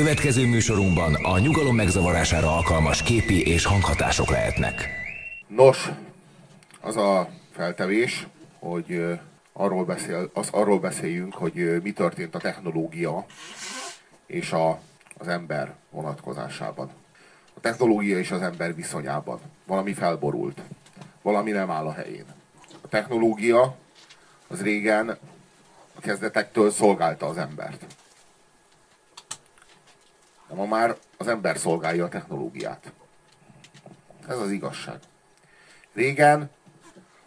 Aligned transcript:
Következő 0.00 0.46
műsorunkban 0.46 1.14
a 1.14 1.38
nyugalom 1.38 1.74
megzavarására 1.74 2.56
alkalmas 2.56 3.02
képi 3.02 3.46
és 3.46 3.64
hanghatások 3.64 4.30
lehetnek. 4.30 4.88
Nos, 5.46 5.90
az 6.80 6.96
a 6.96 7.28
feltevés, 7.52 8.26
hogy 8.58 9.18
arról, 9.52 9.84
beszél, 9.84 10.30
az 10.34 10.48
arról 10.50 10.78
beszéljünk, 10.78 11.34
hogy 11.34 11.82
mi 11.82 11.92
történt 11.92 12.34
a 12.34 12.38
technológia 12.38 13.26
és 14.26 14.52
a, 14.52 14.80
az 15.18 15.28
ember 15.28 15.74
vonatkozásában. 15.90 16.90
A 17.54 17.60
technológia 17.60 18.18
és 18.18 18.30
az 18.30 18.42
ember 18.42 18.74
viszonyában. 18.74 19.40
Valami 19.66 19.94
felborult. 19.94 20.60
Valami 21.22 21.50
nem 21.50 21.70
áll 21.70 21.86
a 21.86 21.92
helyén. 21.92 22.26
A 22.80 22.88
technológia 22.88 23.76
az 24.48 24.62
régen 24.62 25.18
a 25.94 26.00
kezdetektől 26.00 26.70
szolgálta 26.70 27.26
az 27.26 27.36
embert. 27.36 27.86
De 30.50 30.56
ma 30.56 30.66
már 30.66 30.96
az 31.16 31.28
ember 31.28 31.58
szolgálja 31.58 32.04
a 32.04 32.08
technológiát. 32.08 32.92
Ez 34.28 34.38
az 34.38 34.50
igazság. 34.50 34.98
Régen 35.92 36.50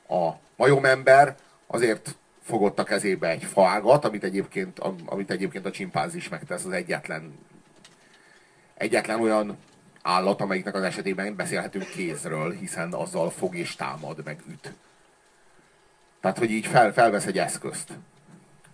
a 0.08 0.32
majomember 0.56 1.36
azért 1.68 2.16
fogott 2.42 2.80
a 2.80 2.84
kezébe 2.84 3.30
egy 3.30 3.44
faágat, 3.44 4.06
amit 4.06 4.24
egyébként, 4.24 4.80
amit 5.06 5.32
egyébként 5.32 5.66
a 5.66 5.72
csimpánz 5.72 6.16
is 6.16 6.30
megtesz, 6.30 6.66
az 6.66 6.72
egyetlen, 6.72 7.40
egyetlen 8.74 9.22
olyan 9.22 9.58
állat, 10.02 10.42
amelyiknek 10.42 10.76
az 10.76 10.84
esetében 10.84 11.36
beszélhetünk 11.36 11.90
kézről, 11.90 12.52
hiszen 12.52 12.94
azzal 12.94 13.30
fog 13.30 13.56
és 13.56 13.76
támad, 13.76 14.24
meg 14.24 14.42
üt. 14.50 14.74
Tehát, 16.22 16.38
hogy 16.38 16.52
így 16.52 16.66
fel, 16.66 16.94
felvesz 16.94 17.26
egy 17.26 17.38
eszközt. 17.38 17.94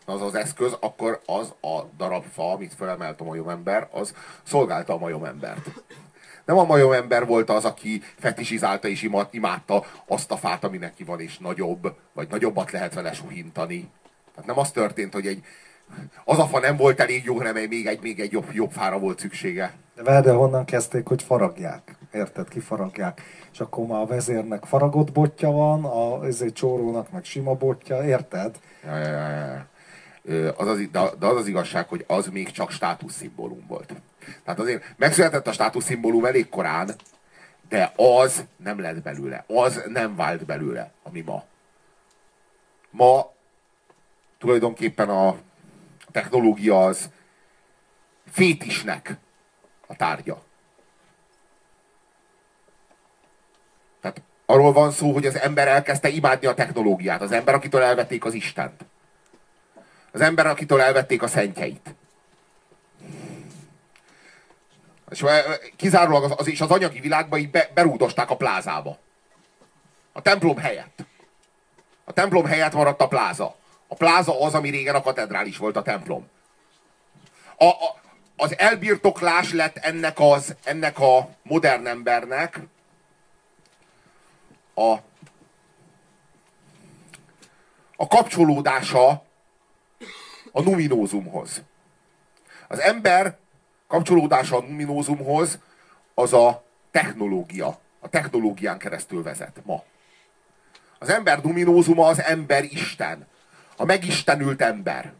Az 0.09 0.21
az 0.21 0.35
eszköz, 0.35 0.77
akkor 0.79 1.21
az 1.25 1.53
a 1.61 1.81
darab 1.97 2.23
fa, 2.23 2.51
amit 2.51 2.73
felemelt 2.73 3.21
a 3.21 3.23
majomember, 3.23 3.87
az 3.91 4.13
szolgálta 4.43 4.93
a 4.93 4.97
majomembert. 4.97 5.69
Nem 6.45 6.57
a 6.57 6.63
majomember 6.63 7.25
volt 7.25 7.49
az, 7.49 7.65
aki 7.65 8.01
fetisizálta 8.19 8.87
és 8.87 9.09
imádta 9.31 9.85
azt 10.05 10.31
a 10.31 10.37
fát, 10.37 10.63
ami 10.63 10.77
neki 10.77 11.03
van, 11.03 11.19
és 11.19 11.37
nagyobb, 11.37 11.95
vagy 12.13 12.27
nagyobbat 12.29 12.71
lehet 12.71 12.93
vele 12.93 13.13
suhintani. 13.13 13.89
Tehát 14.31 14.49
nem 14.49 14.59
az 14.59 14.71
történt, 14.71 15.13
hogy 15.13 15.27
egy, 15.27 15.43
az 16.23 16.39
a 16.39 16.45
fa 16.45 16.59
nem 16.59 16.77
volt 16.77 16.99
elég 16.99 17.23
jó, 17.23 17.37
hanem 17.37 17.53
még 17.53 17.87
egy, 17.87 18.01
még 18.01 18.19
egy 18.19 18.31
jobb, 18.31 18.45
jobb 18.51 18.71
fára 18.71 18.99
volt 18.99 19.19
szüksége. 19.19 19.73
De 19.95 20.03
várj, 20.03 20.29
honnan 20.29 20.65
kezdték, 20.65 21.07
hogy 21.07 21.23
faragják. 21.23 21.95
Érted? 22.13 22.47
Kifaragják. 22.47 23.21
És 23.51 23.59
akkor 23.59 23.85
már 23.85 24.01
a 24.01 24.05
vezérnek 24.05 24.63
faragott 24.63 25.11
botja 25.11 25.51
van, 25.51 25.85
a 25.85 26.25
ezért 26.25 26.53
csórónak 26.53 27.11
meg 27.11 27.23
sima 27.23 27.53
botja, 27.53 28.03
érted? 28.03 28.55
Ja, 28.85 28.97
ja, 28.97 29.07
ja, 29.07 29.29
ja. 29.29 29.67
Az 30.57 30.67
az, 30.67 30.79
de 30.91 31.27
az 31.27 31.35
az 31.35 31.47
igazság, 31.47 31.87
hogy 31.87 32.03
az 32.07 32.27
még 32.27 32.51
csak 32.51 32.71
státuszszimbólum 32.71 33.65
volt. 33.67 33.93
Tehát 34.43 34.59
azért 34.59 34.83
megszületett 34.97 35.47
a 35.47 35.51
státuszszimbólum 35.51 36.25
elég 36.25 36.49
korán, 36.49 36.95
de 37.69 37.93
az 37.95 38.45
nem 38.57 38.79
lett 38.79 39.01
belőle. 39.01 39.43
Az 39.47 39.83
nem 39.87 40.15
vált 40.15 40.45
belőle, 40.45 40.91
ami 41.03 41.21
ma. 41.21 41.43
Ma 42.89 43.31
tulajdonképpen 44.37 45.09
a 45.09 45.37
technológia 46.11 46.85
az 46.85 47.09
fétisnek 48.31 49.17
a 49.87 49.95
tárgya. 49.95 50.43
Tehát 54.01 54.21
arról 54.45 54.73
van 54.73 54.91
szó, 54.91 55.13
hogy 55.13 55.25
az 55.25 55.35
ember 55.35 55.67
elkezdte 55.67 56.09
imádni 56.09 56.47
a 56.47 56.53
technológiát. 56.53 57.21
Az 57.21 57.31
ember, 57.31 57.53
akitől 57.53 57.81
elvették 57.81 58.25
az 58.25 58.33
Istent. 58.33 58.85
Az 60.19 60.25
ember, 60.25 60.47
akitől 60.47 60.81
elvették 60.81 61.21
a 61.21 61.27
szentjeit. 61.27 61.95
És 65.09 65.25
kizárólag 65.75 66.23
az, 66.23 66.33
az, 66.37 66.47
és 66.47 66.61
az 66.61 66.69
anyagi 66.69 66.99
világba 66.99 67.37
így 67.37 67.49
be, 67.49 67.69
berúdosták 67.73 68.29
a 68.29 68.35
plázába. 68.35 68.97
A 70.11 70.21
templom 70.21 70.57
helyett. 70.57 70.99
A 72.03 72.13
templom 72.13 72.45
helyett 72.45 72.73
maradt 72.73 73.01
a 73.01 73.07
pláza. 73.07 73.55
A 73.87 73.95
pláza 73.95 74.41
az, 74.41 74.53
ami 74.53 74.69
régen 74.69 74.95
a 74.95 75.01
katedrális 75.01 75.57
volt 75.57 75.75
a 75.75 75.81
templom. 75.81 76.29
A, 77.57 77.65
a, 77.65 78.01
az 78.35 78.57
elbirtoklás 78.57 79.53
lett 79.53 79.77
ennek, 79.77 80.19
az, 80.19 80.55
ennek 80.63 80.99
a 80.99 81.29
modern 81.43 81.87
embernek 81.87 82.59
a, 84.73 84.91
a 87.95 88.07
kapcsolódása 88.07 89.27
a 90.51 90.61
numinózumhoz. 90.61 91.61
Az 92.67 92.79
ember 92.79 93.37
kapcsolódása 93.87 94.57
a 94.57 94.61
numinózumhoz 94.61 95.59
az 96.13 96.33
a 96.33 96.63
technológia. 96.91 97.79
A 97.99 98.09
technológián 98.09 98.77
keresztül 98.77 99.23
vezet 99.23 99.61
ma. 99.65 99.83
Az 100.99 101.09
ember 101.09 101.41
numinózuma 101.41 102.07
az 102.07 102.21
ember 102.21 102.63
Isten. 102.63 103.27
A 103.77 103.85
megistenült 103.85 104.61
ember. 104.61 105.13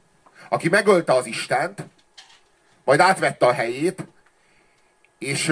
Aki 0.49 0.69
megölte 0.69 1.13
az 1.13 1.25
Istent, 1.25 1.83
majd 2.83 2.99
átvette 2.99 3.45
a 3.45 3.53
helyét, 3.53 4.07
és, 5.17 5.51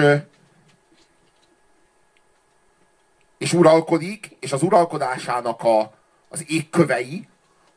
és 3.38 3.52
uralkodik, 3.52 4.36
és 4.40 4.52
az 4.52 4.62
uralkodásának 4.62 5.62
a, 5.62 5.92
az 6.28 6.44
égkövei, 6.48 7.28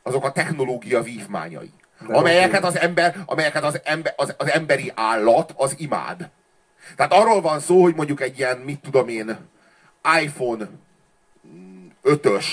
azok 0.04 0.26
a 0.26 0.32
technológia 0.32 1.02
vívmányai. 1.02 1.72
De 2.08 2.18
amelyeket 2.18 2.64
az 2.64 2.78
ember, 2.78 3.16
amelyeket 3.26 3.64
az, 3.64 3.80
ember, 3.84 4.14
az, 4.18 4.34
az 4.38 4.50
emberi 4.50 4.92
állat 4.96 5.54
az 5.56 5.76
imád. 5.78 6.30
Tehát 6.96 7.14
arról 7.14 7.42
van 7.42 7.60
szó, 7.60 7.82
hogy 7.82 7.96
mondjuk 7.96 8.22
egy 8.22 8.38
ilyen, 8.38 8.58
mit 8.58 8.80
tudom 8.80 9.08
én, 9.08 9.38
iPhone 10.22 10.70
5-ös 12.04 12.46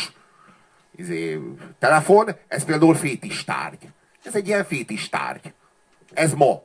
izé, 0.97 1.41
telefon, 1.79 2.37
ez 2.49 2.65
például 2.65 2.95
fétis 2.95 3.45
tárgy. 3.45 3.89
Ez 4.25 4.35
egy 4.35 4.47
ilyen 4.47 4.65
fétis 4.65 5.09
tárgy. 5.09 5.53
Ez 6.15 6.33
ma. 6.33 6.63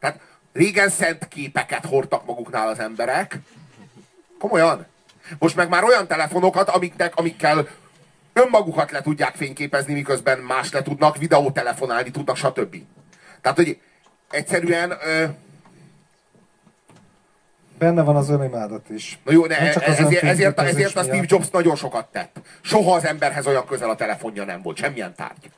Tehát 0.00 0.20
régen 0.52 0.88
szent 0.88 1.28
képeket 1.28 1.84
hordtak 1.84 2.26
maguknál 2.26 2.68
az 2.68 2.78
emberek. 2.78 3.38
Komolyan. 4.38 4.86
Most 5.38 5.56
meg 5.56 5.68
már 5.68 5.84
olyan 5.84 6.06
telefonokat, 6.06 6.68
amiknek, 6.68 7.16
amikkel 7.16 7.68
önmagukat 8.38 8.90
le 8.90 9.02
tudják 9.02 9.34
fényképezni, 9.34 9.94
miközben 9.94 10.38
más 10.38 10.72
le 10.72 10.82
tudnak, 10.82 11.16
videótelefonálni 11.16 12.10
tudnak, 12.10 12.36
stb. 12.36 12.76
Tehát, 13.40 13.56
hogy 13.56 13.80
egyszerűen... 14.30 14.90
Ö, 14.90 15.24
Benne 17.78 18.02
van 18.02 18.16
az 18.16 18.28
önimádat 18.30 18.90
is. 18.90 19.18
Na 19.24 19.32
jó, 19.32 19.46
Nem 19.46 19.70
csak 19.72 19.86
az 19.86 19.98
ezért, 19.98 20.22
ezért, 20.22 20.60
ezért 20.60 20.96
a 20.96 21.02
Steve. 21.02 21.24
Jobs 21.26 21.50
nagyon 21.50 21.76
sokat 21.76 22.06
tett. 22.06 22.40
Soha 22.60 22.94
az 22.94 23.04
emberhez 23.04 23.46
olyan 23.46 23.66
közel 23.66 23.90
a 23.90 23.94
telefonja 23.94 24.44
nem 24.44 24.62
volt, 24.62 24.76
semmilyen 24.76 25.14
tárgy. 25.14 25.50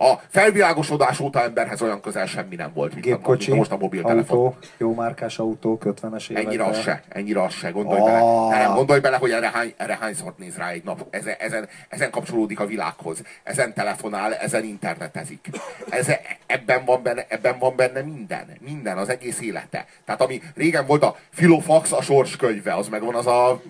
A 0.00 0.14
felvilágosodás 0.28 1.20
óta 1.20 1.42
emberhez 1.42 1.82
olyan 1.82 2.00
közel 2.00 2.26
semmi 2.26 2.54
nem 2.54 2.72
volt, 2.74 2.94
mint, 2.94 3.06
a, 3.06 3.08
Gépkocsi, 3.08 3.46
mint 3.46 3.58
most 3.58 3.70
a 3.70 3.76
mobiltelefon. 3.76 4.38
autó, 4.38 4.56
jó 4.76 4.94
márkás 4.94 5.38
autók, 5.38 5.82
50-es 5.84 6.30
években. 6.30 6.36
Ennyire 6.46 6.64
az 6.64 6.80
se, 6.80 7.02
ennyire 7.08 7.42
az 7.42 7.52
se. 7.52 7.70
Gondolj 7.70 8.00
Ah. 8.00 8.06
bele, 8.06 8.58
nem, 8.62 8.74
gondolj 8.74 9.00
bele, 9.00 9.16
hogy 9.16 9.30
erre, 9.30 9.50
hány, 9.50 9.74
erre 9.76 9.96
hányszor 10.00 10.34
néz 10.36 10.56
rá 10.56 10.70
egy 10.70 10.84
nap. 10.84 11.06
Ezen, 11.10 11.34
ezen, 11.38 11.68
ezen 11.88 12.10
kapcsolódik 12.10 12.60
a 12.60 12.66
világhoz. 12.66 13.22
Ezen 13.42 13.74
telefonál, 13.74 14.34
ezen 14.34 14.64
internetezik. 14.64 15.48
Ez, 15.88 16.08
ebben, 16.46 16.84
van 16.84 17.02
benne, 17.02 17.26
ebben 17.28 17.58
van 17.58 17.76
benne 17.76 18.00
minden. 18.02 18.46
Minden, 18.60 18.98
az 18.98 19.08
egész 19.08 19.40
élete. 19.40 19.86
Tehát 20.04 20.20
ami 20.20 20.42
régen 20.54 20.86
volt 20.86 21.02
a 21.02 21.16
Filofax, 21.30 21.92
a 21.92 22.02
sorskönyve, 22.02 22.74
az 22.74 22.88
megvan 22.88 23.14
az 23.14 23.26
a 23.26 23.62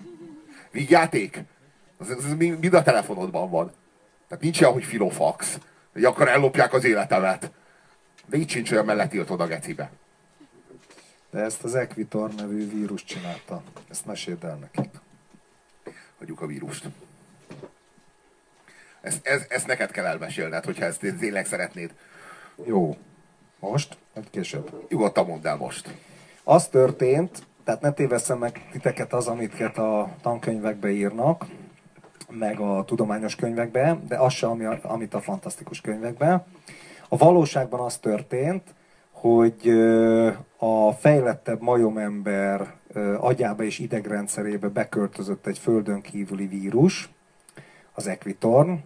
vígjáték. 0.71 1.43
Az, 1.97 2.09
az 2.09 2.35
mind 2.37 2.73
a 2.73 2.81
telefonodban 2.83 3.49
van. 3.49 3.71
Tehát 4.27 4.43
nincs 4.43 4.61
olyan, 4.61 4.73
hogy 4.73 4.83
Filofax. 4.83 5.57
Hogy 5.99 6.07
akkor 6.07 6.27
ellopják 6.27 6.73
az 6.73 6.83
életemet. 6.83 7.51
De 8.25 8.37
így 8.37 8.49
sincs 8.49 8.71
olyan 8.71 8.85
mellett 8.85 9.09
tiltod 9.09 9.41
a 9.41 9.47
gecibe. 9.47 9.91
De 11.31 11.39
ezt 11.39 11.63
az 11.63 11.75
Equitor 11.75 12.33
nevű 12.33 12.69
vírus 12.69 13.03
csinálta. 13.03 13.63
Ezt 13.89 14.05
meséld 14.05 14.43
el 14.43 14.55
nekik. 14.55 14.89
hagyjuk 16.17 16.41
a 16.41 16.45
vírust. 16.45 16.85
Ezt, 19.01 19.27
ez, 19.27 19.45
ezt 19.49 19.67
neked 19.67 19.91
kell 19.91 20.05
elmesélned, 20.05 20.65
hogyha 20.65 20.85
ezt 20.85 20.99
tényleg 20.99 21.45
szeretnéd. 21.45 21.93
Jó. 22.65 22.97
Most? 23.59 23.97
Vagy 24.13 24.29
később? 24.29 24.85
Nyugodtan 24.89 25.25
mondd 25.25 25.47
el 25.47 25.55
most. 25.55 25.93
Az 26.43 26.67
történt, 26.67 27.43
tehát 27.63 27.81
ne 27.81 27.91
tévesszem 27.91 28.37
meg 28.37 28.69
titeket 28.71 29.13
az, 29.13 29.27
amiket 29.27 29.77
a 29.77 30.15
tankönyvekbe 30.21 30.89
írnak, 30.89 31.45
meg 32.29 32.59
a 32.59 32.83
tudományos 32.85 33.35
könyvekbe, 33.35 33.99
de 34.07 34.17
az 34.17 34.33
se, 34.33 34.47
ami, 34.47 34.65
amit 34.81 35.13
a 35.13 35.21
fantasztikus 35.21 35.81
könyvekben. 35.81 36.43
A 37.09 37.17
valóságban 37.17 37.79
az 37.79 37.97
történt, 37.97 38.63
hogy 39.11 39.69
a 40.57 40.91
fejlettebb 40.91 41.61
majomember 41.61 42.73
agyába 43.19 43.63
és 43.63 43.79
idegrendszerébe 43.79 44.67
beköltözött 44.67 45.47
egy 45.47 45.57
földön 45.57 46.01
kívüli 46.01 46.47
vírus, 46.47 47.09
az 47.93 48.07
Equitorn, 48.07 48.79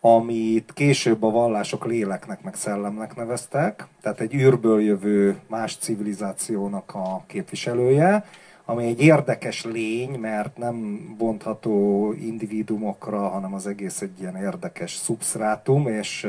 amit 0.00 0.72
később 0.72 1.22
a 1.22 1.30
vallások 1.30 1.84
léleknek 1.84 2.42
meg 2.42 2.54
szellemnek 2.54 3.16
neveztek, 3.16 3.86
tehát 4.00 4.20
egy 4.20 4.34
űrből 4.34 4.80
jövő 4.80 5.38
más 5.46 5.76
civilizációnak 5.76 6.94
a 6.94 7.24
képviselője, 7.26 8.24
ami 8.68 8.86
egy 8.86 9.00
érdekes 9.00 9.64
lény, 9.64 10.10
mert 10.10 10.56
nem 10.56 11.06
bontható 11.18 12.12
individumokra, 12.12 13.28
hanem 13.28 13.54
az 13.54 13.66
egész 13.66 14.00
egy 14.00 14.20
ilyen 14.20 14.36
érdekes 14.36 14.94
szubsztrátum, 14.94 15.86
és, 15.86 16.28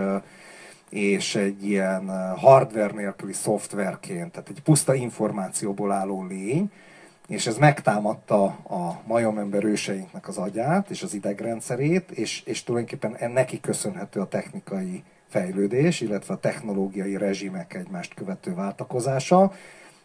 és 0.90 1.36
egy 1.36 1.66
ilyen 1.66 2.36
hardware 2.36 2.94
nélküli 2.94 3.34
szoftverként, 3.34 4.32
tehát 4.32 4.50
egy 4.50 4.62
puszta 4.62 4.94
információból 4.94 5.92
álló 5.92 6.24
lény, 6.24 6.72
és 7.28 7.48
ez 7.48 7.58
megtámadta 7.58 8.44
a 8.46 9.02
majomember 9.08 9.64
őseinknek 9.64 10.28
az 10.28 10.38
agyát 10.38 10.90
és 10.90 11.04
az 11.04 11.14
idegrendszerét, 11.14 12.12
és, 12.12 12.42
és 12.46 12.64
tulajdonképpen 12.64 13.32
neki 13.32 13.60
köszönhető 13.60 14.20
a 14.20 14.28
technikai 14.28 15.04
fejlődés, 15.28 16.02
illetve 16.02 16.34
a 16.34 16.40
technológiai 16.40 17.18
rezsimek 17.18 17.74
egymást 17.74 18.14
követő 18.14 18.54
váltakozása, 18.54 19.52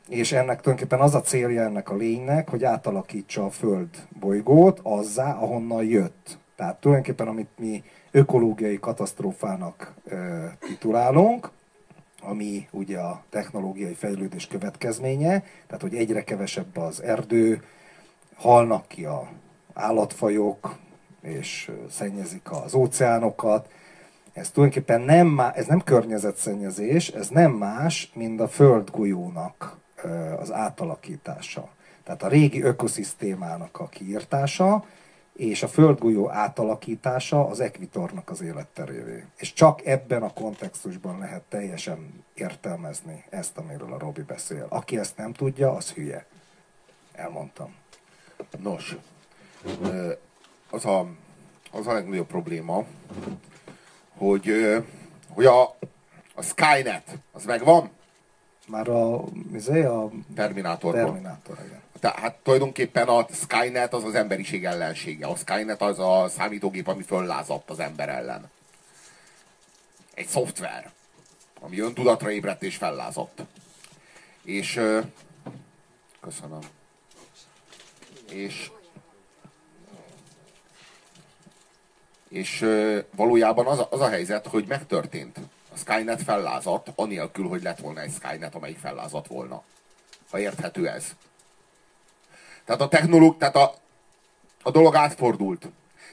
és 0.09 0.33
ennek 0.33 0.61
tulajdonképpen 0.61 1.05
az 1.05 1.15
a 1.15 1.21
célja 1.21 1.63
ennek 1.63 1.91
a 1.91 1.97
lénynek, 1.97 2.49
hogy 2.49 2.65
átalakítsa 2.65 3.45
a 3.45 3.51
Föld 3.51 3.89
bolygót 4.21 4.81
azzá, 4.83 5.33
ahonnan 5.33 5.85
jött. 5.85 6.39
Tehát 6.57 6.81
tulajdonképpen 6.81 7.29
amit 7.29 7.49
mi 7.59 7.83
ökológiai 8.11 8.79
katasztrófának 8.79 9.95
e, 10.09 10.17
titulálunk, 10.61 11.51
ami 12.21 12.69
ugye 12.71 12.99
a 12.99 13.23
technológiai 13.31 13.95
fejlődés 13.95 14.47
következménye, 14.47 15.45
tehát 15.67 15.83
hogy 15.83 15.95
egyre 15.95 16.25
kevesebb 16.25 16.77
az 16.77 17.03
erdő, 17.03 17.63
halnak 18.37 18.89
ki 18.89 19.05
a 19.05 19.29
állatfajok, 19.75 20.77
és 21.23 21.71
szennyezik 21.91 22.51
az 22.51 22.75
óceánokat. 22.75 23.69
Ez 24.33 24.51
tulajdonképpen 24.51 25.01
nem, 25.01 25.41
ez 25.55 25.67
nem 25.67 25.81
környezetszennyezés, 25.81 27.09
ez 27.09 27.29
nem 27.29 27.53
más, 27.53 28.13
mint 28.15 28.41
a 28.41 28.49
földgolyónak 28.49 29.81
az 30.39 30.53
átalakítása. 30.53 31.69
Tehát 32.05 32.23
a 32.23 32.29
régi 32.29 32.63
ökoszisztémának 32.63 33.81
a 33.81 33.89
kiirtása, 33.89 34.85
és 35.33 35.63
a 35.63 35.69
földgolyó 35.69 36.31
átalakítása 36.31 37.47
az 37.47 37.61
ekvitornak 37.61 38.31
az 38.31 38.41
életterévé. 38.41 39.25
És 39.37 39.53
csak 39.53 39.87
ebben 39.87 40.23
a 40.23 40.33
kontextusban 40.33 41.19
lehet 41.19 41.43
teljesen 41.43 42.25
értelmezni 42.35 43.25
ezt, 43.31 43.59
amiről 43.59 43.93
a 43.93 43.99
Robi 43.99 44.23
beszél. 44.23 44.67
Aki 44.69 44.99
ezt 44.99 45.17
nem 45.17 45.33
tudja, 45.33 45.73
az 45.73 45.93
hülye. 45.93 46.27
Elmondtam. 47.13 47.75
Nos, 48.59 48.97
az 50.71 50.85
a, 50.85 51.07
az 51.73 51.87
a 51.87 51.93
legnagyobb 51.93 52.27
probléma, 52.27 52.85
hogy, 54.17 54.53
hogy 55.29 55.45
a, 55.45 55.63
a 56.35 56.43
Skynet, 56.43 57.19
az 57.33 57.45
megvan? 57.45 57.91
Már 58.67 58.89
a, 58.89 59.25
izé, 59.55 59.83
a 59.83 60.11
Terminátorban. 60.35 61.05
Terminátor, 61.05 61.59
igen. 61.67 61.81
Tehát 62.01 62.35
tulajdonképpen 62.43 63.09
a 63.09 63.27
Skynet 63.33 63.95
az 63.95 64.05
az 64.05 64.15
emberiség 64.15 64.65
ellensége. 64.65 65.27
A 65.27 65.37
Skynet 65.37 65.83
az 65.83 65.99
a 65.99 66.29
számítógép, 66.29 66.89
ami 66.89 67.03
föllázadt 67.03 67.71
az 67.71 67.79
ember 67.79 68.09
ellen. 68.09 68.51
Egy 70.15 70.27
szoftver, 70.27 70.91
ami 71.61 71.81
öntudatra 71.81 72.31
ébredt 72.31 72.63
és 72.63 72.77
fellázadt. 72.77 73.43
És 74.43 74.81
köszönöm. 76.21 76.61
És 78.31 78.71
és 82.29 82.67
valójában 83.17 83.67
az 83.67 83.79
a, 83.79 83.89
az 83.91 84.01
a 84.01 84.09
helyzet, 84.09 84.47
hogy 84.47 84.65
megtörtént. 84.69 85.39
A 85.73 85.77
Skynet 85.77 86.23
fellázadt, 86.23 86.93
anélkül, 86.95 87.49
hogy 87.49 87.63
lett 87.63 87.79
volna 87.79 88.01
egy 88.01 88.13
Skynet, 88.13 88.55
amelyik 88.55 88.79
fellázadt 88.79 89.27
volna. 89.27 89.63
Ha 90.31 90.39
érthető 90.39 90.89
ez. 90.89 91.05
Tehát 92.65 92.81
a 92.81 92.89
technológ, 92.89 93.39
tehát 93.39 93.57
a, 93.57 93.75
a 94.63 94.71
dolog 94.71 94.95
átfordult. 94.95 95.69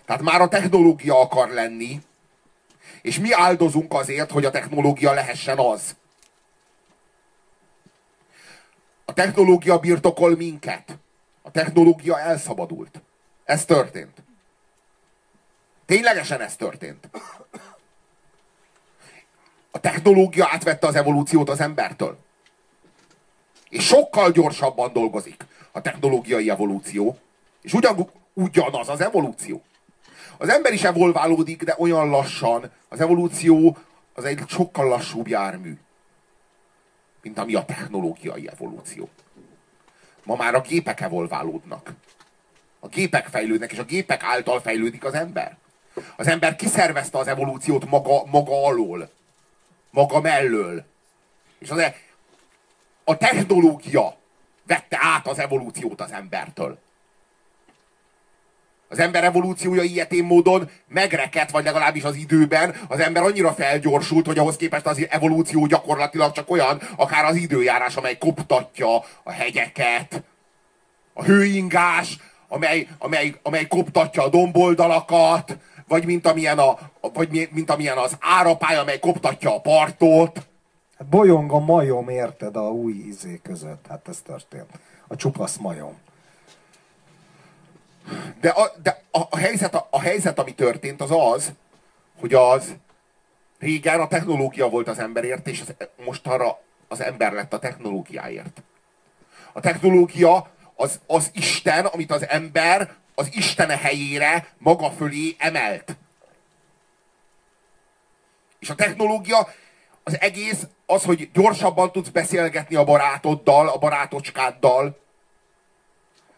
Tehát 0.06 0.22
már 0.22 0.42
a 0.42 0.48
technológia 0.48 1.20
akar 1.20 1.50
lenni, 1.50 2.02
és 3.02 3.20
mi 3.20 3.34
áldozunk 3.34 3.94
azért, 3.94 4.32
hogy 4.32 4.46
a 4.46 4.52
technológia 4.52 5.14
lehessen 5.14 5.58
az. 5.58 5.96
A 9.06 9.14
technológia 9.14 9.80
birtokol 9.80 10.36
minket. 10.36 10.98
A 11.42 11.52
technológia 11.52 12.20
elszabadult. 12.20 13.02
Ez 13.44 13.66
történt. 13.66 14.24
Ténylegesen 15.86 16.42
ez 16.42 16.56
történt. 16.56 17.10
A 19.72 19.80
technológia 19.80 20.48
átvette 20.52 20.88
az 20.88 20.96
evolúciót 20.96 21.50
az 21.50 21.60
embertől. 21.60 22.18
És 23.70 23.86
sokkal 23.86 24.32
gyorsabban 24.32 24.94
dolgozik 24.94 25.46
a 25.72 25.82
technológiai 25.82 26.50
evolúció, 26.50 27.18
és 27.62 27.74
ugyan, 27.74 28.10
ugyanaz 28.34 28.90
az 28.90 29.02
evolúció. 29.02 29.64
Az 30.38 30.50
ember 30.50 30.74
is 30.74 30.84
evolválódik, 30.84 31.64
de 31.64 31.76
olyan 31.78 32.10
lassan. 32.10 32.72
Az 32.90 33.00
evolúció 33.00 33.78
az 34.14 34.26
egy 34.26 34.44
sokkal 34.48 34.88
lassúbb 34.88 35.28
jármű, 35.28 35.78
mint 37.22 37.38
ami 37.38 37.56
a 37.56 37.66
technológiai 37.66 38.50
evolúció. 38.50 39.10
Ma 40.24 40.36
már 40.36 40.56
a 40.56 40.62
gépek 40.62 41.02
evolválódnak. 41.02 41.94
A 42.80 42.88
gépek 42.88 43.28
fejlődnek, 43.28 43.72
és 43.72 43.78
a 43.78 43.84
gépek 43.84 44.24
által 44.24 44.62
fejlődik 44.62 45.06
az 45.06 45.14
ember. 45.14 45.58
Az 46.16 46.28
ember 46.28 46.56
kiszervezte 46.56 47.18
az 47.18 47.28
evolúciót 47.28 47.90
maga, 47.90 48.26
maga 48.26 48.66
alól, 48.66 49.10
maga 49.90 50.22
mellől. 50.22 50.86
És 51.60 51.70
az, 51.70 51.84
a 53.04 53.18
technológia 53.18 54.18
vette 54.68 54.98
át 55.02 55.28
az 55.28 55.40
evolúciót 55.40 56.02
az 56.02 56.12
embertől. 56.12 56.80
Az 58.92 59.00
ember 59.00 59.24
evolúciója 59.24 59.82
ilyetén 59.82 60.24
módon 60.24 60.70
megrekedt, 60.88 61.52
vagy 61.52 61.64
legalábbis 61.64 62.04
az 62.04 62.16
időben 62.16 62.76
az 62.88 63.00
ember 63.00 63.24
annyira 63.24 63.54
felgyorsult, 63.54 64.26
hogy 64.26 64.38
ahhoz 64.38 64.56
képest 64.56 64.86
az 64.86 65.08
evolúció 65.10 65.66
gyakorlatilag 65.66 66.32
csak 66.32 66.52
olyan, 66.52 66.82
akár 66.96 67.26
az 67.26 67.36
időjárás, 67.36 67.96
amely 67.96 68.18
koptatja 68.18 68.96
a 69.24 69.32
hegyeket, 69.32 70.24
a 71.14 71.24
hőingás, 71.24 72.18
amely, 72.48 72.88
amely, 72.98 73.34
amely 73.44 73.68
koptatja 73.68 74.24
a 74.24 74.30
domboldalakat, 74.30 75.58
vagy 75.90 76.06
mint 76.06 76.28
amilyen, 76.28 76.60
a, 76.60 76.78
vagy 77.14 77.50
mint 77.52 77.70
amilyen 77.70 77.98
az 77.98 78.18
árapály, 78.20 78.78
amely 78.78 79.00
koptatja 79.00 79.56
a 79.56 79.62
partot. 79.62 80.48
Hát 80.98 81.08
bolyong 81.08 81.52
a 81.52 81.60
majom, 81.60 82.10
érted, 82.10 82.56
a 82.56 82.72
új 82.72 82.94
izé 82.94 83.40
között. 83.44 83.86
Hát 83.90 84.08
ez 84.08 84.22
történt. 84.22 84.70
A 85.08 85.16
csupasz 85.16 85.58
majom. 85.58 85.98
De 88.42 88.50
a, 88.50 88.72
de 88.84 89.04
a, 89.12 89.20
a, 89.30 89.38
helyzet, 89.38 89.76
a, 89.76 89.88
a 89.90 90.00
helyzet, 90.00 90.40
ami 90.40 90.54
történt, 90.54 91.02
az 91.02 91.12
az, 91.12 91.52
hogy 92.20 92.34
az 92.34 92.76
régen 93.60 94.00
a 94.00 94.08
technológia 94.08 94.70
volt 94.70 94.88
az 94.88 95.00
emberért, 95.00 95.48
és 95.48 95.62
az, 95.62 95.88
most 96.06 96.28
arra 96.28 96.60
az 96.88 97.02
ember 97.02 97.34
lett 97.34 97.54
a 97.54 97.60
technológiáért. 97.60 98.64
A 99.54 99.60
technológia 99.60 100.50
az, 100.76 101.00
az 101.08 101.30
Isten, 101.34 101.86
amit 101.86 102.12
az 102.12 102.28
ember 102.28 102.96
az 103.20 103.30
Istene 103.32 103.78
helyére 103.78 104.48
maga 104.58 104.92
fölé 104.92 105.36
emelt. 105.38 105.98
És 108.60 108.70
a 108.70 108.76
technológia 108.76 109.48
az 110.04 110.20
egész 110.20 110.68
az, 110.86 111.04
hogy 111.04 111.30
gyorsabban 111.34 111.92
tudsz 111.92 112.10
beszélgetni 112.10 112.76
a 112.76 112.84
barátoddal, 112.84 113.68
a 113.68 113.78
barátocskáddal, 113.78 115.00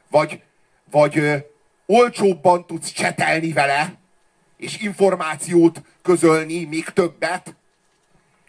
vagy, 0.10 0.42
vagy 0.92 1.18
ö, 1.18 1.38
olcsóbban 1.86 2.66
tudsz 2.66 2.92
csetelni 2.92 3.54
vele, 3.54 3.94
és 4.58 4.78
információt 4.78 5.82
közölni, 6.02 6.64
még 6.66 6.90
többet. 6.90 7.56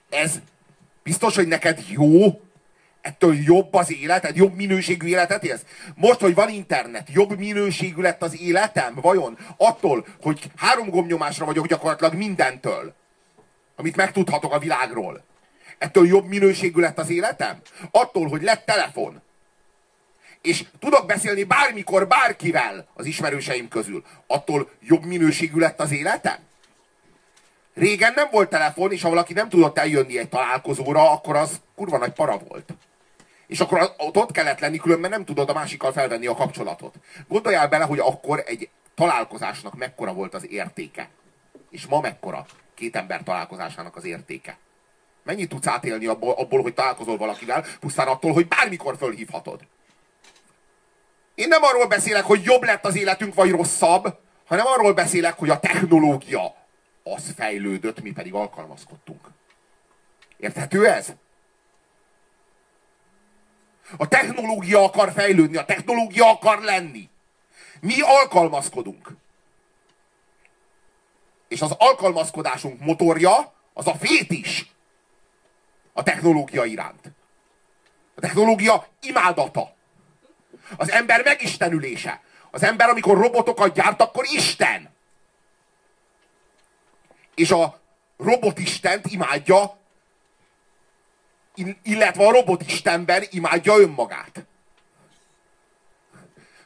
Ez 0.09 0.41
biztos, 1.03 1.35
hogy 1.35 1.47
neked 1.47 1.85
jó, 1.89 2.41
ettől 3.03 3.35
jobb 3.35 3.75
az 3.75 3.93
életed, 3.93 4.37
jobb 4.37 4.55
minőségű 4.55 5.07
életet 5.07 5.45
élsz? 5.45 5.65
Most, 5.95 6.21
hogy 6.21 6.35
van 6.35 6.49
internet, 6.49 7.09
jobb 7.13 7.39
minőségű 7.39 8.03
lett 8.03 8.23
az 8.23 8.41
életem? 8.41 8.95
Vajon? 8.95 9.39
Attól, 9.57 10.07
hogy 10.23 10.51
három 10.57 10.89
gombnyomásra 10.89 11.45
vagyok 11.45 11.67
gyakorlatilag 11.67 12.15
mindentől, 12.15 12.95
amit 13.77 13.97
megtudhatok 13.97 14.53
a 14.53 14.59
világról. 14.59 15.25
Ettől 15.79 16.07
jobb 16.07 16.27
minőségű 16.27 16.81
lett 16.81 16.99
az 16.99 17.11
életem? 17.11 17.61
Attól, 17.91 18.29
hogy 18.29 18.43
lett 18.43 18.65
telefon. 18.65 19.23
És 20.43 20.65
tudok 20.79 21.07
beszélni 21.07 21.45
bármikor, 21.45 22.07
bárkivel 22.07 22.87
az 22.95 23.07
ismerőseim 23.07 23.69
közül. 23.69 24.05
Attól 24.27 24.71
jobb 24.81 25.05
minőségű 25.05 25.59
lett 25.59 25.81
az 25.81 25.93
életem? 25.93 26.39
Régen 27.75 28.13
nem 28.15 28.29
volt 28.31 28.49
telefon, 28.49 28.93
és 28.93 29.03
ha 29.03 29.09
valaki 29.09 29.33
nem 29.33 29.49
tudott 29.49 29.79
eljönni 29.79 30.19
egy 30.19 30.29
találkozóra, 30.29 31.11
akkor 31.11 31.37
az 31.37 31.61
kurva 31.77 31.99
nagy 31.99 32.13
para 32.13 32.39
volt. 32.49 32.75
És 33.53 33.61
akkor 33.61 33.95
ott, 33.97 34.31
kellett 34.31 34.59
lenni, 34.59 34.77
különben 34.77 35.11
nem 35.11 35.25
tudod 35.25 35.49
a 35.49 35.53
másikkal 35.53 35.93
felvenni 35.93 36.27
a 36.27 36.35
kapcsolatot. 36.35 36.95
Gondoljál 37.29 37.69
bele, 37.69 37.85
hogy 37.85 37.99
akkor 37.99 38.43
egy 38.47 38.69
találkozásnak 38.95 39.77
mekkora 39.77 40.13
volt 40.13 40.35
az 40.35 40.51
értéke. 40.51 41.09
És 41.71 41.87
ma 41.87 42.01
mekkora 42.01 42.47
két 42.75 42.97
ember 42.97 43.23
találkozásának 43.23 43.97
az 43.97 44.05
értéke? 44.05 44.59
Mennyit 45.23 45.49
tudsz 45.49 45.67
átélni 45.67 46.07
abból, 46.07 46.33
abból, 46.33 46.63
hogy 46.63 46.75
találkozol 46.75 47.17
valakivel, 47.17 47.65
pusztán 47.81 48.07
attól, 48.07 48.33
hogy 48.33 48.49
bármikor 48.49 48.97
fölhívhatod? 48.97 49.61
Én 51.35 51.49
nem 51.49 51.63
arról 51.63 51.87
beszélek, 51.87 52.25
hogy 52.25 52.43
jobb 52.45 52.63
lett 52.63 52.85
az 52.85 52.97
életünk, 52.97 53.35
vagy 53.35 53.51
rosszabb, 53.51 54.19
hanem 54.47 54.67
arról 54.67 54.93
beszélek, 54.93 55.39
hogy 55.39 55.51
a 55.51 55.61
technológia 55.61 56.55
az 57.03 57.33
fejlődött, 57.37 58.03
mi 58.03 58.13
pedig 58.13 58.35
alkalmazkodtunk. 58.35 59.29
Érthető 60.37 60.87
ez? 60.87 61.13
A 63.97 64.09
technológia 64.09 64.85
akar 64.85 65.13
fejlődni, 65.13 65.57
a 65.57 65.65
technológia 65.65 66.31
akar 66.31 66.63
lenni. 66.63 67.09
Mi 67.81 68.01
alkalmazkodunk. 68.01 69.11
És 71.49 71.61
az 71.61 71.75
alkalmazkodásunk 71.79 72.81
motorja 72.81 73.53
az 73.73 73.87
a 73.87 73.95
fétis 73.95 74.73
a 75.93 76.03
technológia 76.03 76.65
iránt. 76.65 77.13
A 78.15 78.21
technológia 78.21 78.87
imádata. 79.01 79.75
Az 80.77 80.91
ember 80.91 81.23
megistenülése. 81.25 82.21
Az 82.51 82.63
ember, 82.63 82.89
amikor 82.89 83.19
robotokat 83.19 83.75
gyárt, 83.75 84.01
akkor 84.01 84.25
Isten. 84.25 84.91
És 87.35 87.51
a 87.51 87.81
robotistent 88.17 89.07
imádja, 89.07 89.79
illetve 91.83 92.27
a 92.27 92.31
robotistenben 92.31 93.23
imádja 93.31 93.79
önmagát. 93.79 94.47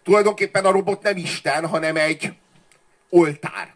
Tulajdonképpen 0.02 0.64
a 0.64 0.71
robot 0.71 1.02
nem 1.02 1.16
Isten, 1.16 1.66
hanem 1.66 1.97
egy 1.97 2.33
oltár. 3.09 3.75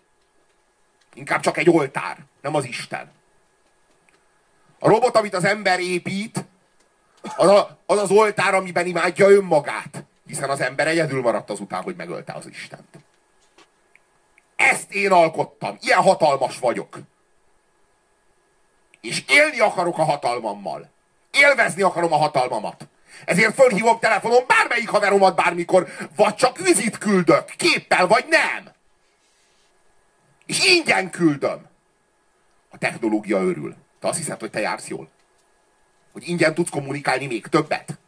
Inkább 1.15 1.41
csak 1.41 1.57
egy 1.57 1.71
oltár, 1.71 2.19
nem 2.41 2.55
az 2.55 2.65
Isten. 2.65 3.13
A 4.79 4.89
robot, 4.89 5.17
amit 5.17 5.35
az 5.35 5.45
ember 5.45 5.81
épít, 5.81 6.45
az, 7.37 7.49
a, 7.49 7.79
az 7.87 7.99
az 7.99 8.11
oltár, 8.11 8.55
amiben 8.55 8.87
imádja 8.87 9.31
önmagát. 9.31 10.05
Hiszen 10.27 10.51
az 10.51 10.61
ember 10.61 10.87
egyedül 10.87 11.21
maradt 11.21 11.51
azután, 11.51 11.83
hogy 11.83 11.97
megölte 11.97 12.33
az 12.33 12.47
Istent. 12.47 12.99
Ezt 14.57 14.93
én 14.93 15.13
alkottam. 15.13 15.77
Ilyen 15.81 16.03
hatalmas 16.03 16.59
vagyok. 16.59 16.99
És 19.01 19.25
élni 19.29 19.61
akarok 19.61 19.99
a 19.99 20.05
hatalmammal. 20.05 20.91
Élvezni 21.31 21.83
akarom 21.83 22.13
a 22.13 22.17
hatalmamat. 22.17 22.89
Ezért 23.25 23.55
fölhívom 23.55 23.99
telefonon 23.99 24.45
bármelyik 24.47 24.89
haveromat 24.89 25.37
bármikor, 25.37 25.89
vagy 26.17 26.35
csak 26.35 26.59
üzit 26.59 26.99
küldök, 26.99 27.45
képpel, 27.45 28.07
vagy 28.07 28.25
nem. 28.29 28.73
És 30.47 30.65
ingyen 30.65 31.11
küldöm. 31.11 31.69
A 32.71 32.79
technológia 32.79 33.43
örül. 33.43 33.77
Te 34.01 34.09
azt 34.09 34.19
hiszed, 34.19 34.41
hogy 34.41 34.51
te 34.51 34.61
jársz 34.61 34.89
jól? 34.89 35.09
Hogy 36.13 36.29
ingyen 36.29 36.55
tudsz 36.55 36.71
kommunikálni 36.71 37.27
még 37.27 37.47
többet? 37.47 37.99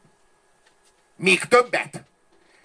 Még 1.16 1.44
többet? 1.44 2.02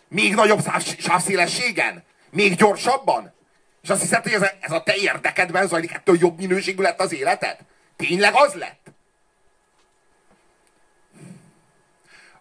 Még 0.08 0.36
nagyobb 0.36 0.60
sávszélességen? 0.98 2.04
Még 2.30 2.56
gyorsabban? 2.56 3.34
És 3.82 3.90
azt 3.90 4.02
hiszed, 4.02 4.24
hogy 4.24 4.34
ez 4.34 4.42
a, 4.42 4.52
ez 4.60 4.72
a 4.72 4.84
te 4.84 4.96
érdekedben 4.96 5.68
zajlik, 5.68 5.94
ettől 5.94 6.18
jobb 6.20 6.38
minőségű 6.38 6.82
lett 6.82 7.00
az 7.00 7.14
életed? 7.14 7.58
Tényleg 7.96 8.34
az 8.36 8.54
lett? 8.54 8.87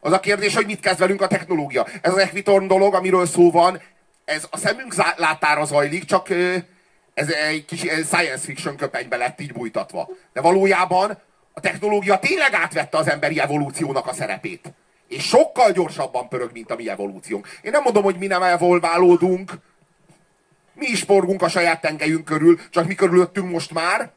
Az 0.07 0.13
a 0.13 0.21
kérdés, 0.21 0.55
hogy 0.55 0.67
mit 0.67 0.81
kezd 0.81 0.99
velünk 0.99 1.23
a 1.23 1.27
technológia. 1.27 1.87
Ez 2.01 2.13
az 2.13 2.19
Equitorn 2.19 2.67
dolog, 2.67 2.95
amiről 2.95 3.27
szó 3.27 3.51
van, 3.51 3.81
ez 4.25 4.47
a 4.51 4.57
szemünk 4.57 4.95
látára 5.17 5.65
zajlik, 5.65 6.05
csak 6.05 6.31
ez 7.15 7.31
egy 7.31 7.65
kis 7.65 7.81
science 7.81 8.39
fiction 8.39 8.77
köpenybe 8.77 9.17
lett 9.17 9.41
így 9.41 9.53
bújtatva. 9.53 10.09
De 10.33 10.41
valójában 10.41 11.19
a 11.53 11.61
technológia 11.61 12.19
tényleg 12.19 12.53
átvette 12.53 12.99
az 12.99 13.09
emberi 13.09 13.41
evolúciónak 13.41 14.07
a 14.07 14.13
szerepét. 14.13 14.73
És 15.09 15.25
sokkal 15.25 15.73
gyorsabban 15.73 16.29
pörög, 16.29 16.53
mint 16.53 16.71
a 16.71 16.77
mi 16.77 16.89
evolúciónk. 16.89 17.49
Én 17.63 17.71
nem 17.71 17.83
mondom, 17.83 18.03
hogy 18.03 18.17
mi 18.17 18.27
nem 18.27 18.43
evolválódunk. 18.43 19.53
Mi 20.75 20.87
is 20.87 21.03
forgunk 21.03 21.43
a 21.43 21.49
saját 21.49 21.81
tengelyünk 21.81 22.25
körül, 22.25 22.61
csak 22.71 22.87
mi 22.87 22.95
körülöttünk 22.95 23.51
most 23.51 23.73
már. 23.73 24.11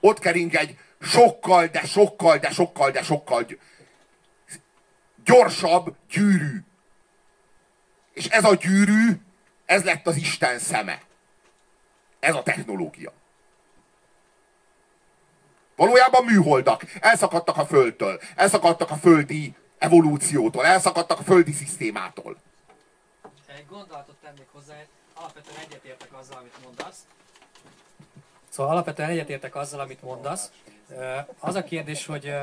Ott 0.00 0.18
kering 0.18 0.54
egy 0.54 0.76
sokkal, 1.00 1.66
de 1.66 1.84
sokkal, 1.84 2.38
de 2.38 2.50
sokkal, 2.50 2.90
de 2.90 3.02
sokkal 3.02 3.46
gyorsabb 5.24 5.96
gyűrű. 6.10 6.64
És 8.12 8.26
ez 8.26 8.44
a 8.44 8.54
gyűrű 8.54 9.20
ez 9.64 9.84
lett 9.84 10.06
az 10.06 10.16
Isten 10.16 10.58
szeme. 10.58 11.02
Ez 12.20 12.34
a 12.34 12.42
technológia. 12.42 13.12
Valójában 15.76 16.24
műholdak. 16.24 16.82
Elszakadtak 17.00 17.56
a 17.56 17.66
Földtől. 17.66 18.20
Elszakadtak 18.36 18.90
a 18.90 18.96
földi 18.96 19.54
evolúciótól. 19.78 20.64
Elszakadtak 20.64 21.18
a 21.18 21.22
földi 21.22 21.52
szisztémától. 21.52 22.36
Egy 23.46 23.66
gondolatot 23.66 24.16
tennék 24.22 24.46
hozzá, 24.52 24.74
alapvetően 25.14 25.58
egyetértek 25.58 26.12
azzal, 26.12 26.36
amit 26.36 26.64
mondasz. 26.64 26.98
Szóval 28.48 28.72
alapvetően 28.72 29.08
egyetértek 29.08 29.54
azzal, 29.54 29.80
amit 29.80 30.02
mondasz. 30.02 30.50
Az 31.38 31.54
a 31.54 31.64
kérdés, 31.64 32.06
hogy 32.06 32.34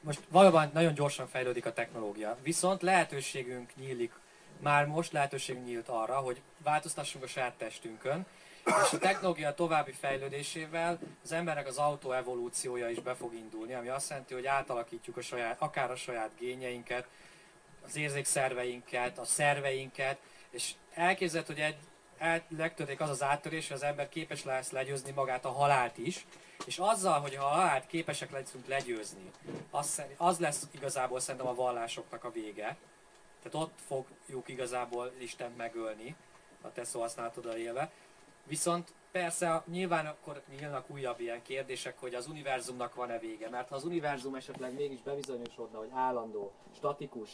most 0.00 0.20
valóban 0.28 0.70
nagyon 0.72 0.94
gyorsan 0.94 1.28
fejlődik 1.28 1.66
a 1.66 1.72
technológia, 1.72 2.36
viszont 2.42 2.82
lehetőségünk 2.82 3.76
nyílik 3.76 4.12
már 4.60 4.86
most 4.86 5.12
lehetőség 5.12 5.58
nyílt 5.58 5.88
arra, 5.88 6.14
hogy 6.16 6.40
változtassunk 6.58 7.24
a 7.24 7.26
saját 7.26 7.54
testünkön, 7.54 8.26
és 8.64 8.92
a 8.92 8.98
technológia 8.98 9.54
további 9.54 9.92
fejlődésével 9.92 10.98
az 11.24 11.32
embernek 11.32 11.66
az 11.66 11.76
autó 11.76 12.12
evolúciója 12.12 12.88
is 12.88 13.00
be 13.00 13.14
fog 13.14 13.34
indulni, 13.34 13.74
ami 13.74 13.88
azt 13.88 14.08
jelenti, 14.08 14.34
hogy 14.34 14.46
átalakítjuk 14.46 15.16
a 15.16 15.20
saját, 15.20 15.56
akár 15.60 15.90
a 15.90 15.96
saját 15.96 16.30
gényeinket, 16.38 17.06
az 17.86 17.96
érzékszerveinket, 17.96 19.18
a 19.18 19.24
szerveinket, 19.24 20.18
és 20.50 20.72
elképzelhet, 20.94 21.46
hogy 21.46 21.60
egy, 21.60 21.76
el, 22.18 22.42
legtöbbek 22.56 23.00
az 23.00 23.10
az 23.10 23.22
áttörés, 23.22 23.68
hogy 23.68 23.76
az 23.76 23.82
ember 23.82 24.08
képes 24.08 24.44
lesz 24.44 24.70
legyőzni 24.70 25.10
magát 25.10 25.44
a 25.44 25.52
halált 25.52 25.98
is, 25.98 26.26
és 26.64 26.78
azzal, 26.78 27.20
hogy 27.20 27.34
ha 27.34 27.44
a 27.44 27.48
halált 27.48 27.86
képesek 27.86 28.30
leszünk 28.30 28.66
legyőzni, 28.66 29.30
az, 29.70 30.02
az 30.16 30.38
lesz 30.38 30.66
igazából 30.70 31.20
szerintem 31.20 31.50
a 31.50 31.54
vallásoknak 31.54 32.24
a 32.24 32.30
vége, 32.30 32.76
tehát 33.42 33.68
ott 33.68 33.78
fogjuk 33.86 34.48
igazából 34.48 35.12
Isten 35.18 35.52
megölni, 35.56 36.16
a 36.62 36.72
te 36.72 36.84
szó 36.84 37.00
használatodra 37.00 37.56
élve. 37.56 37.90
Viszont 38.44 38.92
persze 39.10 39.62
nyilván 39.66 40.06
akkor 40.06 40.42
nyílnak 40.48 40.90
újabb 40.90 41.20
ilyen 41.20 41.42
kérdések, 41.42 41.98
hogy 41.98 42.14
az 42.14 42.26
univerzumnak 42.26 42.94
van-e 42.94 43.18
vége. 43.18 43.48
Mert 43.48 43.68
ha 43.68 43.74
az 43.74 43.84
univerzum 43.84 44.34
esetleg 44.34 44.74
mégis 44.74 45.02
bebizonyosodna, 45.02 45.78
hogy 45.78 45.90
állandó, 45.94 46.52
statikus, 46.76 47.30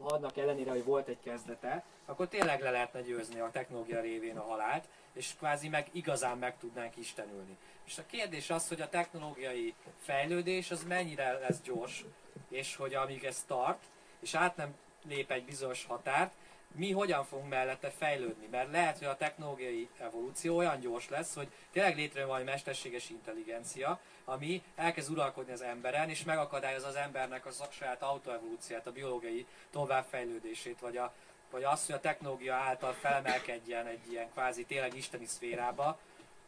annak 0.00 0.36
ellenére, 0.36 0.70
hogy 0.70 0.84
volt 0.84 1.08
egy 1.08 1.20
kezdete, 1.24 1.84
akkor 2.04 2.28
tényleg 2.28 2.60
le 2.60 2.70
lehetne 2.70 3.00
győzni 3.00 3.40
a 3.40 3.50
technológia 3.50 4.00
révén 4.00 4.36
a 4.36 4.42
halált, 4.42 4.88
és 5.12 5.34
kvázi 5.38 5.68
meg 5.68 5.88
igazán 5.92 6.38
meg 6.38 6.58
tudnánk 6.58 6.96
istenülni. 6.96 7.56
És 7.86 7.98
a 7.98 8.06
kérdés 8.06 8.50
az, 8.50 8.68
hogy 8.68 8.80
a 8.80 8.88
technológiai 8.88 9.74
fejlődés 9.98 10.70
az 10.70 10.84
mennyire 10.84 11.32
lesz 11.32 11.60
gyors, 11.60 12.04
és 12.48 12.76
hogy 12.76 12.94
amíg 12.94 13.24
ez 13.24 13.44
tart, 13.46 13.84
és 14.20 14.34
át 14.34 14.56
nem 14.56 14.74
lép 15.08 15.30
egy 15.30 15.44
bizonyos 15.44 15.84
határt, 15.84 16.32
mi 16.74 16.90
hogyan 16.90 17.24
fogunk 17.24 17.48
mellette 17.48 17.90
fejlődni. 17.90 18.46
Mert 18.50 18.70
lehet, 18.70 18.98
hogy 18.98 19.06
a 19.06 19.16
technológiai 19.16 19.88
evolúció 19.98 20.56
olyan 20.56 20.80
gyors 20.80 21.08
lesz, 21.08 21.34
hogy 21.34 21.48
tényleg 21.70 21.96
létrejön 21.96 22.28
valami 22.28 22.44
mesterséges 22.44 23.10
intelligencia, 23.10 24.00
ami 24.24 24.62
elkezd 24.76 25.10
uralkodni 25.10 25.52
az 25.52 25.62
emberen, 25.62 26.08
és 26.08 26.24
megakadályoz 26.24 26.84
az 26.84 26.94
embernek 26.94 27.46
a 27.46 27.50
saját 27.70 28.02
autoevolúciát, 28.02 28.86
a 28.86 28.92
biológiai 28.92 29.46
továbbfejlődését, 29.70 30.80
vagy, 30.80 30.96
a, 30.96 31.12
vagy 31.50 31.64
azt, 31.64 31.86
hogy 31.86 31.94
a 31.94 32.00
technológia 32.00 32.54
által 32.54 32.92
felmelkedjen 32.92 33.86
egy 33.86 34.10
ilyen 34.10 34.30
kvázi 34.32 34.64
tényleg 34.64 34.96
isteni 34.96 35.26
szférába, 35.26 35.98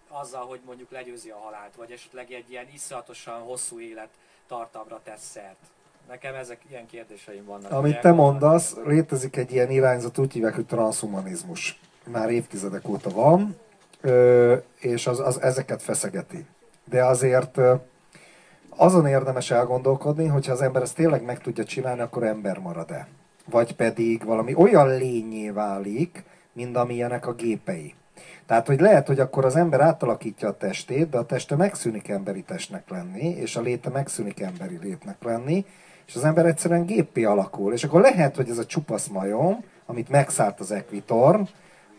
azzal, 0.09 0.47
hogy 0.47 0.61
mondjuk 0.65 0.91
legyőzi 0.91 1.31
a 1.31 1.39
halált, 1.39 1.75
vagy 1.77 1.91
esetleg 1.91 2.33
egy 2.33 2.51
ilyen 2.51 2.67
iszonyatosan 2.75 3.41
hosszú 3.41 3.81
élet 3.81 4.09
tartamra 4.47 5.01
tesz 5.05 5.31
szert. 5.31 5.57
Nekem 6.09 6.35
ezek 6.35 6.61
ilyen 6.69 6.87
kérdéseim 6.87 7.45
vannak. 7.45 7.73
Amit 7.73 8.01
te 8.01 8.13
mondasz, 8.13 8.77
létezik 8.85 9.37
egy 9.37 9.53
ilyen 9.53 9.71
irányzat, 9.71 10.19
úgy 10.19 10.33
hívják, 10.33 10.55
hogy 10.55 10.67
transhumanizmus. 10.67 11.81
Már 12.07 12.31
évtizedek 12.31 12.89
óta 12.89 13.11
van, 13.11 13.57
és 14.79 15.07
az, 15.07 15.21
az 15.21 15.41
ezeket 15.41 15.83
feszegeti. 15.83 16.47
De 16.85 17.05
azért 17.05 17.61
azon 18.77 19.07
érdemes 19.07 19.51
elgondolkodni, 19.51 20.27
hogyha 20.27 20.53
az 20.53 20.63
ember 20.63 20.83
ezt 20.83 20.95
tényleg 20.95 21.25
meg 21.25 21.39
tudja 21.39 21.65
csinálni, 21.65 22.01
akkor 22.01 22.23
ember 22.23 22.59
marad-e. 22.59 23.09
Vagy 23.51 23.75
pedig 23.75 24.25
valami 24.25 24.55
olyan 24.55 24.89
lényé 24.89 25.51
válik, 25.51 26.25
mint 26.53 26.77
amilyenek 26.77 27.27
a 27.27 27.35
gépei. 27.35 27.95
Tehát, 28.47 28.67
hogy 28.67 28.81
lehet, 28.81 29.07
hogy 29.07 29.21
akkor 29.21 29.45
az 29.45 29.57
ember 29.57 29.81
átalakítja 29.81 30.49
a 30.49 30.57
testét, 30.57 31.09
de 31.09 31.19
a 31.19 31.27
teste 31.27 31.57
megszűnik 31.57 32.09
emberi 32.09 32.43
testnek 32.43 32.89
lenni, 32.89 33.29
és 33.29 33.57
a 33.57 33.61
léte 33.61 33.91
megszűnik 33.91 34.41
emberi 34.41 34.79
létnek 34.83 35.17
lenni, 35.23 35.65
és 36.07 36.15
az 36.15 36.25
ember 36.25 36.47
egyszerűen 36.47 36.87
géppé 36.87 37.25
alakul. 37.25 37.73
És 37.73 37.85
akkor 37.85 38.01
lehet, 38.01 38.37
hogy 38.37 38.51
ez 38.51 38.59
a 38.59 38.67
csupasz 38.67 39.07
majom, 39.07 39.65
amit 39.87 40.09
megszállt 40.09 40.61
az 40.61 40.71
Equitorn, 40.71 41.49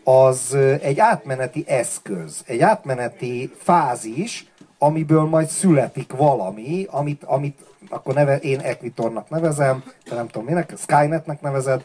az 0.04 0.54
egy 0.80 0.98
átmeneti 0.98 1.64
eszköz, 1.66 2.42
egy 2.46 2.60
átmeneti 2.60 3.52
fázis, 3.58 4.52
amiből 4.78 5.24
majd 5.24 5.48
születik 5.48 6.12
valami, 6.12 6.86
amit, 6.90 7.22
amit 7.24 7.58
akkor 7.88 8.14
neve, 8.14 8.36
én 8.36 8.60
Equitornak 8.60 9.28
nevezem, 9.28 9.84
de 10.08 10.14
nem 10.14 10.28
tudom 10.28 10.46
minek, 10.46 10.72
Skynetnek 10.76 11.40
nevezed, 11.40 11.84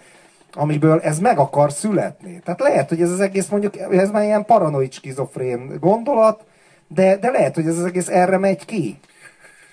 amiből 0.54 1.00
ez 1.00 1.20
meg 1.20 1.38
akar 1.38 1.72
születni. 1.72 2.42
Tehát 2.44 2.60
lehet, 2.60 2.90
hogy 2.90 3.02
ez 3.02 3.12
az 3.12 3.20
egész 3.20 3.48
mondjuk, 3.48 3.78
ez 3.78 4.12
már 4.12 4.24
ilyen 4.24 4.46
paranoid 4.46 4.92
skizofrén 4.92 5.78
gondolat, 5.80 6.44
de, 6.88 7.18
de 7.18 7.30
lehet, 7.30 7.56
hogy 7.56 7.68
ez 7.68 7.78
az 7.78 7.86
egész 7.86 8.08
erre 8.08 8.38
megy 8.38 8.66
ki. 8.66 9.00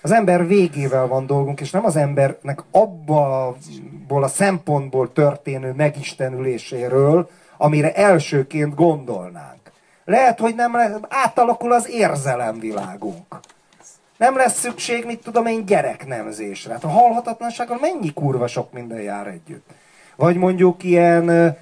Az 0.01 0.11
ember 0.11 0.47
végével 0.47 1.07
van 1.07 1.25
dolgunk, 1.25 1.59
és 1.59 1.71
nem 1.71 1.85
az 1.85 1.95
embernek 1.95 2.63
abból 2.71 4.23
a 4.23 4.27
szempontból 4.27 5.11
történő 5.13 5.73
megistenüléséről, 5.77 7.29
amire 7.57 7.93
elsőként 7.93 8.75
gondolnánk. 8.75 9.58
Lehet, 10.09 10.39
hogy 10.39 10.55
nem 10.55 10.75
lesz, 10.75 10.91
átalakul 11.09 11.71
az 11.73 11.89
érzelemvilágunk. 11.89 13.39
Nem 14.17 14.35
lesz 14.35 14.59
szükség, 14.59 15.05
mit 15.05 15.19
tudom 15.19 15.45
én, 15.45 15.65
gyereknemzésre. 15.65 16.73
Hát 16.73 16.83
a 16.83 16.87
halhatatlansággal 16.87 17.77
mennyi 17.81 18.13
kurva 18.13 18.47
sok 18.47 18.71
minden 18.71 19.01
jár 19.01 19.27
együtt. 19.27 19.69
Vagy 20.15 20.35
mondjuk 20.35 20.83
ilyen 20.83 21.57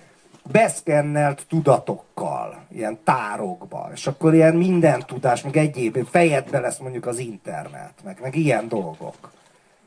beszkennelt 0.52 1.46
tudatokkal, 1.50 2.66
ilyen 2.72 3.00
tárokba, 3.04 3.90
és 3.94 4.08
akkor 4.08 4.34
ilyen 4.34 4.56
minden 4.56 5.04
tudás, 5.06 5.42
meg 5.42 5.58
egyéb, 5.58 6.08
fejedbe 6.10 6.60
lesz 6.60 6.78
mondjuk 6.78 7.06
az 7.06 7.18
internet, 7.18 7.94
meg, 8.04 8.18
meg 8.22 8.36
ilyen 8.36 8.68
dolgok. 8.68 9.32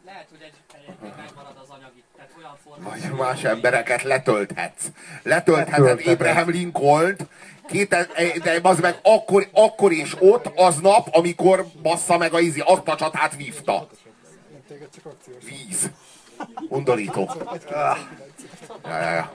Lehet, 0.07 0.26
hogy 0.31 0.40
egy, 0.43 0.55
egyébként 0.75 1.17
megmarad 1.17 1.57
az 1.62 1.69
anyagi, 1.69 2.02
tehát 2.17 2.31
olyan 2.38 2.57
formában. 2.64 2.99
Vagy 3.00 3.19
más 3.19 3.45
embereket 3.45 4.02
letölthetsz. 4.02 4.85
Letöltheted. 5.23 6.07
Abraham 6.07 6.50
Lincoln-t, 6.50 7.26
Két, 7.70 7.88
de 8.42 8.58
az 8.62 8.80
meg 8.80 8.98
akkor, 9.02 9.48
akkor 9.52 9.92
és 9.92 10.16
ott, 10.18 10.46
aznap, 10.54 11.08
amikor 11.12 11.66
bassza 11.82 12.16
meg 12.16 12.32
a 12.32 12.40
izi, 12.40 12.60
azt 12.60 12.88
a 12.88 12.96
csatát 12.96 13.36
vívta. 13.36 13.88
Víz. 15.44 15.90
Undorító. 16.68 17.30
Ah. 17.70 17.98
Ja, 18.84 19.00
ja, 19.00 19.10
ja. 19.10 19.32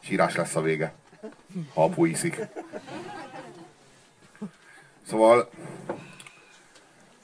Sírás 0.00 0.36
lesz 0.36 0.54
a 0.54 0.60
vége. 0.60 0.94
Ha 1.74 1.84
apu 1.84 2.04
iszik. 2.04 2.40
Szóval, 5.08 5.50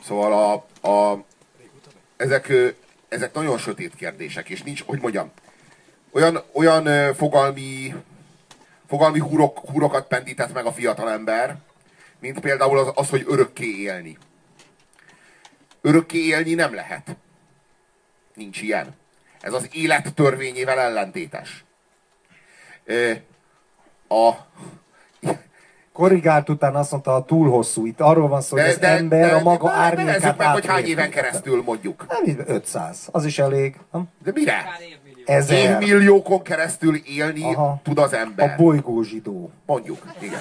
szóval 0.04 0.32
a, 0.82 0.88
a, 0.88 1.24
ezek, 2.16 2.52
ezek 3.08 3.34
nagyon 3.34 3.58
sötét 3.58 3.94
kérdések, 3.94 4.48
és 4.48 4.62
nincs, 4.62 4.82
hogy 4.82 5.00
mondjam, 5.00 5.32
olyan, 6.14 6.42
olyan 6.52 7.14
fogalmi, 7.14 7.94
fogalmi 8.86 9.18
húrok, 9.18 9.58
húrokat 9.58 10.06
pendített 10.06 10.52
meg 10.52 10.66
a 10.66 10.72
fiatalember, 10.72 11.56
mint 12.18 12.40
például 12.40 12.78
az, 12.78 12.92
az, 12.94 13.10
hogy 13.10 13.24
örökké 13.28 13.66
élni. 13.66 14.18
Örökké 15.80 16.18
élni 16.18 16.54
nem 16.54 16.74
lehet. 16.74 17.16
Nincs 18.34 18.62
ilyen. 18.62 18.96
Ez 19.40 19.52
az 19.52 19.68
élet 19.72 20.14
törvényével 20.14 20.78
ellentétes. 20.78 21.64
Ö, 22.84 23.12
a, 24.08 24.30
Korrigált 25.92 26.48
után 26.48 26.74
azt 26.74 26.90
mondta, 26.90 27.14
a 27.14 27.24
túl 27.24 27.50
hosszú. 27.50 27.86
Itt 27.86 28.00
arról 28.00 28.28
van 28.28 28.40
szó, 28.40 28.56
hogy 28.56 28.68
az 28.68 28.82
ember 28.82 29.34
a 29.34 29.42
maga 29.42 29.68
de 29.68 29.74
árnyékát 29.74 30.04
nevezzük 30.04 30.36
meg, 30.36 30.48
hogy 30.48 30.66
hány 30.66 30.84
éven 30.84 31.10
keresztül 31.10 31.62
mondjuk. 31.62 32.06
Nem, 32.08 32.38
500. 32.46 33.08
Az 33.12 33.24
is 33.24 33.38
elég. 33.38 33.76
Nem? 33.92 34.08
De 34.24 34.30
mire? 34.34 34.64
Ezer. 35.24 35.58
Évmilliókon 35.82 36.42
keresztül 36.42 36.96
élni 36.96 37.42
Aha. 37.54 37.80
tud 37.82 37.98
az 37.98 38.12
A 38.12 38.18
ember. 38.18 38.56
bolygó 38.56 39.02
zsidó. 39.02 39.50
Mondjuk, 39.66 39.98
igen. 40.20 40.40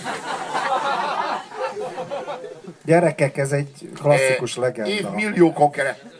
Gyerekek, 2.85 3.37
ez 3.37 3.51
egy 3.51 3.89
klasszikus 4.01 4.55
legenda. 4.55 4.91
Évmilliókon 4.91 5.71
keresztül. 5.71 6.11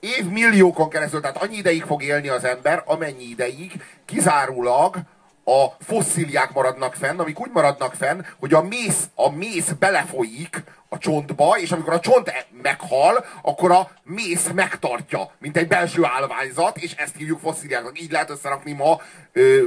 Évmilliókon 0.00 0.88
keresztül, 0.88 1.20
tehát 1.20 1.42
annyi 1.42 1.56
ideig 1.56 1.82
fog 1.82 2.02
élni 2.02 2.28
az 2.28 2.44
ember, 2.44 2.82
amennyi 2.86 3.24
ideig 3.24 3.72
kizárólag 4.04 4.96
a 5.44 5.66
fosszíliák 5.80 6.52
maradnak 6.52 6.94
fenn, 6.94 7.18
amik 7.18 7.40
úgy 7.40 7.50
maradnak 7.52 7.94
fenn, 7.94 8.22
hogy 8.38 8.54
a 8.54 8.62
mész, 8.62 9.08
a 9.14 9.30
mész 9.30 9.70
belefolyik 9.70 10.62
a 10.88 10.98
csontba, 10.98 11.58
és 11.58 11.72
amikor 11.72 11.92
a 11.92 12.00
csont 12.00 12.28
e- 12.28 12.46
meghal, 12.62 13.24
akkor 13.42 13.70
a 13.70 13.90
mész 14.02 14.48
megtartja, 14.54 15.30
mint 15.38 15.56
egy 15.56 15.68
belső 15.68 16.04
állványzat, 16.04 16.76
és 16.76 16.92
ezt 16.92 17.16
hívjuk 17.16 17.40
fosszíliáknak. 17.40 18.00
Így 18.00 18.10
lehet 18.10 18.30
összerakni 18.30 18.72
ma 18.72 19.00
ö, 19.32 19.64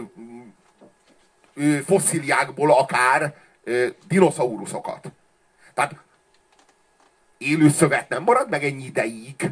ö, 1.54 1.78
fosszíliákból 1.86 2.72
akár 2.72 3.36
ö, 3.64 3.88
dinoszauruszokat. 4.08 5.12
Tehát 5.74 5.96
élő 7.38 7.70
szövet 7.70 8.10
nem 8.10 8.24
marad 8.24 8.50
meg 8.50 8.64
ennyi 8.64 8.84
ideig 8.84 9.50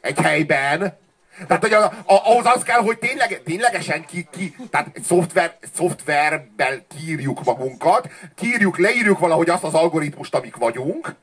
egy 0.00 0.18
helyben. 0.20 0.98
Tehát, 1.46 1.62
hogy 1.62 1.72
a, 1.72 1.84
a, 1.84 1.92
ahhoz 2.06 2.46
az 2.46 2.62
kell, 2.62 2.80
hogy 2.80 2.98
tényleg, 2.98 3.42
ténylegesen 3.44 4.04
ki, 4.04 4.28
ki, 4.30 4.56
tehát 4.70 4.90
szoftver, 5.04 5.56
szoftverben 5.74 6.86
kiírjuk 6.96 7.44
magunkat, 7.44 8.10
kiírjuk, 8.34 8.78
leírjuk 8.78 9.18
valahogy 9.18 9.48
azt 9.48 9.64
az 9.64 9.74
algoritmust, 9.74 10.34
amik 10.34 10.56
vagyunk, 10.56 11.14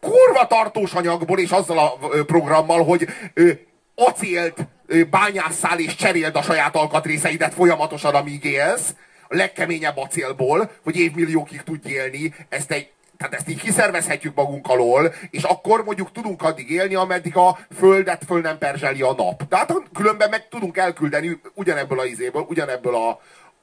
kurva 0.00 0.46
tartós 0.46 0.92
anyagból 0.92 1.38
és 1.38 1.50
azzal 1.50 1.78
a 1.78 1.98
programmal, 2.24 2.84
hogy 2.84 3.08
ö, 3.34 3.50
acélt 3.94 4.58
ö, 4.86 5.04
bányásszál 5.04 5.78
és 5.78 5.94
cseréld 5.94 6.36
a 6.36 6.42
saját 6.42 6.76
alkatrészeidet 6.76 7.54
folyamatosan, 7.54 8.14
amíg 8.14 8.44
élsz, 8.44 8.94
a 9.28 9.36
legkeményebb 9.36 9.96
acélból, 9.96 10.70
hogy 10.84 10.96
évmilliókig 10.96 11.62
tudj 11.62 11.88
élni, 11.88 12.34
ezt 12.48 12.70
egy, 12.70 12.90
tehát 13.20 13.34
ezt 13.34 13.48
így 13.48 13.60
kiszervezhetjük 13.60 14.34
magunk 14.34 14.68
alól, 14.68 15.14
és 15.30 15.42
akkor 15.42 15.84
mondjuk 15.84 16.12
tudunk 16.12 16.42
addig 16.42 16.70
élni, 16.70 16.94
ameddig 16.94 17.36
a 17.36 17.58
földet 17.76 18.24
föl 18.24 18.40
nem 18.40 18.58
perzseli 18.58 19.02
a 19.02 19.12
nap. 19.12 19.48
Tehát 19.48 19.72
különben 19.94 20.30
meg 20.30 20.48
tudunk 20.48 20.76
elküldeni 20.76 21.40
ugyanebből 21.54 22.00
a 22.00 22.04
izéből, 22.04 22.46
ugyanebből 22.48 22.94
a, 22.94 23.08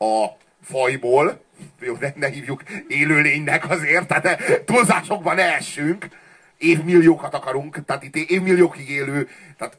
a 0.06 0.38
fajból, 0.63 1.41
jó, 1.80 1.96
ne, 2.00 2.10
ne 2.15 2.28
hívjuk 2.28 2.63
élőlénynek 2.88 3.70
azért, 3.70 4.08
tehát 4.08 4.62
túlzásokban 4.65 5.36
ne 5.36 5.56
essünk, 5.56 6.08
évmilliókat 6.58 7.34
akarunk, 7.34 7.86
tehát 7.86 8.04
itt 8.04 8.15
évmilliókig 8.15 8.89
élő, 8.89 9.30
tehát 9.58 9.78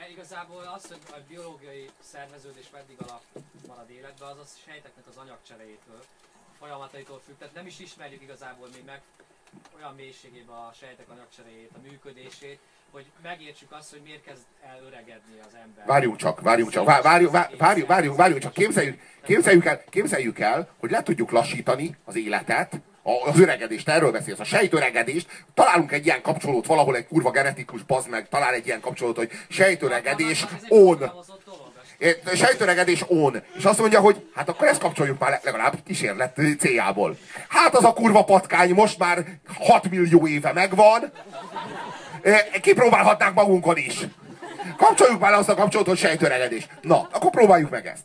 E, 0.00 0.10
Igazából 0.10 0.72
az, 0.76 0.86
hogy 0.88 0.98
a 1.10 1.16
biológiai 1.28 1.90
szerveződés 2.12 2.68
meddig 2.72 2.96
alap 3.06 3.22
marad 3.68 3.90
életben, 3.90 4.28
az 4.28 4.38
a 4.38 4.46
sejteknek 4.66 5.04
az 5.08 5.16
anyagcseréjétől, 5.16 6.00
folyamataitól 6.58 7.20
függ. 7.26 7.38
Tehát 7.38 7.54
nem 7.54 7.66
is 7.66 7.78
ismerjük 7.78 8.22
igazából 8.22 8.68
még 8.72 8.84
meg 8.86 9.00
olyan 9.78 9.94
mélységében 9.94 10.56
a 10.56 10.72
sejtek 10.80 11.08
anyagcseréjét, 11.08 11.70
a 11.74 11.78
működését, 11.88 12.58
hogy 12.90 13.04
megértsük 13.22 13.72
azt, 13.72 13.90
hogy 13.90 14.00
miért 14.04 14.24
kezd 14.24 14.42
el 14.62 14.78
öregedni 14.86 15.38
az 15.46 15.54
ember. 15.62 15.86
Várjunk 15.86 16.16
csak, 16.16 16.40
várjunk 16.40 16.70
csak, 16.70 16.84
vá- 16.84 17.02
várjunk, 17.02 17.32
vá- 17.32 17.56
várjunk, 17.56 17.88
várjunk, 17.88 18.16
várjunk 18.16 18.42
csak, 18.42 18.52
képzeljük, 18.52 19.00
képzeljük, 19.22 19.64
el, 19.64 19.84
képzeljük 19.84 20.38
el, 20.38 20.68
hogy 20.78 20.90
le 20.90 21.02
tudjuk 21.02 21.30
lassítani 21.30 21.96
az 22.04 22.16
életet, 22.16 22.80
az 23.24 23.40
öregedést, 23.40 23.88
erről 23.88 24.10
beszélsz, 24.10 24.38
a 24.38 24.44
sejtöregedést, 24.44 25.44
találunk 25.54 25.92
egy 25.92 26.04
ilyen 26.04 26.22
kapcsolót 26.22 26.66
valahol, 26.66 26.96
egy 26.96 27.06
kurva 27.06 27.30
genetikus 27.30 27.82
bazd 27.82 28.08
meg, 28.08 28.28
talál 28.28 28.54
egy 28.54 28.66
ilyen 28.66 28.80
kapcsolót, 28.80 29.16
hogy 29.16 29.30
sejtöregedés 29.48 30.46
on. 30.68 31.10
Sejtöregedés 32.34 33.04
on. 33.06 33.42
És 33.58 33.64
azt 33.64 33.78
mondja, 33.78 34.00
hogy 34.00 34.30
hát 34.34 34.48
akkor 34.48 34.66
ezt 34.66 34.80
kapcsoljuk 34.80 35.18
már 35.18 35.30
le- 35.30 35.40
legalább 35.42 35.74
kísérlet 35.86 36.40
céljából. 36.58 37.16
Hát 37.48 37.74
az 37.74 37.84
a 37.84 37.92
kurva 37.92 38.24
patkány 38.24 38.74
most 38.74 38.98
már 38.98 39.24
6 39.58 39.90
millió 39.90 40.26
éve 40.26 40.52
megvan. 40.52 41.12
Kipróbálhatnánk 42.60 43.34
magunkon 43.34 43.76
is. 43.76 44.00
Kapcsoljuk 44.76 45.20
már 45.20 45.32
azt 45.32 45.48
a 45.48 45.54
kapcsolatot, 45.54 45.86
hogy 45.98 45.98
sejtöregedés. 46.08 46.66
Na, 46.80 47.08
akkor 47.12 47.30
próbáljuk 47.30 47.70
meg 47.70 47.86
ezt. 47.86 48.04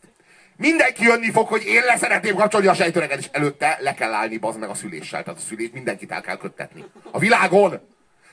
Mindenki 0.57 1.03
jönni 1.03 1.31
fog, 1.31 1.47
hogy 1.47 1.63
én 1.65 1.81
le 1.83 1.97
szeretném 1.97 2.35
kapcsolni 2.35 2.67
a 2.67 2.73
sejtöregedés. 2.73 3.29
Előtte 3.31 3.77
le 3.79 3.93
kell 3.93 4.13
állni, 4.13 4.37
bazd 4.37 4.59
meg 4.59 4.69
a 4.69 4.73
szüléssel. 4.73 5.23
Tehát 5.23 5.39
a 5.39 5.43
szülét 5.47 5.73
mindenkit 5.73 6.11
el 6.11 6.21
kell 6.21 6.37
köttetni. 6.37 6.83
A 7.11 7.19
világon. 7.19 7.79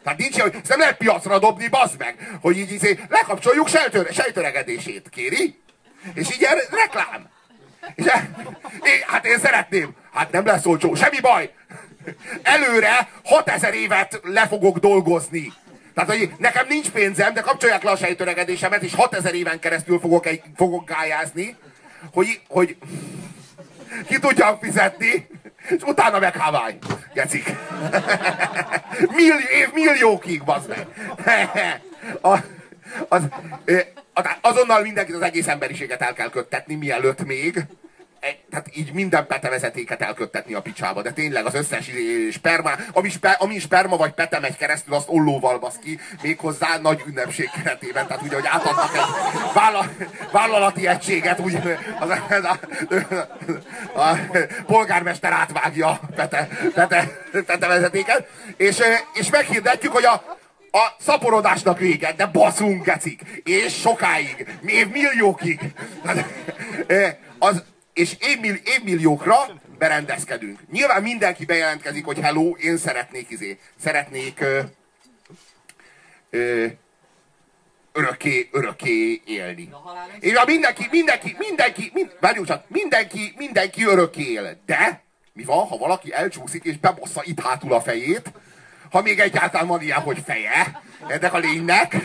Tehát 0.03 0.19
nincs, 0.19 0.41
hogy 0.41 0.55
ezt 0.55 0.69
nem 0.69 0.79
lehet 0.79 0.97
piacra 0.97 1.39
dobni, 1.39 1.69
bazd 1.69 1.99
meg, 1.99 2.39
hogy 2.41 2.59
így 2.59 2.73
izé, 2.73 2.99
lekapcsoljuk 3.09 3.69
sejtőre, 3.69 4.13
sejtöregedését, 4.13 5.09
kéri? 5.09 5.59
És 6.15 6.33
így 6.33 6.41
ilyen 6.41 6.59
reklám. 6.71 7.29
És 7.95 8.07
e, 8.07 8.31
én, 8.83 9.01
hát 9.07 9.27
én 9.27 9.39
szeretném. 9.39 9.95
Hát 10.13 10.33
nem 10.33 10.47
lesz 10.47 10.67
olcsó, 10.67 10.95
semmi 10.95 11.21
baj. 11.21 11.53
Előre 12.43 13.09
6000 13.25 13.75
évet 13.75 14.21
le 14.23 14.47
fogok 14.47 14.79
dolgozni. 14.79 15.53
Tehát, 15.95 16.11
hogy 16.11 16.31
nekem 16.39 16.67
nincs 16.69 16.91
pénzem, 16.91 17.35
de 17.35 17.41
kapcsolják 17.41 17.83
le 17.83 17.91
a 17.91 17.97
sejtöregedésemet, 17.97 18.83
és 18.83 18.95
6000 18.95 19.35
éven 19.35 19.59
keresztül 19.59 19.99
fogok, 19.99 20.27
egy, 20.27 20.43
fogok 20.57 20.89
gályázni, 20.89 21.57
hogy, 22.13 22.41
hogy 22.49 22.77
ki 24.07 24.19
tudjam 24.19 24.59
fizetni, 24.59 25.27
és 25.69 25.83
utána 25.83 26.19
meg 26.19 26.37
Hawaii. 26.37 26.79
Gecik. 27.15 27.55
Mill, 29.17 29.39
év 29.61 29.73
milliókig, 29.73 30.45
bazd 30.45 30.69
meg. 30.69 30.87
A, 32.21 32.39
az, 33.09 33.23
azonnal 34.41 34.83
mindenkit 34.83 35.15
az 35.15 35.23
egész 35.23 35.49
emberiséget 35.49 36.03
el 36.03 36.13
kell 36.13 36.31
köttetni, 36.31 36.75
mielőtt 36.75 37.25
még 37.25 37.65
tehát 38.51 38.77
így 38.77 38.93
minden 38.93 39.27
petevezetéket 39.27 40.03
elköttetni 40.03 40.55
a 40.55 40.61
picsába, 40.61 41.03
de 41.03 41.13
tényleg 41.13 41.47
az 41.47 41.55
összes 41.55 41.91
sperma, 42.33 42.71
ami, 42.93 43.11
sper, 43.11 43.37
ami 43.39 43.59
sperma 43.59 43.97
vagy 43.97 44.13
pete 44.13 44.39
megy 44.39 44.57
keresztül, 44.57 44.95
azt 44.95 45.09
ollóval 45.09 45.59
basz 45.59 45.79
ki, 45.83 46.01
méghozzá 46.23 46.79
nagy 46.79 47.03
ünnepség 47.07 47.51
keretében, 47.51 48.07
tehát 48.07 48.23
ugye, 48.23 48.35
hogy 48.35 48.47
átadnak 48.47 48.95
egy 48.95 49.01
vállal, 49.55 49.91
vállalati 50.33 50.87
egységet, 50.87 51.41
úgy 51.41 51.55
az, 51.99 52.09
az, 52.29 52.45
a, 52.45 52.59
a, 53.95 54.01
a, 54.01 54.19
polgármester 54.67 55.33
átvágja 55.33 55.89
a 55.89 56.01
pete, 56.17 56.49
pete, 56.75 57.23
petevezetéket, 57.47 58.29
és, 58.57 58.79
és 59.15 59.31
meghirdetjük, 59.31 59.93
hogy 59.93 60.05
a, 60.05 60.13
a 60.71 60.95
szaporodásnak 60.99 61.79
vége, 61.79 62.13
de 62.13 62.27
baszunk, 62.27 62.85
gecik, 62.85 63.21
és 63.45 63.81
sokáig, 63.81 64.59
évmilliókig. 64.67 65.61
Az, 67.39 67.63
és 67.99 68.17
évmill, 68.19 68.55
évmilliókra 68.65 69.37
berendezkedünk. 69.79 70.61
Nyilván 70.71 71.03
mindenki 71.03 71.45
bejelentkezik, 71.45 72.05
hogy 72.05 72.19
hello, 72.19 72.51
én 72.51 72.77
szeretnék 72.77 73.31
izé, 73.31 73.59
szeretnék 73.81 74.41
ö, 74.41 74.61
ö, 76.31 76.67
örökké, 77.93 78.49
örökké 78.53 79.23
élni. 79.27 79.71
És 80.21 80.35
a 80.35 80.45
mindenki, 80.45 80.87
mindenki, 80.91 81.37
mindenki, 81.39 81.91
mind, 81.95 82.17
várjunk 82.21 82.47
csak, 82.47 82.65
mindenki, 82.69 83.35
mindenki 83.37 83.85
örökké 83.85 84.33
él. 84.33 84.61
De 84.67 85.03
mi 85.33 85.45
van, 85.45 85.67
ha 85.67 85.77
valaki 85.77 86.13
elcsúszik 86.13 86.65
és 86.65 86.79
bebossza 86.79 87.23
itt 87.25 87.41
hátul 87.41 87.73
a 87.73 87.81
fejét, 87.81 88.33
ha 88.91 89.03
még 89.03 89.19
egyáltalán 89.19 89.67
van 89.67 89.83
ilyen, 89.83 90.01
hogy 90.01 90.23
feje 90.25 90.81
ennek 91.09 91.33
a 91.33 91.39
lénynek, 91.39 91.97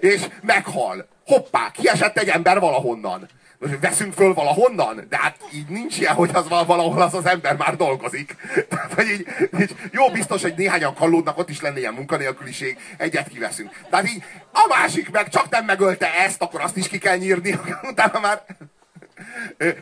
és 0.00 0.20
meghal. 0.42 1.08
Hoppá, 1.26 1.70
kiesett 1.70 2.18
egy 2.18 2.28
ember 2.28 2.60
valahonnan 2.60 3.28
veszünk 3.58 4.12
föl 4.12 4.34
valahonnan, 4.34 5.06
de 5.08 5.16
hát 5.16 5.36
így 5.52 5.68
nincs 5.68 5.98
ilyen, 5.98 6.14
hogy 6.14 6.30
az 6.32 6.48
valahol 6.48 7.02
az 7.02 7.14
az 7.14 7.26
ember 7.26 7.56
már 7.56 7.76
dolgozik. 7.76 8.36
Tehát, 8.70 8.92
hogy 8.92 9.10
így, 9.10 9.26
így, 9.60 9.76
jó, 9.90 10.10
biztos, 10.10 10.42
hogy 10.42 10.54
néhányan 10.56 10.94
kallódnak, 10.94 11.38
ott 11.38 11.50
is 11.50 11.60
lenne 11.60 11.78
ilyen 11.78 11.94
munkanélküliség, 11.94 12.78
egyet 12.96 13.28
kiveszünk. 13.28 13.70
Tehát 13.90 14.08
így 14.08 14.22
a 14.52 14.66
másik 14.68 15.10
meg 15.10 15.28
csak 15.28 15.48
nem 15.48 15.64
megölte 15.64 16.14
ezt, 16.14 16.42
akkor 16.42 16.60
azt 16.60 16.76
is 16.76 16.88
ki 16.88 16.98
kell 16.98 17.16
nyírni, 17.16 17.58
utána 17.90 18.20
már... 18.20 18.42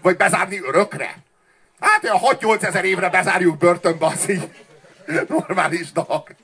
Vagy 0.02 0.16
bezárni 0.16 0.60
örökre. 0.62 1.16
Hát 1.80 2.04
olyan 2.04 2.20
6-8 2.22 2.62
ezer 2.62 2.84
évre 2.84 3.08
bezárjuk 3.08 3.58
börtönbe, 3.58 4.06
az 4.06 4.30
így 4.30 4.48
normális 5.28 5.92
dolog. 5.92 6.34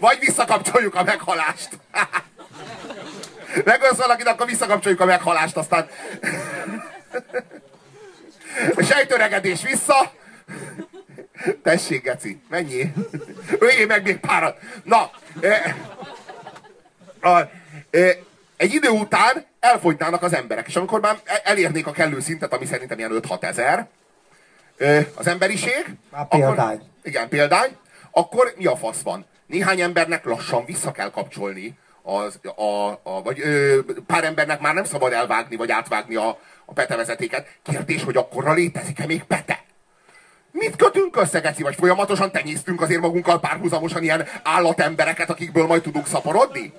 Vagy 0.00 0.18
visszakapcsoljuk 0.18 0.94
a 0.94 1.02
meghalást. 1.02 1.68
Megölsz 3.64 3.96
valakit, 3.96 4.26
akkor 4.26 4.46
visszakapcsoljuk 4.46 5.00
a 5.00 5.04
meghalást, 5.04 5.56
aztán... 5.56 5.88
Sejtöregedés 8.78 9.62
vissza. 9.62 10.12
Tessék, 11.62 12.02
Geci, 12.02 12.42
mennyi? 12.48 12.92
Öljé 13.58 13.84
meg 13.84 14.02
még 14.02 14.20
párat. 14.20 14.58
Na, 14.82 15.10
e, 15.40 15.76
a, 17.20 17.38
e, 17.90 18.16
egy 18.56 18.74
idő 18.74 18.88
után 18.88 19.46
elfogynának 19.60 20.22
az 20.22 20.34
emberek, 20.34 20.66
és 20.66 20.76
amikor 20.76 21.00
már 21.00 21.20
elérnék 21.44 21.86
a 21.86 21.92
kellő 21.92 22.20
szintet, 22.20 22.52
ami 22.52 22.66
szerintem 22.66 22.98
ilyen 22.98 23.20
5-6 23.22 23.42
ezer, 23.42 23.86
e, 24.78 25.06
az 25.14 25.26
emberiség... 25.26 25.84
Már 26.10 26.28
példány. 26.28 26.74
Akkor, 26.74 26.86
igen, 27.02 27.28
példány. 27.28 27.76
Akkor 28.10 28.52
mi 28.56 28.66
a 28.66 28.76
fasz 28.76 29.00
van? 29.00 29.26
Néhány 29.46 29.80
embernek 29.80 30.24
lassan 30.24 30.64
vissza 30.64 30.92
kell 30.92 31.10
kapcsolni 31.10 31.78
az, 32.02 32.38
a, 32.56 32.88
a, 33.02 33.22
vagy 33.22 33.40
ö, 33.40 33.78
pár 34.06 34.24
embernek 34.24 34.60
már 34.60 34.74
nem 34.74 34.84
szabad 34.84 35.12
elvágni, 35.12 35.56
vagy 35.56 35.70
átvágni 35.70 36.14
a, 36.14 36.38
a 36.64 36.72
petevezetéket. 36.72 37.46
Kérdés, 37.62 38.02
hogy 38.04 38.16
akkorra 38.16 38.52
létezik-e 38.52 39.06
még 39.06 39.22
pete? 39.22 39.64
Mit 40.50 40.76
kötünk 40.76 41.16
össze, 41.16 41.40
Geci? 41.40 41.62
Vagy 41.62 41.74
folyamatosan 41.74 42.30
tenyésztünk 42.30 42.80
azért 42.80 43.00
magunkkal 43.00 43.40
párhuzamosan 43.40 44.02
ilyen 44.02 44.26
állatembereket, 44.42 45.30
akikből 45.30 45.66
majd 45.66 45.82
tudunk 45.82 46.06
szaporodni? 46.06 46.72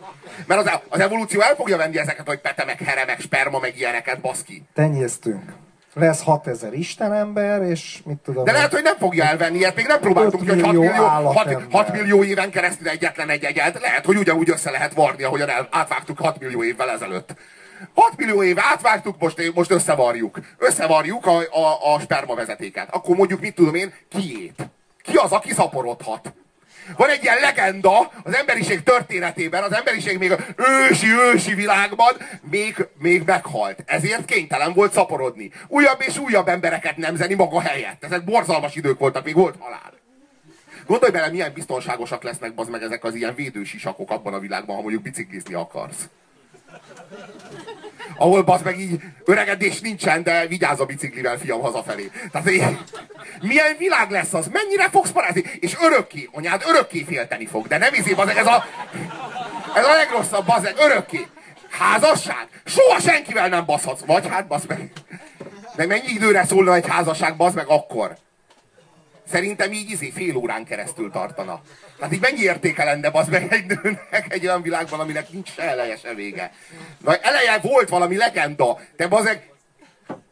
Mert 0.48 0.68
az, 0.68 0.80
az 0.90 1.00
evolúció 1.00 1.42
el 1.42 1.56
fogja 1.56 1.78
venni 1.78 1.98
ezeket, 1.98 2.28
hogy 2.28 2.40
pete, 2.40 2.66
meg 2.66 2.78
here, 2.78 3.06
meg 3.06 3.20
sperma, 3.20 3.60
meg 3.60 3.78
ilyeneket, 3.78 4.22
baszki. 4.22 4.64
Tenyésztünk 4.74 5.63
lesz 5.94 6.24
6000 6.24 6.74
istenember, 6.74 7.62
és 7.62 8.02
mit 8.06 8.18
tudom... 8.18 8.44
De 8.44 8.52
lehet, 8.52 8.72
hogy 8.72 8.84
nem 8.84 8.98
fogja 8.98 9.24
elvenni, 9.24 9.58
ilyet 9.58 9.76
még 9.76 9.86
nem 9.86 10.00
próbáltunk, 10.00 10.50
hogy 10.50 10.62
6 10.62 10.74
millió, 10.74 10.92
6, 10.92 11.58
6 11.72 11.92
millió 11.92 12.24
éven 12.24 12.52
keresztül 12.52 12.88
egyetlen 12.88 13.30
egy 13.30 13.44
egyet. 13.44 13.80
Lehet, 13.82 14.06
hogy 14.06 14.18
ugyanúgy 14.18 14.50
össze 14.50 14.72
lehet 14.72 14.94
varni, 14.94 15.24
ahogyan 15.24 15.50
el, 15.50 15.68
átvágtuk 15.72 16.20
6 16.20 16.40
millió 16.40 16.64
évvel 16.64 16.90
ezelőtt. 16.90 17.36
6 17.94 18.18
millió 18.18 18.44
éve 18.44 18.62
átvágtuk, 18.72 19.20
most, 19.20 19.52
most 19.54 19.72
összevarjuk. 19.72 20.40
Összevarjuk 20.58 21.26
a, 21.26 21.38
a, 21.40 21.94
a 21.94 22.00
spermavezetéket. 22.00 22.88
Akkor 22.92 23.16
mondjuk, 23.16 23.40
mit 23.40 23.56
tudom 23.56 23.76
én, 23.76 23.94
kiét. 24.10 24.70
Ki 25.02 25.16
az, 25.16 25.32
aki 25.32 25.54
szaporodhat? 25.54 26.34
Van 26.98 27.10
egy 27.10 27.24
ilyen 27.24 27.40
legenda 27.40 28.12
az 28.24 28.36
emberiség 28.36 28.84
történetében, 28.84 29.64
az 29.64 29.74
emberiség 29.74 30.18
még 30.18 30.36
ősi-ősi 30.56 31.54
világban 31.54 32.14
még, 32.50 32.88
még 33.00 33.24
meghalt. 33.26 33.84
Ezért 33.86 34.26
kénytelen 34.26 34.74
volt 34.74 34.94
szaporodni. 34.94 35.52
Újabb 35.68 36.02
és 36.08 36.18
újabb 36.18 36.48
embereket 36.48 36.98
nemzeni 36.98 37.34
maga 37.34 37.62
helyett. 37.62 38.04
Ezek 38.04 38.24
borzalmas 38.24 38.76
idők 38.76 39.00
voltak, 39.00 39.24
még 39.24 39.36
volt 39.36 39.56
halál. 39.60 39.94
Gondolj 40.86 41.12
bele, 41.12 41.30
milyen 41.30 41.54
biztonságosak 41.54 42.24
lesznek 42.24 42.52
az 42.56 42.68
meg 42.68 42.82
ezek 42.82 43.04
az 43.04 43.16
ilyen 43.16 43.36
védősisakok 43.36 44.12
abban 44.12 44.34
a 44.34 44.40
világban, 44.40 44.76
ha 44.76 44.82
mondjuk 44.82 45.04
biciklizni 45.04 45.54
akarsz 45.54 46.10
ahol 48.18 48.42
bazd 48.42 48.64
meg 48.64 48.80
így 48.80 49.02
öregedés 49.26 49.80
nincsen, 49.80 50.24
de 50.24 50.48
vigyázz 50.48 50.80
a 50.80 50.86
biciklivel, 50.86 51.38
fiam, 51.38 51.62
hazafelé. 51.62 52.12
Tehát 52.32 52.52
így, 52.52 52.64
milyen 53.42 53.76
világ 53.78 54.12
lesz 54.12 54.34
az? 54.34 54.48
Mennyire 54.48 54.90
fogsz 54.90 55.12
parázni? 55.12 55.44
És 55.60 55.76
örökké, 55.82 56.30
anyád 56.32 56.64
örökké 56.68 57.04
félteni 57.04 57.46
fog, 57.46 57.68
de 57.68 57.78
nem 57.78 57.94
izé, 57.94 58.14
bazeg, 58.14 58.38
ez 58.38 58.48
a, 58.48 58.66
ez 59.76 59.86
a 59.86 59.94
legrosszabb, 59.94 60.46
bazeg, 60.46 60.76
örökké. 60.78 61.28
Házasság? 61.70 62.48
Soha 62.66 63.00
senkivel 63.00 63.50
nem 63.50 63.66
baszhatsz. 63.66 64.06
Vagy 64.06 64.28
hát, 64.28 64.48
basz 64.48 64.66
meg. 64.68 64.92
De 65.76 65.86
mennyi 65.86 66.08
időre 66.08 66.46
szólna 66.46 66.74
egy 66.74 66.88
házasság, 66.88 67.36
bazd 67.36 67.56
meg 67.56 67.68
akkor? 67.68 68.18
Szerintem 69.32 69.72
így 69.72 69.90
izé 69.90 70.10
fél 70.10 70.36
órán 70.36 70.66
keresztül 70.66 71.12
tartana. 71.12 71.62
Tehát 71.98 72.14
így 72.14 72.22
mennyi 72.22 72.42
értéke 72.42 72.84
lenne 72.84 73.10
az 73.14 73.28
meg 73.28 73.54
egy 73.54 73.66
nőnek 73.66 74.26
egy 74.28 74.46
olyan 74.46 74.62
világban, 74.62 75.00
aminek 75.00 75.30
nincs 75.30 75.54
se 75.54 75.62
eleje, 75.62 75.98
se 75.98 76.14
vége. 76.14 76.52
Na, 77.04 77.16
eleje 77.16 77.58
volt 77.58 77.90
valami 77.90 78.18
legenda, 78.18 78.80
de 78.96 79.08
bazeg, 79.08 79.52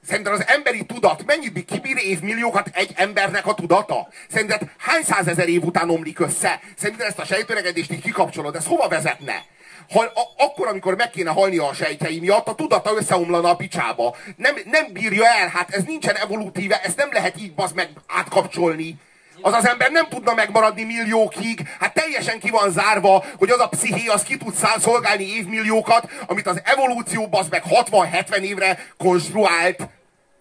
Szerinted 0.08 0.34
az 0.34 0.48
emberi 0.48 0.86
tudat 0.86 1.26
mennyit 1.26 1.66
kibír 1.66 1.98
évmilliókat 1.98 2.70
egy 2.74 2.92
embernek 2.96 3.46
a 3.46 3.54
tudata? 3.54 4.08
Szerinted 4.30 4.62
hány 4.78 5.04
százezer 5.04 5.50
év 5.50 5.64
után 5.64 5.90
omlik 5.90 6.20
össze? 6.20 6.60
Szerinted 6.78 7.08
ezt 7.08 7.20
a 7.20 7.26
sejtöregedést 7.26 7.92
így 7.92 8.02
kikapcsolod, 8.02 8.56
ez 8.56 8.66
hova 8.66 8.88
vezetne? 8.88 9.46
Ha, 9.92 10.04
a, 10.04 10.44
akkor, 10.44 10.68
amikor 10.68 10.96
meg 10.96 11.10
kéne 11.10 11.30
halni 11.30 11.58
a 11.58 11.74
sejtjei 11.74 12.20
miatt, 12.20 12.48
a 12.48 12.56
tudata 12.56 12.92
összeomlana 12.96 13.50
a 13.50 13.56
picsába. 13.56 14.16
Nem, 14.36 14.56
nem 14.66 14.94
bírja 14.94 15.26
el, 15.26 15.48
hát 15.48 15.70
ez 15.70 15.84
nincsen 15.84 16.16
evolutíve, 16.16 16.82
ezt 16.82 16.98
nem 16.98 17.10
lehet 17.12 17.42
így 17.42 17.54
bazd 17.54 17.76
meg 17.76 17.90
átkapcsolni. 18.08 19.00
Az 19.42 19.54
az 19.54 19.68
ember 19.68 19.92
nem 19.92 20.08
tudna 20.08 20.34
megmaradni 20.34 20.84
milliókig, 20.84 21.68
hát 21.80 21.94
teljesen 21.94 22.40
ki 22.40 22.50
van 22.50 22.72
zárva, 22.72 23.24
hogy 23.38 23.50
az 23.50 23.60
a 23.60 23.68
psziché 23.68 24.08
az 24.08 24.24
ki 24.24 24.38
tud 24.38 24.54
szolgálni 24.80 25.24
évmilliókat, 25.24 26.10
amit 26.28 26.48
az 26.48 26.62
evolúció 26.64 27.28
az 27.32 27.48
meg 27.50 27.64
60-70 27.70 28.36
évre 28.36 28.78
konstruált. 28.98 29.88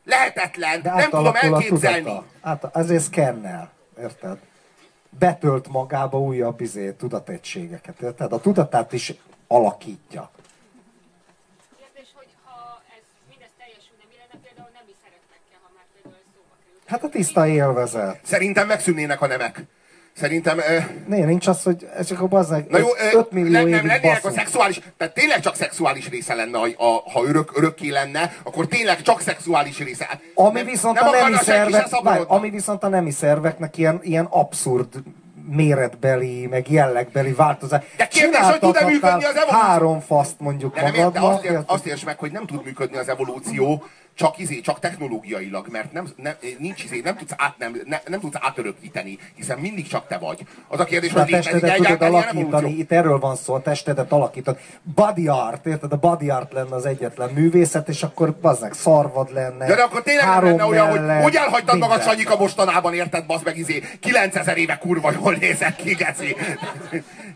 Lehetetlen, 0.04 0.82
De 0.82 0.94
nem 0.94 1.10
tudom 1.10 1.34
elképzelni. 1.34 2.20
Hát 2.42 2.76
ezért 2.76 3.02
szkennel, 3.02 3.72
érted? 4.00 4.38
Betölt 5.18 5.68
magába 5.68 6.18
újabb 6.18 6.60
izé, 6.60 6.90
tudategységeket, 6.90 8.00
érted? 8.00 8.32
A 8.32 8.40
tudatát 8.40 8.92
is 8.92 9.12
alakítja. 9.52 10.30
Hát 16.86 17.04
a 17.04 17.08
tiszta 17.08 17.46
élvezet. 17.46 18.20
Szerintem 18.22 18.66
megszűnnének 18.66 19.20
a 19.20 19.26
nemek. 19.26 19.64
Szerintem... 20.12 20.58
Uh... 20.58 21.06
Né, 21.06 21.24
nincs 21.24 21.46
az, 21.46 21.62
hogy 21.62 21.88
ez 21.96 22.06
csak 22.06 22.20
a 22.20 22.26
bazdmeg 22.26 22.66
Na 22.68 22.78
jó, 22.78 22.86
5 23.12 23.30
millió 23.30 23.50
nem, 23.50 23.68
nem 23.68 23.86
lennének 23.86 24.24
a 24.24 24.30
szexuális, 24.30 24.80
tehát 24.96 25.14
tényleg 25.14 25.40
csak 25.40 25.54
szexuális 25.54 26.08
része 26.08 26.34
lenne, 26.34 26.58
a, 26.58 26.66
a, 26.76 27.10
ha 27.10 27.24
örök, 27.24 27.56
örökké 27.56 27.88
lenne, 27.88 28.36
akkor 28.42 28.66
tényleg 28.66 29.02
csak 29.02 29.20
szexuális 29.20 29.78
része. 29.78 30.04
Hát 30.08 30.20
ami 30.34 30.60
nem, 30.60 30.66
viszont 30.66 31.00
nem 31.00 31.08
a 31.08 31.10
nemi 31.10 31.36
szervek, 31.36 32.00
várj, 32.02 32.22
ami 32.26 32.50
viszont 32.50 32.82
a 32.82 32.88
nemi 32.88 33.10
szerveknek 33.10 33.76
ilyen, 33.76 34.00
ilyen 34.02 34.24
abszurd 34.24 34.88
méretbeli, 35.50 36.46
meg 36.46 36.70
jellegbeli 36.70 37.32
változás. 37.32 37.84
De 37.96 38.06
kérdés, 38.06 38.40
hogy 38.40 38.58
tud-e 38.58 38.84
működni 38.84 39.24
az 39.24 39.36
evolúció? 39.36 39.58
Három 39.58 40.00
faszt 40.00 40.40
mondjuk 40.40 40.74
de 40.74 40.82
nem, 40.82 40.92
magadnak. 40.94 41.22
De 41.22 41.28
azt, 41.28 41.44
ér, 41.44 41.58
azt 41.66 41.86
érts 41.86 42.04
meg, 42.04 42.18
hogy 42.18 42.32
nem 42.32 42.46
tud 42.46 42.64
működni 42.64 42.96
az 42.96 43.08
evolúció, 43.08 43.84
csak 44.20 44.38
izé, 44.38 44.60
csak 44.60 44.78
technológiailag, 44.78 45.66
mert 45.70 45.92
nem, 45.92 46.08
nem, 46.16 46.34
nincs 46.58 46.84
izé, 46.84 47.00
nem 47.04 47.16
tudsz, 47.16 47.32
át, 47.36 47.54
nem, 47.58 47.80
nem, 47.84 48.00
nem 48.06 48.20
tudsz 48.20 48.36
átörökíteni, 48.40 49.18
hiszen 49.34 49.58
mindig 49.58 49.88
csak 49.88 50.06
te 50.06 50.18
vagy. 50.18 50.46
Az 50.68 50.80
a 50.80 50.84
kérdés, 50.84 51.12
a 51.12 51.20
hogy 51.20 51.30
testedet 51.30 51.76
tudod 51.76 52.02
alakítani, 52.02 52.70
itt 52.70 52.92
erről 52.92 53.18
van 53.18 53.36
szó, 53.36 53.54
a 53.54 53.62
testedet 53.62 54.12
alakítani. 54.12 54.56
Body 54.94 55.28
art, 55.28 55.66
érted? 55.66 55.92
A 55.92 55.96
body 55.96 56.30
art 56.30 56.52
lenne 56.52 56.74
az 56.74 56.86
egyetlen 56.86 57.30
művészet, 57.30 57.88
és 57.88 58.02
akkor 58.02 58.32
bazdnek 58.40 58.72
szarvad 58.72 59.32
lenne. 59.32 59.66
De, 59.66 59.74
de 59.74 59.82
akkor 59.82 60.02
tényleg 60.02 60.24
három 60.24 60.50
lenne 60.50 60.64
olyan, 60.64 60.88
mellett, 60.88 61.22
hogy 61.22 61.22
hogy 61.22 61.36
elhagytad 61.36 61.78
magad. 61.78 62.02
Sanyika 62.02 62.36
mostanában, 62.36 62.94
érted, 62.94 63.26
bazd 63.26 63.44
meg 63.44 63.58
izé, 63.58 63.82
9000 64.00 64.56
éve 64.56 64.78
kurva 64.78 65.12
jól 65.12 65.34
nézek 65.34 65.76
ki, 65.76 65.94
geci. 65.94 66.36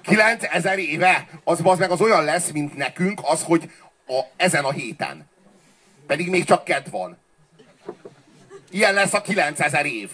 9000 0.03 0.79
éve, 0.79 1.27
az 1.45 1.61
bazd 1.61 1.81
meg 1.81 1.91
az 1.91 2.01
olyan 2.01 2.25
lesz, 2.25 2.51
mint 2.51 2.77
nekünk, 2.77 3.21
az, 3.23 3.43
hogy 3.43 3.71
a, 4.07 4.21
ezen 4.37 4.65
a 4.65 4.71
héten. 4.71 5.33
Pedig 6.07 6.31
még 6.31 6.45
csak 6.45 6.65
kedd 6.65 6.91
van. 6.91 7.19
Ilyen 8.71 8.95
lesz 8.95 9.13
a 9.13 9.21
9000 9.21 9.87
év. 9.87 10.11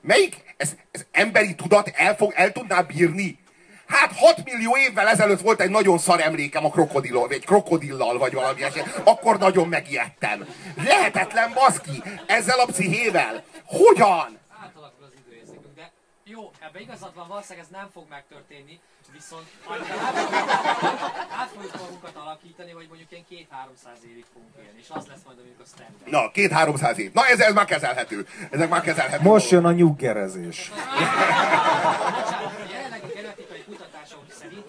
Melyik, 0.00 0.54
ez, 0.56 0.76
ez 0.90 1.06
emberi 1.10 1.54
tudat 1.54 1.92
el, 1.94 2.16
fog, 2.16 2.32
el 2.36 2.52
tudná 2.52 2.80
bírni? 2.80 3.38
Hát 3.86 4.12
6 4.16 4.44
millió 4.44 4.76
évvel 4.76 5.08
ezelőtt 5.08 5.40
volt 5.40 5.60
egy 5.60 5.70
nagyon 5.70 5.98
szar 5.98 6.20
emlékem 6.20 6.64
a 6.64 6.70
krokodillal, 6.70 7.28
vagy 7.28 7.44
krokodillal, 7.44 8.18
vagy 8.18 8.32
valami 8.32 8.62
eset. 8.62 9.00
Akkor 9.04 9.38
nagyon 9.38 9.68
megijedtem. 9.68 10.46
Lehetetlen 10.84 11.52
baszki, 11.54 12.02
ezzel 12.26 12.58
a 12.58 12.66
pszichével. 12.66 13.44
Hogyan? 13.64 14.38
átalakul 14.62 15.04
az 15.04 15.12
időérzékünk, 15.26 15.74
de 15.74 15.92
jó, 16.28 16.50
ebbe 16.58 16.80
igazad 16.80 17.14
van, 17.14 17.28
valószínűleg 17.28 17.64
ez 17.64 17.70
nem 17.70 17.88
fog 17.92 18.04
megtörténni, 18.08 18.80
viszont 19.12 19.46
át 21.40 21.50
fogjuk 21.54 21.78
magunkat 21.78 22.16
alakítani, 22.16 22.70
hogy 22.70 22.86
mondjuk 22.88 23.10
ilyen 23.10 23.24
két-háromszáz 23.28 23.98
évig 24.10 24.24
fogunk 24.32 24.52
élni, 24.58 24.78
és 24.78 24.86
az 24.88 25.06
lesz 25.06 25.22
majd 25.24 25.36
mondjuk 25.36 25.60
a 25.60 25.64
standard. 25.64 26.10
Na, 26.10 26.30
két-háromszáz 26.30 26.98
év. 26.98 27.12
Na, 27.12 27.26
ez, 27.26 27.40
ez 27.40 27.54
már 27.54 27.64
kezelhető. 27.64 28.26
Ezek 28.50 28.68
már 28.68 28.80
kezelhető. 28.80 29.22
Most 29.22 29.50
jön 29.50 29.64
a 29.64 29.72
nyuggerezés. 29.72 30.70
Bocsánat, 32.16 32.60
a 32.60 32.72
jelenlegi 32.72 33.12
genetikai 33.14 33.64
kutatások 33.64 34.24
szerint 34.28 34.66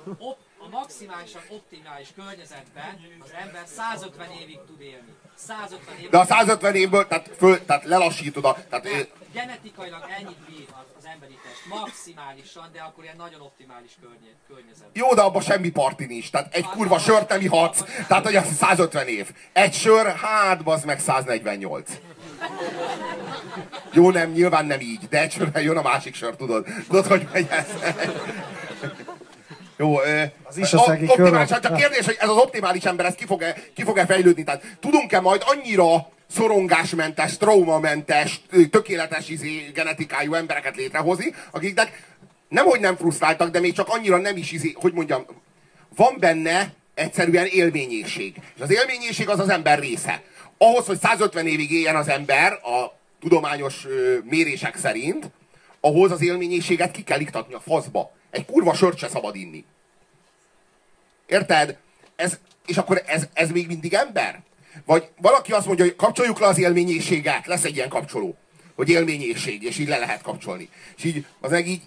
a 0.68 0.78
maximálisan 0.78 1.42
optimális 1.50 2.08
környezetben 2.16 3.00
az 3.20 3.32
ember 3.42 3.64
150 3.66 4.32
évig 4.42 4.60
tud 4.68 4.82
élni. 4.82 5.14
150 5.36 5.98
évig. 5.98 6.10
De 6.10 6.18
a 6.18 6.26
150 6.26 6.76
évből, 6.76 7.08
tehát, 7.08 7.30
föl, 7.38 7.66
tehát 7.66 7.84
lelassítod 7.84 8.46
a... 8.46 8.58
Tehát, 8.70 8.86
ö, 8.86 9.02
Genetikailag 9.34 10.04
ennyit 10.20 10.40
bír 10.50 10.66
az, 10.72 10.86
az 10.98 11.06
emberi 11.14 11.38
test, 11.44 11.80
maximálisan, 11.80 12.70
de 12.74 12.80
akkor 12.82 13.04
ilyen 13.04 13.16
nagyon 13.16 13.42
optimális 13.42 13.92
környe, 14.02 14.30
környezet. 14.48 14.88
Jó, 14.94 15.14
de 15.14 15.22
abban 15.22 15.42
semmi 15.42 15.70
parti 15.70 16.06
nincs. 16.06 16.32
Tehát 16.32 16.56
egy 16.56 16.66
kurva 16.66 17.00
sört 17.00 17.30
nem 17.30 17.42
ihatsz. 17.42 17.84
Tehát, 18.08 18.24
hogy 18.24 18.36
az 18.36 18.56
150 18.56 19.08
év. 19.08 19.32
Egy 19.54 19.74
sör, 19.74 20.16
hát, 20.16 20.64
bazd 20.64 20.86
meg 20.86 21.00
148. 21.00 21.92
Jó, 23.92 24.12
nem, 24.12 24.32
nyilván 24.32 24.66
nem 24.66 24.80
így, 24.80 25.08
de 25.08 25.22
egy 25.22 25.32
sörrel 25.32 25.62
jön 25.62 25.78
a 25.78 25.82
másik 25.82 26.16
sör, 26.16 26.36
tudod. 26.36 26.66
Tudod, 26.88 27.06
hogy 27.06 27.28
megy 27.32 27.48
ez? 27.50 27.68
Jó, 29.78 29.98
Az 30.44 30.58
is 30.58 30.74
a 30.74 30.84
kör. 30.84 31.10
optimális, 31.10 31.50
hát 31.50 31.62
csak 31.62 31.76
kérdés, 31.76 32.06
hogy 32.06 32.18
ez 32.20 32.30
az 32.30 32.38
optimális 32.38 32.84
ember, 32.84 33.06
ez 33.06 33.16
ki 33.16 33.26
fog-e, 33.26 33.56
ki 33.74 33.84
fog-e 33.84 34.06
fejlődni? 34.06 34.44
Tehát 34.44 34.64
tudunk-e 34.80 35.20
majd 35.20 35.44
annyira 35.46 36.10
szorongásmentes, 36.32 37.38
traumamentes, 37.38 38.42
tökéletes 38.72 39.30
izé, 39.30 39.72
genetikájú 39.74 40.34
embereket 40.34 40.76
létrehozni, 40.76 41.34
akiknek 41.52 42.04
nemhogy 42.50 42.80
nem 42.80 42.96
frusztráltak, 42.96 43.50
de 43.50 43.60
még 43.60 43.74
csak 43.74 43.88
annyira 43.88 44.18
nem 44.18 44.38
is 44.38 44.52
izé, 44.52 44.76
hogy 44.76 44.94
mondjam, 44.94 45.26
van 45.96 46.16
benne 46.20 46.74
egyszerűen 46.94 47.46
élményészség. 47.46 48.36
És 48.56 48.62
az 48.62 48.72
élményészség 48.72 49.30
az 49.30 49.40
az 49.40 49.50
ember 49.50 49.80
része. 49.80 50.22
Ahhoz, 50.58 50.86
hogy 50.86 51.00
150 51.00 51.48
évig 51.48 51.72
éljen 51.72 51.96
az 51.96 52.10
ember, 52.10 52.52
a 52.52 52.98
tudományos 53.22 53.86
mérések 54.24 54.78
szerint, 54.78 55.30
ahhoz 55.82 56.12
az 56.12 56.22
élményészséget 56.22 56.92
ki 56.92 57.04
kell 57.04 57.20
iktatni 57.20 57.54
a 57.54 57.60
faszba. 57.60 58.16
Egy 58.38 58.46
kurva 58.46 58.74
sört 58.74 58.98
se 58.98 59.08
szabad 59.08 59.36
inni. 59.36 59.66
Érted? 61.26 61.78
Ez, 62.16 62.40
és 62.66 62.78
akkor 62.78 63.02
ez, 63.06 63.28
ez 63.34 63.52
még 63.52 63.68
mindig 63.68 63.94
ember? 63.94 64.42
Vagy 64.86 65.10
valaki 65.22 65.52
azt 65.52 65.66
mondja, 65.66 65.86
hogy 65.86 65.96
kapcsoljuk 65.96 66.40
le 66.40 66.48
az 66.48 66.58
élményészséget, 66.58 67.46
lesz 67.46 67.64
egy 67.64 67.76
ilyen 67.76 67.90
kapcsoló, 67.90 68.36
hogy 68.76 68.90
élményészség, 68.90 69.64
és 69.64 69.78
így 69.78 69.88
le 69.88 69.98
lehet 69.98 70.22
kapcsolni. 70.22 70.70
És 70.98 71.04
így, 71.04 71.26
az 71.42 71.52
meg 71.52 71.68
így, 71.68 71.82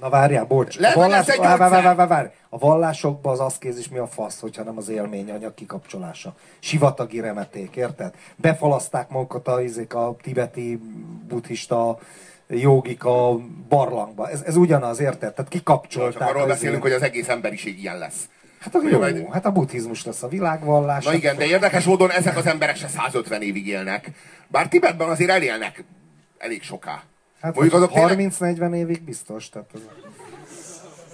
Na 0.00 0.08
várjál, 0.08 0.44
bocs. 0.44 0.78
Lehet, 0.78 0.96
a, 0.96 1.00
várj, 1.00 1.12
várj, 1.12 1.26
gyógyszer. 1.26 1.58
várj, 1.58 1.96
várj, 1.96 2.08
várj. 2.08 2.28
a 2.48 2.58
vallásokban 2.58 3.32
az 3.32 3.40
aszkézis 3.40 3.88
mi 3.88 3.98
a 3.98 4.06
fasz, 4.06 4.40
hogyha 4.40 4.62
nem 4.62 4.76
az 4.76 4.88
élményanyag 4.88 5.54
kikapcsolása. 5.54 6.34
Sivatagi 6.58 7.20
remeték, 7.20 7.76
érted? 7.76 8.14
Befalaszták 8.36 9.08
magukat 9.08 9.48
a, 9.48 9.62
izék, 9.62 9.94
a 9.94 10.16
tibeti 10.22 10.80
buddhista 11.28 11.98
jogik 12.50 13.04
a 13.04 13.36
barlangba. 13.68 14.28
Ez, 14.30 14.42
ez 14.42 14.56
ugyanaz, 14.56 15.00
érted? 15.00 15.18
Tehát 15.18 15.36
csak 15.36 15.48
kikapcsolták. 15.48 16.28
arról 16.28 16.42
az 16.42 16.48
beszélünk, 16.48 16.82
hogy 16.82 16.92
az 16.92 17.02
egész 17.02 17.28
emberiség 17.28 17.78
ilyen 17.78 17.98
lesz. 17.98 18.28
Hát, 18.58 18.74
a, 18.74 18.78
jó, 18.90 18.98
majd- 18.98 19.32
hát 19.32 19.46
a 19.46 19.50
buddhizmus 19.52 20.04
lesz 20.04 20.22
a 20.22 20.28
világvallás. 20.28 21.04
Na 21.04 21.12
igen, 21.14 21.36
de 21.36 21.44
érdekes 21.46 21.84
módon 21.84 22.10
ezek 22.10 22.36
az 22.36 22.46
emberek 22.46 22.76
se 22.76 22.88
150 22.88 23.42
évig 23.42 23.66
élnek. 23.66 24.10
Bár 24.48 24.68
Tibetben 24.68 25.08
azért 25.08 25.30
elélnek 25.30 25.84
elég 26.38 26.62
soká. 26.62 27.02
Hát 27.40 27.54
Mondjuk 27.54 27.74
azok 27.74 27.92
tényleg- 27.92 28.32
30-40 28.32 28.74
évig 28.74 29.02
biztos. 29.02 29.48
Tehát 29.48 29.68
az, 29.74 29.80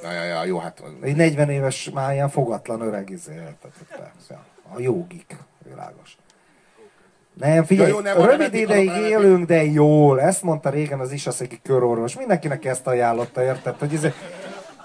Ja, 0.03 0.13
ja, 0.13 0.25
ja, 0.25 0.45
jó, 0.45 0.59
hát 0.59 0.83
egy 1.03 1.17
40 1.17 1.51
éves 1.51 1.91
már 1.91 2.13
ilyen 2.13 2.29
fogatlan 2.29 2.81
öreg 2.81 3.11
izé, 3.11 3.33
érted? 3.35 3.71
Persze. 3.89 4.43
A 4.75 4.81
jogik, 4.81 5.37
világos. 5.69 6.17
Nem, 7.41 7.65
figyelj, 7.65 7.89
Ja, 7.89 7.95
jó, 7.95 8.01
nem, 8.01 8.17
rövid 8.17 8.31
remeték, 8.31 8.61
ideig 8.61 8.89
remeték. 8.89 9.11
élünk, 9.11 9.47
de 9.47 9.65
jól. 9.65 10.21
Ezt 10.21 10.43
mondta 10.43 10.71
régen 10.71 11.01
az 11.01 11.13
Isaszegi 11.13 11.59
körorvos. 11.63 12.17
Mindenkinek 12.17 12.65
ezt 12.65 12.87
ajánlotta, 12.87 13.43
érted? 13.43 13.75
Hogy 13.79 13.93
izé, 13.93 14.13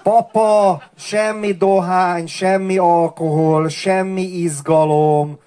papa, 0.02 0.82
semmi 0.96 1.52
dohány, 1.52 2.26
semmi 2.26 2.78
alkohol, 2.78 3.68
semmi 3.68 4.22
izgalom, 4.22 5.38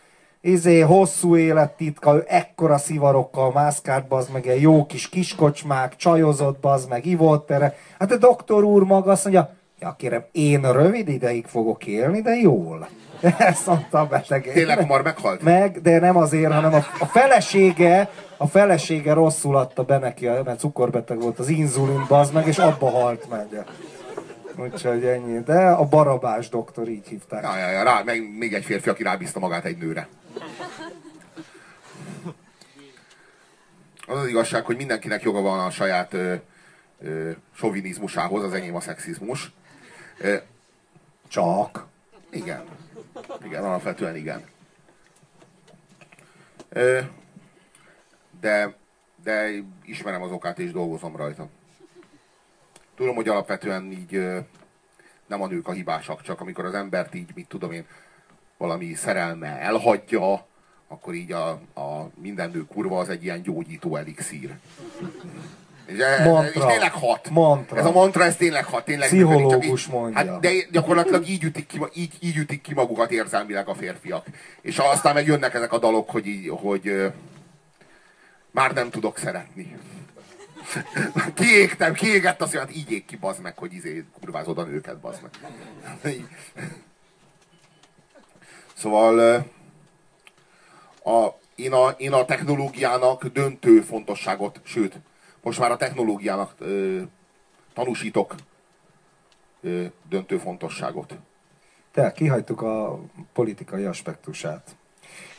izé, 0.41 0.79
hosszú 0.79 1.37
élettitka, 1.37 2.23
ekkora 2.27 2.77
szivarokkal 2.77 3.51
mászkált, 3.51 4.05
az 4.09 4.27
meg 4.33 4.47
egy 4.47 4.61
jó 4.61 4.85
kis 4.85 5.09
kiskocsmák, 5.09 5.95
csajozott, 5.95 6.65
az 6.65 6.85
meg 6.85 7.05
ivott 7.05 7.51
erre. 7.51 7.75
Hát 7.99 8.11
a 8.11 8.17
doktor 8.17 8.63
úr 8.63 8.83
maga 8.83 9.11
azt 9.11 9.23
mondja, 9.23 9.53
ja 9.79 9.95
kérem, 9.97 10.25
én 10.31 10.71
rövid 10.71 11.07
ideig 11.07 11.45
fogok 11.45 11.85
élni, 11.87 12.21
de 12.21 12.35
jól. 12.35 12.87
Ezt 13.37 13.65
mondta 13.65 13.99
a 13.99 14.05
beteg. 14.05 14.51
tényleg 14.53 14.77
hamar 14.77 15.01
meghalt. 15.01 15.41
Meg, 15.41 15.81
de 15.81 15.99
nem 15.99 16.17
azért, 16.17 16.51
hanem 16.51 16.73
a, 16.73 16.85
a 16.99 17.05
felesége, 17.05 18.09
a 18.37 18.47
felesége 18.47 19.13
rosszul 19.13 19.55
adta 19.55 19.83
be 19.83 19.97
neki, 19.97 20.27
mert 20.27 20.59
cukorbeteg 20.59 21.21
volt 21.21 21.39
az 21.39 21.47
inzulin, 21.47 22.05
az 22.09 22.31
meg, 22.31 22.47
és 22.47 22.57
abba 22.57 22.89
halt 22.89 23.29
meg. 23.29 23.65
Úgyhogy 24.57 25.05
ennyi. 25.05 25.39
De 25.39 25.67
a 25.67 25.85
barabás 25.85 26.49
doktor 26.49 26.87
így 26.87 27.07
hívták. 27.07 27.43
Ja, 27.43 27.57
ja, 27.57 27.69
ja, 27.69 27.83
rá, 27.83 28.01
meg 28.05 28.37
még 28.37 28.53
egy 28.53 28.65
férfi, 28.65 28.89
aki 28.89 29.03
rábízta 29.03 29.39
magát 29.39 29.65
egy 29.65 29.77
nőre. 29.77 30.07
Az 34.07 34.17
az 34.17 34.27
igazság, 34.27 34.65
hogy 34.65 34.75
mindenkinek 34.75 35.21
joga 35.21 35.41
van 35.41 35.59
a 35.59 35.69
saját 35.69 36.13
ö, 36.13 36.33
ö, 37.01 37.31
sovinizmusához, 37.55 38.43
az 38.43 38.53
enyém 38.53 38.75
a 38.75 38.79
szexizmus. 38.79 39.51
Ö, 40.17 40.35
Csak. 41.27 41.85
igen. 42.29 42.63
Igen, 43.43 43.63
alapvetően 43.63 44.15
igen. 44.15 44.43
De, 48.39 48.75
de 49.23 49.49
ismerem 49.83 50.21
az 50.21 50.31
okát 50.31 50.59
és 50.59 50.71
dolgozom 50.71 51.15
rajta. 51.15 51.47
Tudom, 52.95 53.15
hogy 53.15 53.27
alapvetően 53.27 53.91
így 53.91 54.11
nem 55.27 55.41
a 55.41 55.47
nők 55.47 55.67
a 55.67 55.71
hibásak, 55.71 56.21
csak 56.21 56.41
amikor 56.41 56.65
az 56.65 56.73
embert 56.73 57.13
így, 57.13 57.31
mit 57.35 57.47
tudom 57.47 57.71
én, 57.71 57.85
valami 58.57 58.93
szerelme 58.93 59.59
elhagyja, 59.59 60.45
akkor 60.87 61.13
így 61.13 61.31
a, 61.31 61.49
a 61.73 62.09
minden 62.21 62.49
nő 62.49 62.65
kurva 62.65 62.99
az 62.99 63.09
egy 63.09 63.23
ilyen 63.23 63.41
gyógyító 63.41 63.95
elixír. 63.95 64.57
Ez, 65.87 66.25
Mantra. 66.27 66.61
és 66.61 66.65
tényleg 66.73 66.91
hat. 66.91 67.29
Mantra. 67.29 67.77
Ez 67.77 67.85
a 67.85 67.91
mantra, 67.91 68.23
ez 68.23 68.35
tényleg 68.35 68.65
hat. 68.65 68.85
Tényleg 68.85 69.07
Pszichológus 69.07 69.53
működik, 69.53 69.79
így- 69.79 69.93
mondja. 69.93 70.17
Hát, 70.17 70.39
de 70.39 70.49
gyakorlatilag 70.71 71.27
így 71.27 71.43
ütik, 71.43 71.67
ki, 71.67 71.79
így, 71.93 72.13
így 72.19 72.37
ütik 72.37 72.61
ki 72.61 72.73
magukat 72.73 73.11
érzelmileg 73.11 73.67
a 73.67 73.73
férfiak. 73.75 74.25
És 74.61 74.77
aztán 74.77 75.13
meg 75.13 75.27
jönnek 75.27 75.53
ezek 75.53 75.73
a 75.73 75.79
dalok, 75.79 76.09
hogy, 76.09 76.27
így, 76.27 76.49
hogy 76.49 77.11
már 78.51 78.73
nem 78.73 78.89
tudok 78.89 79.17
szeretni. 79.17 79.75
Kiégtem, 81.33 81.93
kiégett 81.93 82.41
az, 82.41 82.49
hogy 82.49 82.59
hát 82.59 82.75
így 82.75 82.91
ég 82.91 83.05
ki, 83.05 83.15
bazd 83.15 83.41
meg, 83.41 83.57
hogy 83.57 83.73
izé 83.73 84.05
kurvázod 84.19 84.57
a 84.57 84.63
nőket, 84.63 84.99
bazd 84.99 85.21
meg. 85.21 85.31
Szóval 88.77 89.19
a, 91.03 91.27
én, 91.55 91.73
a, 91.73 91.89
én 91.89 92.13
a 92.13 92.25
technológiának 92.25 93.25
döntő 93.25 93.81
fontosságot, 93.81 94.59
sőt, 94.63 94.93
most 95.45 95.59
már 95.59 95.71
a 95.71 95.77
technológiának 95.77 96.55
ö, 96.57 97.01
tanúsítok 97.73 98.35
ö, 99.61 99.85
döntő 100.09 100.37
fontosságot. 100.37 101.17
Te, 101.91 102.11
kihagytuk 102.11 102.61
a 102.61 102.99
politikai 103.33 103.83
aspektusát. 103.83 104.75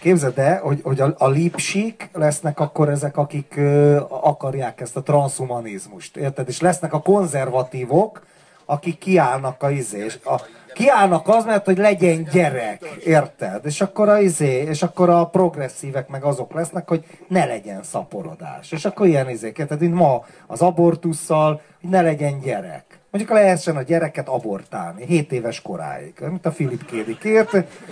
Képzeld 0.00 0.38
el, 0.38 0.60
hogy, 0.60 0.80
hogy 0.82 1.00
a, 1.00 1.14
a 1.18 1.28
lipsik 1.28 2.08
lesznek 2.12 2.60
akkor 2.60 2.88
ezek, 2.88 3.16
akik 3.16 3.56
ö, 3.56 3.96
akarják 4.08 4.80
ezt 4.80 4.96
a 4.96 5.02
transhumanizmust, 5.02 6.16
érted? 6.16 6.48
És 6.48 6.60
lesznek 6.60 6.92
a 6.92 7.02
konzervatívok, 7.02 8.26
akik 8.66 8.98
kiállnak 8.98 9.62
a 9.62 9.70
izé, 9.70 10.05
és 10.05 10.18
a, 10.24 10.40
kiállnak 10.74 11.29
az, 11.29 11.44
mert 11.44 11.64
hogy 11.64 11.79
legyen 11.79 12.29
gyerek, 12.33 12.85
érted? 13.05 13.64
És 13.64 13.81
akkor 13.81 14.09
a 14.09 14.20
izé, 14.20 14.62
és 14.62 14.83
akkor 14.83 15.11
a 15.11 15.26
progresszívek 15.26 16.09
meg 16.09 16.24
azok 16.24 16.52
lesznek, 16.52 16.88
hogy 16.88 17.05
ne 17.29 17.44
legyen 17.44 17.83
szaporodás. 17.83 18.72
És 18.72 18.85
akkor 18.85 19.07
ilyen 19.07 19.31
izék, 19.31 19.59
érted? 19.59 19.81
Mint 19.81 19.94
ma 19.94 20.24
az 20.46 20.61
abortussal, 20.62 21.61
hogy 21.81 21.90
ne 21.90 22.02
legyen 22.02 22.40
gyerek. 22.40 22.85
Mondjuk 23.16 23.37
lehessen 23.37 23.76
a 23.76 23.83
gyereket 23.83 24.29
abortálni, 24.29 25.05
7 25.07 25.33
éves 25.33 25.62
koráig, 25.62 26.14
mint 26.20 26.46
a 26.46 26.52
Filip 26.52 26.87
Kédi 26.87 27.18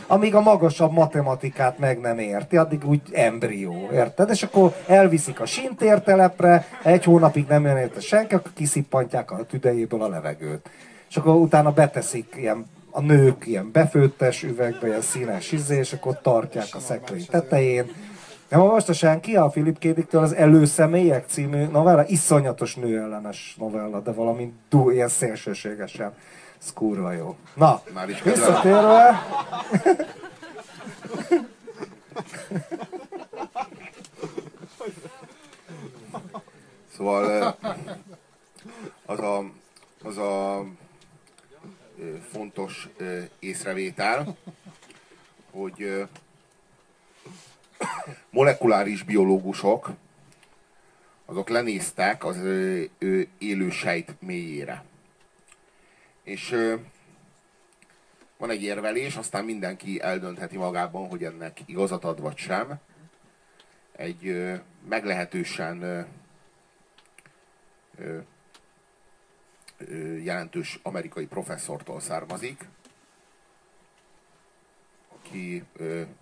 amíg 0.07 0.35
a 0.35 0.41
magasabb 0.41 0.93
matematikát 0.93 1.79
meg 1.79 2.01
nem 2.01 2.19
érti, 2.19 2.57
addig 2.57 2.85
úgy 2.87 3.01
embrió, 3.13 3.89
érted? 3.93 4.31
És 4.31 4.43
akkor 4.43 4.75
elviszik 4.87 5.41
a 5.41 5.47
sintértelepre, 5.47 6.67
egy 6.83 7.05
hónapig 7.05 7.47
nem 7.49 7.65
jön 7.65 7.77
érte 7.77 8.01
senki, 8.01 8.35
akkor 8.35 8.51
kiszippantják 8.55 9.31
a 9.31 9.45
tüdejéből 9.45 10.03
a 10.03 10.09
levegőt. 10.09 10.71
És 11.09 11.17
akkor 11.17 11.35
utána 11.35 11.73
beteszik 11.73 12.35
ilyen 12.37 12.67
a 12.91 13.01
nők 13.01 13.47
ilyen 13.47 13.71
befőttes 13.73 14.43
üvegbe, 14.43 14.87
ilyen 14.87 15.01
színes 15.01 15.53
izé, 15.53 15.79
és 15.79 15.93
akkor 15.93 16.21
tartják 16.21 16.69
a 16.73 16.79
szekrény 16.79 17.27
tetején, 17.31 17.87
nem 18.55 18.63
olvastassán 18.63 19.21
ki 19.21 19.37
a 19.37 19.47
Philip 19.47 19.79
Kédiktől 19.79 20.23
az 20.23 20.33
Előszemélyek 20.33 21.27
című 21.29 21.67
novella? 21.67 22.07
Iszonyatos 22.07 22.75
nőellenes 22.75 23.55
novella, 23.59 24.01
de 24.01 24.13
valami 24.13 24.53
du, 24.69 24.91
ilyen 24.91 25.09
szélsőségesen. 25.09 26.15
Ez 26.61 26.73
kurva 26.73 27.13
jó. 27.13 27.37
Na, 27.55 27.83
Már 27.93 28.09
is 28.09 28.23
visszatérve... 28.23 29.23
Szóval 36.97 37.31
eh, 37.31 37.55
az 39.07 39.19
a, 39.19 39.45
az 40.03 40.19
a 40.19 40.65
eh, 41.99 42.07
fontos 42.31 42.89
eh, 42.99 43.29
észrevétel, 43.39 44.37
hogy 45.53 46.07
molekuláris 48.31 49.03
biológusok 49.03 49.91
azok 51.25 51.49
lenéztek 51.49 52.25
az 52.25 52.37
ö, 52.37 52.83
ö, 52.99 53.21
élő 53.39 53.71
sejt 53.71 54.15
mélyére. 54.21 54.85
És 56.23 56.53
ö, 56.53 56.75
van 58.37 58.51
egy 58.51 58.63
érvelés, 58.63 59.17
aztán 59.17 59.45
mindenki 59.45 60.01
eldöntheti 60.01 60.57
magában, 60.57 61.09
hogy 61.09 61.25
ennek 61.25 61.61
igazat 61.67 62.05
ad 62.05 62.21
vagy 62.21 62.37
sem. 62.37 62.79
Egy 63.97 64.27
ö, 64.27 64.55
meglehetősen 64.89 65.83
ö, 65.83 66.01
ö, 67.99 68.19
jelentős 70.17 70.79
amerikai 70.83 71.27
professzortól 71.27 72.01
származik, 72.01 72.65
aki 75.35 75.63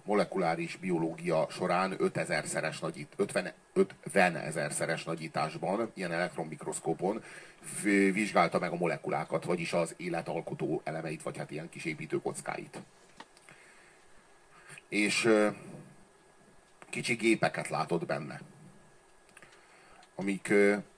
molekuláris 0.04 0.76
biológia 0.76 1.46
során 1.50 1.94
5000 1.98 2.46
szeres 2.46 2.78
nagyít, 2.78 3.12
50, 3.16 3.52
50 3.72 4.36
ezer 4.36 4.72
szeres 4.72 5.04
nagyításban, 5.04 5.90
ilyen 5.94 6.12
elektronmikroszkópon 6.12 7.22
vizsgálta 8.12 8.58
meg 8.58 8.72
a 8.72 8.76
molekulákat, 8.76 9.44
vagyis 9.44 9.72
az 9.72 9.94
életalkotó 9.96 10.80
elemeit, 10.84 11.22
vagy 11.22 11.36
hát 11.36 11.50
ilyen 11.50 11.68
kis 11.68 11.84
építőkockáit. 11.84 12.82
És 14.88 15.28
kicsi 16.90 17.14
gépeket 17.14 17.68
látott 17.68 18.06
benne, 18.06 18.40
amik 20.14 20.52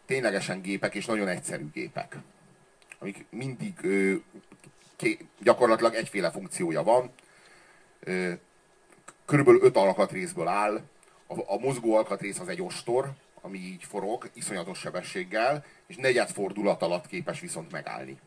ténylegesen 0.06 0.60
gépek, 0.60 0.94
és 0.94 1.06
nagyon 1.06 1.28
egyszerű 1.28 1.70
gépek. 1.72 2.16
Amik 2.98 3.26
mindig 3.30 3.74
gyakorlatilag 5.40 5.94
egyféle 5.94 6.30
funkciója 6.30 6.82
van, 6.82 7.10
körülbelül 9.24 9.62
öt 9.62 9.76
alkatrészből 9.76 10.48
áll. 10.48 10.80
A, 11.26 11.52
a 11.52 11.58
mozgó 11.58 11.96
alkatrész 11.96 12.38
az 12.38 12.48
egy 12.48 12.62
ostor, 12.62 13.12
ami 13.40 13.58
így 13.58 13.84
forog, 13.84 14.30
iszonyatos 14.32 14.78
sebességgel, 14.78 15.64
és 15.86 15.96
negyed 15.96 16.30
fordulat 16.30 16.82
alatt 16.82 17.06
képes 17.06 17.40
viszont 17.40 17.70
megállni. 17.70 18.18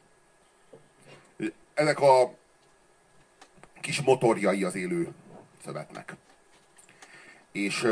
Ezek 1.74 2.00
a 2.00 2.34
kis 3.82 4.02
motorjai 4.02 4.64
az 4.64 4.76
élő 4.76 5.14
szövetnek. 5.64 6.16
És 7.52 7.88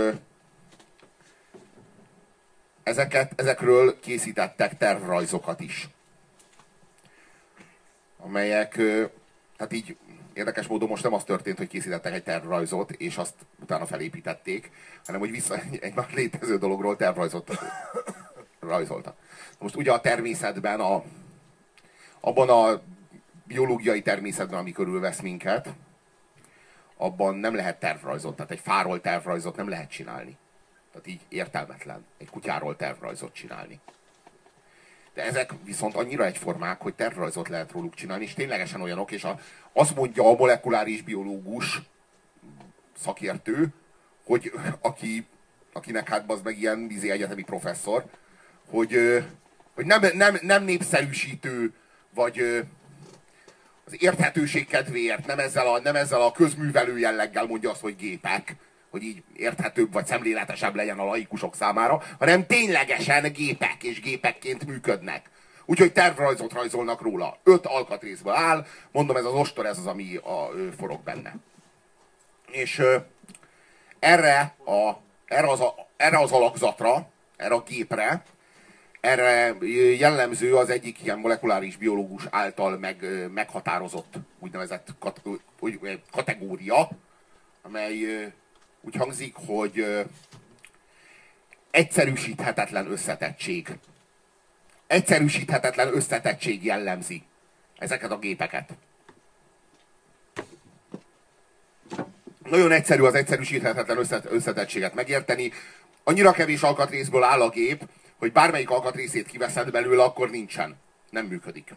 ezeket, 2.84 3.40
ezekről 3.40 4.00
készítettek 4.00 4.78
tervrajzokat 4.78 5.60
is. 5.60 5.88
Amelyek, 8.18 8.82
hát 9.58 9.74
így 9.74 9.98
érdekes 10.36 10.68
módon 10.68 10.90
most 10.90 11.04
nem 11.04 11.14
az 11.14 11.24
történt, 11.24 11.58
hogy 11.58 11.68
készítettek 11.68 12.14
egy 12.14 12.24
tervrajzot, 12.24 12.92
és 12.92 13.18
azt 13.18 13.34
utána 13.62 13.86
felépítették, 13.86 14.72
hanem 15.06 15.20
hogy 15.22 15.32
vissza 15.32 15.56
egy, 15.82 15.96
már 15.96 16.08
létező 16.14 16.58
dologról 16.58 16.96
tervrajzot 16.96 17.60
rajzoltak. 18.60 19.16
Most 19.60 19.76
ugye 19.76 19.92
a 19.92 20.02
természetben, 20.02 20.80
a, 20.80 21.04
abban 22.20 22.50
a 22.50 22.82
biológiai 23.44 24.02
természetben, 24.02 24.60
ami 24.60 24.72
körülvesz 24.72 25.20
minket, 25.20 25.70
abban 26.98 27.36
nem 27.36 27.56
lehet 27.56 27.80
tervrajzot, 27.80 28.36
tehát 28.36 28.52
egy 28.52 28.60
fáról 28.60 29.02
tervrajzot 29.02 29.56
nem 29.56 29.70
lehet 29.70 29.90
csinálni. 29.90 30.38
Tehát 30.92 31.08
így 31.08 31.22
értelmetlen 31.30 32.06
egy 32.18 32.30
kutyáról 32.30 32.76
tervrajzot 32.76 33.34
csinálni. 33.34 33.80
De 35.16 35.24
ezek 35.24 35.52
viszont 35.64 35.96
annyira 35.96 36.26
egyformák, 36.26 36.82
hogy 36.82 36.94
tervrajzot 36.94 37.48
lehet 37.48 37.72
róluk 37.72 37.94
csinálni, 37.94 38.24
és 38.24 38.34
ténylegesen 38.34 38.82
olyanok, 38.82 39.12
és 39.12 39.24
a, 39.24 39.40
azt 39.74 39.96
mondja 39.96 40.28
a 40.28 40.36
molekuláris 40.36 41.02
biológus 41.02 41.82
szakértő, 42.98 43.68
hogy 44.26 44.52
aki, 44.82 45.28
akinek 45.74 46.10
hát 46.10 46.32
az 46.32 46.42
meg 46.42 46.60
ilyen 46.60 46.88
vízi 46.88 47.12
egyetemi 47.12 47.44
professzor, 47.44 48.06
hogy, 48.70 49.24
hogy 49.74 49.86
nem, 49.86 50.02
nem, 50.14 50.38
nem 50.42 50.64
népszerűsítő, 50.64 51.74
vagy 52.14 52.40
az 53.86 53.96
érthetőség 54.00 54.68
kedvéért, 54.68 55.26
nem 55.26 55.40
ezzel, 55.40 55.68
a, 55.68 55.80
nem 55.80 55.96
ezzel 55.96 56.22
a 56.22 56.32
közművelő 56.32 56.98
jelleggel 56.98 57.46
mondja 57.46 57.70
azt, 57.70 57.82
hogy 57.82 57.96
gépek, 57.96 58.56
hogy 58.96 59.04
így 59.04 59.24
érthetőbb 59.36 59.94
vagy 59.94 60.06
szemléletesebb 60.06 60.76
legyen 60.76 61.00
a 61.00 61.06
laikusok 61.06 61.56
számára, 61.56 62.02
hanem 62.20 62.46
ténylegesen 62.46 63.32
gépek 63.32 63.84
és 63.84 64.02
gépekként 64.02 64.66
működnek. 64.66 65.30
Úgyhogy 65.66 65.92
tervrajzot 65.92 66.54
rajzolnak 66.54 67.02
róla. 67.02 67.38
Öt 67.44 67.66
alkatrészből 67.66 68.34
áll, 68.34 68.66
mondom, 68.92 69.16
ez 69.16 69.26
az 69.26 69.34
ostor, 69.34 69.66
ez 69.66 69.78
az, 69.78 69.86
ami 69.86 70.16
a, 70.16 70.50
ö, 70.54 70.68
forog 70.78 71.04
benne. 71.04 71.36
És 72.52 72.80
ö, 72.80 72.98
erre, 74.00 74.56
a, 74.66 74.92
erre, 75.26 75.50
az 75.50 75.60
a, 75.60 75.76
erre 75.98 76.20
az 76.20 76.32
alakzatra, 76.32 77.10
erre 77.38 77.54
a 77.54 77.64
gépre, 77.68 78.24
erre 79.00 79.56
jellemző 79.98 80.56
az 80.56 80.70
egyik 80.70 81.04
ilyen 81.04 81.20
molekuláris 81.20 81.78
biológus 81.78 82.24
által 82.30 82.78
meg, 82.78 83.06
meghatározott 83.34 84.14
úgynevezett 84.40 84.88
kat, 85.00 85.22
kategória, 86.12 86.90
amely 87.62 88.34
úgy 88.86 88.96
hangzik, 88.96 89.36
hogy 89.36 90.06
egyszerűsíthetetlen 91.72 92.92
összetettség. 92.92 93.78
Egyszerűsíthetetlen 94.88 95.96
összetettség 95.96 96.66
jellemzi 96.66 97.24
ezeket 97.78 98.12
a 98.12 98.18
gépeket. 98.18 98.70
Nagyon 102.44 102.72
egyszerű 102.72 103.02
az 103.02 103.14
egyszerűsíthetetlen 103.14 103.98
összet- 103.98 104.32
összetettséget 104.32 104.94
megérteni. 104.94 105.52
Annyira 106.04 106.32
kevés 106.32 106.62
alkatrészből 106.62 107.24
áll 107.24 107.42
a 107.42 107.50
gép, 107.50 107.88
hogy 108.18 108.32
bármelyik 108.32 108.70
alkatrészét 108.70 109.28
kiveszed 109.28 109.72
belőle, 109.72 110.04
akkor 110.04 110.30
nincsen. 110.30 110.76
Nem 111.10 111.26
működik. 111.26 111.74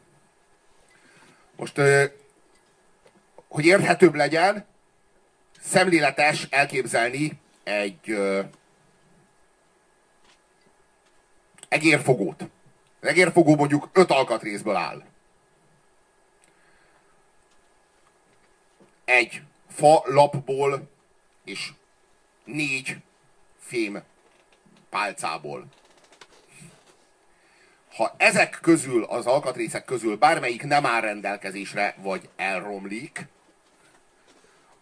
Most, 1.56 1.80
hogy 3.48 3.64
érthetőbb 3.64 4.14
legyen, 4.14 4.66
szemléletes 5.60 6.46
elképzelni 6.50 7.40
egy 7.64 8.10
ö, 8.10 8.40
egérfogót. 11.68 12.42
Az 13.00 13.08
egérfogó 13.08 13.56
mondjuk 13.56 13.88
öt 13.92 14.10
alkatrészből 14.10 14.76
áll. 14.76 15.02
Egy 19.04 19.42
fa 19.68 20.02
lapból 20.04 20.90
és 21.44 21.72
négy 22.44 22.96
fém 23.58 24.02
pálcából. 24.90 25.66
Ha 27.94 28.14
ezek 28.16 28.58
közül, 28.62 29.04
az 29.04 29.26
alkatrészek 29.26 29.84
közül 29.84 30.16
bármelyik 30.16 30.62
nem 30.62 30.86
áll 30.86 31.00
rendelkezésre, 31.00 31.94
vagy 31.98 32.28
elromlik, 32.36 33.26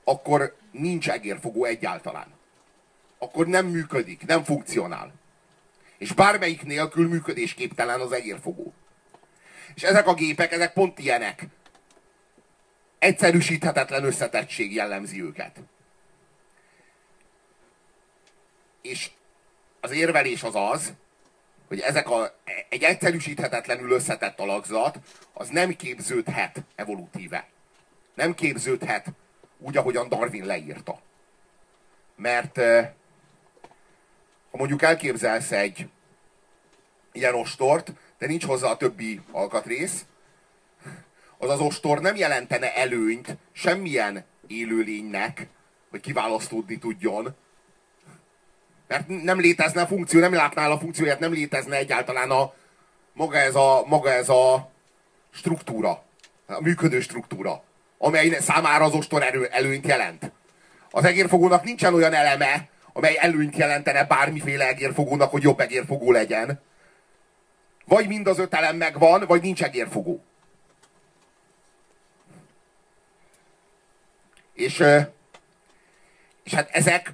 akkor 0.08 0.56
nincs 0.70 1.10
egérfogó 1.10 1.64
egyáltalán. 1.64 2.26
Akkor 3.18 3.46
nem 3.46 3.66
működik, 3.66 4.26
nem 4.26 4.44
funkcionál. 4.44 5.12
És 5.98 6.12
bármelyik 6.12 6.62
nélkül 6.62 7.08
működésképtelen 7.08 8.00
az 8.00 8.12
egérfogó. 8.12 8.72
És 9.74 9.82
ezek 9.82 10.06
a 10.06 10.14
gépek, 10.14 10.52
ezek 10.52 10.72
pont 10.72 10.98
ilyenek. 10.98 11.46
Egyszerűsíthetetlen 12.98 14.04
összetettség 14.04 14.74
jellemzi 14.74 15.22
őket. 15.22 15.60
És 18.82 19.10
az 19.80 19.90
érvelés 19.90 20.42
az 20.42 20.54
az, 20.54 20.92
hogy 21.68 21.80
ezek 21.80 22.10
a, 22.10 22.34
egy 22.68 22.82
egyszerűsíthetetlenül 22.82 23.90
összetett 23.90 24.40
alakzat, 24.40 24.98
az 25.32 25.48
nem 25.48 25.76
képződhet 25.76 26.62
evolutíve. 26.74 27.48
Nem 28.14 28.34
képződhet 28.34 29.06
úgy, 29.58 29.76
ahogyan 29.76 30.08
Darwin 30.08 30.44
leírta. 30.44 30.98
Mert 32.16 32.56
ha 34.50 34.56
mondjuk 34.56 34.82
elképzelsz 34.82 35.52
egy 35.52 35.88
ilyen 37.12 37.34
ostort, 37.34 37.92
de 38.18 38.26
nincs 38.26 38.44
hozzá 38.44 38.68
a 38.68 38.76
többi 38.76 39.20
alkatrész, 39.32 40.04
az 41.38 41.50
az 41.50 41.60
ostor 41.60 42.00
nem 42.00 42.16
jelentene 42.16 42.74
előnyt 42.74 43.36
semmilyen 43.52 44.24
élőlénynek, 44.46 45.48
hogy 45.90 46.00
kiválasztódni 46.00 46.78
tudjon, 46.78 47.34
mert 48.86 49.08
nem 49.08 49.40
létezne 49.40 49.82
a 49.82 49.86
funkció, 49.86 50.20
nem 50.20 50.32
látnál 50.32 50.70
a 50.70 50.78
funkcióját, 50.78 51.18
nem 51.18 51.32
létezne 51.32 51.76
egyáltalán 51.76 52.30
a, 52.30 52.54
maga, 53.12 53.38
ez 53.38 53.54
a, 53.54 53.84
maga 53.86 54.10
ez 54.12 54.28
a 54.28 54.70
struktúra, 55.30 56.02
a 56.46 56.60
működő 56.60 57.00
struktúra, 57.00 57.62
amely 57.98 58.28
számára 58.40 58.84
az 58.84 58.92
ostor 58.92 59.22
erő, 59.22 59.46
előnyt 59.46 59.86
jelent. 59.86 60.32
Az 60.90 61.04
egérfogónak 61.04 61.64
nincsen 61.64 61.94
olyan 61.94 62.14
eleme, 62.14 62.68
amely 62.92 63.16
előnyt 63.18 63.56
jelentene 63.56 64.04
bármiféle 64.04 64.68
egérfogónak, 64.68 65.30
hogy 65.30 65.42
jobb 65.42 65.60
egérfogó 65.60 66.12
legyen. 66.12 66.60
Vagy 67.84 68.06
mind 68.06 68.26
az 68.26 68.38
öt 68.38 68.54
elem 68.54 68.76
megvan, 68.76 69.24
vagy 69.26 69.42
nincs 69.42 69.62
egérfogó. 69.62 70.24
És, 74.54 74.84
és 76.44 76.54
hát 76.54 76.70
ezek, 76.70 77.12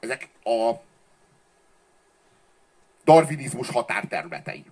ezek 0.00 0.28
a 0.44 0.72
darwinizmus 3.04 3.70
határterületei. 3.70 4.64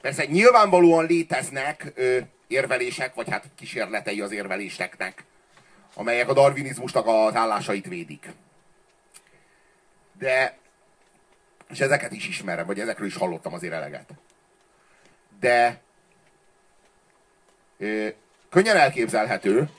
Persze 0.00 0.24
nyilvánvalóan 0.24 1.06
léteznek 1.06 1.92
érvelések, 2.46 3.14
vagy 3.14 3.30
hát 3.30 3.50
kísérletei 3.54 4.20
az 4.20 4.32
érveléseknek, 4.32 5.24
amelyek 5.94 6.28
a 6.28 6.32
darwinizmusnak 6.32 7.06
az 7.06 7.34
állásait 7.34 7.86
védik. 7.86 8.28
De, 10.12 10.58
és 11.68 11.80
ezeket 11.80 12.12
is 12.12 12.28
ismerem, 12.28 12.66
vagy 12.66 12.80
ezekről 12.80 13.06
is 13.06 13.16
hallottam 13.16 13.54
azért 13.54 13.72
eleget. 13.72 14.10
De 15.40 15.80
ö, 17.78 18.08
könnyen 18.48 18.76
elképzelhető, 18.76 19.70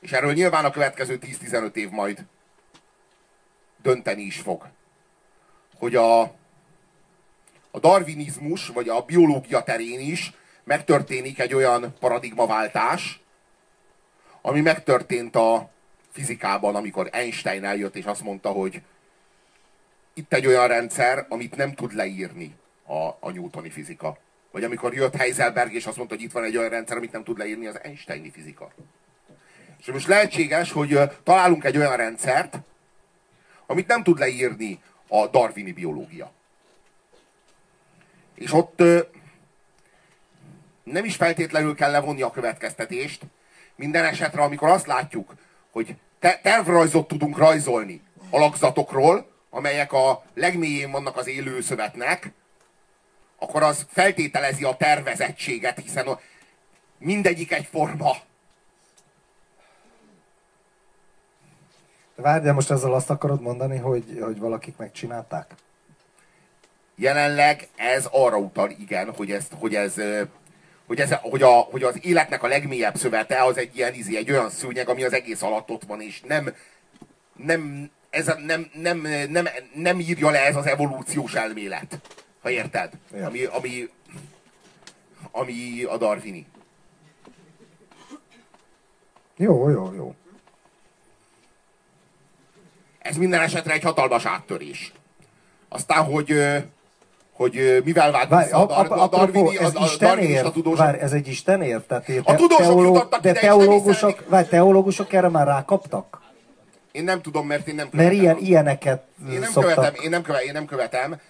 és 0.00 0.12
erről 0.12 0.32
nyilván 0.32 0.64
a 0.64 0.70
következő 0.70 1.18
10-15 1.22 1.74
év 1.74 1.90
majd 1.90 2.24
dönteni 3.82 4.22
is 4.22 4.40
fog. 4.40 4.68
Hogy 5.78 5.96
a, 5.96 6.20
a 7.70 7.78
darwinizmus, 7.80 8.66
vagy 8.66 8.88
a 8.88 9.02
biológia 9.02 9.62
terén 9.62 10.00
is 10.00 10.32
megtörténik 10.66 11.38
egy 11.38 11.54
olyan 11.54 11.94
paradigmaváltás, 12.00 13.20
ami 14.40 14.60
megtörtént 14.60 15.36
a 15.36 15.70
fizikában, 16.12 16.74
amikor 16.74 17.08
Einstein 17.12 17.64
eljött 17.64 17.96
és 17.96 18.04
azt 18.04 18.22
mondta, 18.22 18.50
hogy 18.50 18.82
itt 20.14 20.32
egy 20.32 20.46
olyan 20.46 20.66
rendszer, 20.68 21.26
amit 21.28 21.56
nem 21.56 21.74
tud 21.74 21.94
leírni 21.94 22.54
a, 22.86 23.06
a 23.20 23.30
newtoni 23.32 23.70
fizika. 23.70 24.18
Vagy 24.50 24.64
amikor 24.64 24.94
jött 24.94 25.16
Heiselberg 25.16 25.72
és 25.72 25.86
azt 25.86 25.96
mondta, 25.96 26.14
hogy 26.14 26.24
itt 26.24 26.32
van 26.32 26.44
egy 26.44 26.56
olyan 26.56 26.70
rendszer, 26.70 26.96
amit 26.96 27.12
nem 27.12 27.24
tud 27.24 27.38
leírni 27.38 27.66
az 27.66 27.80
Einsteini 27.82 28.30
fizika. 28.30 28.72
És 29.78 29.86
most 29.86 30.06
lehetséges, 30.06 30.72
hogy 30.72 30.98
találunk 31.22 31.64
egy 31.64 31.76
olyan 31.76 31.96
rendszert, 31.96 32.58
amit 33.66 33.86
nem 33.86 34.02
tud 34.02 34.18
leírni 34.18 34.82
a 35.08 35.26
darwini 35.26 35.72
biológia. 35.72 36.32
És 38.34 38.52
ott 38.52 38.82
nem 40.92 41.04
is 41.04 41.16
feltétlenül 41.16 41.74
kell 41.74 41.90
levonni 41.90 42.22
a 42.22 42.30
következtetést, 42.30 43.22
minden 43.74 44.04
esetre, 44.04 44.42
amikor 44.42 44.68
azt 44.68 44.86
látjuk, 44.86 45.34
hogy 45.70 45.96
te- 46.18 46.40
tervrajzot 46.42 47.08
tudunk 47.08 47.38
rajzolni 47.38 48.02
alakzatokról, 48.30 49.30
amelyek 49.50 49.92
a 49.92 50.22
legmélyén 50.34 50.90
vannak 50.90 51.16
az 51.16 51.26
élő 51.26 51.60
szövetnek, 51.60 52.32
akkor 53.38 53.62
az 53.62 53.86
feltételezi 53.88 54.64
a 54.64 54.76
tervezettséget, 54.76 55.78
hiszen 55.78 56.18
mindegyik 56.98 57.52
egy 57.52 57.68
forma. 57.70 58.16
Várj, 62.14 62.44
de 62.44 62.52
most 62.52 62.70
ezzel 62.70 62.94
azt 62.94 63.10
akarod 63.10 63.40
mondani, 63.40 63.76
hogy, 63.76 64.18
hogy 64.20 64.38
valakik 64.38 64.76
megcsinálták? 64.76 65.54
Jelenleg 66.94 67.68
ez 67.76 68.08
arra 68.10 68.36
utal, 68.36 68.70
igen, 68.70 69.14
hogy, 69.14 69.30
ezt, 69.30 69.52
hogy 69.58 69.74
ez 69.74 69.94
hogy, 70.86 71.00
ez, 71.00 71.14
hogy, 71.22 71.42
a, 71.42 71.50
hogy 71.50 71.82
az 71.82 71.98
életnek 72.04 72.42
a 72.42 72.46
legmélyebb 72.46 72.96
szövete 72.96 73.42
az 73.42 73.56
egy 73.56 73.76
ilyen 73.76 73.94
izi, 73.94 74.16
egy 74.16 74.30
olyan 74.30 74.50
szőnyeg, 74.50 74.88
ami 74.88 75.04
az 75.04 75.12
egész 75.12 75.42
alatt 75.42 75.70
ott 75.70 75.84
van, 75.84 76.00
és 76.00 76.20
nem, 76.20 76.54
nem, 77.36 77.90
ez 78.10 78.32
nem, 78.46 78.70
nem, 78.72 79.06
nem, 79.28 79.48
nem 79.74 80.00
írja 80.00 80.30
le 80.30 80.46
ez 80.46 80.56
az 80.56 80.66
evolúciós 80.66 81.34
elmélet. 81.34 82.00
Ha 82.42 82.50
érted? 82.50 82.92
Ja. 83.12 83.26
Ami, 83.26 83.44
ami, 83.44 83.88
ami 85.30 85.82
a 85.82 85.96
Darwini. 85.96 86.46
Jó, 89.36 89.68
jó, 89.68 89.92
jó. 89.94 90.14
Ez 92.98 93.16
minden 93.16 93.40
esetre 93.40 93.72
egy 93.72 93.82
hatalmas 93.82 94.24
áttörés. 94.24 94.92
Aztán, 95.68 96.04
hogy 96.04 96.32
hogy 97.36 97.82
mivel 97.84 98.12
vált 98.12 98.28
Várj, 98.28 98.50
a, 98.50 98.68
a, 98.68 98.86
a, 98.88 99.02
a, 99.02 99.08
Darwini, 99.08 99.58
ez 99.58 99.74
a, 99.74 99.82
a 99.82 99.88
Darwinista 99.98 100.50
tudósok... 100.50 100.78
Várj, 100.78 100.98
ez 100.98 101.12
egy 101.12 101.28
istenért? 101.28 101.84
Tehát 101.84 102.04
te, 102.04 102.20
a 102.24 102.34
tudósok 102.34 102.64
teoló, 102.64 102.82
jutottak 102.82 103.20
de 103.20 103.30
ide, 103.30 103.40
teológusok, 103.40 104.24
várj, 104.28 104.48
teológusok 104.48 105.12
erre 105.12 105.28
már 105.28 105.46
rákaptak? 105.46 106.20
Én 106.92 107.04
nem 107.04 107.22
tudom, 107.22 107.46
mert 107.46 107.68
én 107.68 107.74
nem 107.74 107.88
követem. 107.90 108.12
Mert 108.12 108.22
ilyen, 108.22 108.36
ilyeneket 108.38 109.02
én 109.30 109.38
nem 109.38 109.50
szoktak. 109.50 109.74
követem, 109.74 110.02
én 110.02 110.10
nem 110.10 110.22
követem, 110.22 110.46
én 110.46 110.52
nem 110.52 110.64
követem. 110.64 111.20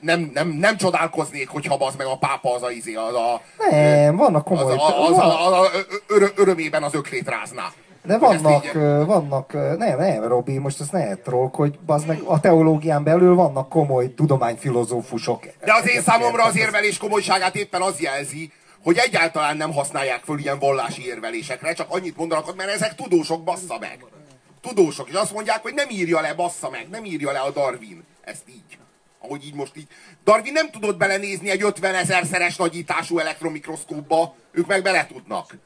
Nem, 0.00 0.30
nem, 0.34 0.48
nem 0.48 0.76
csodálkoznék, 0.76 1.48
hogyha 1.48 1.74
az 1.74 1.94
meg 1.96 2.06
a 2.06 2.16
pápa 2.16 2.54
az 2.54 2.62
a 2.62 2.70
izé, 2.70 2.94
az 2.94 3.14
a... 3.14 3.40
Nem, 3.70 4.16
vannak 4.16 4.44
komoly... 4.44 4.72
Az, 4.72 4.78
az, 4.80 5.08
az, 5.08 5.18
az, 5.18 5.52
az, 5.52 5.68
az 6.08 6.32
örömében 6.36 6.82
az 6.82 6.94
öklét 6.94 7.28
rázná. 7.28 7.72
De 8.02 8.18
vannak, 8.18 8.64
így... 8.64 8.72
vannak, 9.06 9.52
nem, 9.52 9.98
nem, 9.98 10.24
Robi, 10.24 10.58
most 10.58 10.80
ezt 10.80 10.92
ne 10.92 11.14
trollkodj, 11.14 11.78
az 11.86 12.04
meg 12.04 12.20
a 12.24 12.40
teológián 12.40 13.04
belül 13.04 13.34
vannak 13.34 13.68
komoly 13.68 14.14
tudományfilozófusok. 14.14 15.44
De 15.64 15.74
az 15.74 15.88
én 15.88 16.02
számomra 16.02 16.44
az 16.44 16.56
érvelés 16.56 16.98
komolyságát 16.98 17.56
éppen 17.56 17.82
az 17.82 18.00
jelzi, 18.00 18.52
hogy 18.82 18.96
egyáltalán 18.96 19.56
nem 19.56 19.72
használják 19.72 20.22
föl 20.24 20.38
ilyen 20.38 20.58
vallási 20.58 21.06
érvelésekre, 21.06 21.72
csak 21.72 21.90
annyit 21.90 22.16
mondanak, 22.16 22.56
mert 22.56 22.70
ezek 22.70 22.94
tudósok, 22.94 23.44
bassza 23.44 23.78
meg. 23.80 24.04
Tudósok, 24.60 25.08
és 25.08 25.14
azt 25.14 25.32
mondják, 25.32 25.62
hogy 25.62 25.74
nem 25.74 25.90
írja 25.90 26.20
le, 26.20 26.34
bassza 26.34 26.70
meg, 26.70 26.86
nem 26.90 27.04
írja 27.04 27.32
le 27.32 27.38
a 27.38 27.50
Darwin. 27.50 28.04
Ezt 28.24 28.48
így. 28.48 28.78
Ahogy 29.22 29.44
így 29.44 29.54
most 29.54 29.76
így. 29.76 29.86
Darwin 30.24 30.52
nem 30.52 30.70
tudott 30.70 30.96
belenézni 30.96 31.50
egy 31.50 31.62
50 31.62 31.94
ezer 31.94 32.24
szeres 32.24 32.56
nagyítású 32.56 33.18
elektromikroszkópba, 33.18 34.34
ők 34.52 34.66
meg 34.66 34.82
bele 34.82 35.06
tudnak. 35.06 35.56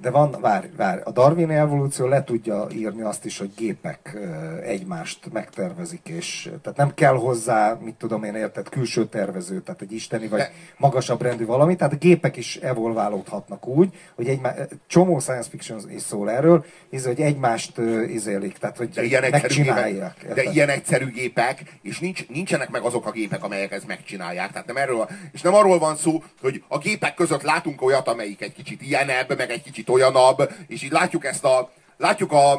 De 0.00 0.10
van, 0.10 0.36
várj, 0.40 0.66
várj, 0.76 1.00
a 1.04 1.10
Darwin 1.10 1.50
evolúció 1.50 2.06
le 2.06 2.24
tudja 2.24 2.66
írni 2.72 3.02
azt 3.02 3.24
is, 3.24 3.38
hogy 3.38 3.50
gépek 3.56 4.18
egymást 4.62 5.32
megtervezik, 5.32 6.08
és 6.08 6.50
tehát 6.62 6.78
nem 6.78 6.94
kell 6.94 7.14
hozzá, 7.14 7.78
mit 7.80 7.94
tudom 7.94 8.24
én, 8.24 8.34
érted, 8.34 8.68
külső 8.68 9.06
tervező, 9.06 9.60
tehát 9.60 9.82
egy 9.82 9.92
isteni 9.92 10.28
vagy 10.28 10.42
magasabb 10.76 11.22
rendű 11.22 11.46
valami, 11.46 11.76
tehát 11.76 11.92
a 11.92 11.96
gépek 11.96 12.36
is 12.36 12.56
evolválódhatnak 12.56 13.66
úgy, 13.66 13.94
hogy 14.14 14.28
egy 14.28 14.40
csomó 14.86 15.18
science 15.18 15.48
fiction 15.50 15.90
is 15.90 16.02
szól 16.02 16.30
erről, 16.30 16.64
hisz, 16.90 17.04
hogy 17.04 17.20
egymást 17.20 17.78
izélik, 18.08 18.58
tehát 18.58 18.76
hogy 18.76 18.88
de 18.88 19.02
ilyen 19.02 19.24
megcsinálják. 19.30 20.16
Gépek, 20.20 20.34
de 20.34 20.50
ilyen 20.50 20.68
egyszerű 20.68 21.10
gépek, 21.10 21.78
és 21.82 21.98
nincs, 21.98 22.28
nincsenek 22.28 22.70
meg 22.70 22.82
azok 22.82 23.06
a 23.06 23.10
gépek, 23.10 23.44
amelyek 23.44 23.72
ezt 23.72 23.86
megcsinálják. 23.86 24.50
Tehát 24.50 24.66
nem 24.66 24.76
erről, 24.76 25.08
és 25.32 25.40
nem 25.40 25.54
arról 25.54 25.78
van 25.78 25.96
szó, 25.96 26.22
hogy 26.40 26.62
a 26.68 26.78
gépek 26.78 27.14
között 27.14 27.42
látunk 27.42 27.82
olyat, 27.82 28.08
amelyik 28.08 28.42
egy 28.42 28.52
kicsit 28.52 28.82
ilyenebb, 28.82 29.36
meg 29.36 29.50
egy 29.50 29.62
kicsit 29.62 29.85
kicsit 29.86 29.88
olyanabb, 29.88 30.52
és 30.66 30.82
így 30.82 30.90
látjuk 30.90 31.24
ezt 31.24 31.44
a, 31.44 31.70
látjuk 31.96 32.32
a, 32.32 32.52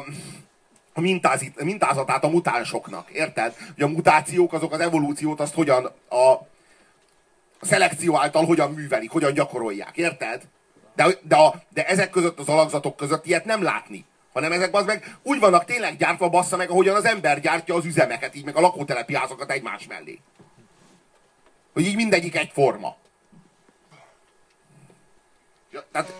a 0.92 1.00
mintázit, 1.00 1.62
mintázatát 1.62 2.24
a 2.24 2.28
mutánsoknak, 2.28 3.10
érted? 3.10 3.54
Hogy 3.74 3.82
a 3.82 3.88
mutációk 3.88 4.52
azok 4.52 4.72
az 4.72 4.80
evolúciót 4.80 5.40
azt 5.40 5.54
hogyan 5.54 5.92
a, 6.08 6.16
a 6.16 6.46
szelekció 7.60 8.16
által 8.16 8.44
hogyan 8.44 8.72
művelik, 8.72 9.10
hogyan 9.10 9.32
gyakorolják, 9.32 9.96
érted? 9.96 10.42
De, 10.94 11.06
de, 11.22 11.36
a, 11.36 11.54
de 11.68 11.86
ezek 11.86 12.10
között, 12.10 12.38
az 12.38 12.48
alakzatok 12.48 12.96
között 12.96 13.26
ilyet 13.26 13.44
nem 13.44 13.62
látni. 13.62 14.04
Hanem 14.32 14.52
ezek 14.52 14.74
az 14.74 14.84
meg 14.84 15.16
úgy 15.22 15.38
vannak 15.38 15.64
tényleg 15.64 15.96
gyártva 15.96 16.28
bassza 16.28 16.56
meg, 16.56 16.70
ahogyan 16.70 16.96
az 16.96 17.04
ember 17.04 17.40
gyártja 17.40 17.74
az 17.74 17.84
üzemeket, 17.84 18.34
így 18.34 18.44
meg 18.44 18.56
a 18.56 18.60
lakótelepi 18.60 19.14
házakat 19.14 19.50
egymás 19.50 19.86
mellé. 19.86 20.18
Hogy 21.72 21.86
így 21.86 21.96
mindegyik 21.96 22.36
egyforma. 22.36 22.96
Ja, 25.72 25.84
tehát 25.92 26.12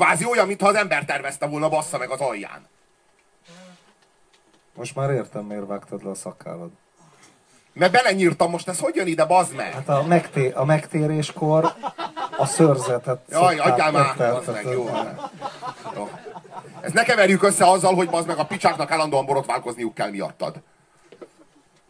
kvázi 0.00 0.24
olyan, 0.24 0.46
mintha 0.46 0.68
az 0.68 0.74
ember 0.74 1.04
tervezte 1.04 1.46
volna 1.46 1.68
bassza 1.68 1.98
meg 1.98 2.10
az 2.10 2.20
alján. 2.20 2.66
Most 4.74 4.94
már 4.94 5.10
értem, 5.10 5.44
miért 5.44 5.66
vágtad 5.66 6.04
le 6.04 6.10
a 6.10 6.14
szakállad. 6.14 6.70
Mert 7.72 7.92
belenyírtam 7.92 8.50
most, 8.50 8.68
ez 8.68 8.78
hogy 8.78 8.94
jön 8.94 9.06
ide, 9.06 9.24
bazd 9.24 9.54
meg? 9.54 9.72
Hát 9.72 9.88
a, 9.88 10.02
megté- 10.02 10.54
a 10.54 10.64
megtéréskor 10.64 11.74
a 12.36 12.46
szörzetet 12.46 13.20
Jaj, 13.30 13.58
adjál 13.58 13.90
már, 13.90 14.16
bazd 14.16 14.52
meg, 14.52 14.64
jó. 14.64 14.88
Ezt 16.80 16.94
ne 16.94 17.02
keverjük 17.02 17.42
össze 17.42 17.66
azzal, 17.66 17.94
hogy 17.94 18.10
bazd 18.10 18.26
meg 18.26 18.38
a 18.38 18.44
picsáknak 18.44 18.90
állandóan 18.90 19.26
borotválkozniuk 19.26 19.94
kell 19.94 20.10
miattad. 20.10 20.56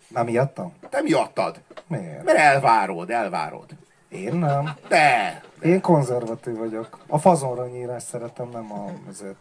Nem 0.09 0.29
ijedtem? 0.29 0.73
Te 0.91 1.01
miattad? 1.01 1.61
Miért? 1.87 2.25
Mert 2.25 2.39
elvárod, 2.39 3.11
elvárod. 3.11 3.71
Én 4.11 4.35
nem. 4.35 4.77
De, 4.89 5.43
Én 5.63 5.81
konzervatív 5.81 6.57
vagyok. 6.57 6.99
A 7.07 7.19
fazonra 7.19 7.67
nyírás 7.67 8.03
szeretem, 8.03 8.49
nem 8.49 8.73
a 8.73 8.91
ezért. 9.09 9.37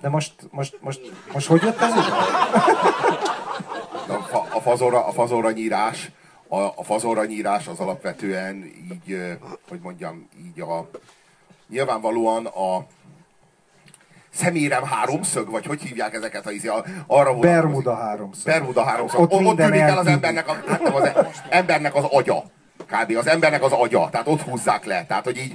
De 0.00 0.08
most, 0.08 0.34
most, 0.50 0.78
most, 0.80 1.12
most 1.32 1.46
hogy 1.46 1.62
jött 1.62 1.80
ez 1.80 1.92
a, 4.32 4.46
a, 4.54 4.60
fazonra, 4.60 5.06
a 5.06 5.12
fazonra 5.12 5.50
nyírás, 5.50 6.10
a, 6.48 6.58
a 6.58 6.82
fazonra 6.82 7.24
nyírás 7.24 7.66
az 7.66 7.78
alapvetően 7.78 8.64
így, 8.64 9.36
hogy 9.68 9.80
mondjam, 9.80 10.28
így 10.38 10.60
a, 10.60 10.90
nyilvánvalóan 11.68 12.46
a 12.46 12.86
szemérem 14.36 14.84
háromszög, 14.84 15.50
vagy 15.50 15.66
hogy 15.66 15.80
hívják 15.80 16.14
ezeket 16.14 16.46
a, 16.46 16.50
izé, 16.50 16.68
arra 16.68 16.84
vonatkozik. 17.06 17.40
Bermuda 17.40 17.94
háromszög. 17.94 18.44
Bermuda 18.44 18.84
háromszög. 18.84 19.20
Ott 19.20 19.32
Ott, 19.32 19.44
ott 19.44 19.56
tűnik 19.56 19.80
el 19.80 19.98
az 19.98 20.06
embernek, 20.06 20.48
a, 20.48 20.56
hát 20.66 20.82
nem 20.82 20.94
az 20.94 21.10
embernek 21.48 21.94
az 21.94 22.04
agya. 22.04 22.44
Kb. 22.86 23.16
az 23.16 23.26
embernek 23.26 23.62
az 23.62 23.72
agya. 23.72 24.08
Tehát 24.10 24.26
ott 24.26 24.42
húzzák 24.42 24.84
le. 24.84 25.04
Tehát, 25.06 25.24
hogy 25.24 25.36
így... 25.36 25.52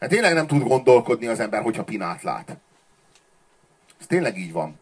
Hát 0.00 0.10
tényleg 0.10 0.34
nem 0.34 0.46
tud 0.46 0.62
gondolkodni 0.62 1.26
az 1.26 1.40
ember, 1.40 1.62
hogyha 1.62 1.84
pinát 1.84 2.22
lát. 2.22 2.56
Ez 4.00 4.06
tényleg 4.06 4.38
így 4.38 4.52
van. 4.52 4.80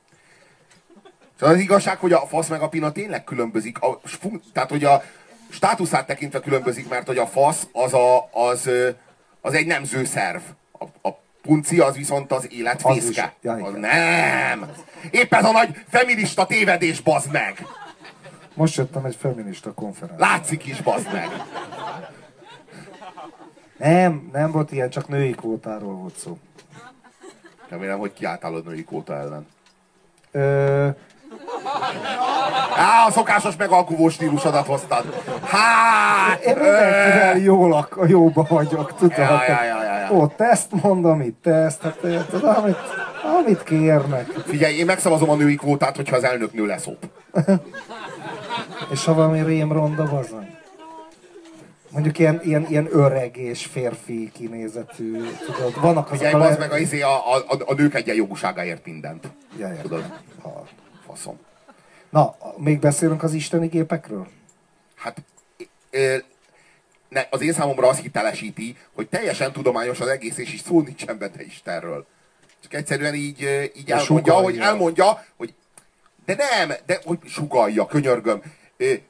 Szóval 1.39 1.55
az 1.55 1.61
igazság, 1.61 1.99
hogy 1.99 2.13
a 2.13 2.27
fasz 2.27 2.49
meg 2.49 2.63
a 2.63 2.69
pina 2.69 2.93
tényleg 2.93 3.25
különbözik. 3.25 3.83
A, 3.83 4.01
tehát, 4.53 4.71
hogy 4.71 4.85
a 4.85 5.03
státuszát 5.49 6.07
tekintve 6.07 6.41
különbözik, 6.41 6.89
mert 6.89 7.07
hogy 7.07 7.19
a 7.19 7.27
fasz 7.27 7.67
az, 7.73 7.95
a, 7.95 8.29
az, 8.33 8.71
az 9.41 9.55
egy 9.55 9.67
nemző 9.67 10.05
szerv. 10.05 10.41
A, 10.73 11.09
a 11.09 11.22
punci 11.43 11.79
az 11.81 11.97
viszont 11.97 12.33
az 12.33 12.53
élet 12.53 12.81
Az 12.83 12.93
fészke. 12.95 13.33
Ja, 13.43 13.53
Az 13.53 13.73
nem! 13.77 14.71
Épp 15.11 15.35
ez 15.35 15.45
a 15.45 15.53
nagy 15.53 15.69
feminista 15.89 16.47
tévedés, 16.47 17.01
bazd 17.01 17.33
meg! 17.33 17.67
Most 18.55 18.77
jöttem 18.77 19.05
egy 19.05 19.17
feminista 19.21 19.73
konferenciára. 19.75 20.33
Látszik 20.33 20.67
is, 20.67 20.81
bazd 20.83 21.13
meg! 21.13 21.29
Nem, 23.77 24.29
nem 24.33 24.51
volt 24.51 24.73
ilyen, 24.73 24.91
csak 24.91 25.09
női 25.09 25.31
kvótáról 25.31 25.95
volt 25.95 26.17
szó. 26.17 26.39
Remélem, 27.69 27.99
hogy 27.99 28.13
kiálltál 28.13 28.55
a 28.55 28.61
női 28.65 28.85
kóta 28.85 29.15
ellen. 29.17 29.47
Ö, 30.31 30.89
Á, 32.77 33.07
a 33.07 33.11
szokásos 33.11 33.57
megalkuvó 33.57 34.09
stílusodat 34.09 34.67
hoztad. 34.67 35.23
Hát! 35.45 36.41
én 36.45 36.57
mindenkivel 36.57 37.37
jól, 37.37 37.73
ak- 37.73 38.09
jóba 38.09 38.47
vagyok, 38.49 38.95
tudod? 38.97 39.17
Ja, 39.19 39.45
ja, 39.49 39.65
ja, 39.65 39.83
ja, 39.85 39.92
ja. 40.13 40.19
Ó, 40.19 40.27
teszt 40.27 40.83
mondom, 40.83 41.21
itt 41.21 41.43
teszt, 41.43 41.83
hát 41.83 42.03
érted, 42.03 42.43
amit, 42.43 42.77
amit 43.39 43.63
kérnek. 43.63 44.27
Figyelj, 44.27 44.77
én 44.77 44.85
megszavazom 44.85 45.31
a 45.31 45.35
női 45.35 45.55
kvótát, 45.55 45.97
hogyha 45.97 46.17
az 46.17 46.25
elnök 46.25 46.53
nő 46.53 46.67
leszop. 46.67 47.05
És 48.93 49.05
ha 49.05 49.15
valami 49.15 49.43
rémronda, 49.43 50.05
bazony. 50.11 50.57
Mondjuk 51.91 52.19
ilyen, 52.19 52.41
ilyen, 52.45 52.67
ilyen 52.69 52.89
öreg 52.91 53.37
és 53.37 53.67
férfi 53.67 54.31
kinézetű, 54.35 55.23
tudod, 55.47 55.81
vannak 55.81 56.07
azok 56.07 56.17
Figyelj, 56.17 56.35
a... 56.35 56.39
le- 56.39 56.59
meg 56.59 56.73
a, 56.73 56.79
izé, 56.79 57.01
a, 57.01 57.35
a, 57.35 57.45
a 57.67 57.75
nők 57.75 57.95
egyenjogúságáért 57.95 58.87
mindent. 58.87 59.29
Ja, 59.59 59.69
ja. 59.69 59.81
Tudod? 59.81 60.21
Ha. 60.43 60.67
Faszom. 61.07 61.39
Na, 62.11 62.35
még 62.57 62.79
beszélünk 62.79 63.23
az 63.23 63.33
isteni 63.33 63.67
gépekről? 63.67 64.27
Hát 64.95 65.23
ne, 67.13 67.27
az 67.31 67.43
én 67.43 67.53
számomra 67.53 67.89
azt 67.89 68.01
hitelesíti, 68.01 68.77
hogy 68.95 69.09
teljesen 69.09 69.53
tudományos 69.53 70.01
az 70.01 70.07
egész, 70.09 70.39
és 70.39 70.53
is 70.53 70.61
szó 70.61 70.81
nincsen 70.81 71.19
benne 71.19 71.45
Istenről. 71.45 72.07
Csak 72.63 72.75
egyszerűen 72.75 73.15
így, 73.15 73.41
így 73.77 73.85
De 73.85 73.95
elmondja, 73.95 73.99
sugallja. 74.05 74.43
hogy 74.43 74.59
elmondja, 74.59 75.25
hogy 75.37 75.55
de 76.25 76.35
nem, 76.37 76.73
de 76.87 77.01
hogy 77.05 77.19
sugalja, 77.27 77.87
könyörgöm. 77.87 78.43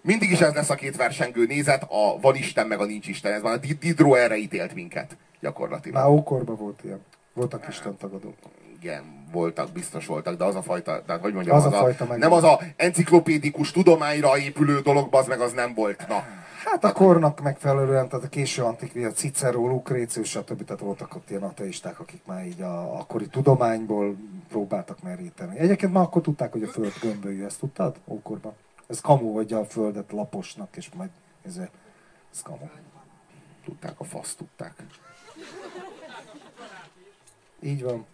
Mindig 0.02 0.30
is 0.30 0.40
ez 0.40 0.54
lesz 0.54 0.70
a 0.70 0.74
két 0.74 0.96
versengő 0.96 1.46
nézet, 1.46 1.82
a 1.88 2.18
van 2.20 2.34
Isten 2.36 2.66
meg 2.66 2.80
a 2.80 2.84
nincs 2.84 3.06
Isten. 3.08 3.32
Ez 3.32 3.42
van, 3.42 3.52
a 3.52 3.56
Di- 3.56 3.78
Diderot 3.80 4.16
erre 4.16 4.36
ítélt 4.36 4.74
minket 4.74 5.16
gyakorlatilag. 5.40 6.02
Már 6.02 6.10
ókorban 6.10 6.56
volt 6.56 6.80
ilyen. 6.84 7.00
Voltak 7.34 7.66
istentagadók. 7.68 8.34
Igen, 8.82 9.28
voltak, 9.32 9.72
biztos 9.72 10.06
voltak, 10.06 10.36
de 10.36 10.44
az 10.44 10.54
a 10.54 10.62
fajta, 10.62 11.02
tehát 11.06 11.22
hogy 11.22 11.32
mondjam, 11.32 11.56
Az 11.56 11.64
az, 11.64 11.72
a 11.72 11.76
a, 11.76 11.80
fajta 11.80 12.04
meg- 12.06 12.18
nem 12.18 12.32
az 12.32 12.44
a 12.44 12.60
enciklopédikus 12.76 13.70
tudományra 13.70 14.38
épülő 14.38 14.80
dolog, 14.80 15.14
az 15.14 15.26
meg 15.26 15.40
az 15.40 15.52
nem 15.52 15.74
volt. 15.74 16.04
Na, 16.08 16.24
Hát 16.64 16.84
a 16.84 16.92
kornak 16.92 17.40
megfelelően, 17.40 18.08
tehát 18.08 18.24
a 18.24 18.28
késő 18.28 18.62
antikvia, 18.62 19.12
Cicero, 19.12 19.66
Lucrécius, 19.66 20.28
stb. 20.28 20.64
Tehát 20.64 20.82
voltak 20.82 21.14
ott 21.14 21.30
ilyen 21.30 21.42
ateisták, 21.42 22.00
akik 22.00 22.20
már 22.26 22.46
így 22.46 22.60
a 22.60 22.98
akkori 22.98 23.26
tudományból 23.26 24.16
próbáltak 24.48 25.02
meríteni. 25.02 25.58
Egyébként 25.58 25.92
már 25.92 26.02
akkor 26.02 26.22
tudták, 26.22 26.52
hogy 26.52 26.62
a 26.62 26.68
föld 26.68 26.92
gömbölyű, 27.00 27.44
ezt 27.44 27.58
tudtad? 27.58 27.96
Ókorban. 28.06 28.52
Ez 28.86 29.00
kamu, 29.00 29.34
hogy 29.34 29.52
a 29.52 29.64
földet 29.64 30.12
laposnak, 30.12 30.76
és 30.76 30.88
majd 30.96 31.10
ez, 31.46 31.56
ez 32.32 32.42
kamu. 32.42 32.68
tudták 33.64 34.00
a 34.00 34.04
fasz, 34.04 34.34
tudták. 34.34 34.74
Így 37.60 37.82
van. 37.82 38.06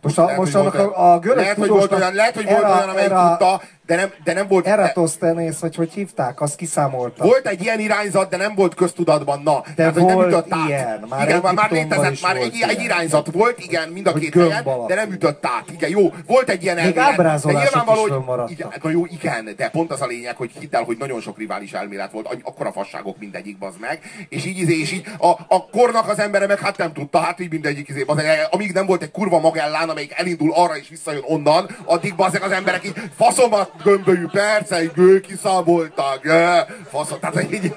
Most, 0.00 0.18
a, 0.18 0.24
lehet, 0.24 0.38
most 0.38 0.54
annak 0.54 0.74
a, 0.74 1.12
a 1.12 1.18
görög 1.18 1.36
lehet, 1.36 1.56
hogy 1.56 1.68
volt 1.68 1.80
tudósnak 1.80 2.00
olyan, 2.00 2.14
lehet, 2.14 2.34
hogy 2.34 2.44
volt 2.44 2.64
olyan, 2.64 2.88
amelyik 2.88 3.08
tudta, 3.08 3.60
de 3.86 3.96
nem, 3.96 4.12
de 4.24 4.32
nem 4.32 4.48
volt... 4.48 4.66
Eratosthenész, 4.66 5.58
vagy 5.58 5.74
hogy 5.74 5.92
hívták, 5.92 6.40
azt 6.40 6.56
kiszámolta. 6.56 7.24
Volt 7.24 7.46
egy 7.46 7.62
ilyen 7.62 7.80
irányzat, 7.80 8.30
de 8.30 8.36
nem 8.36 8.54
volt 8.54 8.74
köztudatban, 8.74 9.40
na. 9.44 9.60
De 9.60 9.72
Tehát, 9.74 9.92
hogy 9.92 10.04
nem 10.04 10.14
volt 10.14 10.28
ütött 10.28 10.46
át. 10.52 10.68
ilyen, 10.68 11.04
már 11.08 11.28
igen, 11.28 11.40
már, 11.40 11.54
már 11.54 11.70
létezett, 11.70 12.22
már 12.22 12.36
volt 12.36 12.52
egy, 12.52 12.60
egy 12.62 12.70
ilyen. 12.70 12.84
irányzat 12.84 13.30
volt, 13.32 13.58
igen, 13.58 13.88
mind 13.88 14.06
a 14.06 14.10
Hogy 14.10 14.20
két 14.20 14.34
helyen, 14.34 14.64
de 14.86 14.94
nem 14.94 15.12
ütött 15.12 15.46
át. 15.46 15.64
Igen, 15.72 15.90
jó, 15.90 16.12
volt 16.26 16.48
egy 16.48 16.62
ilyen 16.62 16.76
Még 16.76 16.84
elmélet, 16.84 17.10
ábrázolások 17.10 17.70
de 17.70 17.76
nyilvánvaló, 17.76 18.44
is. 18.46 18.52
Igen, 18.52 18.72
na 18.82 18.90
jó, 18.90 19.06
igen, 19.06 19.54
de 19.56 19.68
pont 19.68 19.90
az 19.90 20.00
a 20.00 20.06
lényeg, 20.06 20.36
hogy 20.36 20.50
hidd 20.58 20.74
el, 20.74 20.82
hogy 20.82 20.96
nagyon 20.98 21.20
sok 21.20 21.38
rivális 21.38 21.72
elmélet 21.72 22.12
volt, 22.12 22.26
any- 22.26 22.42
akkora 22.44 22.72
fasságok 22.72 23.18
mindegyik, 23.18 23.58
bazd 23.58 23.80
meg, 23.80 24.00
és 24.28 24.44
így, 24.44 24.70
és 24.70 24.92
így 24.92 25.04
a, 25.18 25.28
a 25.48 25.68
kornak 25.70 26.08
az 26.08 26.18
embere 26.18 26.46
meg 26.46 26.58
hát 26.58 26.76
nem 26.76 26.92
tudta, 26.92 27.18
hát 27.18 27.40
így 27.40 27.50
mindegyik, 27.50 27.88
izé, 27.88 28.02
bazd 28.02 28.22
meg, 28.22 28.46
amíg 28.50 28.72
nem 28.72 28.86
volt 28.86 29.02
egy 29.02 29.10
kurva 29.10 29.40
magellán, 29.40 29.88
amelyik 29.88 30.12
elindul 30.16 30.52
arra 30.54 30.76
és 30.76 30.88
visszajön 30.88 31.22
onnan, 31.26 31.76
addig 31.84 32.14
bazd 32.14 32.38
az 32.42 32.50
emberek 32.50 32.84
így 32.84 32.94
faszomat 33.16 33.71
gömbölyű 33.84 34.26
percei, 34.26 34.90
gő 34.94 35.20
kiszámoltak, 35.20 36.24
ö, 36.24 36.58
faszom, 36.90 37.18
tehát 37.18 37.52
így, 37.52 37.74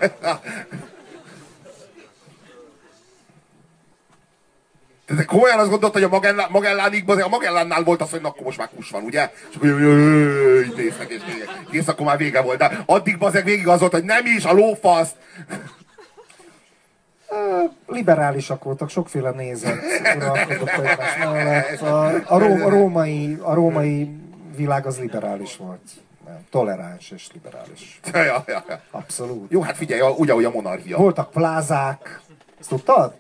Tehát 5.06 5.26
komolyan 5.26 5.60
azt 5.60 5.70
gondolt, 5.70 5.94
hogy 5.94 6.04
a 6.04 6.08
Magellán, 6.08 6.48
Magellánig, 6.52 7.10
a 7.10 7.28
Magellánnál 7.28 7.84
volt 7.84 8.02
az, 8.02 8.10
hogy 8.10 8.22
na, 8.22 8.28
akkor 8.28 8.44
most 8.44 8.58
már 8.58 8.70
kus 8.76 8.90
van, 8.90 9.04
ugye? 9.04 9.32
És 9.50 9.56
akkor 9.56 9.70
így 10.66 10.74
néztek, 10.76 11.10
és 11.10 11.22
kész, 11.72 11.88
akkor 11.88 12.06
már 12.06 12.18
vége 12.18 12.42
volt. 12.42 12.58
De 12.58 12.84
addig 12.86 13.18
bazeg 13.18 13.44
végig 13.44 13.68
az 13.68 13.80
volt, 13.80 13.92
hogy 13.92 14.04
nem 14.04 14.26
is, 14.26 14.46
a 14.46 14.54
lófasz. 14.54 15.10
Ö, 17.30 17.64
liberálisak 17.88 18.64
voltak, 18.64 18.90
sokféle 18.90 19.32
nézet. 19.32 19.78
A, 21.80 21.86
a, 21.86 22.22
a, 22.26 22.70
római, 22.70 23.38
a 23.42 23.54
római 23.54 24.10
világ 24.56 24.86
az 24.86 25.00
liberális 25.00 25.58
volt. 25.58 25.82
Nem, 26.26 26.46
toleráns 26.50 27.12
és 27.12 27.28
liberális. 27.34 28.00
Ja, 28.14 28.24
ja, 28.24 28.44
ja. 28.48 28.82
Abszolút. 28.92 29.52
Jó, 29.52 29.62
hát 29.62 29.78
figyelj, 29.78 30.14
ugye, 30.18 30.34
hogy 30.34 30.46
a 30.46 30.52
monarchia. 30.52 30.98
Voltak 30.98 31.32
plázák, 31.32 32.22
ezt 32.60 32.70
tudtad? 32.70 33.14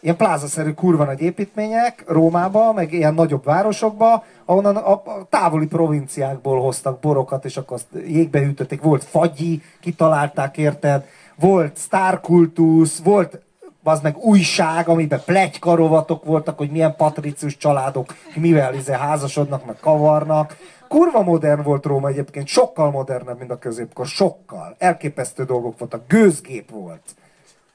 Ilyen 0.00 0.16
plázaszerű 0.16 0.72
kurva 0.72 1.04
nagy 1.04 1.20
építmények 1.20 2.04
Rómába, 2.06 2.72
meg 2.72 2.92
ilyen 2.92 3.14
nagyobb 3.14 3.44
városokba, 3.44 4.24
ahonnan 4.44 4.76
a, 4.76 4.92
a 4.92 5.26
távoli 5.28 5.66
provinciákból 5.66 6.60
hoztak 6.60 7.00
borokat, 7.00 7.44
és 7.44 7.56
akkor 7.56 7.76
azt 7.76 8.04
jégbe 8.06 8.38
hűtötték. 8.38 8.80
Volt 8.82 9.04
fagyi, 9.04 9.62
kitalálták, 9.80 10.56
érted? 10.56 11.04
Volt 11.34 11.76
sztárkultusz, 11.76 12.98
volt 12.98 13.40
az 13.82 14.00
meg 14.00 14.16
újság, 14.16 14.88
amiben 14.88 15.22
plegykarovatok 15.24 16.24
voltak, 16.24 16.58
hogy 16.58 16.70
milyen 16.70 16.96
patricius 16.96 17.56
családok 17.56 18.14
mivel 18.34 18.74
izé 18.74 18.92
házasodnak, 18.92 19.66
meg 19.66 19.76
kavarnak. 19.80 20.56
Kurva 20.88 21.22
modern 21.22 21.62
volt 21.62 21.84
Róma 21.84 22.08
egyébként, 22.08 22.46
sokkal 22.46 22.90
modernebb, 22.90 23.38
mint 23.38 23.50
a 23.50 23.58
középkor, 23.58 24.06
sokkal. 24.06 24.74
Elképesztő 24.78 25.44
dolgok 25.44 25.78
voltak, 25.78 26.06
gőzgép 26.08 26.70
volt. 26.70 27.02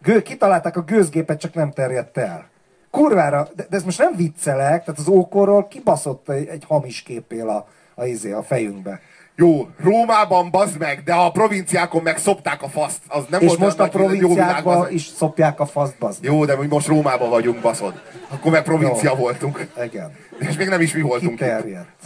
Gő, 0.01 0.21
kitalálták 0.21 0.77
a 0.77 0.81
gőzgépet, 0.81 1.39
csak 1.39 1.53
nem 1.53 1.71
terjedt 1.71 2.17
el. 2.17 2.49
Kurvára, 2.91 3.47
de, 3.55 3.65
de 3.69 3.75
ezt 3.75 3.85
most 3.85 3.99
nem 3.99 4.15
viccelek, 4.15 4.83
tehát 4.83 4.99
az 4.99 5.07
ókorról 5.07 5.67
kibaszott 5.67 6.29
egy, 6.29 6.47
egy 6.47 6.63
hamis 6.67 7.01
képél 7.01 7.49
a, 7.49 7.67
a, 7.95 8.05
izé, 8.05 8.31
a 8.31 8.43
fejünkbe. 8.43 8.99
Jó, 9.37 9.69
Rómában 9.77 10.51
bazd 10.51 10.77
meg, 10.77 11.03
de 11.03 11.13
a 11.13 11.31
provinciákon 11.31 12.01
meg 12.01 12.17
szopták 12.17 12.61
a 12.61 12.67
faszt. 12.69 13.01
Az 13.07 13.25
nem 13.29 13.41
És 13.41 13.47
volt 13.47 13.59
most 13.59 13.79
a 13.79 13.89
provinciákban 13.89 14.91
is 14.91 15.05
szopják 15.05 15.59
a 15.59 15.65
faszt, 15.65 15.97
bazd. 15.99 16.23
Jó, 16.23 16.45
de 16.45 16.55
mi 16.55 16.67
most 16.67 16.87
Rómában 16.87 17.29
vagyunk, 17.29 17.61
baszod. 17.61 18.01
Akkor 18.27 18.51
meg 18.51 18.63
provincia 18.63 19.09
Jó. 19.09 19.15
voltunk. 19.15 19.67
Igen. 19.83 20.15
És 20.39 20.57
még 20.57 20.67
nem 20.67 20.81
is 20.81 20.93
mi 20.93 21.01
voltunk 21.01 21.31
itt. 21.31 21.37
Kiterjedt. 21.37 22.01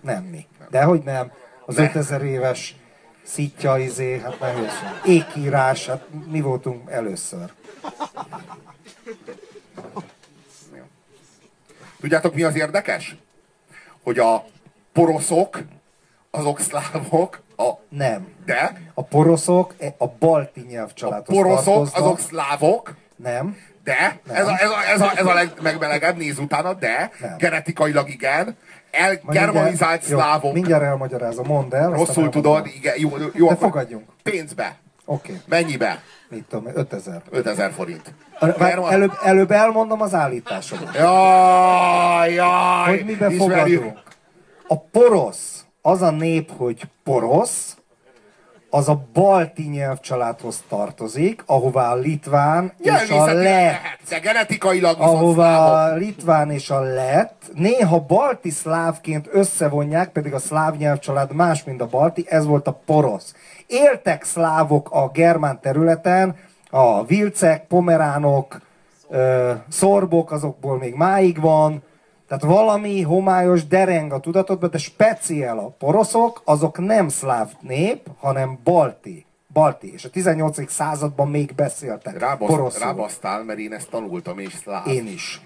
Nem 0.00 0.22
mi. 0.22 0.46
De 0.70 0.82
hogy 0.82 1.02
nem. 1.02 1.32
Az 1.66 1.76
Ne. 1.76 1.82
5000 1.82 2.22
éves 2.22 2.76
szitja, 3.22 3.78
izé, 3.78 4.18
hát 4.18 4.40
ne 4.40 4.52
hősön. 4.52 5.00
Ékírás, 5.04 5.86
hát 5.86 6.06
mi 6.30 6.40
voltunk 6.40 6.90
először. 6.90 7.52
Tudjátok, 12.00 12.34
mi 12.34 12.42
az 12.42 12.54
érdekes? 12.56 13.16
Hogy 14.02 14.18
a 14.18 14.44
poroszok, 14.92 15.58
azok 16.34 16.60
szlávok, 16.60 17.42
a, 17.56 17.70
Nem. 17.88 18.28
de 18.46 18.72
A 18.94 19.02
poroszok 19.04 19.74
a 19.98 20.06
balti 20.18 20.60
a 20.60 20.70
nyelvcsaládhoz 20.70 21.36
poroszok, 21.36 21.64
tartoznak. 21.64 22.02
azok 22.04 22.18
szlávok, 22.20 22.94
Nem. 23.16 23.56
de, 23.84 24.20
ez 24.32 24.46
a, 24.46 24.58
ez 24.58 24.70
a, 24.70 24.74
ez 24.92 25.00
a, 25.00 25.12
ez 25.16 25.26
a 25.26 25.32
legmegmelegebb, 25.34 26.16
néz 26.16 26.38
utána, 26.38 26.74
de 26.74 27.10
Nem. 27.20 27.36
genetikailag 27.38 28.08
igen, 28.08 28.56
elgermanizált 28.90 29.78
mindjárt- 29.78 30.08
jó, 30.08 30.18
szlávok, 30.18 30.52
Mindjárt 30.52 30.82
elmagyarázom, 30.82 31.46
mondd 31.46 31.74
el. 31.74 31.90
rosszul 31.90 32.28
tudod, 32.28 32.66
igen, 32.66 32.94
jó, 32.98 33.10
jó 33.34 33.48
De 33.48 33.56
fogadjunk. 33.56 34.04
pénzbe. 34.22 34.76
Oké, 35.04 35.32
okay. 35.32 35.42
Mennyibe? 35.48 36.02
mit 36.28 36.44
tudom, 36.44 36.66
én, 36.66 36.72
5000. 36.76 37.22
5000 37.30 37.72
forint. 37.72 38.14
Van? 38.40 38.92
Előbb, 38.92 39.12
előbb 39.24 39.50
elmondom 39.50 40.00
az 40.02 40.14
állításomat. 40.14 40.94
Jaj, 40.94 42.32
jaj, 42.32 42.96
Hogy 42.96 43.04
miben 43.04 43.30
fogadunk. 43.30 43.98
A 44.66 44.80
porosz, 44.80 45.61
az 45.82 46.02
a 46.02 46.10
nép, 46.10 46.50
hogy 46.56 46.82
porosz, 47.04 47.76
az 48.70 48.88
a 48.88 49.04
balti 49.12 49.68
nyelvcsaládhoz 49.68 50.64
tartozik, 50.68 51.42
ahová 51.46 51.92
a 51.92 51.96
litván 51.96 52.72
és 52.78 53.10
a 53.10 53.24
lett 53.24 53.42
lehet, 53.42 53.98
de 54.08 54.18
genetikailag 54.18 55.00
ahová 55.00 55.58
a 55.58 55.94
litván 55.94 56.50
és 56.50 56.70
a 56.70 56.80
lett 56.80 57.50
néha 57.54 58.00
balti 58.00 58.50
szlávként 58.50 59.28
összevonják, 59.32 60.08
pedig 60.08 60.34
a 60.34 60.38
szláv 60.38 60.76
nyelvcsalád 60.76 61.32
más, 61.32 61.64
mint 61.64 61.80
a 61.80 61.86
balti, 61.86 62.24
ez 62.28 62.46
volt 62.46 62.66
a 62.66 62.80
porosz. 62.86 63.34
Éltek 63.66 64.24
szlávok 64.24 64.90
a 64.90 65.10
germán 65.10 65.60
területen, 65.60 66.36
a 66.70 67.04
vilcek, 67.04 67.66
pomeránok, 67.66 68.60
szorbok, 69.68 70.32
azokból 70.32 70.78
még 70.78 70.94
máig 70.94 71.40
van, 71.40 71.82
tehát 72.32 72.56
valami 72.56 73.02
homályos 73.02 73.66
dereng 73.66 74.12
a 74.12 74.20
tudatodban, 74.20 74.70
de 74.70 74.78
speciál 74.78 75.58
a 75.58 75.68
poroszok, 75.78 76.42
azok 76.44 76.78
nem 76.78 77.08
szláv 77.08 77.52
nép, 77.60 78.06
hanem 78.18 78.58
balti. 78.64 79.26
Balti. 79.52 79.92
És 79.92 80.04
a 80.04 80.10
18. 80.10 80.70
században 80.70 81.30
még 81.30 81.54
beszéltek 81.54 82.18
Rábasz, 82.18 82.48
poroszul. 82.48 82.80
rábasztál, 82.80 83.44
mert 83.44 83.58
én 83.58 83.72
ezt 83.72 83.90
tanultam, 83.90 84.38
és 84.38 84.52
szláv. 84.52 84.86
Én 84.86 85.06
is. 85.06 85.40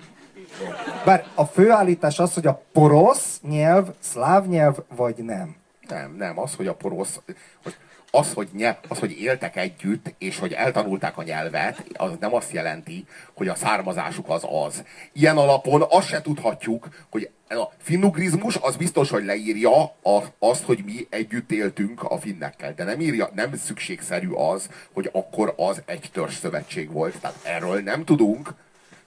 Bár 1.04 1.24
a 1.34 1.44
főállítás 1.44 2.18
az, 2.18 2.34
hogy 2.34 2.46
a 2.46 2.62
porosz 2.72 3.40
nyelv 3.48 3.88
szláv 3.98 4.46
nyelv, 4.46 4.76
vagy 4.96 5.16
nem. 5.16 5.56
Nem, 5.88 6.14
nem, 6.18 6.38
az, 6.38 6.54
hogy 6.54 6.66
a 6.66 6.74
porosz, 6.74 7.20
hogy 7.62 7.76
az, 8.16 8.32
hogy, 8.32 8.48
nye, 8.52 8.78
az, 8.88 8.98
hogy 8.98 9.20
éltek 9.20 9.56
együtt, 9.56 10.14
és 10.18 10.38
hogy 10.38 10.52
eltanulták 10.52 11.18
a 11.18 11.22
nyelvet, 11.22 11.84
az 11.92 12.10
nem 12.20 12.34
azt 12.34 12.52
jelenti, 12.52 13.04
hogy 13.34 13.48
a 13.48 13.54
származásuk 13.54 14.28
az 14.28 14.46
az. 14.66 14.84
Ilyen 15.12 15.36
alapon 15.36 15.84
azt 15.88 16.08
se 16.08 16.22
tudhatjuk, 16.22 16.88
hogy 17.10 17.30
a 17.48 17.64
finnugrizmus 17.78 18.56
az 18.56 18.76
biztos, 18.76 19.10
hogy 19.10 19.24
leírja 19.24 19.82
a, 19.84 20.22
azt, 20.38 20.64
hogy 20.64 20.82
mi 20.84 21.06
együtt 21.10 21.50
éltünk 21.50 22.02
a 22.02 22.18
finnekkel, 22.18 22.74
de 22.74 22.84
nem 22.84 23.00
írja, 23.00 23.30
nem 23.34 23.54
szükségszerű 23.56 24.30
az, 24.30 24.68
hogy 24.92 25.08
akkor 25.12 25.54
az 25.56 25.82
egy 25.86 26.10
törzszövetség 26.12 26.92
volt. 26.92 27.20
Tehát 27.20 27.36
erről 27.42 27.80
nem 27.80 28.04
tudunk. 28.04 28.54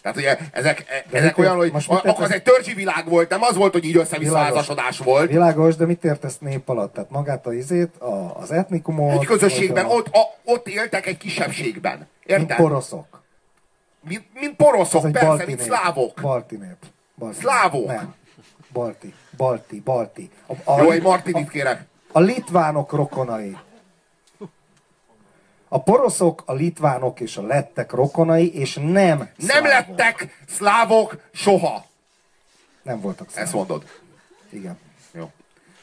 Tehát 0.01 0.17
ugye 0.17 0.37
ezek, 0.51 0.85
e- 0.89 1.17
ezek 1.17 1.37
olyan, 1.37 1.55
hogy 1.55 1.71
most 1.71 1.89
mit 1.89 2.05
akkor 2.05 2.23
az 2.23 2.31
egy 2.31 2.43
törzsi 2.43 2.73
világ 2.73 3.09
volt, 3.09 3.29
nem 3.29 3.41
az 3.41 3.55
volt, 3.55 3.71
hogy 3.73 3.85
így 3.85 4.01
házasodás 4.33 4.97
volt. 4.97 5.29
Világos, 5.29 5.75
de 5.75 5.85
mit 5.85 6.03
értesz 6.03 6.37
nép 6.37 6.69
alatt? 6.69 6.93
Tehát 6.93 7.09
magát 7.09 7.45
a 7.45 7.53
izét, 7.53 7.95
a, 7.97 8.39
az 8.39 8.51
etnikumot? 8.51 9.19
Egy 9.21 9.25
közösségben, 9.25 9.85
a- 9.85 9.89
ott, 9.89 10.07
a, 10.07 10.19
ott 10.43 10.67
éltek 10.67 11.05
egy 11.05 11.17
kisebbségben. 11.17 11.97
Mint 11.97 12.39
Érted? 12.41 12.57
poroszok. 12.57 13.21
Mint, 14.07 14.23
mint 14.33 14.55
poroszok, 14.55 15.11
persze, 15.11 15.27
balti 15.27 15.45
mint 15.45 15.59
nép. 15.59 15.67
szlávok. 15.67 16.19
Balti 16.21 16.55
nép. 16.55 16.75
Balti. 17.15 17.39
Szlávok. 17.39 17.87
Nem. 17.87 18.13
Balti. 18.73 19.13
Balti. 19.37 19.81
Balti. 19.85 20.29
A, 20.47 20.71
a, 20.71 20.81
Jó, 20.81 20.91
egy 20.91 21.01
Martinit 21.01 21.49
kérek. 21.49 21.85
a 22.11 22.19
litvánok 22.19 22.91
rokonai. 22.91 23.57
A 25.71 25.81
poroszok, 25.83 26.43
a 26.45 26.53
litvánok 26.53 27.19
és 27.19 27.37
a 27.37 27.41
lettek 27.41 27.91
rokonai, 27.91 28.53
és 28.55 28.75
nem 28.75 29.17
Nem 29.17 29.29
szlávok. 29.37 29.67
lettek 29.67 30.43
szlávok 30.47 31.17
soha. 31.31 31.85
Nem 32.81 33.01
voltak 33.01 33.27
Ezt 33.27 33.35
szlávok. 33.35 33.53
mondod. 33.53 33.83
Igen. 34.49 34.77
Jó. 35.11 35.31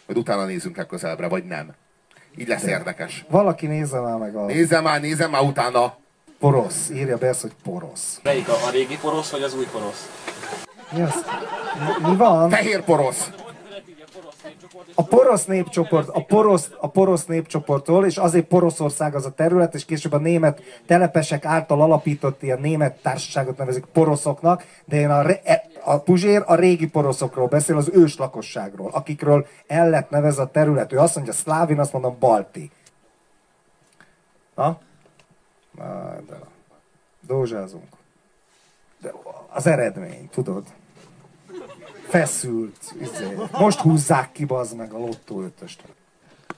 Majd 0.07 0.19
utána 0.19 0.45
nézzünk 0.45 0.77
legközelebbre, 0.77 1.29
vagy 1.29 1.45
nem. 1.45 1.75
Így 2.37 2.49
lesz 2.49 2.63
érdekes. 2.65 3.25
Valaki 3.29 3.67
nézze 3.67 4.01
már 4.01 4.17
meg 4.17 4.37
a 4.37 4.45
Nézzem 4.45 4.83
már, 4.83 5.01
nézzem 5.01 5.31
már 5.31 5.43
utána. 5.43 5.97
porosz. 6.39 6.89
Írja 6.91 7.17
be 7.19 7.27
ezt, 7.27 7.41
hogy 7.41 7.53
porosz. 7.63 8.21
Melyik 8.23 8.49
a, 8.49 8.67
a 8.67 8.71
régi 8.71 8.99
porosz, 8.99 9.31
vagy 9.31 9.43
az 9.43 9.55
új 9.55 9.67
porosz? 9.73 10.11
Mi 10.93 11.03
az? 11.03 11.25
Mi, 12.03 12.09
mi 12.11 12.17
van? 12.17 12.51
Fehér 12.51 12.81
porosz. 12.85 13.31
A 14.95 15.03
porosz 15.03 15.45
népcsoport, 15.45 16.09
a 16.09 16.25
porosz, 16.25 16.71
a 16.81 16.89
porosz 16.89 17.25
népcsoporttól, 17.25 18.07
és 18.07 18.17
azért 18.17 18.47
Poroszország 18.47 19.15
az 19.15 19.27
a 19.27 19.31
terület, 19.31 19.75
és 19.75 19.85
később 19.85 20.13
a 20.13 20.19
német 20.19 20.63
telepesek 20.87 21.45
által 21.45 21.83
alapított 21.83 22.43
ilyen 22.43 22.61
német 22.61 23.03
társaságot 23.03 23.57
nevezik 23.57 23.85
poroszoknak, 23.85 24.65
de 24.85 24.97
én 24.97 25.11
a, 25.11 25.29
e- 25.45 25.63
a 25.85 25.99
Puzsér 25.99 26.43
a 26.47 26.55
régi 26.55 26.89
poroszokról 26.89 27.47
beszél, 27.47 27.77
az 27.77 27.91
ős 27.93 28.17
lakosságról, 28.17 28.91
akikről 28.93 29.47
el 29.67 29.91
lett 29.91 30.11
nevezve 30.11 30.43
a 30.43 30.51
terület. 30.51 30.93
Ő 30.93 30.99
azt 30.99 31.15
mondja 31.15 31.33
szláv, 31.33 31.71
én 31.71 31.81
azt 31.81 31.93
mondom 31.93 32.17
balti. 32.19 32.71
Na? 34.55 34.79
Na, 35.71 36.17
de 36.29 36.39
dózsázunk. 37.21 37.97
De 39.01 39.13
az 39.49 39.67
eredmény, 39.67 40.29
tudod? 40.31 40.65
Feszült. 42.09 42.95
Izé. 43.01 43.37
Most 43.53 43.79
húzzák 43.81 44.33
ki, 44.33 44.45
bazd 44.45 44.77
meg 44.77 44.93
a 44.93 44.99
lottó 44.99 45.43
ötöst. 45.43 45.83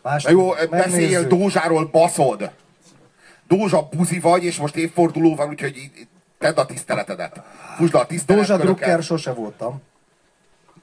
Más, 0.02 0.22
Na 0.24 0.30
jó, 0.30 0.48
beszéljél 0.48 0.78
megnézzük. 0.80 1.26
Dózsáról, 1.28 1.84
baszod. 1.86 2.50
Dózsa 3.48 3.88
buzi 3.90 4.18
vagy, 4.18 4.44
és 4.44 4.56
most 4.58 4.76
évforduló 4.76 5.34
van, 5.34 5.48
úgyhogy 5.48 5.90
tedd 6.38 6.56
a 6.56 6.66
tiszteletedet. 6.66 7.40
Húzd 7.76 7.94
a 7.94 7.96
Dózsa 7.98 8.06
tiszteletköröket. 8.06 8.64
Drucker 8.66 9.02
sose 9.02 9.32
voltam. 9.32 9.82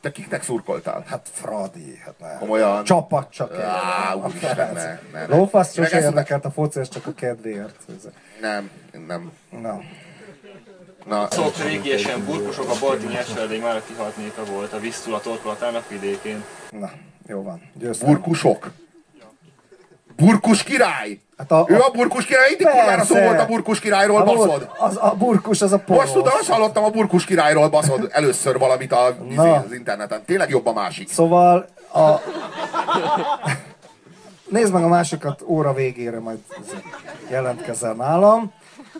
Te 0.01 0.11
kiknek 0.11 0.43
szurkoltál? 0.43 1.03
Hát 1.07 1.29
Fradi, 1.33 2.01
hát 2.05 2.19
nem. 2.19 2.37
Komolyan? 2.39 2.83
Csapat 2.83 3.31
csak. 3.31 3.53
Á, 3.59 4.13
úristen, 4.15 4.73
ne, 4.73 4.83
ne, 5.11 5.25
ne. 5.27 5.35
Lófasz 5.35 5.73
sose 5.73 5.99
érdekelt 6.01 6.45
a 6.45 6.51
foci, 6.51 6.81
csak 6.81 7.05
a 7.07 7.13
kedvéért. 7.13 7.75
Ez- 7.89 8.07
Nem, 8.41 8.71
nem. 9.07 9.31
Na. 11.07 11.27
Szóval 11.31 11.51
régiesen 11.63 12.25
burkosok 12.25 12.69
a 12.69 12.73
balti 12.79 13.05
nyelvcsaládék 13.05 13.61
már 13.61 13.81
kihalt 13.87 14.17
népe 14.17 14.41
volt 14.51 14.73
a 14.73 14.79
Visztula 14.79 15.19
torkolatának 15.19 15.89
vidékén. 15.89 16.43
Na, 16.79 16.89
jó 17.27 17.41
van. 17.43 17.61
Győztem. 17.73 18.07
burkusok. 18.09 18.71
Burkus 20.15 20.63
király! 20.63 21.19
Hát 21.37 21.51
a- 21.51 21.65
ő 21.67 21.75
a- 21.75 21.85
a 21.87 21.91
burkus 21.91 22.25
király, 22.25 22.47
mindig 22.49 22.67
kurvára 22.67 23.03
szó 23.03 23.15
volt 23.19 23.39
a 23.39 23.45
burkus 23.45 23.79
királyról, 23.79 24.21
A, 24.21 24.23
baszod. 24.23 24.45
volt, 24.47 24.69
az, 24.77 24.97
a 25.01 25.15
burkus 25.17 25.61
az 25.61 25.71
a 25.71 25.79
porosz. 25.79 26.01
Most 26.03 26.13
tudom, 26.13 26.33
azt 26.39 26.49
hallottam 26.49 26.83
a 26.83 26.89
burkus 26.89 27.25
királyról, 27.25 27.69
baszod, 27.69 28.09
először 28.11 28.57
valamit 28.57 28.91
a, 28.91 29.15
izé, 29.27 29.35
Na. 29.35 29.53
az 29.55 29.71
interneten. 29.73 30.21
Tényleg 30.25 30.49
jobb 30.49 30.65
a 30.65 30.73
másik. 30.73 31.09
Szóval 31.09 31.67
a... 31.93 32.09
Nézd 34.49 34.73
meg 34.73 34.83
a 34.83 34.87
másikat 34.87 35.41
óra 35.45 35.73
végére, 35.73 36.19
majd 36.19 36.37
jelentkezel 37.29 37.93
nálam. 37.93 38.53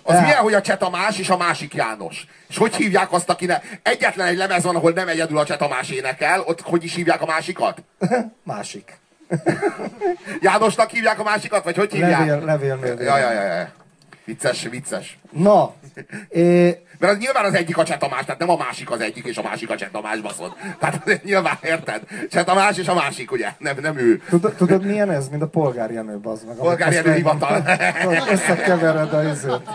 Az 0.07 0.11
Tehát- 0.11 0.27
milyen, 0.27 0.41
hogy 0.41 0.53
a 0.53 0.61
Cseh 0.61 0.77
Tamás 0.77 1.19
és 1.19 1.29
a 1.29 1.37
másik 1.37 1.73
János? 1.73 2.25
És 2.49 2.57
hogy 2.57 2.75
hívják 2.75 3.11
azt, 3.11 3.29
akinek 3.29 3.79
egyetlen 3.83 4.27
egy 4.27 4.37
lemez 4.37 4.63
van, 4.63 4.75
ahol 4.75 4.91
nem 4.91 5.07
egyedül 5.07 5.37
a 5.37 5.45
Cseh 5.45 5.57
Tamás 5.57 5.89
énekel, 5.89 6.41
ott 6.41 6.61
hogy 6.61 6.83
is 6.83 6.95
hívják 6.95 7.21
a 7.21 7.25
másikat? 7.25 7.83
Másik. 8.43 8.97
Jánosnak 10.41 10.89
hívják 10.89 11.19
a 11.19 11.23
másikat, 11.23 11.63
vagy 11.63 11.75
hogy 11.75 11.91
hívják? 11.91 12.19
Levél, 12.19 12.45
levélnél. 12.45 13.01
Ja, 13.01 13.17
ja, 13.17 13.31
ja, 13.31 13.41
ja. 13.43 13.67
Vicces, 14.25 14.67
vicces. 14.69 15.17
Na, 15.31 15.73
é, 16.29 16.79
Mert 16.99 17.13
az 17.13 17.19
nyilván 17.19 17.45
az 17.45 17.53
egyik 17.53 17.77
a 17.77 17.83
Cseh 17.83 17.97
Tamás, 17.97 18.25
tehát 18.25 18.39
nem 18.39 18.49
a 18.49 18.55
másik 18.55 18.91
az 18.91 19.01
egyik, 19.01 19.25
és 19.25 19.37
a 19.37 19.41
másik 19.41 19.69
a 19.69 19.75
Cseh 19.75 19.89
Tamás, 19.91 20.21
baszod. 20.21 20.53
Tehát 20.79 21.03
nyilván 21.23 21.57
érted. 21.61 22.01
Cseh 22.29 22.43
Tamás 22.43 22.77
és 22.77 22.87
a 22.87 22.93
másik, 22.93 23.31
ugye? 23.31 23.49
Nem, 23.57 23.75
nem 23.81 23.97
ő. 23.97 24.21
tudod, 24.29 24.53
tudod 24.53 24.85
milyen 24.85 25.11
ez? 25.11 25.29
Mint 25.29 25.41
a 25.41 25.47
polgárjenő, 25.47 26.17
bazd 26.17 26.47
meg. 26.47 26.55
Polgárjenő 26.55 27.13
hivatal. 27.13 27.63
Összekevered 28.31 29.13
a 29.13 29.23
izőt. 29.23 29.67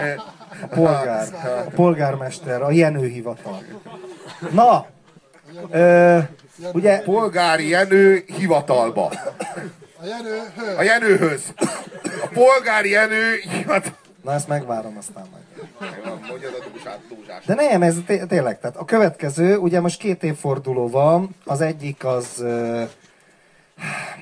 A 0.62 0.66
polgár, 0.66 1.26
a 1.66 1.70
polgármester, 1.74 2.62
a 2.62 2.70
Jenőhivatal. 2.70 3.62
Na, 4.50 4.86
ö, 5.70 6.18
ugye 6.72 7.00
Polgári 7.00 7.68
Jenő 7.68 8.24
hivatalba. 8.26 9.12
A 10.02 10.06
Jenő, 10.06 10.40
hő. 10.56 10.74
A 10.76 10.82
Jenőhöz. 10.82 11.42
A 12.22 12.28
polgári 12.32 12.90
Jenő 12.90 13.34
hivatal... 13.50 13.98
Na 14.22 14.32
ezt 14.32 14.48
megvárom 14.48 14.96
aztán 14.96 15.24
majd. 15.30 15.68
De 17.46 17.54
nem, 17.54 17.82
ez 17.82 17.96
té- 18.06 18.26
tényleg, 18.28 18.60
tehát 18.60 18.76
a 18.76 18.84
következő, 18.84 19.56
ugye 19.56 19.80
most 19.80 19.98
két 19.98 20.22
évforduló 20.22 20.88
van, 20.88 21.34
az 21.44 21.60
egyik 21.60 22.04
az 22.04 22.36
uh, 22.40 22.88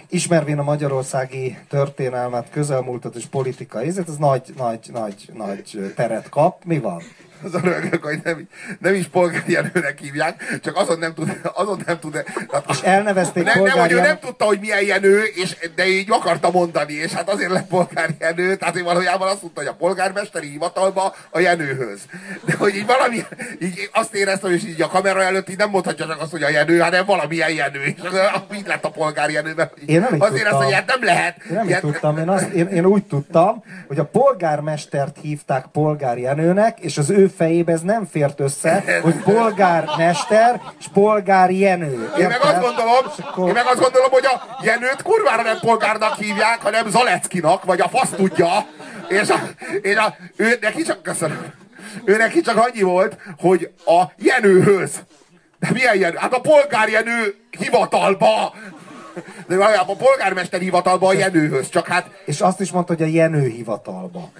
ismervén 0.08 0.58
a 0.58 0.62
magyarországi 0.62 1.58
történelmet, 1.68 2.50
közelmúltat 2.50 3.14
és 3.14 3.26
politikai, 3.26 3.86
ez 3.86 4.16
nagy, 4.18 4.42
nagy, 4.56 4.90
nagy, 4.92 5.30
nagy 5.34 5.92
teret 5.96 6.28
kap. 6.28 6.64
Mi 6.64 6.78
van? 6.78 7.02
Az 7.44 7.54
a 7.54 7.60
rögök, 7.62 8.04
hogy 8.04 8.20
nem, 8.24 8.48
nem 8.80 8.94
is 8.94 9.06
polgári 9.06 9.52
Jenőnek 9.52 9.98
hívják, 9.98 10.58
csak 10.62 10.76
azon 10.76 10.98
nem 10.98 11.14
tud, 11.14 11.40
azon 11.54 11.82
nem 11.86 11.98
tud, 11.98 12.24
hát, 12.52 12.64
És 12.68 12.80
elnevezték 12.80 13.44
nem, 13.44 13.62
nem, 13.62 13.78
hogy 13.78 13.92
ő 13.92 14.00
nem 14.00 14.18
tudta, 14.18 14.44
hogy 14.44 14.60
milyen 14.60 14.82
Jenő, 14.82 15.22
és, 15.34 15.56
de 15.74 15.86
így 15.88 16.10
akarta 16.10 16.50
mondani, 16.50 16.92
és 16.92 17.12
hát 17.12 17.30
azért 17.30 17.50
lett 17.50 17.66
polgári 17.68 18.14
Jenő, 18.20 18.56
tehát 18.56 18.76
ő 18.76 18.82
valójában 18.82 19.28
azt 19.28 19.42
mondta, 19.42 19.60
hogy 19.60 19.68
a 19.68 19.74
polgármesteri 19.74 20.48
hivatalba 20.48 21.14
a 21.30 21.38
Jenőhöz. 21.38 22.00
De 22.44 22.54
hogy 22.58 22.74
így 22.76 22.86
valami, 22.86 23.24
így 23.60 23.90
azt 23.92 24.14
éreztem, 24.14 24.52
és 24.52 24.64
így 24.64 24.82
a 24.82 24.88
kamera 24.88 25.22
előtt 25.22 25.50
így 25.50 25.56
nem 25.56 25.70
mondhatja 25.70 26.06
csak 26.06 26.20
azt, 26.20 26.30
hogy 26.30 26.42
a 26.42 26.48
Jenő, 26.48 26.78
hanem 26.78 27.06
valamilyen 27.06 27.50
Jenő, 27.50 27.82
és 27.82 27.94
így 28.56 28.66
lett 28.66 28.84
a 28.84 28.90
polgári 28.90 29.32
Jenő, 29.32 29.52
mert 29.56 29.76
Én 29.86 30.00
nem 30.00 30.14
éreztem, 30.14 30.36
tudtam. 30.38 30.62
hogy 30.62 30.72
hát 30.72 30.86
nem 30.86 31.04
lehet. 31.04 31.36
Én 31.50 31.56
nem 31.56 31.66
Ilyet- 31.66 31.80
tudtam, 31.80 32.18
én, 32.18 32.28
azt, 32.28 32.48
én, 32.48 32.66
én 32.66 32.84
úgy 32.84 33.04
tudtam, 33.04 33.64
hogy 33.86 33.98
a 33.98 34.04
polgármestert 34.04 35.16
hívták 35.22 35.66
polgári 35.72 36.20
Jenőnek, 36.20 36.80
és 36.80 36.98
az 36.98 37.10
ő 37.10 37.27
fejébe 37.28 37.72
ez 37.72 37.80
nem 37.80 38.06
fért 38.10 38.40
össze, 38.40 38.84
hogy 39.02 39.14
polgármester 39.14 40.60
és 40.78 40.86
polgári 40.92 41.58
Jenő. 41.58 42.10
Én 42.18 42.26
meg 42.26 42.40
azt 42.42 42.60
gondolom, 42.60 42.92
akkor- 43.18 43.46
én 43.46 43.52
meg 43.54 43.66
azt 43.66 43.80
gondolom, 43.80 44.10
hogy 44.10 44.24
a 44.26 44.56
Jenőt 44.62 45.02
kurvára 45.02 45.42
nem 45.42 45.58
polgárnak 45.60 46.14
hívják, 46.14 46.58
hanem 46.62 46.88
Zaleckinak, 46.90 47.64
vagy 47.64 47.80
a 47.80 47.88
fasz 47.88 48.10
tudja. 48.10 48.48
És, 49.08 49.28
a, 49.28 49.40
és 49.82 49.96
a, 49.96 50.16
ő 50.36 50.58
neki 50.60 50.82
csak, 50.82 51.02
köszönöm, 51.02 51.52
ő 52.04 52.16
neki 52.16 52.40
csak 52.40 52.56
annyi 52.56 52.82
volt, 52.82 53.16
hogy 53.40 53.70
a 53.86 54.02
Jenőhöz. 54.16 54.90
De 55.58 55.68
milyen 55.72 55.96
Jenő? 55.98 56.16
Hát 56.16 56.32
a 56.32 56.40
polgár 56.40 56.88
Jenő 56.88 57.34
hivatalba. 57.58 58.54
De 59.46 59.56
valójában 59.56 59.96
a 60.00 60.04
polgármester 60.04 60.60
hivatalba 60.60 61.08
a 61.08 61.12
Jenőhöz, 61.12 61.68
csak 61.68 61.86
hát 61.86 62.06
És 62.24 62.40
azt 62.40 62.60
is 62.60 62.70
mondta, 62.70 62.94
hogy 62.94 63.02
a 63.02 63.06
Jenő 63.06 63.48
hivatalba. 63.48 64.30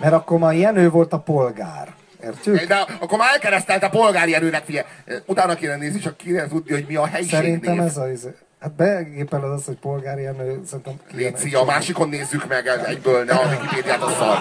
Mert 0.00 0.12
akkor 0.12 0.38
már 0.38 0.54
Jenő 0.54 0.90
volt 0.90 1.12
a 1.12 1.18
polgár. 1.18 1.88
Értjük? 2.22 2.66
de 2.66 2.86
akkor 3.00 3.18
már 3.18 3.32
elkeresztelte 3.32 3.86
a 3.86 3.90
polgár 3.90 4.28
Jenőnek, 4.28 4.64
figyelj. 4.64 4.86
Utána 5.26 5.54
kéne 5.54 5.76
nézni, 5.76 5.98
csak 6.00 6.16
kéne 6.16 6.48
tudni, 6.48 6.72
hogy 6.72 6.84
mi 6.88 6.96
a 6.96 7.06
helység 7.06 7.30
Szerintem 7.30 7.74
név. 7.76 7.82
ez 7.86 7.96
a... 7.96 8.10
izé- 8.10 8.36
Hát 8.60 8.72
begépeled 8.72 9.50
azt, 9.50 9.66
hogy 9.66 9.76
polgári 9.76 10.22
Jenő, 10.22 10.60
szerintem... 10.66 10.94
Léci, 11.12 11.54
a 11.54 11.64
másikon 11.64 12.08
nézzük 12.08 12.48
meg 12.48 12.66
egyből, 12.66 13.24
ne 13.24 13.32
a 13.32 13.48
Wikipédiát 13.48 14.02
a 14.02 14.10
szar. 14.10 14.38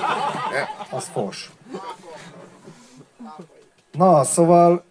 Az 0.89 1.05
fos. 1.13 1.51
Na, 3.91 4.23
szóval... 4.23 4.83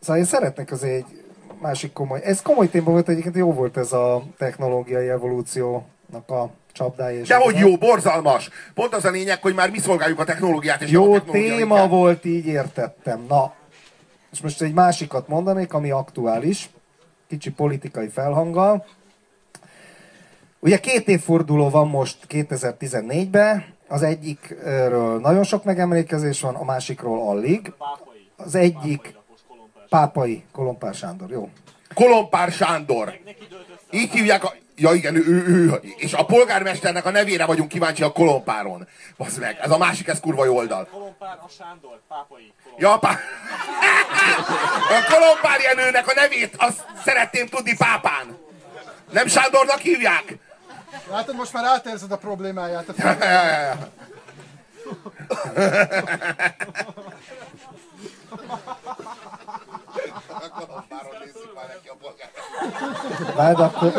Szóval 0.00 0.16
én 0.16 0.24
szeretnék 0.24 0.72
azért 0.72 0.94
egy 0.94 1.24
másik 1.60 1.92
komoly... 1.92 2.20
Ez 2.24 2.42
komoly 2.42 2.68
téma 2.70 2.90
volt 2.90 3.08
egyébként, 3.08 3.36
jó 3.36 3.52
volt 3.52 3.76
ez 3.76 3.92
a 3.92 4.22
technológiai 4.38 5.08
evolúciónak 5.08 6.28
a 6.28 6.50
csapdája. 6.72 7.20
és 7.20 7.28
De 7.28 7.36
hogy 7.36 7.56
jó, 7.56 7.76
borzalmas. 7.76 8.50
Pont 8.74 8.94
az 8.94 9.04
a 9.04 9.10
lényeg, 9.10 9.42
hogy 9.42 9.54
már 9.54 9.70
mi 9.70 9.78
szolgáljuk 9.78 10.18
a 10.18 10.24
technológiát, 10.24 10.82
és 10.82 10.90
nem 10.90 11.00
a 11.00 11.04
Jó 11.04 11.12
technológia 11.12 11.56
téma 11.56 11.74
minket. 11.74 11.90
volt, 11.90 12.24
így 12.24 12.46
értettem. 12.46 13.24
Na, 13.28 13.54
és 14.32 14.40
most 14.40 14.62
egy 14.62 14.72
másikat 14.72 15.28
mondanék, 15.28 15.72
ami 15.72 15.90
aktuális, 15.90 16.70
kicsi 17.28 17.50
politikai 17.50 18.08
felhanggal. 18.08 18.86
Ugye 20.58 20.78
két 20.78 21.08
évforduló 21.08 21.70
van 21.70 21.88
most 21.88 22.16
2014-ben, 22.28 23.64
az 23.88 24.02
egyikről 24.02 25.20
nagyon 25.20 25.44
sok 25.44 25.64
megemlékezés 25.64 26.40
van, 26.40 26.54
a 26.54 26.64
másikról 26.64 27.28
alig. 27.28 27.72
Az 28.36 28.54
egyik 28.54 29.14
pápai 29.88 30.44
Kolompár 30.52 30.94
Sándor, 30.94 31.30
jó. 31.30 31.48
Kolompár 31.94 32.52
Sándor. 32.52 33.18
Így 33.90 34.10
hívják 34.10 34.44
a... 34.44 34.52
Ja 34.80 34.92
igen, 34.92 35.14
ő, 35.14 35.24
ő, 35.26 35.44
ő, 35.46 35.80
és 35.96 36.12
a 36.12 36.24
polgármesternek 36.24 37.04
a 37.04 37.10
nevére 37.10 37.44
vagyunk 37.44 37.68
kíváncsi 37.68 38.02
a 38.02 38.12
Kolompáron. 38.12 38.88
Basz 39.16 39.36
meg, 39.36 39.58
ez 39.60 39.70
a 39.70 39.78
másik, 39.78 40.08
ez 40.08 40.20
kurva 40.20 40.44
jó 40.44 40.56
oldal. 40.56 40.88
Kolompár, 40.90 41.38
a 41.40 41.48
Sándor, 41.58 42.00
pápai. 42.08 42.52
Ja, 42.78 42.98
pá... 42.98 43.18
A 44.88 45.12
Kolompár 45.12 45.60
Jenőnek 45.60 46.08
a 46.08 46.12
nevét, 46.14 46.54
azt 46.58 46.84
szeretném 47.04 47.46
tudni 47.46 47.76
pápán. 47.76 48.38
Nem 49.10 49.26
Sándornak 49.26 49.78
hívják? 49.78 50.38
Látod, 51.10 51.34
most 51.34 51.52
már 51.52 51.64
átérzed 51.64 52.12
a 52.12 52.16
problémáját. 52.16 52.88
A 52.88 52.92
Ja, 52.96 53.16
ja, 53.20 53.30
ja, 53.30 53.58
ja. 53.60 53.90
A 60.28 60.48
Kolompáron 60.48 61.14
nézzük 61.24 61.54
már 61.54 61.66
neki 61.66 61.88
a 61.88 61.94
polgármester. 62.00 63.34
Várj, 63.34 63.54
de 63.54 63.62
akkor 63.62 63.92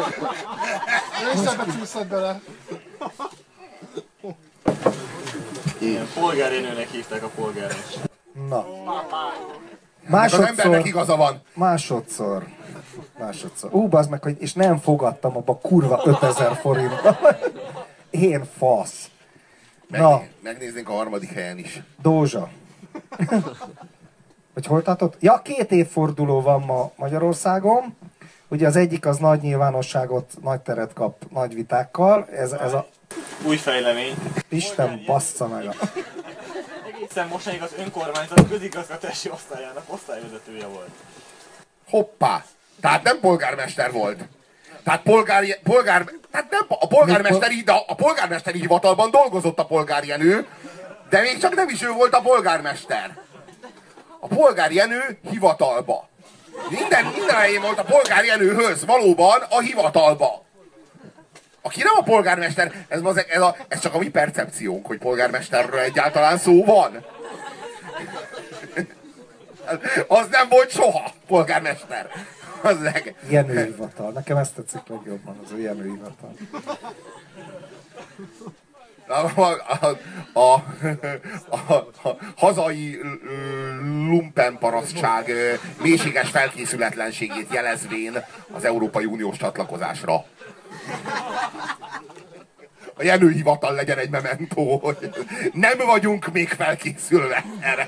Részebe 1.34 1.66
csúszod 1.80 2.08
bele. 2.08 2.42
Ilyen 5.80 6.08
polgárénőnek 6.20 6.90
hívták 6.90 7.24
a 7.24 7.28
polgármester. 7.28 8.10
na. 8.50 8.58
Az 8.58 8.64
embernek 10.08 10.10
Másodszor, 10.10 10.86
igaza 10.86 11.16
van. 11.16 11.42
másodszor, 11.54 12.48
másodszor. 13.20 13.74
Ú, 13.74 13.88
bazd 13.88 14.10
meg, 14.10 14.24
hogy 14.24 14.36
és 14.40 14.54
nem 14.54 14.78
fogadtam 14.80 15.38
abba 15.38 15.58
kurva 15.58 16.02
5000 16.06 16.56
forintba. 16.56 17.18
Én 18.10 18.44
fasz. 18.58 19.10
Na, 19.88 20.10
Megné- 20.10 20.30
Megnéznénk 20.42 20.90
a 20.90 20.92
harmadik 20.94 21.32
helyen 21.34 21.58
is. 21.58 21.82
Dózsa. 22.02 22.50
Hogy 24.54 24.66
hol 24.66 24.82
tartott? 24.82 25.16
Ja, 25.20 25.42
két 25.42 25.72
évforduló 25.72 26.42
van 26.42 26.62
ma 26.62 26.92
Magyarországon. 26.96 27.96
Ugye 28.52 28.68
az 28.68 28.76
egyik 28.76 29.06
az 29.06 29.18
nagy 29.18 29.42
nyilvánosságot, 29.42 30.34
nagy 30.42 30.60
teret 30.60 30.94
kap 30.94 31.24
nagy 31.30 31.54
vitákkal. 31.54 32.28
Ez, 32.32 32.52
ez 32.52 32.74
a 32.74 32.88
Új 33.46 33.56
fejlemény. 33.56 34.16
Isten 34.50 35.04
bassza 35.06 35.48
meg 35.48 35.66
a... 35.66 35.74
Egészen 36.96 37.28
mostanig 37.28 37.62
az 37.62 37.74
önkormányzat 37.78 38.48
közigazgatási 38.50 39.30
osztályának 39.30 39.84
osztályvezetője 39.88 40.66
volt. 40.66 40.90
Hoppá! 41.90 42.46
Tehát 42.82 43.04
nem 43.04 43.20
polgármester 43.20 43.92
volt. 43.92 44.24
Tehát 44.84 45.02
polgár, 45.02 45.60
polgár, 45.64 46.04
tehát 46.32 46.52
nem, 46.52 46.66
a 46.68 46.88
polgármesteri, 46.88 47.62
de 47.62 47.72
a 47.88 47.96
polgármesteri 47.96 48.60
hivatalban 48.60 49.12
dolgozott 49.12 49.60
a 49.60 49.66
polgár 49.66 50.04
Jenő, 50.04 50.48
de 51.10 51.22
még 51.22 51.38
csak 51.38 51.56
nem 51.56 51.70
is 51.70 51.84
ő 51.84 51.92
volt 51.92 52.14
a 52.14 52.22
polgármester. 52.22 53.18
A 54.20 54.28
polgár 54.28 54.72
Jenő 54.72 55.20
hivatalba. 55.30 56.10
Minden, 56.70 57.06
minden 57.06 57.36
helyén 57.36 57.62
volt 57.62 57.80
a 57.80 57.84
polgár 57.84 58.26
Jenőhöz, 58.26 58.86
valóban 58.86 59.42
a 59.50 59.60
hivatalba. 59.60 60.46
Aki 61.62 61.84
nem 61.84 61.94
a 61.98 62.04
polgármester, 62.04 62.86
ez, 62.88 63.02
mazeg- 63.02 63.30
ez, 63.30 63.42
a, 63.42 63.56
ez 63.68 63.80
csak 63.80 63.94
a 63.94 63.98
mi 63.98 64.10
percepciónk, 64.10 64.86
hogy 64.86 64.98
polgármesterről 64.98 65.80
egyáltalán 65.80 66.38
szó 66.38 66.66
van. 66.66 67.06
Az 70.08 70.28
nem 70.32 70.50
volt 70.50 70.72
soha 70.72 71.12
polgármester. 71.28 72.10
Az 72.62 72.82
leg... 72.82 73.16
Jenő 73.30 73.66
hivatal. 73.66 74.12
Nekem 74.12 74.38
ezt 74.38 74.54
tetszik 74.54 74.82
legjobban, 74.88 75.40
az 75.44 75.52
a 75.52 75.58
Jenő 75.58 75.84
hivatal. 75.84 76.36
A, 79.08 79.42
a, 79.42 79.98
a, 80.34 80.54
a, 81.50 81.74
a 82.04 82.18
hazai 82.36 83.00
ö, 83.00 83.08
lumpen 84.12 84.58
parasztság 84.58 85.32
mélységes 85.82 86.30
felkészületlenségét 86.30 87.54
jelezvén 87.54 88.24
az 88.52 88.66
Európai 88.66 89.06
Uniós 89.06 89.38
csatlakozásra. 89.38 90.26
A 92.96 93.04
Jenő 93.04 93.32
hivatal 93.32 93.74
legyen 93.74 93.98
egy 93.98 94.10
mementó, 94.10 94.78
hogy 94.78 95.10
nem 95.54 95.78
vagyunk 95.86 96.32
még 96.32 96.50
felkészülve 96.50 97.44
erre. 97.60 97.88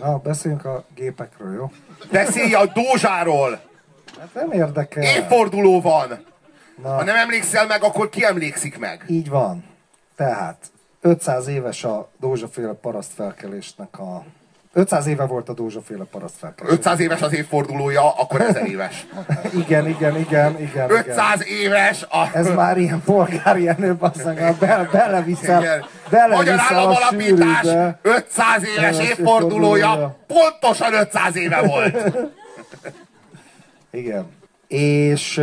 Na, 0.00 0.18
beszéljünk 0.18 0.64
a 0.64 0.84
gépekről, 0.94 1.54
jó? 1.54 1.72
Beszélj 2.10 2.54
a 2.54 2.66
Dózsáról! 2.66 3.60
Hát 4.18 4.34
nem 4.34 4.52
érdekel. 4.52 5.02
Évforduló 5.02 5.80
van! 5.80 6.24
Na, 6.82 6.88
Ha 6.94 7.04
nem 7.04 7.16
emlékszel 7.16 7.66
meg, 7.66 7.82
akkor 7.82 8.08
ki 8.08 8.24
emlékszik 8.24 8.78
meg? 8.78 9.04
így 9.08 9.28
van. 9.28 9.64
Tehát 10.16 10.56
500 11.06 11.46
éves 11.48 11.84
a 11.84 12.08
Dózsaféle 12.20 12.72
parasztfelkelésnek 12.72 13.98
a 13.98 14.24
500 14.72 15.06
éve 15.06 15.24
volt 15.24 15.48
a 15.48 15.52
Dózsaféle 15.52 16.04
parasztfelkelés. 16.04 16.72
500 16.72 17.00
éves 17.00 17.22
az 17.22 17.34
évfordulója, 17.34 18.14
akkor 18.14 18.40
1000 18.40 18.66
éves. 18.66 19.06
Igen, 19.54 19.88
igen, 19.88 20.16
igen, 20.18 20.60
igen. 20.60 20.90
500 20.90 21.46
éves 21.46 22.02
a... 22.02 22.30
Ez 22.32 22.50
már 22.54 22.78
ilyen 22.78 23.02
polgári 23.04 23.68
enő, 23.68 23.94
basszang, 23.94 24.56
be, 24.58 24.88
beleviszel, 24.92 25.60
Igen. 25.62 25.84
Beleviszel 26.10 26.86
a 26.86 26.94
sűrűbe. 27.10 27.98
500 28.02 28.62
éves 28.62 28.76
Éves 28.76 29.08
évfordulója 29.08 29.86
évfordulója. 29.86 30.16
pontosan 30.26 30.94
500 30.94 31.36
éve 31.36 31.62
volt. 31.62 32.12
Igen. 33.90 34.26
És... 34.68 35.40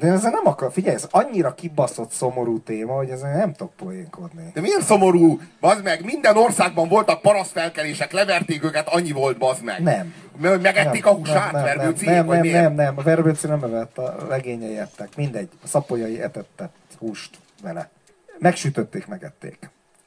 De 0.00 0.06
ezzel 0.06 0.30
nem 0.30 0.46
akar, 0.46 0.72
figyelj, 0.72 0.94
ez 0.94 1.06
annyira 1.10 1.54
kibaszott 1.54 2.10
szomorú 2.10 2.60
téma, 2.60 2.92
hogy 2.92 3.10
ezzel 3.10 3.36
nem 3.36 3.52
tudok 3.52 3.74
poénkodni. 3.74 4.50
De 4.54 4.60
milyen 4.60 4.80
szomorú, 4.80 5.40
bazd 5.60 5.82
meg, 5.82 6.04
minden 6.04 6.36
országban 6.36 6.88
voltak 6.88 7.20
parasztfelkelések, 7.20 8.12
leverték 8.12 8.64
őket, 8.64 8.88
annyi 8.88 9.12
volt, 9.12 9.38
bazd 9.38 9.64
meg. 9.64 9.82
Nem. 9.82 10.14
Megették 10.38 11.06
a 11.06 11.12
húsát, 11.12 11.52
nem, 11.52 11.64
nem, 11.64 11.76
verbőci, 11.76 12.04
nem, 12.04 12.26
nem, 12.26 12.40
miért? 12.40 12.62
nem, 12.62 12.74
nem, 12.74 12.98
a 12.98 13.02
verbőci 13.02 13.46
nem 13.46 13.64
evett, 13.64 13.98
a 13.98 14.26
legényei 14.28 14.78
ettek, 14.78 15.16
mindegy. 15.16 15.48
A 15.62 15.66
szapolyai 15.66 16.22
etettek 16.22 16.70
húst 16.98 17.38
vele. 17.62 17.90
Megsütötték, 18.38 19.06
megették. 19.06 19.58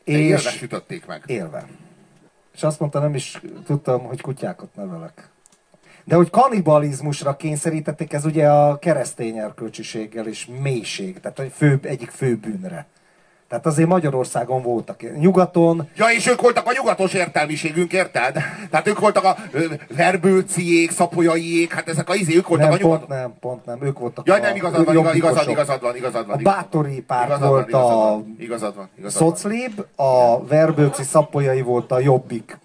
De 0.05 0.11
élve 0.11 0.35
És 0.35 0.57
sütötték 0.57 1.05
meg. 1.05 1.23
élve. 1.25 1.65
És 2.53 2.63
azt 2.63 2.79
mondta, 2.79 2.99
nem 2.99 3.15
is 3.15 3.41
tudtam, 3.65 4.03
hogy 4.03 4.21
kutyákat 4.21 4.75
nevelek. 4.75 5.29
De 6.03 6.15
hogy 6.15 6.29
kannibalizmusra 6.29 7.35
kényszerítették, 7.35 8.13
ez 8.13 8.25
ugye 8.25 8.49
a 8.49 8.79
keresztény 8.79 9.37
erkölcsiséggel 9.37 10.27
és 10.27 10.47
mélység, 10.61 11.19
tehát 11.19 11.39
egy 11.39 11.51
fő, 11.55 11.79
egyik 11.83 12.09
fő 12.09 12.35
bűnre. 12.35 12.87
Tehát 13.53 13.67
azért 13.67 13.87
Magyarországon 13.87 14.61
voltak. 14.61 15.17
Nyugaton 15.19 15.89
Ja, 15.95 16.05
és 16.15 16.27
ők 16.27 16.41
voltak 16.41 16.67
a 16.67 16.71
nyugatos 16.73 17.13
értelmiségünk, 17.13 17.93
érted? 17.93 18.37
Tehát 18.69 18.87
ők 18.87 18.99
voltak 18.99 19.23
a 19.23 19.37
verbőciék, 19.95 20.91
szapolyaiék, 20.91 21.73
hát 21.73 21.89
ezek 21.89 22.09
a 22.09 22.15
izé, 22.15 22.35
ők 22.35 22.47
voltak 22.47 22.69
nem, 22.69 22.75
a 22.75 22.81
nyugat... 22.81 22.99
pont 22.99 23.09
nem, 23.09 23.33
pont 23.39 23.65
nem, 23.65 23.77
ők 23.81 23.99
voltak 23.99 24.27
Jaj, 24.27 24.39
a 24.39 24.41
nem, 24.41 24.55
igazad 24.55 24.85
van, 24.85 24.95
igazad, 24.95 25.15
igazad, 25.15 25.49
igazad 25.49 25.81
van, 25.81 25.95
igazad 25.95 26.25
van. 26.25 26.35
A 26.35 26.41
van. 26.41 26.53
Bátori 26.53 27.01
párt 27.01 27.25
Igazad 27.25 27.41
van, 27.41 27.49
volt 27.49 27.67
igazad 27.67 27.91
a 27.91 27.95
van, 27.95 28.35
Igazad 28.39 28.75
van, 28.75 28.89
igazad 28.97 29.21
van. 29.21 29.33
Szoclib, 29.33 29.85
a 29.95 30.43
Verbőci 30.45 31.03
szapolyai 31.03 31.61
volt 31.61 31.91
a 31.91 31.99
Jobbik 31.99 32.57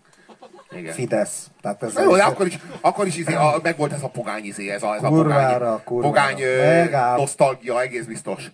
Igen. 0.70 0.92
Fidesz. 0.92 1.50
Tehát 1.60 1.82
ez 1.82 1.94
Na 1.94 2.02
jó, 2.02 2.16
de 2.16 2.22
akkor 2.22 2.46
is, 2.46 2.58
akkor 2.80 3.06
is 3.06 3.16
izé, 3.16 3.34
a, 3.34 3.58
meg 3.62 3.76
volt 3.76 3.92
ez 3.92 4.02
a 4.02 4.08
pogány 4.08 4.44
izé, 4.44 4.70
ez 4.70 4.82
a, 4.82 4.94
ez 4.94 5.02
a 5.02 5.08
Kurvára, 5.08 5.58
pogány, 5.58 5.80
kurvára. 5.84 6.08
pogány 6.08 6.40
ö, 6.42 7.16
nosztalgia, 7.16 7.80
egész 7.80 8.04
biztos. 8.04 8.50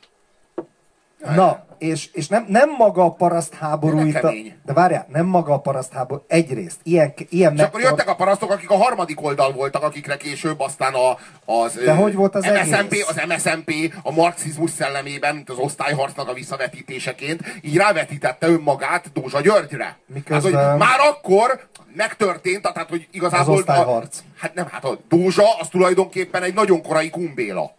Na, 1.35 1.64
és, 1.79 2.09
és 2.12 2.29
nem, 2.29 2.45
nem 2.49 2.70
maga 2.79 3.05
a 3.05 3.11
paraszt 3.11 3.55
háború 3.55 3.97
Tényleg 3.97 4.35
itt 4.35 4.53
a. 4.53 4.57
De 4.64 4.72
várjál, 4.72 5.07
nem 5.09 5.27
maga 5.27 5.53
a 5.53 5.59
paraszt 5.59 5.93
háború, 5.93 6.25
egyrészt, 6.27 6.77
ilyen, 6.83 7.14
ilyen 7.29 7.55
És 7.55 7.61
akkor 7.62 7.81
jöttek 7.81 8.09
a 8.09 8.14
parasztok, 8.14 8.51
akik 8.51 8.70
a 8.70 8.77
harmadik 8.77 9.22
oldal 9.22 9.53
voltak, 9.53 9.83
akikre 9.83 10.16
később 10.16 10.61
aztán 10.61 10.95
a, 10.95 11.16
az, 11.53 11.75
De 11.85 11.95
hogy 11.95 12.14
volt 12.14 12.35
az 12.35 12.45
MSZMP, 12.45 12.93
egész? 12.93 13.09
az 13.09 13.20
MSZMP 13.29 13.95
a 14.03 14.12
marxizmus 14.12 14.70
szellemében, 14.70 15.35
mint 15.35 15.51
az 15.51 15.59
osztályharcnak 15.59 16.29
a 16.29 16.33
visszavetítéseként, 16.33 17.41
így 17.62 17.77
rávetítette 17.77 18.47
önmagát 18.49 19.12
Dózsa 19.12 19.41
Györgyre. 19.41 19.97
Miközben- 20.07 20.55
Hát, 20.55 20.70
hogy 20.70 20.79
már 20.79 21.01
akkor 21.01 21.68
megtörtént, 21.95 22.62
tehát 22.72 22.89
hogy 22.89 23.09
igazából... 23.11 23.55
Az 23.55 23.59
osztályharc. 23.61 24.18
A, 24.18 24.22
hát 24.39 24.55
nem, 24.55 24.66
hát 24.70 24.85
a 24.85 24.99
Dózsa 25.09 25.45
az 25.61 25.68
tulajdonképpen 25.68 26.43
egy 26.43 26.55
nagyon 26.55 26.83
korai 26.83 27.11
kumbéla. 27.11 27.70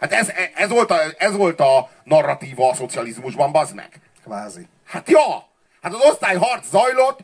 Hát 0.00 0.12
ez, 0.12 0.32
ez, 0.54 0.68
volt 0.68 0.90
a, 0.90 0.98
ez 1.18 1.36
volt 1.36 1.60
a 1.60 1.90
narratíva 2.04 2.70
a 2.70 2.74
szocializmusban, 2.74 3.52
bazd 3.52 3.74
meg. 3.74 4.00
Kvázi. 4.24 4.68
Hát 4.86 5.10
ja! 5.10 5.48
Hát 5.82 5.94
az 5.94 6.00
osztályharc 6.10 6.68
zajlott, 6.68 7.20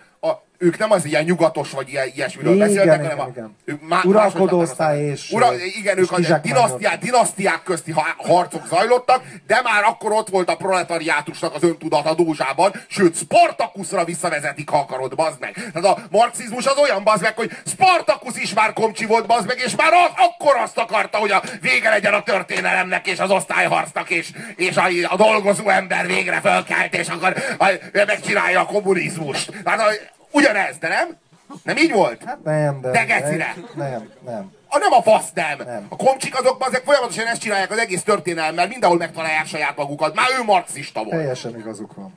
ők 0.59 0.79
nem 0.79 0.91
az 0.93 1.05
ilyen 1.05 1.25
nyugatos 1.25 1.71
vagy 1.71 1.89
ilyen, 1.89 2.07
ilyesmiről 2.15 2.55
Igen, 2.55 2.67
beszéltek, 2.67 2.95
igen, 2.99 3.11
hanem 3.11 3.27
a, 3.27 3.29
igen. 3.31 3.57
ők 3.65 3.89
má, 3.89 4.01
Uralkodó 4.05 4.61
osztály 4.61 5.05
és- 5.05 5.31
Ura, 5.31 5.49
igen, 5.79 5.97
és 5.97 6.03
ők 6.03 6.13
a 6.13 6.17
kizsákmányoltak. 6.17 6.43
dinasztiák, 6.79 6.99
dinasztiák 6.99 7.63
közti 7.63 7.93
ha- 7.93 8.15
harcok 8.17 8.67
zajlottak, 8.67 9.23
de 9.47 9.61
már 9.65 9.83
akkor 9.85 10.13
ott 10.13 10.29
volt 10.29 10.49
a 10.49 10.57
proletariátusnak 10.57 11.55
az 11.55 11.63
öntudata 11.63 12.15
Dózsában, 12.15 12.73
sőt, 12.89 13.17
Spartakuszra 13.17 14.05
visszavezetik, 14.05 14.69
ha 14.69 14.79
akarod, 14.79 15.15
bazd 15.15 15.37
meg. 15.41 15.53
Tehát 15.73 15.99
a 15.99 16.03
marxizmus 16.11 16.67
az 16.67 16.77
olyan, 16.79 17.05
bazd 17.05 17.23
meg, 17.23 17.37
hogy 17.37 17.51
Spartakusz 17.67 18.37
is 18.39 18.55
már 18.55 18.73
komcsi 18.73 19.07
volt, 19.07 19.27
bazd 19.27 19.47
meg, 19.47 19.59
és 19.65 19.77
már 19.77 19.93
az, 19.93 20.11
akkor 20.17 20.57
azt 20.57 20.79
akarta, 20.79 21.19
hogy 21.19 21.31
a 21.31 21.43
vége 21.61 21.89
legyen 21.91 22.15
a 22.15 22.23
történelemnek 22.23 23.07
és 23.07 23.19
az 23.19 23.31
osztályharcnak, 23.31 24.11
és, 24.11 24.31
és 24.57 24.77
a, 24.77 24.85
a 25.09 25.17
dolgozó 25.17 25.69
ember 25.69 26.07
végre 26.07 26.41
fölkelt, 26.41 26.95
és 26.95 27.09
akkor 27.09 27.37
a, 27.59 27.67
megcsinálja 27.93 28.61
a 28.61 28.65
kommunizmust. 28.67 29.53
Tehát 29.65 29.81
a, 29.81 29.91
ugyanez, 30.37 30.79
de 30.79 30.89
nem? 30.89 31.17
Nem 31.63 31.77
így 31.77 31.93
volt? 31.93 32.23
Hát 32.25 32.39
nem, 32.45 32.81
de... 32.81 32.91
De 32.91 33.05
gecire! 33.05 33.55
Nem, 33.75 34.09
nem. 34.25 34.53
A 34.69 34.79
nem 34.79 34.93
a 34.93 35.03
fasz 35.03 35.33
nem. 35.35 35.59
Nem. 35.67 35.87
A 35.89 35.97
komcsik 35.97 36.39
azok 36.39 36.65
ezek 36.69 36.83
folyamatosan 36.85 37.27
ezt 37.27 37.41
csinálják 37.41 37.71
az 37.71 37.79
egész 37.79 38.03
történelemmel, 38.03 38.67
mindenhol 38.69 38.99
megtalálják 38.99 39.47
saját 39.47 39.77
magukat. 39.77 40.15
Már 40.15 40.27
ő 40.41 40.45
marxista 40.45 41.01
volt. 41.01 41.17
Teljesen 41.17 41.59
igazuk 41.59 41.95
van. 41.95 42.15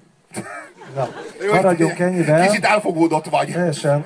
Na, 0.95 1.07
Jó, 1.45 1.53
maradjunk 1.53 1.99
ennyiben. 1.99 2.47
Kicsit 2.47 2.65
elfogódott 2.65 3.25
vagy. 3.25 3.51
Teljesen, 3.51 4.05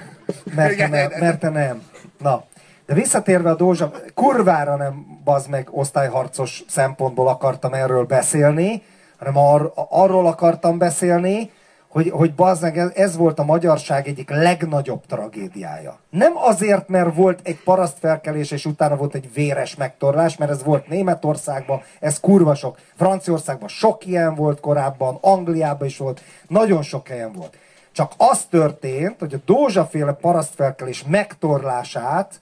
mert 0.55 0.77
te 0.77 0.87
nem. 0.87 1.11
Mert 1.19 1.39
te 1.39 1.49
nem. 1.49 1.83
Na, 2.19 2.43
de 2.85 2.93
visszatérve 2.93 3.49
a 3.49 3.55
Dózsa, 3.55 3.91
kurvára 4.13 4.75
nem 4.75 5.21
bazd 5.23 5.49
meg 5.49 5.67
osztályharcos 5.71 6.63
szempontból 6.67 7.27
akartam 7.27 7.73
erről 7.73 8.05
beszélni, 8.05 8.83
hanem 9.17 9.37
ar- 9.37 9.73
arról 9.89 10.27
akartam 10.27 10.77
beszélni, 10.77 11.51
hogy, 11.93 12.09
hogy 12.09 12.33
bazd 12.33 12.61
meg, 12.61 12.77
ez, 12.77 12.91
ez 12.95 13.17
volt 13.17 13.39
a 13.39 13.43
magyarság 13.43 14.07
egyik 14.07 14.29
legnagyobb 14.29 15.05
tragédiája. 15.05 15.99
Nem 16.09 16.31
azért, 16.35 16.87
mert 16.87 17.15
volt 17.15 17.39
egy 17.43 17.63
parasztfelkelés, 17.63 18.51
és 18.51 18.65
utána 18.65 18.95
volt 18.95 19.15
egy 19.15 19.33
véres 19.33 19.75
megtorlás, 19.75 20.37
mert 20.37 20.51
ez 20.51 20.63
volt 20.63 20.87
Németországban, 20.87 21.81
ez 21.99 22.19
kurva 22.19 22.55
sok. 22.55 22.77
Franciaországban 22.95 23.67
sok 23.67 24.05
ilyen 24.05 24.35
volt 24.35 24.59
korábban, 24.59 25.17
Angliában 25.21 25.87
is 25.87 25.97
volt, 25.97 26.21
nagyon 26.47 26.81
sok 26.81 27.07
helyen 27.07 27.31
volt. 27.31 27.57
Csak 27.91 28.11
az 28.17 28.45
történt, 28.49 29.19
hogy 29.19 29.33
a 29.33 29.41
Dózsaféle 29.45 30.13
parasztfelkelés 30.13 31.03
megtorlását 31.07 32.41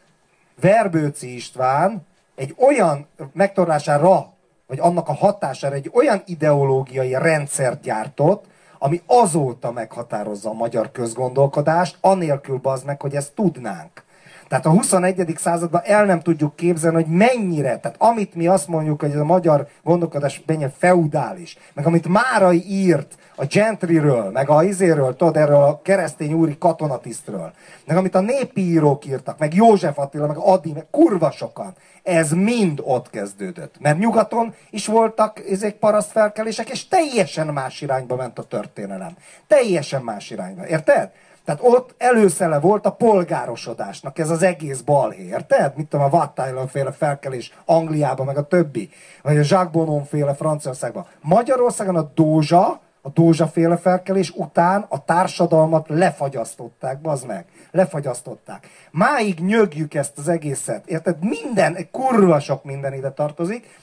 Verbőci 0.62 1.36
István 1.36 2.08
egy 2.36 2.56
olyan 2.58 3.08
megtorlására, 3.34 4.34
vagy 4.68 4.80
annak 4.80 5.08
a 5.08 5.14
hatására 5.14 5.76
egy 5.76 5.92
olyan 5.94 6.22
ideológiai 6.26 7.14
rendszert 7.14 7.82
gyártott, 7.82 8.46
ami 8.84 9.02
azóta 9.06 9.72
meghatározza 9.72 10.50
a 10.50 10.54
magyar 10.54 10.92
közgondolkodást, 10.92 11.98
anélkül 12.00 12.58
bazd 12.58 12.86
meg, 12.86 13.02
hogy 13.02 13.16
ezt 13.16 13.34
tudnánk. 13.34 14.04
Tehát 14.52 14.66
a 14.66 14.70
21. 14.70 15.34
században 15.38 15.82
el 15.84 16.06
nem 16.06 16.20
tudjuk 16.20 16.56
képzelni, 16.56 17.04
hogy 17.04 17.14
mennyire, 17.14 17.78
tehát 17.78 17.96
amit 18.00 18.36
mi 18.36 18.48
azt 18.48 18.68
mondjuk, 18.68 19.00
hogy 19.02 19.12
ez 19.12 19.20
a 19.20 19.24
magyar 19.24 19.68
gondolkodás 19.84 20.42
mennyire 20.46 20.72
feudális, 20.78 21.58
meg 21.74 21.86
amit 21.86 22.08
Márai 22.08 22.64
írt 22.68 23.16
a 23.36 23.46
gentryről, 23.46 24.30
meg 24.32 24.50
a 24.50 24.64
izéről, 24.64 25.16
tudod, 25.16 25.38
erről 25.38 25.64
a 25.64 25.82
keresztény 25.82 26.34
úri 26.34 26.58
katonatisztről, 26.58 27.52
meg 27.86 27.98
amit 27.98 28.16
a 28.16 28.20
népi 28.20 28.62
írók 28.62 29.06
írtak, 29.06 29.38
meg 29.38 29.54
József 29.54 29.98
Attila, 29.98 30.28
meg 30.28 30.38
Adi, 30.38 30.72
meg 30.72 30.86
kurva 30.92 31.32
sokan, 31.32 31.74
ez 32.04 32.32
mind 32.32 32.82
ott 32.84 33.10
kezdődött. 33.10 33.76
Mert 33.80 34.00
nyugaton 34.00 34.54
is 34.70 34.86
voltak 34.86 35.40
ezek 35.50 35.76
parasztfelkelések, 35.76 36.70
és 36.70 36.88
teljesen 36.88 37.48
más 37.48 37.82
irányba 37.82 38.16
ment 38.16 38.40
a 38.40 38.44
történelem. 38.44 39.16
Teljesen 39.48 40.02
más 40.02 40.30
irányba. 40.30 40.68
Érted? 40.68 41.12
Tehát 41.56 41.76
ott 41.76 41.96
előszele 41.98 42.60
volt 42.60 42.86
a 42.86 42.92
polgárosodásnak 42.92 44.20
ez 44.20 44.30
az 44.30 44.44
egész 44.44 44.80
balhé, 44.80 45.24
érted? 45.24 45.74
Mit 45.76 45.88
tudom, 45.88 46.06
a 46.06 46.10
Watt 46.10 46.42
féle 46.70 46.92
felkelés 46.92 47.54
Angliában, 47.66 48.26
meg 48.26 48.38
a 48.38 48.48
többi. 48.48 48.90
Vagy 49.22 49.38
a 49.38 49.40
Jacques 49.44 49.72
Bonon 49.72 50.04
féle 50.04 50.34
Franciaországban. 50.34 51.06
Magyarországon 51.22 51.96
a 51.96 52.12
Dózsa, 52.16 52.80
a 53.02 53.10
Dózsa 53.10 53.48
féle 53.48 53.78
felkelés 53.78 54.30
után 54.36 54.86
a 54.90 55.04
társadalmat 55.04 55.90
lefagyasztották, 55.90 57.02
bazd 57.02 57.28
meg. 57.28 57.46
Lefagyasztották. 57.72 58.68
Máig 58.92 59.40
nyögjük 59.40 59.94
ezt 59.94 60.18
az 60.18 60.28
egészet, 60.28 60.88
érted? 60.88 61.18
Minden, 61.20 61.88
kurva 61.92 62.40
sok 62.40 62.64
minden 62.64 62.94
ide 62.94 63.12
tartozik, 63.12 63.81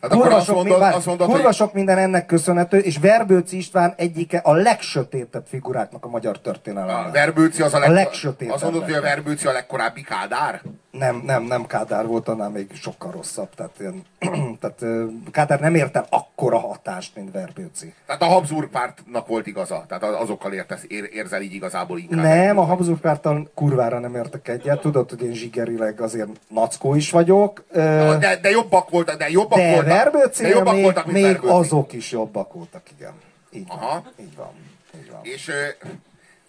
Hát 0.00 0.10
kurva, 0.10 0.34
azt 0.34 0.46
sok, 0.46 0.54
mondod, 0.54 0.78
minden, 0.78 0.92
azt 0.92 1.06
mondod, 1.06 1.28
kurva 1.28 1.44
hogy 1.44 1.54
sok 1.54 1.72
minden 1.72 1.98
ennek 1.98 2.26
köszönhető, 2.26 2.78
és 2.78 2.98
Verbőci 2.98 3.56
István 3.56 3.94
egyike 3.96 4.38
a 4.38 4.52
legsötétebb 4.52 5.44
figuráknak 5.48 6.04
a 6.04 6.08
magyar 6.08 6.36
a 6.36 6.40
történelemben. 6.40 7.12
Verbőci 7.12 7.62
az 7.62 7.74
a, 7.74 7.76
A 7.76 7.80
leg... 7.80 7.90
legsötétebb 7.90 8.54
Azt 8.54 8.62
mondod, 8.62 8.82
hogy 8.84 8.92
a. 8.92 9.00
Verbőci 9.00 9.46
a 9.46 9.52
legkorábbi 9.52 10.02
Kádár? 10.02 10.60
Nem, 10.90 11.22
nem, 11.26 11.42
nem 11.42 11.66
Kádár 11.66 12.06
volt, 12.06 12.28
annál 12.28 12.48
még 12.50 12.70
sokkal 12.74 13.10
rosszabb. 13.10 13.48
Tehát, 13.54 13.72
ilyen, 13.78 14.02
tehát 14.60 15.00
Kádár 15.30 15.60
nem 15.60 15.74
ért 15.74 15.96
el 15.96 16.06
akkora 16.10 16.58
hatást, 16.58 17.16
mint 17.16 17.32
Verbőci. 17.32 17.94
Tehát 18.06 18.22
a 18.22 18.24
Habsburg 18.24 18.68
pártnak 18.68 19.26
volt 19.26 19.46
igaza. 19.46 19.84
Tehát 19.88 20.02
azokkal 20.02 20.52
értesz, 20.52 20.84
ér, 20.88 21.08
érzel 21.12 21.42
így 21.42 21.52
igazából 21.52 21.98
inkább. 21.98 22.22
Nem, 22.22 22.58
a 22.58 22.62
Habsburg 22.62 23.00
párttal 23.00 23.50
kurvára 23.54 23.98
nem 23.98 24.14
értek 24.14 24.48
egyet. 24.48 24.80
Tudod, 24.80 25.10
hogy 25.10 25.22
én 25.22 25.32
zsigerileg 25.32 26.00
azért 26.00 26.28
nackó 26.48 26.94
is 26.94 27.10
vagyok. 27.10 27.64
De, 27.72 28.38
de 28.42 28.50
jobbak 28.50 28.90
voltak, 28.90 29.16
de 29.16 29.30
jobbak 29.30 29.58
de 29.58 29.70
voltak. 29.70 29.87
Verbőcinél 29.88 30.50
jobbak 30.50 30.74
még, 30.74 30.82
voltak, 30.82 31.06
még 31.06 31.22
Verbőci. 31.22 31.52
azok 31.52 31.92
is 31.92 32.10
jobbak 32.12 32.52
voltak, 32.52 32.82
igen. 32.98 33.12
Így 33.50 33.68
van. 33.68 33.78
Aha. 33.78 34.02
Így 34.20 34.36
van. 34.36 34.52
Így 35.00 35.10
van. 35.10 35.20
És 35.22 35.50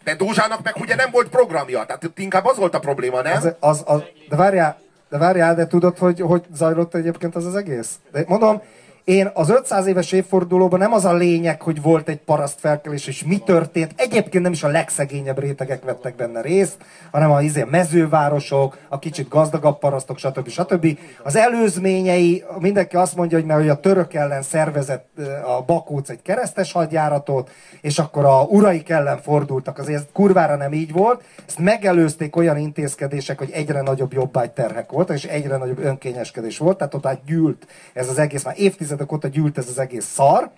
De 0.04 0.16
Dózsának 0.16 0.64
meg 0.64 0.76
ugye 0.80 0.96
nem 0.96 1.10
volt 1.12 1.30
programja, 1.30 1.86
tehát 1.86 2.04
itt 2.04 2.20
inkább 2.20 2.46
az 2.46 2.58
volt 2.58 2.76
a 2.76 2.80
probléma, 2.80 3.22
nem? 3.22 3.36
Az, 3.36 3.54
az, 3.60 3.84
az, 3.86 4.02
de 4.30 4.36
várjál, 4.36 4.80
de 5.10 5.18
várjál, 5.18 5.56
de 5.56 5.68
tudod, 5.68 5.98
hogy, 5.98 6.20
hogy 6.20 6.44
zajlott 6.54 6.96
egyébként 6.96 7.36
az 7.36 7.46
az 7.46 7.56
egész? 7.56 8.00
De 8.12 8.24
mondom, 8.28 8.62
én 9.10 9.32
az 9.34 9.50
500 9.50 9.86
éves 9.86 10.12
évfordulóban 10.12 10.80
nem 10.80 10.94
az 10.94 11.06
a 11.06 11.14
lényeg, 11.14 11.62
hogy 11.62 11.82
volt 11.82 12.10
egy 12.10 12.18
paraszt 12.18 12.60
felkelés, 12.60 13.08
és 13.08 13.24
mi 13.24 13.38
történt. 13.38 13.94
Egyébként 13.96 14.44
nem 14.44 14.52
is 14.52 14.64
a 14.64 14.68
legszegényebb 14.68 15.40
rétegek 15.40 15.84
vettek 15.84 16.16
benne 16.16 16.42
részt, 16.42 16.78
hanem 17.12 17.32
a 17.32 17.42
izé, 17.42 17.66
mezővárosok, 17.70 18.78
a 18.90 19.00
kicsit 19.00 19.30
gazdagabb 19.30 19.80
parasztok, 19.80 20.18
stb. 20.18 20.48
stb. 20.48 20.98
Az 21.24 21.36
előzményei, 21.36 22.44
mindenki 22.60 22.96
azt 22.96 23.16
mondja, 23.16 23.38
hogy 23.38 23.48
mert 23.48 23.60
hogy 23.60 23.70
a 23.70 23.80
török 23.80 24.14
ellen 24.14 24.42
szervezett 24.42 25.08
a 25.46 25.62
Bakóc 25.66 26.10
egy 26.10 26.22
keresztes 26.22 26.72
hadjáratot, 26.72 27.50
és 27.82 28.00
akkor 28.00 28.26
a 28.26 28.42
uraik 28.42 28.90
ellen 28.90 29.22
fordultak. 29.22 29.78
Azért 29.78 30.00
ez 30.00 30.06
kurvára 30.14 30.56
nem 30.56 30.74
így 30.74 30.92
volt. 30.92 31.24
Ezt 31.48 31.60
megelőzték 31.60 32.36
olyan 32.36 32.58
intézkedések, 32.58 33.38
hogy 33.38 33.50
egyre 33.52 33.82
nagyobb 33.82 34.14
jobbágyterhek 34.14 34.92
voltak, 34.92 35.16
és 35.16 35.24
egyre 35.24 35.58
nagyobb 35.58 35.80
önkényeskedés 35.80 36.58
volt, 36.58 36.78
tehát 36.78 36.94
ott 36.94 37.08
gyűlt 37.26 37.68
ez 37.94 38.10
az 38.10 38.18
egész, 38.18 38.44
már 38.44 38.56
évtizedek 39.00 39.12
óta 39.12 39.28
gyűlt 39.28 39.58
ez 39.58 39.68
az 39.70 39.80
egész 39.80 40.06
szar, 40.06 40.50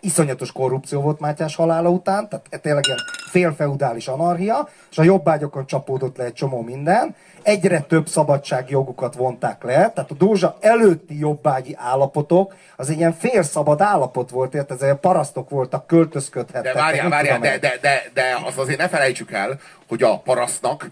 iszonyatos 0.00 0.52
korrupció 0.52 1.00
volt 1.00 1.20
Mátyás 1.20 1.56
halála 1.56 1.88
után, 1.88 2.28
tehát 2.28 2.62
tényleg 2.62 2.86
ilyen 2.86 2.98
félfeudális 3.30 4.08
anarchia, 4.08 4.68
és 4.90 4.98
a 4.98 5.02
jobbágyokon 5.02 5.66
csapódott 5.66 6.16
le 6.16 6.24
egy 6.24 6.32
csomó 6.32 6.60
minden, 6.62 7.14
egyre 7.42 7.80
több 7.80 8.08
szabadságjogokat 8.08 9.14
vonták 9.14 9.62
le, 9.62 9.74
tehát 9.74 10.10
a 10.10 10.14
Dózsa 10.14 10.56
előtti 10.60 11.18
jobbágyi 11.18 11.74
állapotok, 11.78 12.54
az 12.76 12.90
egy 12.90 12.96
ilyen 12.96 13.12
félszabad 13.12 13.80
állapot 13.80 14.30
volt, 14.30 14.54
érted? 14.54 14.82
ezek 14.82 14.96
parasztok 14.96 15.50
voltak, 15.50 15.86
költözködhettek. 15.86 16.74
De 16.74 16.80
várjál, 16.80 17.08
várjál, 17.08 17.38
de, 17.38 17.58
de, 17.58 17.78
de, 17.80 18.02
de 18.14 18.22
azt 18.44 18.58
azért 18.58 18.78
ne 18.78 18.88
felejtsük 18.88 19.32
el, 19.32 19.58
hogy 19.88 20.02
a 20.02 20.18
parasztnak 20.18 20.88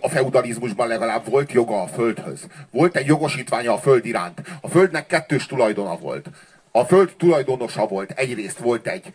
a- 0.00 0.08
feudalizmusban 0.08 0.88
legalább 0.88 1.30
volt 1.30 1.52
joga 1.52 1.82
a 1.82 1.86
földhöz. 1.86 2.46
Volt 2.70 2.96
egy 2.96 3.06
jogosítványa 3.06 3.72
a 3.72 3.78
föld 3.78 4.04
iránt. 4.06 4.40
A 4.60 4.68
földnek 4.68 5.06
kettős 5.06 5.46
tulajdona 5.46 5.96
volt. 5.96 6.26
A 6.72 6.84
föld 6.84 7.14
tulajdonosa 7.18 7.86
volt. 7.86 8.10
Egyrészt 8.10 8.58
volt 8.58 8.86
egy, 8.86 9.14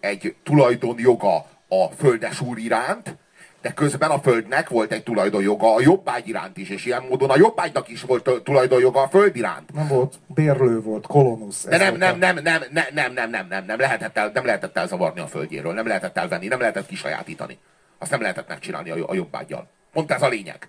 egy 0.00 0.34
tulajdonjoga 0.42 1.36
a 1.68 1.86
földes 1.98 2.40
úr 2.40 2.58
iránt, 2.58 3.16
de 3.62 3.72
közben 3.72 4.10
a 4.10 4.18
földnek 4.20 4.68
volt 4.68 4.92
egy 4.92 5.02
tulajdonjoga 5.02 5.74
a 5.74 5.80
jobbágy 5.80 6.28
iránt 6.28 6.56
is, 6.56 6.68
és 6.70 6.84
ilyen 6.84 7.02
módon 7.08 7.30
a 7.30 7.36
jobbágynak 7.36 7.88
is 7.88 8.02
volt 8.02 8.30
tulajdonjoga 8.44 9.02
a 9.02 9.08
föld 9.08 9.36
iránt. 9.36 9.72
Nem 9.72 9.88
volt, 9.88 10.14
bérlő 10.26 10.80
volt, 10.80 11.06
kolonusz. 11.06 11.64
De 11.64 11.76
nem, 11.76 11.96
nem, 11.96 12.18
nem, 12.18 12.38
nem, 12.42 12.62
nem, 12.70 12.84
nem, 12.94 13.12
nem, 13.12 13.30
nem, 13.30 13.46
nem, 13.48 13.64
nem, 13.64 13.78
lehetett 13.78 14.16
el, 14.16 14.30
nem 14.34 14.44
lehetett 14.44 14.76
elzavarni 14.76 15.20
a 15.20 15.26
földjéről, 15.26 15.72
nem 15.72 15.86
lehetett 15.86 16.16
elvenni, 16.16 16.46
nem 16.46 16.60
lehetett 16.60 16.86
kisajátítani. 16.86 17.58
Azt 17.98 18.10
nem 18.10 18.20
lehetett 18.20 18.48
megcsinálni 18.48 18.90
a, 18.90 19.08
a 19.08 19.14
jobbágyjal. 19.14 19.68
Pont 19.96 20.12
ez 20.12 20.22
a 20.22 20.28
lényeg. 20.28 20.68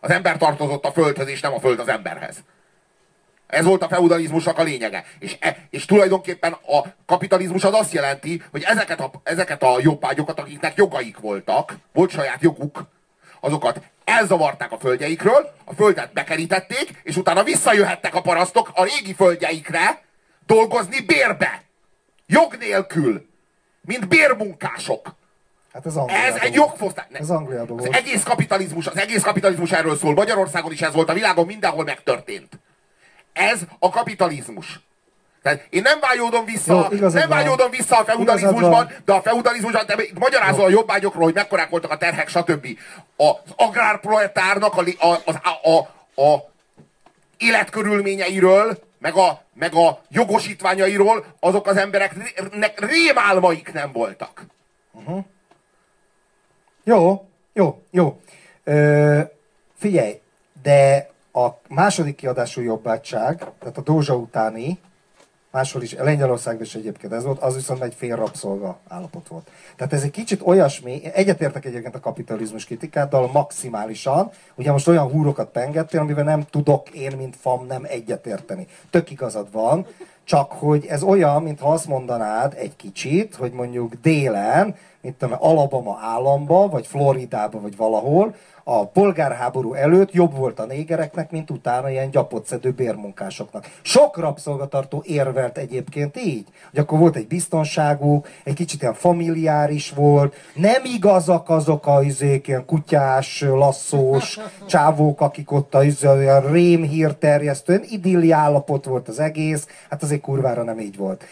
Az 0.00 0.10
ember 0.10 0.36
tartozott 0.36 0.84
a 0.84 0.92
földhöz, 0.92 1.28
és 1.28 1.40
nem 1.40 1.54
a 1.54 1.60
föld 1.60 1.78
az 1.78 1.88
emberhez. 1.88 2.36
Ez 3.46 3.64
volt 3.64 3.82
a 3.82 3.88
feudalizmusnak 3.88 4.58
a 4.58 4.62
lényege. 4.62 5.04
És, 5.18 5.36
e, 5.40 5.56
és 5.70 5.84
tulajdonképpen 5.84 6.52
a 6.52 6.84
kapitalizmus 7.06 7.64
az 7.64 7.74
azt 7.74 7.92
jelenti, 7.92 8.42
hogy 8.50 8.62
ezeket 8.62 9.00
a, 9.00 9.10
ezeket 9.22 9.62
a 9.62 9.76
jobbágyokat, 9.80 10.38
akiknek 10.38 10.76
jogaik 10.76 11.18
voltak, 11.18 11.74
volt 11.92 12.10
saját 12.10 12.42
joguk, 12.42 12.82
azokat 13.40 13.80
elzavarták 14.04 14.72
a 14.72 14.78
földjeikről, 14.78 15.52
a 15.64 15.74
földet 15.74 16.12
bekerítették, 16.12 17.00
és 17.02 17.16
utána 17.16 17.42
visszajöhettek 17.42 18.14
a 18.14 18.20
parasztok 18.22 18.70
a 18.74 18.84
régi 18.84 19.14
földjeikre 19.14 20.02
dolgozni 20.46 21.00
bérbe. 21.00 21.62
Jog 22.26 22.56
nélkül. 22.58 23.28
Mint 23.80 24.08
bérmunkások. 24.08 25.14
Hát 25.76 25.86
ez 25.86 25.96
Angliában 25.96 26.26
Ez 26.26 26.42
egy 26.42 26.54
jogfosztás. 26.54 27.04
Ez 27.12 27.30
Angliában 27.30 27.78
Az 27.78 27.84
volt. 27.84 27.96
egész 27.96 28.22
kapitalizmus, 28.22 28.86
az 28.86 28.98
egész 28.98 29.22
kapitalizmus 29.22 29.72
erről 29.72 29.96
szól. 29.96 30.14
Magyarországon 30.14 30.72
is 30.72 30.82
ez 30.82 30.92
volt, 30.92 31.08
a 31.08 31.12
világon 31.12 31.46
mindenhol 31.46 31.84
megtörtént. 31.84 32.58
Ez 33.32 33.60
a 33.78 33.90
kapitalizmus. 33.90 34.80
Tehát 35.42 35.66
én 35.70 35.82
nem 35.82 36.00
vágyódom 36.00 36.44
vissza, 36.44 36.88
Jó, 36.92 37.08
nem 37.08 37.28
vágyódom 37.28 37.70
vissza 37.70 37.98
a 37.98 38.04
feudalizmusban, 38.04 38.90
de 39.04 39.12
a 39.12 39.22
feudalizmusban, 39.22 39.86
te 39.86 39.96
magyarázol 40.14 40.64
a 40.64 40.68
jobbágyokról, 40.68 41.24
hogy 41.24 41.34
mekkorák 41.34 41.68
voltak 41.70 41.90
a 41.90 41.96
terhek, 41.96 42.28
stb. 42.28 42.66
Az 43.16 43.34
agrárproletárnak 43.56 44.74
a, 44.76 45.06
a, 45.06 45.20
az, 45.24 45.34
a, 45.42 45.70
a, 45.70 45.78
a 46.22 46.50
életkörülményeiről, 47.36 48.78
meg 48.98 49.14
a, 49.14 49.42
meg 49.54 49.74
a 49.74 50.00
jogosítványairól 50.08 51.24
azok 51.40 51.66
az 51.66 51.76
embereknek 51.76 52.80
rémálmaik 52.80 53.72
nem 53.72 53.92
voltak. 53.92 54.46
Jó, 56.88 57.26
jó, 57.52 57.82
jó. 57.90 58.20
Ö, 58.64 59.20
figyelj, 59.74 60.20
de 60.62 61.10
a 61.32 61.46
második 61.68 62.14
kiadású 62.14 62.60
jobbátság, 62.60 63.36
tehát 63.58 63.78
a 63.78 63.80
Dózsa 63.80 64.16
utáni, 64.16 64.78
máshol 65.50 65.82
is, 65.82 65.94
Lengyelországban 65.94 66.64
is 66.64 66.74
egyébként 66.74 67.12
ez 67.12 67.24
volt, 67.24 67.42
az 67.42 67.54
viszont 67.54 67.82
egy 67.82 67.94
fél 67.94 68.16
rabszolga 68.16 68.78
állapot 68.88 69.28
volt. 69.28 69.50
Tehát 69.76 69.92
ez 69.92 70.02
egy 70.02 70.10
kicsit 70.10 70.40
olyasmi, 70.44 71.00
egyetértek 71.14 71.64
egyébként 71.64 71.94
a 71.94 72.00
kapitalizmus 72.00 72.64
kritikáddal 72.64 73.30
maximálisan, 73.32 74.30
ugye 74.54 74.72
most 74.72 74.88
olyan 74.88 75.10
húrokat 75.10 75.50
pengettél, 75.50 76.00
amivel 76.00 76.24
nem 76.24 76.44
tudok 76.50 76.90
én, 76.90 77.16
mint 77.16 77.36
fam 77.36 77.66
nem 77.66 77.84
egyetérteni. 77.88 78.66
Tök 78.90 79.10
igazad 79.10 79.52
van, 79.52 79.86
csak 80.26 80.52
hogy 80.52 80.86
ez 80.86 81.02
olyan, 81.02 81.42
mintha 81.42 81.72
azt 81.72 81.86
mondanád 81.86 82.54
egy 82.56 82.76
kicsit, 82.76 83.34
hogy 83.34 83.52
mondjuk 83.52 83.94
délen, 84.02 84.74
mint 85.00 85.16
tudom, 85.16 85.36
Alabama 85.40 85.98
államba, 86.02 86.68
vagy 86.68 86.86
Floridába, 86.86 87.60
vagy 87.60 87.76
valahol, 87.76 88.34
a 88.68 88.86
polgárháború 88.86 89.74
előtt 89.74 90.12
jobb 90.12 90.36
volt 90.36 90.60
a 90.60 90.64
négereknek, 90.66 91.30
mint 91.30 91.50
utána 91.50 91.90
ilyen 91.90 92.10
gyapotszedő 92.10 92.70
bérmunkásoknak. 92.70 93.64
Sok 93.82 94.18
rabszolgatartó 94.18 95.02
érvelt 95.06 95.58
egyébként 95.58 96.16
így, 96.16 96.46
hogy 96.70 96.78
akkor 96.78 96.98
volt 96.98 97.16
egy 97.16 97.26
biztonságuk, 97.26 98.28
egy 98.44 98.54
kicsit 98.54 98.80
ilyen 98.82 98.94
familiáris 98.94 99.90
volt, 99.90 100.34
nem 100.54 100.82
igazak 100.84 101.50
azok 101.50 101.86
a 101.86 102.02
izék, 102.02 102.48
ilyen 102.48 102.64
kutyás, 102.64 103.40
lasszós 103.48 104.38
csávók, 104.66 105.20
akik 105.20 105.52
ott 105.52 105.74
a 105.74 105.82
izé, 105.84 106.06
olyan 106.06 106.50
rémhír 106.52 107.14
terjesztően, 107.14 107.82
idilli 107.90 108.30
állapot 108.30 108.84
volt 108.84 109.08
az 109.08 109.20
egész, 109.20 109.66
hát 109.90 110.02
azért 110.02 110.20
kurvára 110.20 110.62
nem 110.62 110.78
így 110.78 110.96
volt. 110.96 111.24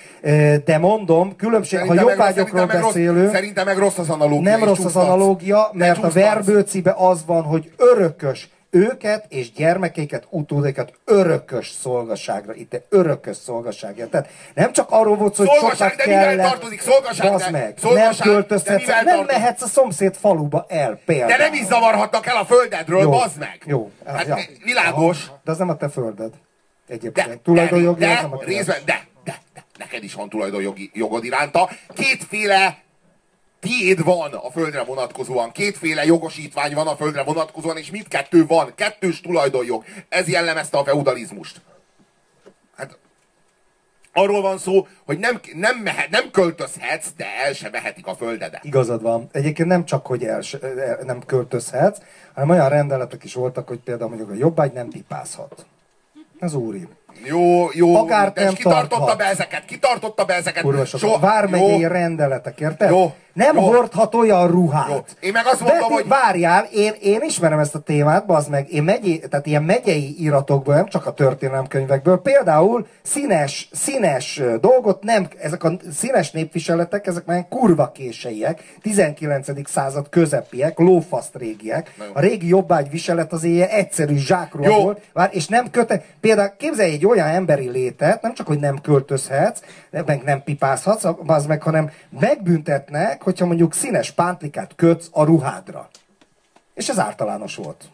De 0.64 0.78
mondom, 0.78 1.36
különbség, 1.36 1.78
ha 1.78 1.84
Szerintem 1.86 2.06
meg- 2.06 2.16
jobbágyokról 2.18 2.66
meg 2.66 2.76
rossz- 2.80 2.84
beszélünk, 2.94 3.30
Szerintem 3.34 3.64
meg 3.66 3.78
rossz 3.78 3.98
az 3.98 4.08
analógia. 4.10 4.50
nem 4.56 4.64
rossz 4.64 4.84
az 4.84 4.96
analógia, 4.96 5.70
mert 5.72 6.02
a 6.02 6.08
verbőcibe 6.08 6.94
az 6.98 7.22
van, 7.26 7.42
hogy 7.42 7.72
örökös 7.76 8.48
őket 8.70 9.24
és 9.28 9.52
gyermekeiket, 9.52 10.26
utódaikat 10.30 10.92
örökös 11.04 11.70
szolgaságra, 11.70 12.54
itt 12.54 12.80
örökös 12.88 13.36
szolgaságra. 13.36 14.08
Tehát 14.08 14.28
nem 14.54 14.72
csak 14.72 14.90
arról 14.90 15.16
volt 15.16 15.34
szó, 15.34 15.44
hogy 15.44 15.58
Szolgaság, 15.58 15.90
sokat 15.90 16.06
de 16.06 16.12
kellett, 16.12 16.46
tartozik? 16.50 16.80
Szolgaság, 16.80 17.30
bazd 17.30 17.44
de- 17.44 17.50
meg, 17.50 17.74
szolgaság, 17.78 18.08
nem 18.08 18.16
de 18.26 18.32
költözhetsz, 18.32 18.86
nem 18.86 19.04
tartozik? 19.04 19.26
mehetsz 19.30 19.62
a 19.62 19.66
szomszéd 19.66 20.16
faluba 20.16 20.66
el 20.68 21.00
például. 21.04 21.30
De 21.30 21.36
nem 21.36 21.52
is 21.52 21.64
zavarhatnak 21.64 22.26
el 22.26 22.36
a 22.36 22.44
földedről, 22.44 23.00
Jó, 23.00 23.10
bazd 23.10 23.38
meg! 23.38 23.58
Jó. 23.66 23.90
Hát 24.06 24.26
ja. 24.26 24.38
világos. 24.64 25.30
De 25.44 25.50
az 25.50 25.58
nem 25.58 25.68
a 25.68 25.76
te 25.76 25.88
földed. 25.88 26.30
De, 26.86 26.94
Egyébként. 26.94 27.28
de, 27.28 27.38
Tulajdonjogi 27.42 28.04
az 28.04 28.08
de, 28.10 28.20
nem 28.22 28.32
a 28.32 28.36
de, 28.36 28.44
tiéd. 28.44 28.56
részben, 28.56 28.76
de, 28.84 29.06
de, 29.24 29.38
de, 29.54 29.64
neked 29.78 30.02
is 30.02 30.14
van 30.14 30.28
tulajdonjogi 30.28 30.90
jogod 30.94 31.24
iránta. 31.24 31.68
Kétféle 31.94 32.76
tiéd 33.64 34.04
van 34.04 34.32
a 34.32 34.50
földre 34.50 34.82
vonatkozóan, 34.82 35.52
kétféle 35.52 36.04
jogosítvány 36.04 36.74
van 36.74 36.86
a 36.86 36.96
földre 36.96 37.22
vonatkozóan, 37.22 37.76
és 37.76 37.90
mindkettő 37.90 38.46
van, 38.46 38.72
kettős 38.74 39.20
tulajdonjog. 39.20 39.84
Ez 40.08 40.28
jellemezte 40.28 40.78
a 40.78 40.84
feudalizmust. 40.84 41.60
Hát 42.76 42.98
arról 44.12 44.42
van 44.42 44.58
szó, 44.58 44.86
hogy 45.04 45.18
nem, 45.18 45.40
nem, 45.54 45.78
mehet, 45.78 46.10
nem 46.10 46.30
költözhetsz, 46.30 47.08
de 47.16 47.26
el 47.46 47.52
se 47.52 47.70
vehetik 47.70 48.06
a 48.06 48.14
földedet. 48.14 48.64
Igazad 48.64 49.02
van. 49.02 49.28
Egyébként 49.32 49.68
nem 49.68 49.84
csak, 49.84 50.06
hogy 50.06 50.24
el, 50.24 50.42
el- 50.60 51.00
nem 51.04 51.20
költözhetsz, 51.26 51.98
hanem 52.34 52.50
olyan 52.50 52.68
rendeletek 52.68 53.24
is 53.24 53.34
voltak, 53.34 53.68
hogy 53.68 53.78
például 53.78 54.08
mondjuk 54.08 54.30
a 54.30 54.34
jobbágy 54.34 54.72
nem 54.72 54.88
pipázhat. 54.88 55.66
Ez 56.38 56.54
úri. 56.54 56.88
Jó, 57.22 57.68
jó, 57.72 57.96
Akár 57.96 58.32
de 58.32 58.44
nem 58.44 58.54
kitartotta 58.54 58.96
tarthat. 58.96 59.18
be 59.18 59.24
ezeket, 59.24 59.64
kitartotta 59.64 60.24
be 60.24 60.34
ezeket. 60.34 60.62
Kurva 60.62 60.84
sok. 60.84 61.00
So- 61.00 61.20
Vármegyei 61.20 61.80
jó, 61.80 61.88
rendeletek, 61.88 62.60
érted? 62.60 62.90
Jó. 62.90 63.12
Nem 63.32 63.56
Jó. 63.56 63.62
hordhat 63.62 64.14
olyan 64.14 64.46
ruhát. 64.46 64.88
Jó. 64.88 64.96
Én 65.20 65.32
meg 65.32 65.46
azt 65.46 65.60
mondom, 65.60 65.78
De, 65.88 65.94
hogy- 65.94 66.06
Várjál, 66.08 66.66
én, 66.72 66.92
én 67.02 67.20
ismerem 67.22 67.58
ezt 67.58 67.74
a 67.74 67.78
témát, 67.78 68.26
bazd 68.26 68.50
meg, 68.50 68.72
én 68.72 68.82
megyé, 68.82 69.16
tehát 69.18 69.46
ilyen 69.46 69.62
megyei 69.62 70.14
iratokból, 70.22 70.74
nem 70.74 70.88
csak 70.88 71.06
a 71.06 71.12
történelemkönyvekből, 71.12 72.20
például 72.20 72.86
színes, 73.02 73.68
színes 73.72 74.40
dolgot 74.60 75.02
nem, 75.02 75.28
ezek 75.42 75.64
a 75.64 75.72
színes 75.94 76.30
népviseletek, 76.30 77.06
ezek 77.06 77.24
már 77.24 77.46
kurva 77.48 77.90
késeiek, 77.92 78.62
19. 78.82 79.68
század 79.70 80.08
közepiek, 80.08 80.78
lófaszt 80.78 81.36
régiek. 81.36 81.94
A 82.12 82.20
régi 82.20 82.48
jobbágy 82.48 82.90
viselet 82.90 83.32
az 83.32 83.44
ilyen 83.44 83.68
egyszerű 83.68 84.16
zsákról 84.16 84.80
volt, 84.82 85.00
vár, 85.12 85.28
és 85.32 85.46
nem 85.46 85.70
köte, 85.70 86.04
például 86.20 86.52
képzelj 86.58 86.92
egy 86.92 87.03
egy 87.04 87.10
olyan 87.10 87.28
emberi 87.28 87.68
létet, 87.70 88.22
nem 88.22 88.34
csak, 88.34 88.46
hogy 88.46 88.58
nem 88.58 88.80
költözhetsz, 88.80 89.60
meg 89.90 90.22
nem 90.22 90.42
pipázhatsz, 90.42 91.04
az 91.26 91.46
meg, 91.46 91.62
hanem 91.62 91.90
megbüntetnek, 92.08 93.22
hogyha 93.22 93.46
mondjuk 93.46 93.74
színes 93.74 94.10
pántlikát 94.10 94.74
kötsz 94.74 95.08
a 95.12 95.24
ruhádra. 95.24 95.88
És 96.74 96.88
ez 96.88 96.98
általános 96.98 97.56
volt. 97.56 97.84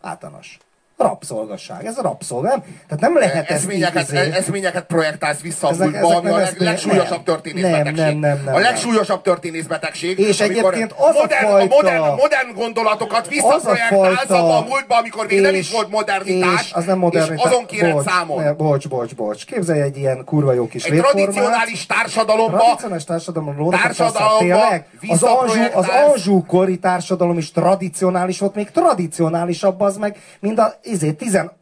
Általános. 0.00 0.58
Rabszolgasság. 1.00 1.86
Ez 1.86 1.98
a 1.98 2.02
rabszolga. 2.02 2.48
Nem? 2.48 2.60
Tehát 2.88 3.00
nem 3.00 3.16
lehet 3.16 3.34
ezt 3.50 3.50
így 3.50 3.56
eszményeket, 3.56 4.02
izé- 4.02 4.34
eszményeket 4.34 4.84
projektálsz 4.84 5.40
vissza 5.40 5.66
a 5.66 5.70
Ezek- 5.70 5.86
múltba, 5.90 6.08
ezek 6.10 6.18
ami 6.18 6.30
a 6.30 6.36
leg, 6.36 6.54
legsúlyosabb 6.58 7.22
történészbetegség. 7.22 7.94
Nem, 7.94 8.18
nem, 8.18 8.18
nem, 8.18 8.44
nem, 8.44 8.54
a 8.54 8.58
leggsúlyosabb 8.58 9.22
történészbetegség. 9.22 10.18
És 10.18 10.40
egyébként 10.40 10.92
az 10.92 11.16
a 11.16 11.20
modern, 11.20 11.46
fajta- 11.46 11.72
a 11.72 11.74
modern, 11.76 12.02
modern 12.02 12.52
gondolatokat 12.54 13.28
visszaprojektálsz 13.28 14.30
abba 14.30 14.56
a 14.56 14.64
múltba, 14.68 14.96
amikor 14.96 15.26
még 15.26 15.40
nem 15.40 15.54
is 15.54 15.58
és- 15.60 15.72
volt 15.72 15.90
modernitás, 15.90 16.60
és 16.66 16.72
az 16.72 16.84
nem 16.84 16.98
modernitás. 16.98 17.44
és 17.44 17.50
azon 17.50 17.66
kéred 17.66 17.92
bocs, 17.92 18.04
számon. 18.06 18.42
Ne, 18.42 18.52
bocs, 18.52 18.88
bocs, 18.88 19.14
bocs. 19.14 19.44
Képzelj 19.46 19.80
egy 19.80 19.96
ilyen 19.96 20.24
kurva 20.24 20.52
jó 20.52 20.66
kis 20.68 20.84
Egy 20.84 20.98
tradicionális 21.00 21.86
társadalomba 21.86 22.56
Tradicionális 22.58 23.02
a 23.02 23.06
Társadalomba 23.06 24.38
tényleg? 24.38 24.86
Az 25.08 25.22
Anzsú, 25.22 25.60
az. 25.72 25.86
Anzsú 26.08 26.44
kori 26.46 26.78
társadalom 26.78 27.38
is 27.38 27.50
tradicionális 27.52 28.38
volt, 28.38 28.54
még 28.54 28.70
tradicionálisabb 28.70 29.80
az 29.80 29.96
meg, 29.96 30.16
mint 30.40 30.58
a 30.58 30.74
izé, 30.90 31.12
15. 31.12 31.52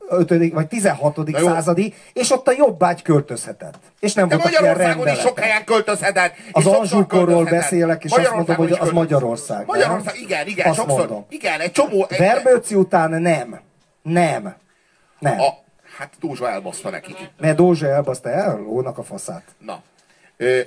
vagy 0.53 0.67
16. 0.67 1.17
Na 1.17 1.39
jó. 1.39 1.47
századi, 1.47 1.95
és 2.13 2.31
ott 2.31 2.49
a 2.49 2.53
jobbágy 2.57 3.03
költözhetett. 3.03 3.75
És 4.01 4.15
nem 4.15 4.29
De 4.29 4.35
voltak 4.37 4.51
ilyen 4.51 4.63
Magyarországon 4.63 5.09
is 5.15 5.21
sok 5.21 5.39
helyen 5.39 5.65
költözhetett. 5.65 6.35
Az 6.53 6.67
Anzsúkorról 6.67 7.45
beszélek, 7.45 8.05
és 8.05 8.11
azt 8.11 8.35
mondom, 8.35 8.57
hogy 8.57 8.71
az 8.71 8.79
költözhetett. 8.79 8.93
Magyarország. 8.95 9.57
nem? 9.57 9.67
Magyarország, 9.67 10.21
igen, 10.21 10.47
igen, 10.47 10.69
Azt 10.69 10.79
sokszor. 10.79 10.99
mondom. 10.99 11.27
Igen, 11.29 11.61
egy 11.61 11.73
csomó... 11.73 12.07
Egy, 12.09 12.19
Verbőci 12.19 12.75
után 12.75 13.23
nem. 13.23 13.61
Nem. 14.03 14.55
Nem. 15.19 15.41
a, 15.41 15.55
hát 15.99 16.13
Dózsa 16.21 16.51
elbaszta 16.51 16.91
nekik. 16.91 17.17
Mert 17.39 17.57
Dózsa 17.57 17.87
elbaszta 17.87 18.31
el, 18.31 18.57
lónak 18.57 18.99
a 18.99 19.03
faszát. 19.03 19.43
Na. 19.59 19.83
Ö, 20.37 20.61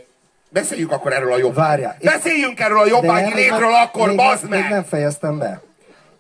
beszéljünk 0.50 0.92
akkor 0.92 1.14
erről 1.14 1.34
a 1.34 1.38
jobb. 1.38 1.56
Várjál. 1.56 1.98
Beszéljünk 2.04 2.60
erről 2.60 2.80
a 2.80 2.86
jobbágyi 2.86 3.50
nem- 3.50 3.64
akkor, 3.84 4.16
bazd 4.16 4.50
meg! 4.50 4.60
Még 4.62 4.70
nem 4.70 4.84
fejeztem 4.84 5.38
be. 5.38 5.62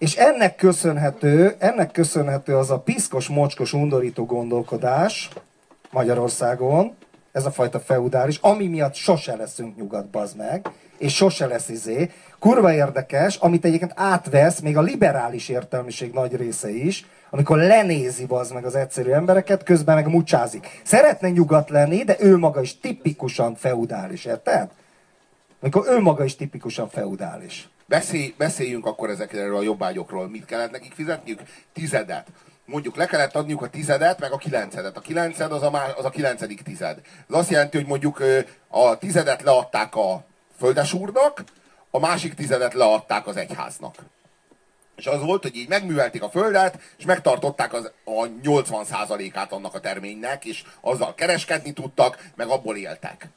És 0.02 0.16
ennek 0.16 0.56
köszönhető, 0.56 1.56
ennek 1.60 1.91
köszönhető 1.91 2.58
az 2.58 2.72
a 2.72 2.80
piszkos, 2.80 3.28
mocskos, 3.28 3.74
undorító 3.74 4.26
gondolkodás 4.26 5.30
Magyarországon, 5.91 6.95
ez 7.32 7.45
a 7.45 7.52
fajta 7.52 7.80
feudális, 7.80 8.38
ami 8.41 8.68
miatt 8.68 8.93
sose 8.93 9.36
leszünk 9.36 9.76
nyugat, 9.76 10.10
bazd 10.10 10.38
meg, 10.38 10.70
és 10.97 11.16
sose 11.16 11.47
lesz 11.47 11.70
izé. 11.70 12.12
Kurva 12.39 12.74
érdekes, 12.74 13.36
amit 13.36 13.66
egyébként 13.66 13.93
átvesz 13.95 14.60
még 14.60 14.78
a 14.78 14.82
liberális 14.82 15.49
értelmiség 15.49 16.14
nagy 16.14 16.36
része 16.36 16.70
is, 16.70 17.06
amikor 17.30 17.58
lenézi 17.58 18.26
bazd 18.26 18.54
meg 18.54 18.66
az 18.66 18.76
egyszerű 18.76 19.12
embereket, 19.12 19.64
közben 19.64 19.95
meg 19.95 20.08
mucsázik. 20.08 20.82
Szeretne 20.84 21.30
nyugat 21.30 21.70
lenni, 21.70 22.04
de 22.04 22.16
ő 22.20 22.38
maga 22.38 22.62
is 22.62 22.80
tipikusan 22.80 23.56
feudális, 23.56 24.26
érted? 24.26 24.70
Amikor 25.60 25.86
ő 25.88 25.99
maga 25.99 26.24
is 26.24 26.36
tipikusan 26.36 26.89
feudális. 26.89 27.70
Beszélj, 27.92 28.34
beszéljünk 28.38 28.86
akkor 28.86 29.10
ezekről 29.10 29.56
a 29.56 29.62
jobbágyokról. 29.62 30.30
Mit 30.30 30.46
kellett 30.46 30.72
nekik 30.72 30.94
fizetniük? 30.94 31.42
Tizedet. 31.74 32.28
Mondjuk 32.66 32.96
le 32.96 33.06
kellett 33.06 33.36
adniuk 33.36 33.62
a 33.62 33.70
tizedet, 33.70 34.20
meg 34.20 34.32
a 34.32 34.38
kilencedet. 34.38 34.98
A 34.98 35.00
kilenced 35.00 35.52
az 35.52 35.62
a, 35.62 35.70
má, 35.70 35.86
az 35.98 36.06
a 36.06 36.10
kilencedik 36.10 36.62
tized. 36.62 37.00
Ez 37.30 37.36
azt 37.36 37.50
jelenti, 37.50 37.78
hogy 37.78 37.86
mondjuk 37.86 38.24
a 38.68 38.98
tizedet 38.98 39.42
leadták 39.42 39.96
a 39.96 40.26
földesúrnak, 40.58 41.44
a 41.89 42.00
másik 42.00 42.34
tizedet 42.34 42.74
leadták 42.74 43.28
az 43.28 43.38
egyháznak. 43.38 43.96
És 44.96 45.08
az 45.08 45.22
volt, 45.22 45.42
hogy 45.42 45.56
így 45.56 45.70
megművelték 45.70 46.24
a 46.24 46.30
földet, 46.30 46.80
és 46.98 47.06
megtartották 47.06 47.74
az, 47.74 47.92
a 48.04 48.28
80%-át 48.44 49.52
annak 49.52 49.74
a 49.74 49.80
terménynek, 49.80 50.46
és 50.46 50.64
azzal 50.82 51.16
kereskedni 51.16 51.72
tudtak, 51.72 52.30
meg 52.36 52.48
abból 52.48 52.78
éltek. 52.78 53.28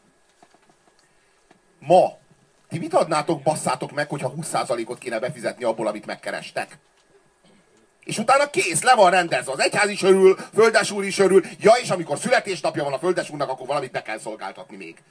Ma 1.78 2.22
ti 2.74 2.80
mit 2.80 2.94
adnátok, 2.94 3.42
basszátok 3.42 3.92
meg, 3.92 4.08
hogyha 4.08 4.34
20%-ot 4.40 4.98
kéne 4.98 5.18
befizetni 5.18 5.64
abból, 5.64 5.86
amit 5.86 6.06
megkerestek? 6.06 6.78
És 8.04 8.18
utána 8.18 8.50
kész, 8.50 8.82
le 8.82 8.94
van 8.94 9.10
rendezve. 9.10 9.52
Az 9.52 9.60
egyház 9.60 9.88
is 9.88 10.02
örül, 10.02 10.36
földes 10.54 10.90
úr 10.90 11.04
is 11.04 11.18
örül. 11.18 11.42
Ja, 11.60 11.72
és 11.82 11.90
amikor 11.90 12.18
születésnapja 12.18 12.84
van 12.84 12.92
a 12.92 12.98
földes 12.98 13.30
úrnak, 13.30 13.48
akkor 13.48 13.66
valamit 13.66 13.90
be 13.90 14.02
kell 14.02 14.18
szolgáltatni 14.18 14.76
még. 14.76 15.02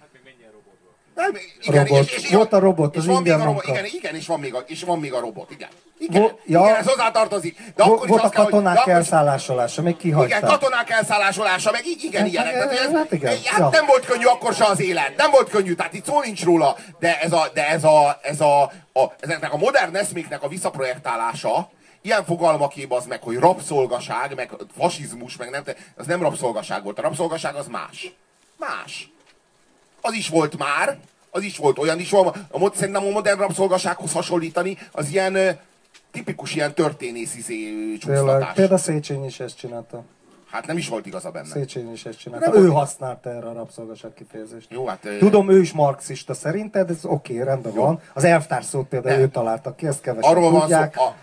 Nem, 1.15 1.31
igen, 1.61 1.85
Robot. 1.85 2.27
Volt 2.31 2.53
a 2.53 2.59
robot, 2.59 2.93
és 2.95 2.99
az 2.99 3.05
van 3.05 3.21
még 3.21 3.31
a 3.31 3.43
robot, 3.43 3.67
igen, 3.67 3.85
igen, 3.85 4.15
és 4.15 4.27
van 4.27 4.39
még 4.39 4.53
a, 4.53 4.63
és 4.67 4.83
van 4.83 4.99
még 4.99 5.13
a 5.13 5.19
robot, 5.19 5.51
igen. 5.51 5.69
Igen, 5.97 6.21
Vo- 6.21 6.39
ja. 6.45 6.59
igen 6.61 6.75
ez 6.75 6.85
hozzátartozik. 6.87 7.57
De 7.75 7.83
akkor 7.83 7.95
Vo- 7.97 8.03
is 8.03 8.09
Volt 8.09 8.23
a 8.23 8.29
kell, 8.29 8.43
katonák 8.43 8.77
akkor 8.77 8.87
is- 8.91 8.93
elszállásolása, 8.97 9.81
még 9.81 9.95
igen, 10.01 10.01
kihagyták. 10.03 10.41
katonák 10.41 10.89
elszállásolása, 10.89 11.71
meg 11.71 11.85
így, 11.85 12.03
igen, 12.03 12.21
Hát, 12.21 12.29
ilyenek. 12.31 12.53
hát, 12.53 12.71
ez, 12.71 12.91
hát 12.91 13.11
igen, 13.11 13.37
hát 13.45 13.59
ja. 13.59 13.69
nem 13.71 13.85
volt 13.85 14.05
könnyű 14.05 14.25
akkor 14.25 14.53
se 14.53 14.65
az 14.65 14.81
élet. 14.81 15.15
Nem 15.17 15.31
volt 15.31 15.49
könnyű, 15.49 15.73
tehát 15.73 15.93
itt 15.93 16.05
szó 16.05 16.21
nincs 16.21 16.43
róla. 16.43 16.75
De 16.99 17.19
ez 17.21 17.31
a, 17.33 17.47
de 17.53 17.67
ez 17.69 17.83
a, 17.83 18.19
ez 18.21 18.41
a, 18.41 18.61
a 18.93 19.03
ezeknek 19.19 19.53
a 19.53 19.57
modern 19.57 19.95
eszméknek 19.95 20.43
a 20.43 20.47
visszaprojektálása, 20.47 21.69
ilyen 22.01 22.25
fogalmaképp 22.25 22.91
az 22.91 23.05
meg, 23.05 23.21
hogy 23.21 23.35
rabszolgaság, 23.37 24.35
meg 24.35 24.51
fasizmus, 24.77 25.37
meg 25.37 25.49
nem, 25.49 25.63
az 25.97 26.05
nem 26.05 26.21
rabszolgaság 26.21 26.83
volt. 26.83 26.99
A 26.99 27.01
rabszolgaság 27.01 27.55
az 27.55 27.67
más. 27.67 28.13
Más. 28.57 29.11
Az 30.05 30.13
is 30.13 30.29
volt 30.29 30.57
már, 30.57 30.97
az 31.31 31.43
is 31.43 31.57
volt 31.57 31.77
olyan 31.77 31.99
is, 31.99 32.09
volt. 32.09 32.37
a, 32.51 32.71
szerintem 32.75 33.03
a 33.05 33.09
modern 33.09 33.39
rabszolgasághoz 33.39 34.11
hasonlítani, 34.13 34.77
az 34.91 35.09
ilyen 35.09 35.59
tipikus 36.11 36.55
ilyen 36.55 36.73
történész 36.73 37.35
izé, 37.35 37.73
csúsztatás. 37.99 38.53
például 38.53 38.79
Széchenyi 38.79 39.25
is 39.25 39.39
ezt 39.39 39.57
csinálta. 39.57 40.03
Hát 40.49 40.65
nem 40.67 40.77
is 40.77 40.87
volt 40.87 41.05
igaza 41.05 41.31
benne. 41.31 41.47
Széchenyi 41.47 41.91
is 41.91 42.05
ezt 42.05 42.19
csinálta. 42.19 42.49
Nem 42.49 42.55
Ő 42.55 42.65
volt- 42.67 42.77
használta 42.77 43.29
erre 43.29 43.47
a 43.47 43.53
rabszolgaság 43.53 44.13
kifejezést. 44.13 44.67
Jó, 44.71 44.85
hát... 44.87 45.07
Tudom, 45.19 45.49
ő 45.49 45.59
is 45.61 45.71
marxista 45.71 46.33
szerinted, 46.33 46.89
ez 46.89 47.05
oké, 47.05 47.41
rendben 47.41 47.73
van. 47.73 47.99
Az 48.13 48.23
elvtárs 48.23 48.65
szót 48.65 48.87
például 48.87 49.15
Nem. 49.15 49.23
ő 49.23 49.29
találta 49.29 49.75
ki, 49.75 49.87
ezt 49.87 50.01
kevesen 50.01 50.31
arról 50.31 50.51
van, 50.51 50.59
szó, 50.59 50.67
tudják. 50.67 50.97
a, 50.97 51.15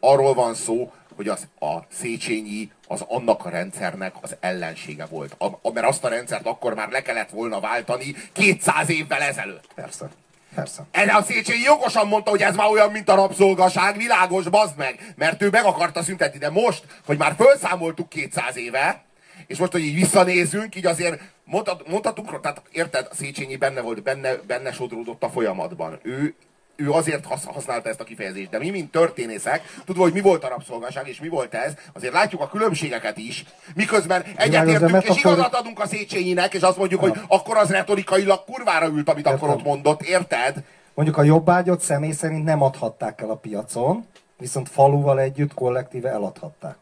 arról 0.00 0.34
van 0.34 0.54
szó, 0.54 0.90
hogy 1.22 1.30
az, 1.30 1.68
a 1.68 1.86
Széchenyi 1.92 2.70
az 2.88 3.04
annak 3.08 3.44
a 3.44 3.48
rendszernek 3.48 4.14
az 4.20 4.36
ellensége 4.40 5.06
volt. 5.06 5.36
A, 5.38 5.72
mert 5.72 5.86
azt 5.86 6.04
a 6.04 6.08
rendszert 6.08 6.46
akkor 6.46 6.74
már 6.74 6.88
le 6.88 7.02
kellett 7.02 7.30
volna 7.30 7.60
váltani 7.60 8.14
200 8.32 8.90
évvel 8.90 9.20
ezelőtt. 9.20 9.66
Persze, 9.74 10.10
persze. 10.54 10.82
Erre 10.90 11.14
a 11.14 11.22
Széchenyi 11.22 11.62
jogosan 11.62 12.06
mondta, 12.06 12.30
hogy 12.30 12.42
ez 12.42 12.56
már 12.56 12.70
olyan, 12.70 12.90
mint 12.90 13.08
a 13.08 13.14
rabszolgaság, 13.14 13.96
világos, 13.96 14.48
bazd 14.48 14.76
meg, 14.76 15.14
mert 15.16 15.42
ő 15.42 15.48
meg 15.50 15.64
akarta 15.64 16.02
szüntetni, 16.02 16.38
de 16.38 16.50
most, 16.50 16.84
hogy 17.06 17.18
már 17.18 17.34
felszámoltuk 17.38 18.08
200 18.08 18.56
éve, 18.56 19.04
és 19.46 19.58
most, 19.58 19.72
hogy 19.72 19.84
így 19.84 19.94
visszanézünk, 19.94 20.74
így 20.74 20.86
azért 20.86 21.20
mondhat, 21.44 21.88
mondhatunk, 21.88 22.40
tehát 22.40 22.62
érted, 22.72 23.08
a 23.10 23.14
Széchenyi 23.14 23.56
benne 23.56 23.80
volt, 23.80 24.02
benne, 24.02 24.34
benne 24.36 24.72
sodródott 24.72 25.22
a 25.22 25.30
folyamatban. 25.30 25.98
Ő, 26.02 26.34
ő 26.82 26.90
azért 26.90 27.24
hasz- 27.26 27.44
használta 27.44 27.88
ezt 27.88 28.00
a 28.00 28.04
kifejezést, 28.04 28.50
de 28.50 28.58
mi, 28.58 28.70
mint 28.70 28.90
történészek, 28.90 29.62
tudva, 29.84 30.02
hogy 30.02 30.12
mi 30.12 30.20
volt 30.20 30.44
a 30.44 30.48
rabszolgaság, 30.48 31.08
és 31.08 31.20
mi 31.20 31.28
volt 31.28 31.54
ez, 31.54 31.72
azért 31.92 32.12
látjuk 32.12 32.40
a 32.40 32.48
különbségeket 32.48 33.16
is, 33.18 33.44
miközben 33.74 34.24
egyetértünk, 34.36 35.04
és 35.04 35.16
igazat 35.16 35.54
adunk 35.54 35.80
a 35.80 35.86
Széchenyinek, 35.86 36.54
és 36.54 36.60
azt 36.60 36.76
mondjuk, 36.76 37.00
hogy 37.00 37.12
akkor 37.28 37.56
az 37.56 37.70
retorikailag 37.70 38.44
kurvára 38.44 38.86
ült, 38.86 39.08
amit 39.08 39.26
akkor 39.26 39.48
ott 39.48 39.64
mondott, 39.64 40.02
érted? 40.02 40.62
Mondjuk 40.94 41.18
a 41.18 41.22
jobbágyot 41.22 41.80
személy 41.80 42.12
szerint 42.12 42.44
nem 42.44 42.62
adhatták 42.62 43.20
el 43.20 43.30
a 43.30 43.36
piacon, 43.36 44.06
viszont 44.38 44.68
faluval 44.68 45.20
együtt 45.20 45.54
kollektíve 45.54 46.10
eladhatták. 46.10 46.76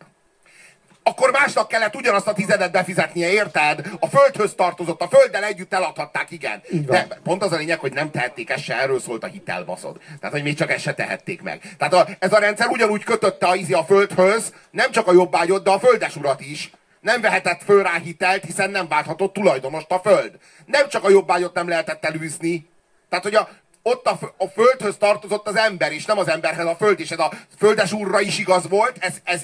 Akkor 1.02 1.30
másnak 1.30 1.68
kellett 1.68 1.96
ugyanazt 1.96 2.26
a 2.26 2.32
tizedet 2.32 2.72
befizetnie, 2.72 3.30
érted? 3.30 3.90
A 4.00 4.06
földhöz 4.06 4.54
tartozott, 4.54 5.00
a 5.00 5.08
földdel 5.08 5.44
együtt 5.44 5.74
eladhatták, 5.74 6.30
igen. 6.30 6.62
De 6.86 7.06
pont 7.22 7.42
az 7.42 7.52
a 7.52 7.56
lényeg, 7.56 7.78
hogy 7.78 7.92
nem 7.92 8.10
tehették 8.10 8.50
ezt 8.50 8.64
se, 8.64 8.80
erről 8.80 9.00
szólt 9.00 9.24
a 9.24 9.26
hitelbaszod. 9.26 10.00
Tehát, 10.18 10.34
hogy 10.34 10.42
még 10.42 10.56
csak 10.56 10.70
ezt 10.70 10.82
se 10.82 10.94
tehették 10.94 11.42
meg. 11.42 11.60
Tehát 11.78 11.94
a, 11.94 12.08
ez 12.18 12.32
a 12.32 12.38
rendszer 12.38 12.66
ugyanúgy 12.66 13.04
kötötte 13.04 13.46
a, 13.46 13.54
izi 13.54 13.72
a 13.72 13.84
földhöz, 13.84 14.54
nem 14.70 14.90
csak 14.90 15.06
a 15.06 15.12
jobbágyot, 15.12 15.64
de 15.64 15.70
a 15.70 15.78
földesurat 15.78 16.40
is. 16.40 16.70
Nem 17.00 17.20
vehetett 17.20 17.62
föl 17.62 17.82
rá 17.82 17.98
hitelt, 17.98 18.44
hiszen 18.44 18.70
nem 18.70 18.88
válthatott 18.88 19.32
tulajdonost 19.32 19.90
a 19.90 19.98
föld. 19.98 20.32
Nem 20.66 20.88
csak 20.88 21.04
a 21.04 21.10
jobbágyot 21.10 21.54
nem 21.54 21.68
lehetett 21.68 22.04
elűzni. 22.04 22.68
Tehát, 23.08 23.24
hogy 23.24 23.34
a, 23.34 23.48
ott 23.82 24.06
a, 24.06 24.18
a 24.36 24.46
földhöz 24.46 24.96
tartozott 24.96 25.48
az 25.48 25.56
ember, 25.56 25.92
és 25.92 26.04
nem 26.04 26.18
az 26.18 26.28
emberhez 26.28 26.66
a 26.66 26.76
föld, 26.76 27.00
és 27.00 27.10
ez 27.10 27.18
a 27.18 27.32
földes 27.58 27.92
úrra 27.92 28.20
is 28.20 28.38
igaz 28.38 28.68
volt, 28.68 28.96
ez, 29.00 29.16
ez, 29.24 29.42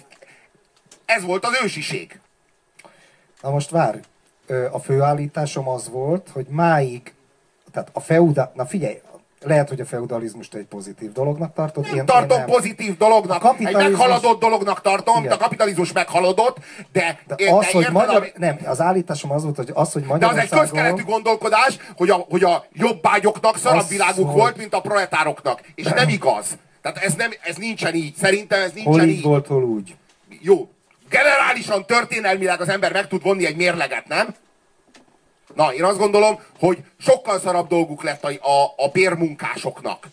ez 1.06 1.22
volt 1.24 1.44
az 1.44 1.58
ősiség. 1.64 2.20
Na 3.42 3.50
most 3.50 3.70
várj, 3.70 3.98
a 4.70 4.78
főállításom 4.78 5.68
az 5.68 5.88
volt, 5.88 6.28
hogy 6.32 6.46
máig, 6.48 7.14
tehát 7.72 7.88
a 7.92 8.00
feudal, 8.00 8.52
na 8.54 8.66
figyelj, 8.66 9.00
lehet, 9.40 9.68
hogy 9.68 9.80
a 9.80 9.84
feudalizmust 9.84 10.54
egy 10.54 10.64
pozitív 10.64 11.12
dolognak 11.12 11.54
tartod. 11.54 11.94
Nem 11.94 12.06
tartom 12.06 12.44
pozitív 12.44 12.96
dolognak, 12.96 13.44
A 13.44 13.46
egy 13.46 13.50
kapitalizmus- 13.50 13.98
meghaladott 13.98 14.40
dolognak 14.40 14.80
tartom, 14.80 15.16
Igen. 15.16 15.28
de 15.28 15.34
a 15.34 15.38
kapitalizmus 15.38 15.92
meghaladott, 15.92 16.58
de, 16.92 17.20
De 17.26 17.34
de 17.34 17.52
az, 17.52 17.66
hogy 17.66 17.80
érted, 17.80 17.92
magyar, 17.92 18.16
ami- 18.16 18.32
nem, 18.36 18.58
az 18.64 18.80
állításom 18.80 19.30
az 19.30 19.42
volt, 19.42 19.56
hogy 19.56 19.70
az, 19.74 19.92
hogy 19.92 20.02
de 20.02 20.08
az 20.08 20.14
egy 20.14 20.20
Magyarországon... 20.20 20.58
közkeletű 20.60 21.02
gondolkodás, 21.02 21.76
hogy 21.96 22.10
a, 22.10 22.14
hogy 22.14 22.42
a 22.44 22.64
jobbágyoknak 22.72 23.56
szarabb 23.56 23.88
világuk 23.88 24.26
hogy- 24.26 24.36
volt, 24.40 24.56
mint 24.56 24.74
a 24.74 24.80
proletároknak. 24.80 25.60
És 25.74 25.84
nem 25.86 26.08
igaz. 26.18 26.58
Tehát 26.82 26.96
ez, 26.98 27.14
nem, 27.14 27.30
ez 27.40 27.56
nincsen 27.56 27.94
így. 27.94 28.14
Szerintem 28.16 28.60
ez 28.60 28.72
Hol 28.72 28.82
nincsen 28.84 29.08
így 29.08 29.16
így. 29.16 29.22
volt, 29.22 29.46
hol 29.46 29.62
úgy. 29.64 29.96
Jó, 30.40 30.68
Generálisan, 31.08 31.86
történelmileg 31.86 32.60
az 32.60 32.68
ember 32.68 32.92
meg 32.92 33.08
tud 33.08 33.22
vonni 33.22 33.46
egy 33.46 33.56
mérleget, 33.56 34.08
nem? 34.08 34.34
Na, 35.54 35.74
én 35.74 35.84
azt 35.84 35.98
gondolom, 35.98 36.40
hogy 36.58 36.78
sokkal 36.98 37.40
szarabb 37.40 37.68
dolguk 37.68 38.02
lett 38.02 38.24
a, 38.24 38.28
a, 38.28 38.74
a 38.76 38.88
bérmunkásoknak. 38.92 40.06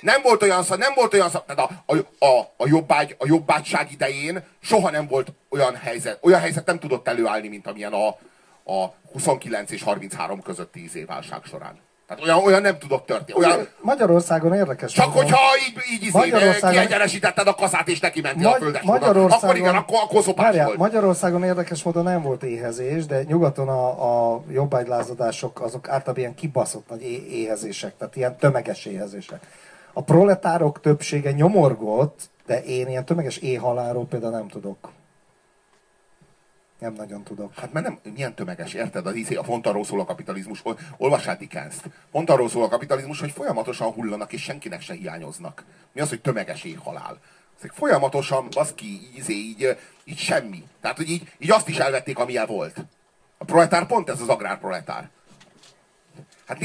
Nem 0.00 0.22
volt 0.22 0.42
olyan 0.42 0.62
szar, 0.62 0.78
nem 0.78 0.92
volt 0.94 1.14
olyan 1.14 1.30
szar, 1.30 1.44
tehát 1.46 1.70
a, 1.70 1.94
a, 1.94 2.24
a, 2.26 2.52
a, 2.56 2.66
jobbágy, 2.66 3.14
a 3.18 3.26
jobbágyság 3.26 3.92
idején 3.92 4.44
soha 4.60 4.90
nem 4.90 5.06
volt 5.06 5.32
olyan 5.48 5.76
helyzet, 5.76 6.18
olyan 6.22 6.40
helyzet 6.40 6.66
nem 6.66 6.78
tudott 6.78 7.08
előállni, 7.08 7.48
mint 7.48 7.66
amilyen 7.66 7.92
a, 7.92 8.06
a 8.72 8.94
29 9.12 9.70
és 9.70 9.82
33 9.82 10.42
közötti 10.42 10.82
íz 10.82 10.98
válság 11.06 11.40
során. 11.44 11.78
Tehát 12.10 12.24
olyan, 12.24 12.44
olyan 12.44 12.62
nem 12.62 12.78
tudott 12.78 13.06
történni. 13.06 13.38
Olyan, 13.38 13.68
Magyarországon 13.80 14.54
érdekes. 14.54 14.92
csak 14.92 15.12
hogyha 15.12 15.38
így, 15.68 15.78
így 15.92 16.02
izé, 16.02 16.18
Magyarországon- 16.18 16.70
kiegyenesítetted 16.70 17.46
a 17.46 17.54
kaszát 17.54 17.88
és 17.88 18.00
neki 18.00 18.20
mentél 18.20 18.46
a 18.46 18.50
Magy- 18.50 18.60
földes 18.60 18.82
Magyarországon, 18.82 19.42
akkor 19.48 19.56
igen, 19.56 19.74
akkor, 19.74 19.98
akkor 20.02 20.22
szopás 20.22 20.44
Várjál, 20.44 20.66
volt. 20.66 20.78
Magyarországon 20.78 21.44
érdekes 21.44 21.82
módon 21.82 22.02
nem 22.04 22.22
volt 22.22 22.42
éhezés, 22.42 23.06
de 23.06 23.22
nyugaton 23.22 23.68
a, 23.68 24.32
a 24.34 24.42
jobbágylázadások 24.50 25.60
azok 25.60 25.88
általában 25.88 26.18
ilyen 26.18 26.34
kibaszott 26.34 26.88
nagy 26.88 27.02
é- 27.02 27.32
éhezések, 27.32 27.96
tehát 27.96 28.16
ilyen 28.16 28.36
tömeges 28.36 28.84
éhezések. 28.84 29.40
A 29.92 30.02
proletárok 30.02 30.80
többsége 30.80 31.30
nyomorgott, 31.32 32.20
de 32.46 32.62
én 32.62 32.88
ilyen 32.88 33.04
tömeges 33.04 33.36
éhhalálról 33.36 34.06
például 34.06 34.32
nem 34.32 34.48
tudok. 34.48 34.90
Nem 36.80 36.92
nagyon 36.92 37.22
tudok. 37.22 37.54
Hát 37.54 37.72
mert 37.72 37.86
nem, 37.86 37.98
milyen 38.14 38.34
tömeges, 38.34 38.74
érted? 38.74 39.06
Az 39.06 39.14
izé, 39.14 39.34
a 39.34 39.42
pont 39.42 39.66
arról 39.66 39.84
szól 39.84 40.00
a 40.00 40.04
kapitalizmus, 40.04 40.60
ol- 40.62 40.80
olvassál 40.96 41.36
Dickens-t. 41.36 41.84
Pont 42.10 42.30
arról 42.30 42.48
szól 42.48 42.64
a 42.64 42.68
kapitalizmus, 42.68 43.20
hogy 43.20 43.30
folyamatosan 43.30 43.92
hullanak, 43.92 44.32
és 44.32 44.42
senkinek 44.42 44.80
se 44.80 44.94
hiányoznak. 44.94 45.64
Mi 45.92 46.00
az, 46.00 46.08
hogy 46.08 46.20
tömeges 46.20 46.64
éhhalál? 46.64 47.18
Ezek 47.58 47.72
folyamatosan, 47.72 48.48
az 48.56 48.74
ki, 48.74 49.00
izé, 49.16 49.32
így, 49.32 49.78
így 50.04 50.18
semmi. 50.18 50.64
Tehát, 50.80 50.96
hogy 50.96 51.10
így, 51.10 51.32
így 51.38 51.50
azt 51.50 51.68
is 51.68 51.78
elvették, 51.78 52.18
amilyen 52.18 52.46
volt. 52.46 52.84
A 53.38 53.44
proletár 53.44 53.86
pont 53.86 54.08
ez 54.08 54.20
az 54.20 54.28
agrárproletár. 54.28 55.10
Hát 56.46 56.58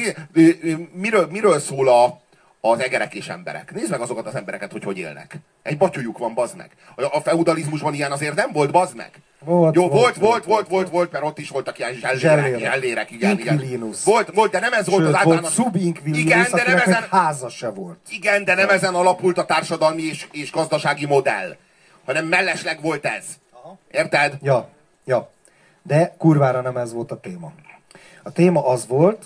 miről, 0.94 1.28
miről 1.28 1.60
szól 1.60 1.88
a, 1.88 2.22
az 2.62 2.80
egerek 2.80 3.14
és 3.14 3.28
emberek? 3.28 3.74
Nézd 3.74 3.90
meg 3.90 4.02
azokat 4.02 4.26
az 4.26 4.36
embereket, 4.36 4.72
hogy 4.72 4.84
hogy 4.84 4.98
élnek. 4.98 5.36
Egy 5.62 5.78
batyujuk 5.78 6.18
van, 6.18 6.34
bazd 6.34 6.56
meg. 6.56 6.72
A, 6.96 7.04
a 7.04 7.22
feudalizmusban 7.22 7.94
ilyen 7.94 8.12
azért 8.12 8.36
nem 8.36 8.52
volt, 8.52 8.72
bazd 8.72 8.96
meg. 8.96 9.12
Volt, 9.46 9.76
Jó, 9.76 9.88
volt, 9.90 10.16
volt, 10.16 10.16
volt, 10.16 10.46
volt, 10.46 10.46
volt, 10.46 10.68
volt, 10.68 10.90
volt, 10.90 11.12
mert 11.12 11.24
ott 11.24 11.40
is 11.40 11.50
voltak 11.50 11.78
ilyen 11.80 11.94
zsellérek, 11.94 12.20
Zsellérek. 12.20 12.60
zsellérek 12.60 13.12
igen, 13.12 13.40
igen. 13.40 13.94
Volt, 14.06 14.32
volt, 14.34 14.52
de 14.52 14.60
nem 14.60 14.74
ez 14.74 14.88
volt 14.88 15.04
Sőt, 15.06 15.14
az 15.16 15.24
volt 15.24 15.36
általános... 15.38 15.54
subinkvilius, 15.54 16.20
Igen, 16.20 16.48
de 16.52 16.64
nem 16.68 16.78
ezen, 16.78 17.06
háza 17.10 17.50
se 17.50 17.70
volt. 17.70 17.98
igen, 18.10 18.44
de 18.44 18.54
nem 18.56 18.70
ezen 18.70 18.96
alapult 18.96 19.38
a 19.38 19.46
társadalmi 19.46 20.02
és, 20.02 20.28
és 20.32 20.52
gazdasági 20.52 21.06
modell, 21.06 21.56
hanem 22.06 22.26
mellesleg 22.26 22.82
volt 22.82 23.06
ez. 23.06 23.26
Érted? 23.92 24.38
Ja, 24.42 24.70
ja. 25.06 25.30
De 25.84 26.16
kurvára 26.18 26.62
nem 26.62 26.78
ez 26.78 26.94
volt 26.94 27.12
a 27.12 27.20
téma. 27.20 27.52
A 28.24 28.32
téma 28.32 28.68
az 28.68 28.88
volt, 28.88 29.26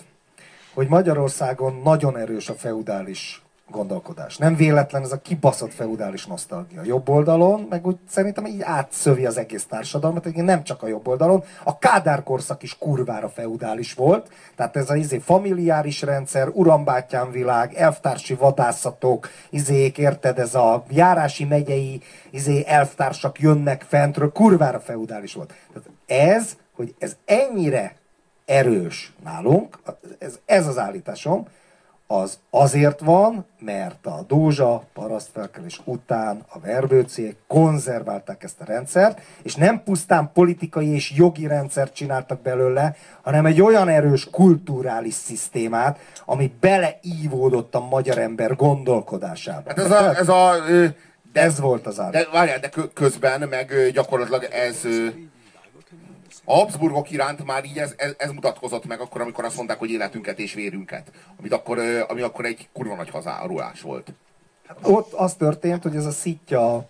hogy 0.74 0.88
Magyarországon 0.88 1.82
nagyon 1.84 2.18
erős 2.18 2.50
a 2.50 2.54
feudális 2.54 3.42
gondolkodás. 3.72 4.38
Nem 4.38 4.56
véletlen 4.56 5.02
ez 5.02 5.12
a 5.12 5.22
kibaszott 5.22 5.74
feudális 5.74 6.26
nosztalgia. 6.26 6.82
Jobb 6.84 7.10
oldalon, 7.10 7.68
meg 7.70 7.88
úgy 7.88 7.98
szerintem 8.10 8.46
így 8.46 8.62
átszövi 8.62 9.26
az 9.26 9.38
egész 9.38 9.66
társadalmat, 9.66 10.22
egyébként 10.22 10.46
nem 10.46 10.64
csak 10.64 10.84
a 10.84 10.88
jobb 10.88 11.08
oldalon. 11.08 11.44
A 11.64 11.78
Kádár 11.78 12.24
korszak 12.24 12.64
is 12.64 12.78
kurvára 12.78 13.30
feudális 13.30 13.94
volt, 13.94 14.32
tehát 14.56 14.76
ez 14.76 14.90
a 14.90 14.96
izé 14.96 15.18
familiáris 15.18 16.02
rendszer, 16.02 16.48
urambátyám 16.54 17.32
világ, 17.32 17.74
elvtársi 17.74 18.34
vadászatok, 18.34 19.30
izék, 19.50 19.98
érted, 19.98 20.40
ez 20.40 20.56
a 20.56 20.84
járási 20.90 21.46
megyei 21.46 22.02
izé, 22.30 22.64
elvtársak 22.68 23.40
jönnek 23.40 23.86
fentről, 23.88 24.32
kurvára 24.32 24.80
feudális 24.80 25.34
volt. 25.34 25.54
Tehát 25.74 25.90
ez, 26.36 26.56
hogy 26.76 26.96
ez 27.00 27.16
ennyire 27.26 27.96
erős 28.46 29.14
nálunk, 29.24 29.80
ez, 30.20 30.40
ez 30.46 30.68
az 30.68 30.78
állításom, 30.78 31.48
az 32.12 32.40
azért 32.50 33.00
van, 33.00 33.46
mert 33.60 34.06
a 34.06 34.24
Dózsa 34.28 34.84
parasztfelkelés 34.94 35.82
után 35.84 36.46
a 36.50 36.60
verbőciek 36.60 37.36
konzerválták 37.48 38.44
ezt 38.44 38.62
a 38.62 38.66
rendszert, 38.66 39.22
és 39.42 39.56
nem 39.56 39.84
pusztán 39.84 40.32
politikai 40.34 40.94
és 40.94 41.12
jogi 41.12 41.48
rendszert 41.48 41.94
csináltak 41.94 42.42
belőle, 42.42 42.96
hanem 43.22 43.46
egy 43.46 43.62
olyan 43.62 43.88
erős 43.88 44.30
kulturális 44.32 45.14
szisztémát, 45.14 46.00
ami 46.26 46.54
beleívódott 46.60 47.76
a 47.76 47.88
magyar 47.90 48.18
ember 48.18 48.56
gondolkodásába. 48.56 49.64
Hát 49.68 49.80
ez 49.80 49.92
a, 49.92 50.16
ez 50.16 50.30
a 50.30 50.54
ö, 50.70 50.86
de, 51.34 51.42
ez 51.42 51.60
volt 51.60 51.88
az 51.88 52.00
állítás. 52.00 52.24
de 52.24 52.30
várjál, 52.32 52.60
de 52.60 52.70
kö- 52.70 52.94
közben 52.94 53.48
meg 53.50 53.92
gyakorlatilag 53.94 54.44
ez 54.44 54.86
ö, 54.86 55.08
a 56.50 56.54
Habsburgok 56.54 57.12
iránt 57.12 57.46
már 57.46 57.66
így 57.66 57.78
ez, 57.78 57.94
ez, 57.98 58.14
ez 58.18 58.32
mutatkozott 58.32 58.86
meg 58.86 59.00
akkor, 59.00 59.22
amikor 59.22 59.46
azt 59.46 59.56
mondták, 59.56 59.80
hogy 59.80 59.90
életünket 59.90 60.40
és 60.40 60.54
vérünket. 60.54 61.12
Amit 61.40 61.54
akkor, 61.54 61.80
ami 62.08 62.22
akkor 62.22 62.46
egy 62.46 62.70
kurva 62.74 62.96
nagy 62.96 63.10
hazárulás 63.10 63.82
volt. 63.82 64.14
Ott 64.82 65.14
az 65.14 65.34
történt, 65.34 65.84
hogy 65.84 65.96
ez 65.96 66.06
a 66.06 66.12
szitja 66.12 66.88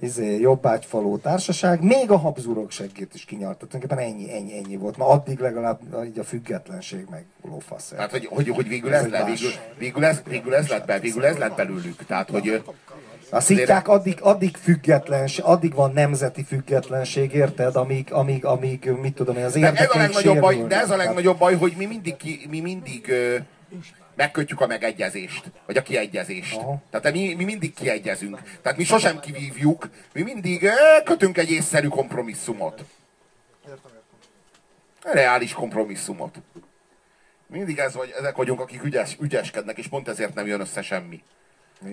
izé, 0.00 0.40
jobbágyfaló 0.40 1.16
társaság 1.16 1.82
még 1.82 2.10
a 2.10 2.16
Habsburgok 2.16 2.70
seggét 2.70 3.14
is 3.14 3.24
kinyalta. 3.24 3.66
Tulajdonképpen 3.66 4.12
ennyi, 4.12 4.32
ennyi, 4.32 4.56
ennyi 4.56 4.76
volt. 4.76 4.96
Ma 4.96 5.08
addig 5.08 5.38
legalább 5.38 5.80
így 6.04 6.18
a 6.18 6.24
függetlenség 6.24 7.06
meg 7.10 7.24
lófasz. 7.42 7.88
Tehát, 7.88 8.10
hogy, 8.10 8.26
hogy, 8.26 8.48
hogy 8.48 8.68
végül 8.68 8.94
ez 8.94 9.04
Ez 9.04 9.10
lett, 9.10 9.26
végül, 9.26 9.50
végül, 9.78 10.04
ez, 10.04 10.22
végül, 10.28 10.54
ez 10.54 10.68
lett 10.68 10.86
be, 10.86 10.98
végül 10.98 11.24
ez 11.24 11.36
lett 11.36 11.54
belőlük. 11.54 12.06
Tehát, 12.06 12.30
hogy 12.30 12.62
A 13.30 13.40
szitják 13.40 13.88
addig, 13.88 14.18
addig 14.20 14.56
függetlenség, 14.56 15.44
addig 15.44 15.74
van 15.74 15.92
nemzeti 15.92 16.44
függetlenség, 16.44 17.32
érted, 17.32 17.76
amíg, 17.76 18.12
amíg, 18.12 18.44
amíg 18.44 18.90
mit 19.00 19.14
tudom 19.14 19.36
én, 19.36 19.44
az 19.44 19.52
de 19.52 19.72
ez 19.72 19.88
a 19.90 19.98
legnagyobb 19.98 20.40
baj, 20.40 20.64
de 20.66 20.80
ez 20.80 20.90
a 20.90 20.96
legnagyobb 20.96 21.38
baj, 21.38 21.54
hogy 21.54 21.74
mi 21.76 21.84
mindig, 21.86 22.16
ki, 22.16 22.46
mi 22.48 22.60
mindig 22.60 23.08
ö, 23.08 23.36
megkötjük 24.14 24.60
a 24.60 24.66
megegyezést, 24.66 25.50
vagy 25.66 25.76
a 25.76 25.82
kiegyezést. 25.82 26.56
Aha. 26.56 26.82
Tehát 26.90 27.12
mi, 27.12 27.34
mi 27.34 27.44
mindig 27.44 27.74
kiegyezünk. 27.74 28.42
Tehát 28.62 28.78
mi 28.78 28.84
sosem 28.84 29.20
kivívjuk, 29.20 29.88
mi 30.12 30.22
mindig 30.22 30.62
ö, 30.62 30.72
kötünk 31.04 31.38
egy 31.38 31.50
észszerű 31.50 31.88
kompromisszumot. 31.88 32.84
Reális 35.02 35.52
kompromisszumot. 35.52 36.34
Mindig 37.46 37.78
ez 37.78 37.94
vagy, 37.94 38.14
ezek 38.18 38.36
vagyunk, 38.36 38.60
akik 38.60 38.84
ügyes, 38.84 39.16
ügyeskednek, 39.20 39.78
és 39.78 39.86
pont 39.86 40.08
ezért 40.08 40.34
nem 40.34 40.46
jön 40.46 40.60
össze 40.60 40.82
semmi. 40.82 41.22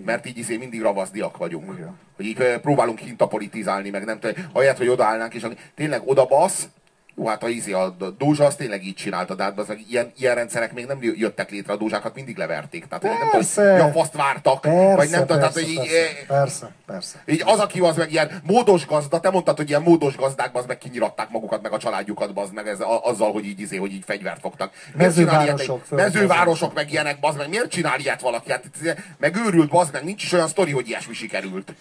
Mert 0.06 0.26
így 0.26 0.38
izé 0.38 0.58
mindig 0.58 0.82
ravaszdiak 0.82 1.38
vagyunk. 1.38 1.74
Igen. 1.78 1.98
Hogy 2.16 2.26
így 2.26 2.60
próbálunk 2.62 3.00
hintapolitizálni, 3.00 3.90
meg 3.90 4.06
nem 4.06 4.20
tudom, 4.20 4.46
ahelyett, 4.52 4.78
hogy 4.78 4.88
odaállnánk, 4.88 5.34
és 5.34 5.48
tényleg 5.76 6.02
oda 6.06 6.26
basz, 6.26 6.68
jó, 7.16 7.28
hát 7.28 7.44
a, 7.44 7.48
izé, 7.48 7.72
a 7.72 7.96
Dózsa 8.18 8.46
az 8.46 8.56
tényleg 8.56 8.86
így 8.86 8.96
csinálta, 8.96 9.36
de 9.36 9.44
hát 9.44 9.60
az, 9.60 9.74
ilyen, 9.90 10.12
ilyen 10.18 10.36
rendszerek 10.36 10.74
még 10.74 10.86
nem 10.86 10.98
jöttek 11.02 11.52
létre, 11.52 11.74
a 11.74 11.76
Dózsákat 11.76 12.16
mindig 12.16 12.38
leverték. 12.38 12.86
Tehát 12.86 13.02
hogy 13.04 13.12
nem 13.12 13.20
tudom, 13.20 13.32
Persze. 13.40 13.80
hogy 13.82 13.92
faszt 13.92 14.14
vártak, 14.14 14.62
Persze, 14.62 14.96
vagy 14.96 15.10
nem 15.10 15.20
tudom, 15.20 15.38
tehát 15.38 15.54
persze, 15.54 15.70
hogy 15.70 15.86
így, 15.86 15.90
persze, 15.92 16.16
eh, 16.20 16.38
persze, 16.38 16.72
persze. 16.86 17.24
így 17.26 17.42
az, 17.46 17.60
aki 17.60 17.80
az 17.80 17.98
meg 17.98 18.12
ilyen 18.12 18.42
módos 18.44 18.86
gazda, 18.86 19.20
te 19.20 19.30
mondtad, 19.30 19.58
hogy 19.58 19.70
ilyen 19.70 19.82
módos 19.82 20.16
gazdák, 20.16 20.56
az 20.56 20.66
meg 20.66 20.78
kinyiratták 20.78 21.30
magukat, 21.30 21.62
meg 21.62 21.72
a 21.72 21.78
családjukat, 21.78 22.34
bazd 22.34 22.54
meg 22.54 22.68
ez, 22.68 22.80
azzal, 23.02 23.32
hogy 23.32 23.46
így, 23.46 23.60
izé, 23.60 23.78
hogy 23.78 23.94
így 23.94 24.04
fegyvert 24.06 24.40
fogtak. 24.40 24.74
Miért 24.94 25.18
ilyet 25.18 25.30
Mezővárosok, 25.32 25.90
Mezővárosok 25.90 26.74
meg 26.74 26.92
ilyenek, 26.92 27.20
bazd 27.20 27.38
meg. 27.38 27.50
Miért 27.50 27.70
csinál 27.70 28.00
ilyet 28.00 28.22
valaki? 28.22 28.52
Hát, 28.52 28.64
ez- 28.84 28.96
meg 29.18 29.36
őrült, 29.36 29.70
bazd 29.70 29.94
meg. 29.94 30.04
Nincs 30.04 30.24
is 30.24 30.32
olyan 30.32 30.48
sztori, 30.48 30.72
hogy 30.72 30.88
ilyesmi 30.88 31.14
sikerült. 31.14 31.74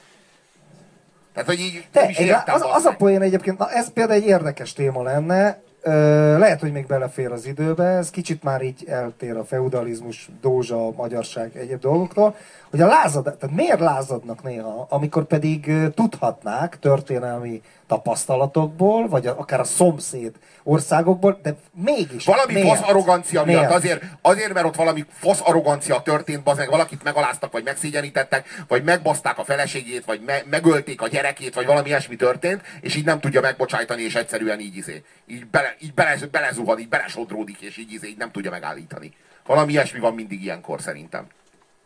Tehát, 1.35 1.49
hogy 1.49 1.61
így 1.61 1.87
De 1.93 2.01
nem 2.01 2.11
is 2.11 2.17
egy- 2.17 2.31
az, 2.47 2.65
az 2.75 2.85
a 2.85 2.95
poén 2.99 3.23
egyébként, 3.23 3.59
na 3.59 3.71
ez 3.71 3.93
például 3.93 4.21
egy 4.21 4.27
érdekes 4.27 4.73
téma 4.73 5.03
lenne, 5.03 5.61
Ö, 5.85 6.39
lehet, 6.39 6.61
hogy 6.61 6.73
még 6.73 6.87
belefér 6.87 7.33
az 7.33 7.47
időbe, 7.47 7.85
ez 7.85 8.11
kicsit 8.11 8.43
már 8.43 8.63
így 8.63 8.85
eltér 8.89 9.37
a 9.37 9.45
feudalizmus, 9.45 10.29
dózsa, 10.41 10.91
magyarság, 10.97 11.57
egyéb 11.57 11.81
dolgoktól, 11.81 12.37
hogy 12.71 12.81
a 12.81 12.87
lázad, 12.87 13.23
tehát 13.39 13.57
miért 13.57 13.81
lázadnak 13.81 14.43
néha, 14.43 14.87
amikor 14.91 15.25
pedig 15.25 15.73
tudhatnák 15.95 16.79
történelmi 16.79 17.61
tapasztalatokból, 17.93 19.09
vagy 19.09 19.27
akár 19.27 19.61
a 19.61 19.65
szomszéd 19.65 20.35
országokból, 20.63 21.39
de 21.43 21.55
mégis. 21.75 22.25
Valami 22.25 22.53
miért? 22.53 22.69
fasz 22.69 22.89
arrogancia 22.89 23.45
miatt, 23.45 23.59
Miért? 23.59 23.75
azért, 23.75 24.03
azért, 24.23 24.53
mert 24.53 24.67
ott 24.67 24.75
valami 24.75 25.05
fasz 25.09 25.41
arrogancia 25.45 26.03
történt, 26.03 26.43
bazd 26.43 26.59
meg, 26.59 26.69
valakit 26.69 27.03
megaláztak, 27.03 27.53
vagy 27.53 27.65
megszégyenítettek, 27.65 28.65
vagy 28.69 28.85
megbaszták 28.85 29.39
a 29.39 29.45
feleségét, 29.45 30.05
vagy 30.05 30.21
me- 30.27 30.47
megölték 30.51 31.03
a 31.03 31.09
gyerekét, 31.09 31.55
vagy 31.55 31.67
valami 31.67 31.89
ilyesmi 31.89 32.17
történt, 32.17 32.63
és 32.81 32.95
így 32.95 33.05
nem 33.05 33.21
tudja 33.21 33.41
megbocsájtani, 33.41 34.03
és 34.03 34.15
egyszerűen 34.15 34.61
így 34.61 34.77
izé, 34.77 35.05
így, 35.27 35.47
bele, 35.47 35.75
így 35.81 35.95
bele, 35.95 36.17
belezuhan, 36.31 36.79
így 36.79 36.89
belesodródik, 36.89 37.61
és 37.61 37.77
így 37.77 37.93
izé, 37.93 38.09
így 38.09 38.19
nem 38.19 38.31
tudja 38.31 38.51
megállítani. 38.51 39.15
Valami 39.47 39.73
ilyesmi 39.73 39.99
van 39.99 40.15
mindig 40.15 40.43
ilyenkor 40.43 40.81
szerintem. 40.81 41.27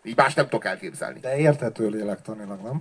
Így 0.05 0.17
más 0.17 0.35
nem 0.35 0.45
tudok 0.45 0.65
elképzelni. 0.65 1.21
De 1.21 1.37
érthető 1.37 1.89
lélektanilag, 1.89 2.61
nem? 2.63 2.81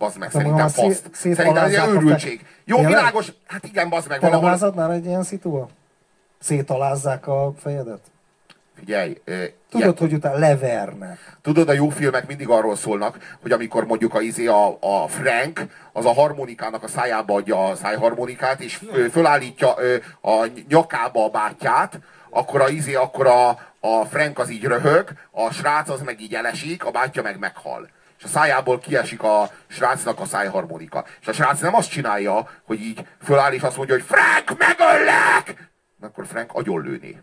Bazd 0.00 0.18
meg, 0.18 0.28
De 0.28 0.34
szerintem 0.34 0.56
magam 0.56 0.68
szét- 0.68 0.84
faszt. 0.84 1.08
Szerintem 1.14 1.56
ez 1.56 1.72
egy 1.72 1.88
őrültség. 1.88 2.44
Jó, 2.64 2.76
Tényleg? 2.76 2.94
világos, 2.96 3.32
hát 3.46 3.64
igen, 3.64 3.88
bazd 3.88 4.08
meg, 4.08 4.18
Te 4.18 4.26
valahol. 4.26 4.48
lázadnál 4.50 4.92
egy 4.92 5.04
ilyen 5.04 5.22
szitua? 5.22 5.68
Szétalázzák 6.38 7.26
a 7.26 7.52
fejedet? 7.62 8.00
Figyelj, 8.78 9.20
ö, 9.24 9.32
Tudod, 9.70 9.86
ilyen- 9.86 9.96
hogy 9.98 10.12
utána 10.12 10.38
levernek. 10.38 11.18
Tudod, 11.42 11.68
a 11.68 11.72
jó 11.72 11.88
filmek 11.88 12.26
mindig 12.26 12.48
arról 12.48 12.76
szólnak, 12.76 13.36
hogy 13.42 13.52
amikor 13.52 13.86
mondjuk 13.86 14.14
a, 14.14 14.20
izé, 14.20 14.46
a, 14.46 14.66
a 14.80 15.08
Frank 15.08 15.66
az 15.92 16.04
a 16.04 16.12
harmonikának 16.12 16.82
a 16.82 16.88
szájába 16.88 17.34
adja 17.34 17.68
a 17.68 17.74
szájharmonikát, 17.76 18.60
és 18.60 18.80
fölállítja 19.10 19.72
a 20.20 20.46
nyakába 20.68 21.24
a 21.24 21.28
bátyját, 21.28 21.98
akkor 22.30 22.60
a, 22.60 22.68
izé, 22.68 22.94
akkor 22.94 23.26
a, 23.26 23.48
a 23.80 24.04
Frank 24.10 24.38
az 24.38 24.50
így 24.50 24.64
röhög, 24.64 25.08
a 25.30 25.50
srác 25.52 25.88
az 25.88 26.00
meg 26.00 26.20
így 26.20 26.34
elesik, 26.34 26.84
a 26.84 26.90
bátyja 26.90 27.22
meg 27.22 27.38
meghal. 27.38 27.88
És 28.20 28.26
a 28.26 28.28
szájából 28.28 28.78
kiesik 28.78 29.22
a 29.22 29.50
srácnak 29.66 30.20
a 30.20 30.24
szájharmonika. 30.24 31.04
És 31.20 31.26
a 31.26 31.32
srác 31.32 31.60
nem 31.60 31.74
azt 31.74 31.90
csinálja, 31.90 32.48
hogy 32.64 32.80
így 32.80 33.06
föláll 33.22 33.52
és 33.52 33.62
azt 33.62 33.76
mondja, 33.76 33.94
hogy 33.94 34.04
Frank, 34.04 34.58
megöllek! 34.58 35.70
Akkor 36.00 36.26
Frank 36.26 36.52
agyonlőné 36.52 37.18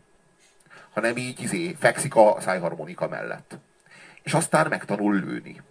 hanem 0.97 1.17
így 1.17 1.41
izé, 1.41 1.75
fekszik 1.79 2.15
a 2.15 2.37
szájharmonika 2.39 3.07
mellett. 3.07 3.57
És 4.23 4.33
aztán 4.33 4.67
megtanul 4.67 5.13
lőni. 5.13 5.61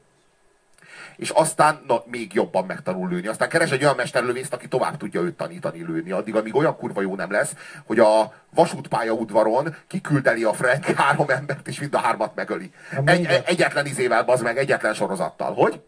És 1.16 1.30
aztán 1.30 1.80
na, 1.86 2.02
még 2.04 2.34
jobban 2.34 2.64
megtanul 2.64 3.08
lőni. 3.08 3.26
Aztán 3.26 3.48
keres 3.48 3.70
egy 3.70 3.82
olyan 3.82 3.96
mesterlövészt, 3.96 4.52
aki 4.52 4.68
tovább 4.68 4.96
tudja 4.96 5.20
őt 5.20 5.36
tanítani 5.36 5.84
lőni. 5.84 6.10
Addig, 6.10 6.36
amíg 6.36 6.54
olyan 6.56 6.76
kurva 6.76 7.00
jó 7.00 7.14
nem 7.14 7.30
lesz, 7.30 7.54
hogy 7.86 7.98
a 7.98 8.32
vasútpálya 8.54 9.12
udvaron 9.12 9.76
kiküldeli 9.86 10.44
a 10.44 10.52
Frank 10.52 10.84
három 10.84 11.28
embert, 11.28 11.68
és 11.68 11.80
mind 11.80 11.94
a 11.94 11.98
hármat 11.98 12.34
megöli. 12.34 12.70
Egy, 13.04 13.24
egy, 13.26 13.42
egyetlen 13.46 13.86
izével, 13.86 14.24
bazd 14.24 14.42
meg, 14.42 14.58
egyetlen 14.58 14.94
sorozattal. 14.94 15.54
Hogy? 15.54 15.80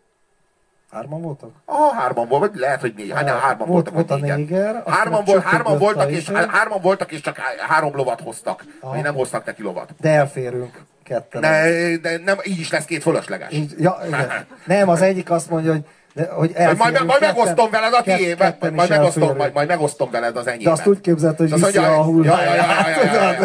Hárman 0.90 1.22
voltak? 1.22 1.50
Ah, 1.64 1.92
hárman 1.96 2.28
volt, 2.28 2.50
vagy 2.50 2.60
lehet, 2.60 2.80
hogy 2.80 2.94
négy. 2.96 3.10
Hát, 3.10 3.24
nem, 3.24 3.38
hárman 3.38 3.68
Volt- 3.68 3.88
voltak, 3.90 4.08
volt 4.18 4.30
a 4.30 4.36
néger, 4.36 4.82
hárman, 4.86 5.24
volt, 5.24 5.42
hárman, 5.42 5.78
voltak, 5.78 6.10
és, 6.10 6.30
hárman 6.30 6.80
voltak, 6.80 7.12
és 7.12 7.20
csak 7.20 7.36
há- 7.36 7.60
három 7.60 7.94
lovat 7.94 8.20
hoztak. 8.20 8.64
Vagy 8.80 9.02
nem 9.02 9.14
hoztak 9.14 9.44
neki 9.44 9.62
lovat. 9.62 9.94
De 10.00 10.10
elférünk 10.10 10.78
ketten. 11.08 11.40
De, 11.40 11.70
de 12.02 12.18
nem, 12.24 12.36
így 12.44 12.58
is 12.60 12.70
lesz 12.70 12.84
két 12.84 13.02
fölösleges. 13.02 13.52
Így, 13.52 13.74
ja, 13.78 13.98
igen. 14.06 14.46
Nem, 14.64 14.88
az 14.88 15.02
egyik 15.02 15.30
azt 15.30 15.50
mondja, 15.50 15.72
hogy, 15.72 15.84
de, 16.14 16.22
hogy 16.30 16.52
Majd, 16.54 16.56
elférünk 16.56 16.78
majd, 16.78 16.92
majd 17.06 17.20
ketten- 17.20 17.36
megosztom 17.36 17.70
veled 17.70 17.92
a 17.94 18.02
ketten 18.02 18.72
majd, 18.74 18.90
is 18.90 18.96
megosztom, 18.96 19.36
majd, 19.36 19.52
majd 19.52 19.68
megosztom 19.68 20.10
veled 20.10 20.36
az 20.36 20.46
enyémet. 20.46 20.64
De 20.64 20.70
azt 20.70 20.86
úgy 20.86 21.00
képzeld, 21.00 21.36
hogy 21.36 21.46
És 21.46 21.52
viszi 21.52 21.62
mondja, 21.78 21.98
a 21.98 22.02
hulláját. 22.02 23.38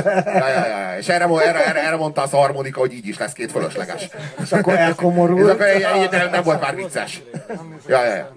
És 0.99 1.07
erre, 1.07 1.25
erre, 1.25 1.65
erre, 1.65 1.85
erre 1.85 1.95
mondta 1.95 2.21
az 2.21 2.31
harmonika, 2.31 2.79
hogy 2.79 2.93
így 2.93 3.07
is 3.07 3.17
lesz 3.17 3.33
két 3.33 3.51
fölösleges. 3.51 4.09
És 4.43 4.51
akkor 4.51 4.73
És 4.73 4.79
elkomorult. 4.79 5.49
akkor 5.51 5.65
nem, 6.11 6.29
nem 6.31 6.43
volt 6.43 6.61
már 6.61 6.75
vicces. 6.75 7.21
Ja, 7.87 8.05
ja, 8.05 8.15
ja. 8.15 8.35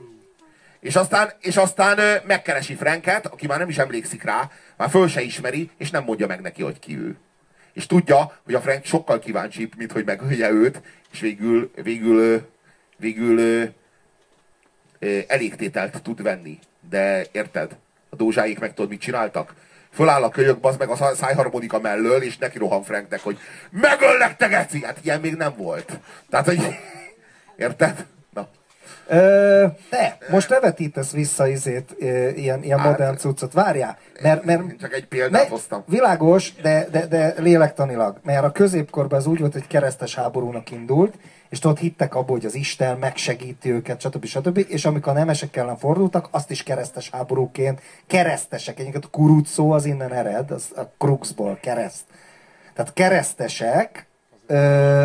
És 0.80 0.96
aztán, 0.96 1.32
és 1.40 1.56
aztán 1.56 1.98
megkeresi 2.26 2.74
Franket, 2.74 3.26
aki 3.26 3.46
már 3.46 3.58
nem 3.58 3.68
is 3.68 3.78
emlékszik 3.78 4.22
rá, 4.24 4.50
már 4.76 4.88
föl 4.90 5.08
se 5.08 5.20
ismeri, 5.20 5.70
és 5.78 5.90
nem 5.90 6.04
mondja 6.04 6.26
meg 6.26 6.40
neki, 6.40 6.62
hogy 6.62 6.78
ki 6.78 6.98
ő. 6.98 7.16
És 7.76 7.86
tudja, 7.86 8.38
hogy 8.44 8.54
a 8.54 8.60
Frank 8.60 8.84
sokkal 8.84 9.18
kíváncsibb, 9.18 9.72
mint 9.76 9.92
hogy 9.92 10.04
megölje 10.04 10.50
őt, 10.50 10.80
és 11.12 11.20
végül, 11.20 11.70
végül, 11.82 12.48
végül 12.96 13.68
elégtételt 15.26 16.02
tud 16.02 16.22
venni. 16.22 16.58
De 16.90 17.26
érted? 17.32 17.76
A 18.08 18.16
dózsáik 18.16 18.58
meg 18.58 18.74
tudod, 18.74 18.90
mit 18.90 19.00
csináltak? 19.00 19.54
Föláll 19.90 20.22
a 20.22 20.28
kölyök, 20.28 20.60
bazd 20.60 20.78
meg 20.78 20.88
a 20.88 20.96
szá- 20.96 21.14
szájharmonika 21.14 21.80
mellől, 21.80 22.22
és 22.22 22.38
neki 22.38 22.58
rohan 22.58 22.82
Franknek, 22.82 23.20
hogy 23.20 23.38
megöllek 23.70 24.36
te 24.36 24.46
geci! 24.46 24.84
Hát 24.84 24.98
ilyen 25.02 25.20
még 25.20 25.34
nem 25.34 25.54
volt. 25.56 25.98
Tehát, 26.30 26.46
hogy... 26.46 26.60
Érted? 27.56 28.06
Ö, 29.06 29.66
de, 29.90 30.18
most 30.30 30.48
ne 30.50 30.60
vetítesz 30.60 31.10
vissza 31.10 31.46
izét, 31.46 31.94
ilyen, 32.34 32.62
ilyen 32.62 32.78
Hát- 32.78 32.90
modern 32.90 33.16
cuccot. 33.16 33.52
Várjál, 33.52 33.98
mert, 34.22 34.44
mert 34.44 34.62
csak 34.80 34.92
egy 34.92 35.06
példát 35.06 35.48
hoztam. 35.48 35.84
Világos, 35.86 36.54
de, 36.62 36.86
de, 36.90 37.06
de 37.06 37.34
lélektanilag. 37.38 38.20
Mert 38.22 38.44
a 38.44 38.52
középkorban 38.52 39.18
az 39.18 39.26
úgy 39.26 39.38
volt, 39.38 39.52
hogy 39.52 39.66
keresztes 39.66 40.14
háborúnak 40.14 40.70
indult, 40.70 41.14
és 41.48 41.64
ott 41.64 41.78
hittek 41.78 42.14
abba, 42.14 42.32
hogy 42.32 42.44
az 42.44 42.54
Isten 42.54 42.96
megsegíti 42.98 43.70
őket, 43.70 44.00
stb. 44.00 44.24
stb. 44.24 44.64
És 44.68 44.84
amikor 44.84 45.12
a 45.12 45.18
nemesek 45.18 45.56
ellen 45.56 45.76
fordultak, 45.76 46.28
azt 46.30 46.50
is 46.50 46.62
keresztes 46.62 47.10
háborúként, 47.10 47.80
keresztesek, 48.06 48.78
egyébként 48.78 49.04
a 49.04 49.08
kuruc 49.08 49.48
szó 49.48 49.70
az 49.70 49.84
innen 49.84 50.12
ered, 50.12 50.50
az 50.50 50.64
a 50.76 50.82
kruxból, 50.98 51.58
kereszt. 51.62 52.04
Tehát 52.74 52.92
keresztesek, 52.92 54.06
ö, 54.46 54.54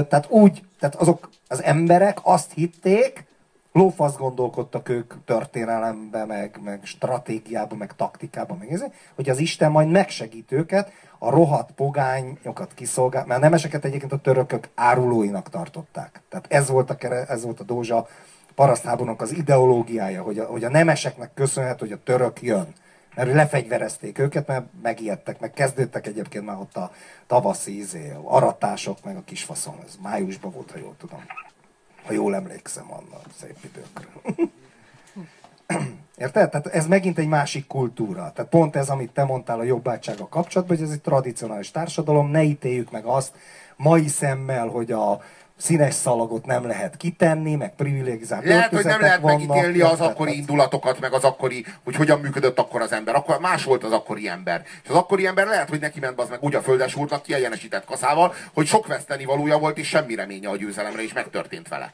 tehát 0.09 0.25
úgy, 0.29 0.61
tehát 0.79 0.95
azok 0.95 1.29
az 1.47 1.63
emberek 1.63 2.17
azt 2.23 2.51
hitték, 2.55 3.25
lófasz 3.71 4.15
gondolkodtak 4.15 4.89
ők 4.89 5.13
történelembe, 5.25 6.25
meg, 6.25 6.59
meg 6.63 6.79
stratégiába, 6.83 7.75
meg 7.75 7.95
taktikába, 7.95 8.55
meg 8.59 8.71
ez, 8.71 8.83
hogy 9.15 9.29
az 9.29 9.39
Isten 9.39 9.71
majd 9.71 9.89
megsegít 9.89 10.51
őket, 10.51 10.91
a 11.19 11.29
rohadt 11.29 11.71
pogányokat 11.71 12.73
kiszolgál, 12.73 13.25
mert 13.25 13.39
a 13.39 13.43
nemeseket 13.43 13.85
egyébként 13.85 14.11
a 14.11 14.17
törökök 14.17 14.69
árulóinak 14.75 15.49
tartották. 15.49 16.21
Tehát 16.29 16.45
ez 16.49 16.69
volt 16.69 16.89
a, 16.89 16.95
kere, 16.95 17.25
ez 17.25 17.43
volt 17.43 17.59
a 17.59 17.63
Dózsa 17.63 18.07
parasztháborúnak 18.55 19.21
az 19.21 19.31
ideológiája, 19.31 20.21
hogy 20.21 20.39
a, 20.39 20.45
hogy 20.45 20.63
a 20.63 20.69
nemeseknek 20.69 21.33
köszönhető, 21.33 21.85
hogy 21.85 21.91
a 21.91 22.03
török 22.03 22.41
jön. 22.41 22.73
Mert 23.15 23.33
lefegyverezték 23.33 24.19
őket, 24.19 24.47
mert 24.47 24.65
megijedtek, 24.81 25.39
meg 25.39 25.51
kezdődtek 25.51 26.07
egyébként 26.07 26.45
már 26.45 26.57
ott 26.57 26.75
a 26.75 26.91
tavaszi 27.27 27.77
izé, 27.77 28.13
aratások, 28.23 29.03
meg 29.03 29.17
a 29.17 29.23
kisfaszon. 29.25 29.75
Ez 29.85 29.95
májusban 30.01 30.51
volt, 30.51 30.71
ha 30.71 30.77
jól 30.77 30.95
tudom. 30.97 31.19
Ha 32.05 32.13
jól 32.13 32.35
emlékszem 32.35 32.91
annak 32.91 33.25
szép 33.39 33.57
időkre. 33.63 34.07
Érted? 36.17 36.49
Tehát 36.49 36.67
ez 36.67 36.87
megint 36.87 37.17
egy 37.17 37.27
másik 37.27 37.67
kultúra. 37.67 38.31
Tehát 38.35 38.51
pont 38.51 38.75
ez, 38.75 38.89
amit 38.89 39.11
te 39.11 39.23
mondtál 39.23 39.59
a 39.59 39.63
jobbátsága 39.63 40.27
kapcsolatban, 40.27 40.77
hogy 40.77 40.85
ez 40.85 40.91
egy 40.91 41.01
tradicionális 41.01 41.71
társadalom, 41.71 42.29
ne 42.29 42.43
ítéljük 42.43 42.91
meg 42.91 43.05
azt 43.05 43.35
mai 43.75 44.07
szemmel, 44.07 44.67
hogy 44.67 44.91
a 44.91 45.21
színes 45.61 45.93
szalagot 45.93 46.45
nem 46.45 46.65
lehet 46.65 46.97
kitenni, 46.97 47.55
meg 47.55 47.75
privilegizált 47.75 48.45
Lehet, 48.45 48.73
hogy 48.73 48.85
nem 48.85 49.01
lehet 49.01 49.19
vannak, 49.19 49.47
megítélni 49.47 49.81
az 49.81 49.91
érted? 49.91 50.07
akkori 50.07 50.37
indulatokat, 50.37 50.99
meg 50.99 51.13
az 51.13 51.23
akkori, 51.23 51.65
hogy 51.83 51.95
hogyan 51.95 52.19
működött 52.19 52.59
akkor 52.59 52.81
az 52.81 52.91
ember. 52.91 53.15
Akkor 53.15 53.39
más 53.39 53.63
volt 53.63 53.83
az 53.83 53.91
akkori 53.91 54.27
ember. 54.27 54.63
És 54.83 54.89
az 54.89 54.95
akkori 54.95 55.25
ember 55.25 55.47
lehet, 55.47 55.69
hogy 55.69 55.79
neki 55.79 55.99
ment 55.99 56.19
az 56.19 56.29
meg 56.29 56.43
úgy 56.43 56.55
a 56.55 56.61
földes 56.61 56.95
úrnak 56.95 57.23
kiegyenesített 57.23 57.85
kaszával, 57.85 58.33
hogy 58.53 58.65
sok 58.65 58.87
veszteni 58.87 59.25
valója 59.25 59.57
volt, 59.57 59.77
és 59.77 59.87
semmi 59.87 60.15
reménye 60.15 60.49
a 60.49 60.57
győzelemre, 60.57 61.03
és 61.03 61.13
megtörtént 61.13 61.67
vele. 61.67 61.93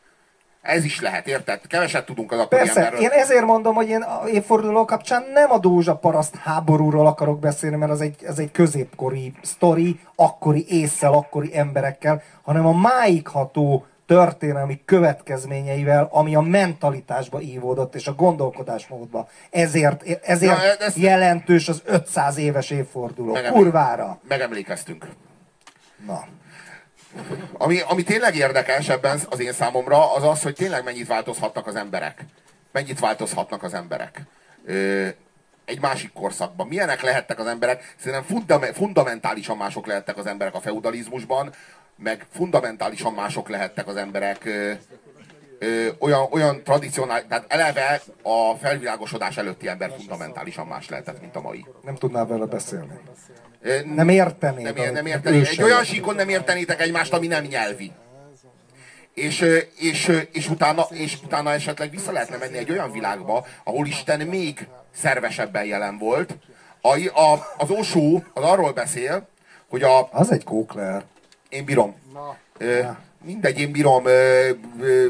Ez 0.68 0.84
is 0.84 1.02
lehet, 1.02 1.27
érted? 1.27 1.68
Keveset 1.68 2.06
tudunk 2.06 2.31
az 2.31 2.39
akkori 2.39 2.61
Persze, 2.61 2.80
emberről. 2.80 2.99
én 3.02 3.10
ezért 3.10 3.45
mondom, 3.45 3.76
hogy 3.76 3.89
én 3.89 4.06
évforduló 4.31 4.85
kapcsán 4.85 5.23
nem 5.34 5.52
a 5.52 5.57
Dózsa 5.60 5.95
paraszt 5.95 6.35
háborúról 6.35 7.07
akarok 7.07 7.39
beszélni, 7.39 7.76
mert 7.76 7.91
az 7.91 8.02
egy, 8.02 8.15
ez 8.23 8.39
egy 8.39 8.52
középkori 8.52 9.34
sztori, 9.41 9.99
akkori 10.15 10.65
észszel, 10.69 11.14
akkori 11.14 11.57
emberekkel, 11.57 12.22
hanem 12.44 12.65
a 12.65 12.73
máig 12.73 13.27
ható 13.27 13.85
történelmi 14.06 14.81
következményeivel, 14.85 16.07
ami 16.11 16.35
a 16.35 16.41
mentalitásba 16.41 17.41
ívódott, 17.41 17.95
és 17.95 18.07
a 18.07 18.14
gondolkodásmódba. 18.14 19.27
Ezért, 19.49 20.03
ezért 20.23 20.52
Ja, 20.64 20.85
ezt- 20.85 20.98
jelentős 20.98 21.69
az 21.69 21.81
500 21.85 22.38
éves 22.38 22.69
évforduló. 22.69 23.34
Megemlé- 23.34 23.61
Kurvára! 23.61 24.19
Megemlékeztünk. 24.27 25.07
Na. 26.06 26.23
Ami, 27.53 27.80
ami 27.80 28.03
tényleg 28.03 28.35
érdekes 28.35 28.89
ebben 28.89 29.19
az 29.30 29.39
én 29.39 29.53
számomra, 29.53 30.14
az 30.14 30.23
az, 30.23 30.44
hogy 30.44 30.56
tényleg 30.56 30.84
mennyit 30.84 31.07
változhatnak 31.07 31.68
az 31.68 31.76
emberek. 31.76 32.26
Mennyit 32.72 32.99
változhatnak 32.99 33.64
az 33.64 33.73
emberek. 33.73 34.22
Ö, 34.65 35.07
egy 35.65 35.81
másik 35.81 36.14
korszakban. 36.14 36.68
Milyenek 36.68 37.02
lehettek 37.02 37.39
az 37.39 37.45
emberek? 37.45 37.95
Szerintem 37.98 38.23
fundame, 38.23 38.73
fundamentálisan 38.73 39.57
mások 39.57 39.85
lehettek 39.85 40.18
az 40.18 40.26
emberek 40.26 40.56
a 40.56 40.60
feudalizmusban, 40.60 41.53
meg 41.95 42.26
fundamentálisan 42.34 43.14
mások 43.14 43.49
lehettek 43.49 43.88
az 43.88 43.95
emberek 43.95 44.45
ö, 44.45 44.72
ö, 45.60 45.88
olyan, 45.99 46.27
olyan 46.31 46.64
tradicionális, 46.64 47.26
tehát 47.30 47.45
eleve 47.48 48.02
a 48.22 48.53
felvilágosodás 48.61 49.38
előtti 49.38 49.68
ember 49.68 49.94
fundamentálisan 49.98 50.68
más 50.68 50.89
lehetett, 50.89 51.22
mint 51.22 51.35
a 51.35 51.41
mai. 51.41 51.65
Nem 51.81 51.95
tudnál 51.95 52.26
vele 52.26 52.45
beszélni. 52.45 52.99
Nem 53.95 54.10
értenéd. 54.10 54.73
nem, 54.76 54.94
nem 54.94 55.06
érteni. 55.06 55.48
Egy 55.48 55.64
olyan 55.64 55.84
síkon 55.84 56.15
nem 56.15 56.30
értenétek 56.30 56.81
egymást, 56.81 57.14
ami 57.14 57.27
nem 57.27 57.44
nyelvi. 57.44 57.91
És, 59.14 59.45
és, 59.80 60.26
és, 60.31 60.49
utána, 60.49 60.81
és 60.89 61.18
utána 61.23 61.52
esetleg 61.53 61.89
vissza 61.89 62.11
lehetne 62.11 62.38
menni 62.38 62.57
egy 62.57 62.72
olyan 62.72 62.91
világba, 62.91 63.45
ahol 63.64 63.88
Isten 63.88 64.19
még 64.27 64.68
szervesebben 64.95 65.65
jelen 65.65 65.98
volt. 65.98 66.38
A, 66.81 67.19
a, 67.19 67.48
az 67.57 67.69
Osó 67.69 68.23
az 68.34 68.44
arról 68.44 68.72
beszél, 68.72 69.27
hogy 69.69 69.84
a, 69.84 70.10
Az 70.11 70.31
egy 70.31 70.44
kókler. 70.44 71.03
én 71.49 71.65
bírom. 71.65 71.95
Na, 72.14 72.38
Ö, 72.57 72.80
mindegy, 73.26 73.60
én 73.60 73.72
bírom. 73.72 74.06
Ö, 74.06 74.49
ö, 74.81 75.06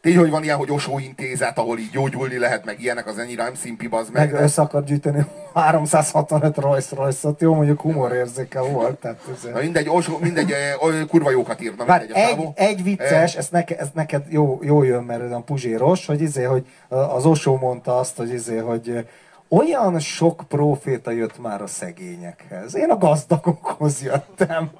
tény, 0.00 0.16
hogy 0.16 0.30
van 0.30 0.42
ilyen, 0.42 0.56
hogy 0.56 0.70
Osó 0.70 0.98
intézet, 0.98 1.58
ahol 1.58 1.78
így 1.78 1.90
gyógyulni 1.90 2.38
lehet, 2.38 2.64
meg 2.64 2.80
ilyenek, 2.80 3.06
az 3.06 3.18
ennyire 3.18 3.42
nem 3.42 3.54
szimpi, 3.54 3.88
meg. 3.88 4.04
Meg 4.12 4.32
össze 4.32 4.62
akar 4.62 4.84
gyűjteni 4.84 5.26
365 5.54 6.56
Rolls 6.56 6.90
Royce-ot, 6.90 7.40
jó, 7.40 7.54
mondjuk 7.54 7.80
humorérzéke 7.80 8.60
volt, 8.60 8.98
tehát 9.00 9.20
ez... 9.34 9.50
Na 9.52 9.60
mindegy, 9.60 9.88
Osó, 9.88 10.18
mindegy, 10.20 10.50
ö, 10.80 10.86
ö, 10.86 11.04
kurva 11.04 11.30
jókat 11.30 11.60
írt. 11.62 11.76
Na 11.76 11.84
Várj, 11.84 12.04
mindegy, 12.04 12.22
egy, 12.22 12.28
csávó. 12.28 12.52
egy 12.56 12.82
vicces, 12.82 13.36
ez, 13.36 13.48
neke, 13.48 13.76
ez 13.76 13.88
neked 13.94 14.24
jó, 14.28 14.58
jó 14.62 14.82
jön, 14.82 15.02
mert 15.02 15.20
olyan 15.20 15.44
puzséros, 15.44 16.06
hogy 16.06 16.20
izé, 16.20 16.42
hogy 16.42 16.66
az 16.88 17.26
Osó 17.26 17.56
mondta 17.56 17.98
azt, 17.98 18.16
hogy 18.16 18.32
izé, 18.32 18.56
hogy 18.56 19.06
olyan 19.48 19.98
sok 19.98 20.42
proféta 20.48 21.10
jött 21.10 21.38
már 21.38 21.62
a 21.62 21.66
szegényekhez. 21.66 22.76
Én 22.76 22.90
a 22.90 22.98
gazdagokhoz 22.98 24.02
jöttem. 24.02 24.70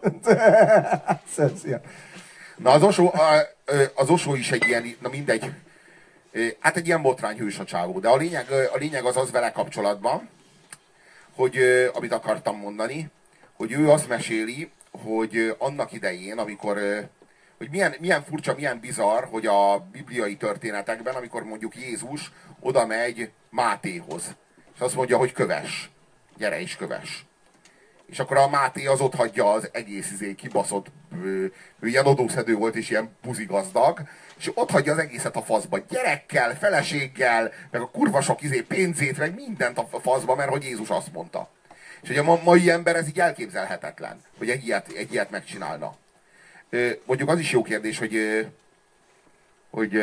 Ez 1.38 1.64
ilyen. 1.64 1.80
Na 2.56 2.70
az 2.70 2.82
Osó, 2.82 3.06
a- 3.06 3.58
az 3.94 4.10
Osó 4.10 4.34
is 4.34 4.50
egy 4.50 4.66
ilyen, 4.66 4.96
na 5.00 5.08
mindegy, 5.08 5.52
hát 6.58 6.76
egy 6.76 6.86
ilyen 6.86 7.02
botrányhős 7.02 7.58
a 7.58 7.64
csávó, 7.64 7.98
de 7.98 8.08
a 8.08 8.16
lényeg, 8.16 8.50
a 8.50 8.76
lényeg 8.76 9.04
az 9.04 9.16
az 9.16 9.30
vele 9.30 9.52
kapcsolatban, 9.52 10.28
hogy 11.34 11.58
amit 11.94 12.12
akartam 12.12 12.56
mondani, 12.56 13.10
hogy 13.56 13.72
ő 13.72 13.90
azt 13.90 14.08
meséli, 14.08 14.70
hogy 14.90 15.54
annak 15.58 15.92
idején, 15.92 16.38
amikor 16.38 17.08
hogy 17.58 17.70
milyen, 17.70 17.94
milyen 17.98 18.22
furcsa, 18.22 18.54
milyen 18.54 18.80
bizarr, 18.80 19.24
hogy 19.24 19.46
a 19.46 19.78
bibliai 19.92 20.36
történetekben, 20.36 21.14
amikor 21.14 21.42
mondjuk 21.42 21.76
Jézus 21.76 22.32
oda 22.60 22.86
megy 22.86 23.30
Mátéhoz, 23.50 24.36
és 24.74 24.80
azt 24.80 24.94
mondja, 24.94 25.16
hogy 25.16 25.32
köves, 25.32 25.90
gyere 26.36 26.60
is 26.60 26.76
köves. 26.76 27.24
És 28.10 28.18
akkor 28.18 28.36
a 28.36 28.48
Máté 28.48 28.86
az 28.86 29.00
ott 29.00 29.14
hagyja 29.14 29.52
az 29.52 29.68
egész 29.72 30.10
izé 30.10 30.34
kibaszott, 30.34 30.86
ő, 31.14 31.52
ő 31.80 31.88
ilyen 31.88 32.04
adószedő 32.04 32.54
volt, 32.54 32.74
és 32.74 32.90
ilyen 32.90 33.16
buzigazdag, 33.22 34.00
és 34.38 34.50
ott 34.54 34.70
hagyja 34.70 34.92
az 34.92 34.98
egészet 34.98 35.36
a 35.36 35.42
faszba. 35.42 35.78
Gyerekkel, 35.88 36.56
feleséggel, 36.56 37.52
meg 37.70 37.80
a 37.80 37.90
kurva 37.90 38.20
sok 38.20 38.42
izé 38.42 38.60
pénzét, 38.60 39.18
meg 39.18 39.34
mindent 39.34 39.78
a 39.78 40.00
faszba, 40.00 40.34
mert 40.34 40.50
hogy 40.50 40.62
Jézus 40.62 40.88
azt 40.88 41.12
mondta. 41.12 41.50
És 42.02 42.08
hogy 42.08 42.18
a 42.18 42.22
ma- 42.22 42.42
mai 42.42 42.70
ember 42.70 42.96
ez 42.96 43.08
így 43.08 43.20
elképzelhetetlen, 43.20 44.20
hogy 44.38 44.50
egy 44.50 44.64
ilyet, 44.66 44.88
egy 44.88 45.12
ilyet 45.12 45.30
megcsinálna. 45.30 45.96
Ö, 46.70 46.90
Mondjuk 47.04 47.28
az 47.28 47.38
is 47.38 47.50
jó 47.52 47.62
kérdés, 47.62 47.98
hogy, 47.98 48.14
hogy 49.70 49.94
ö, 49.94 50.00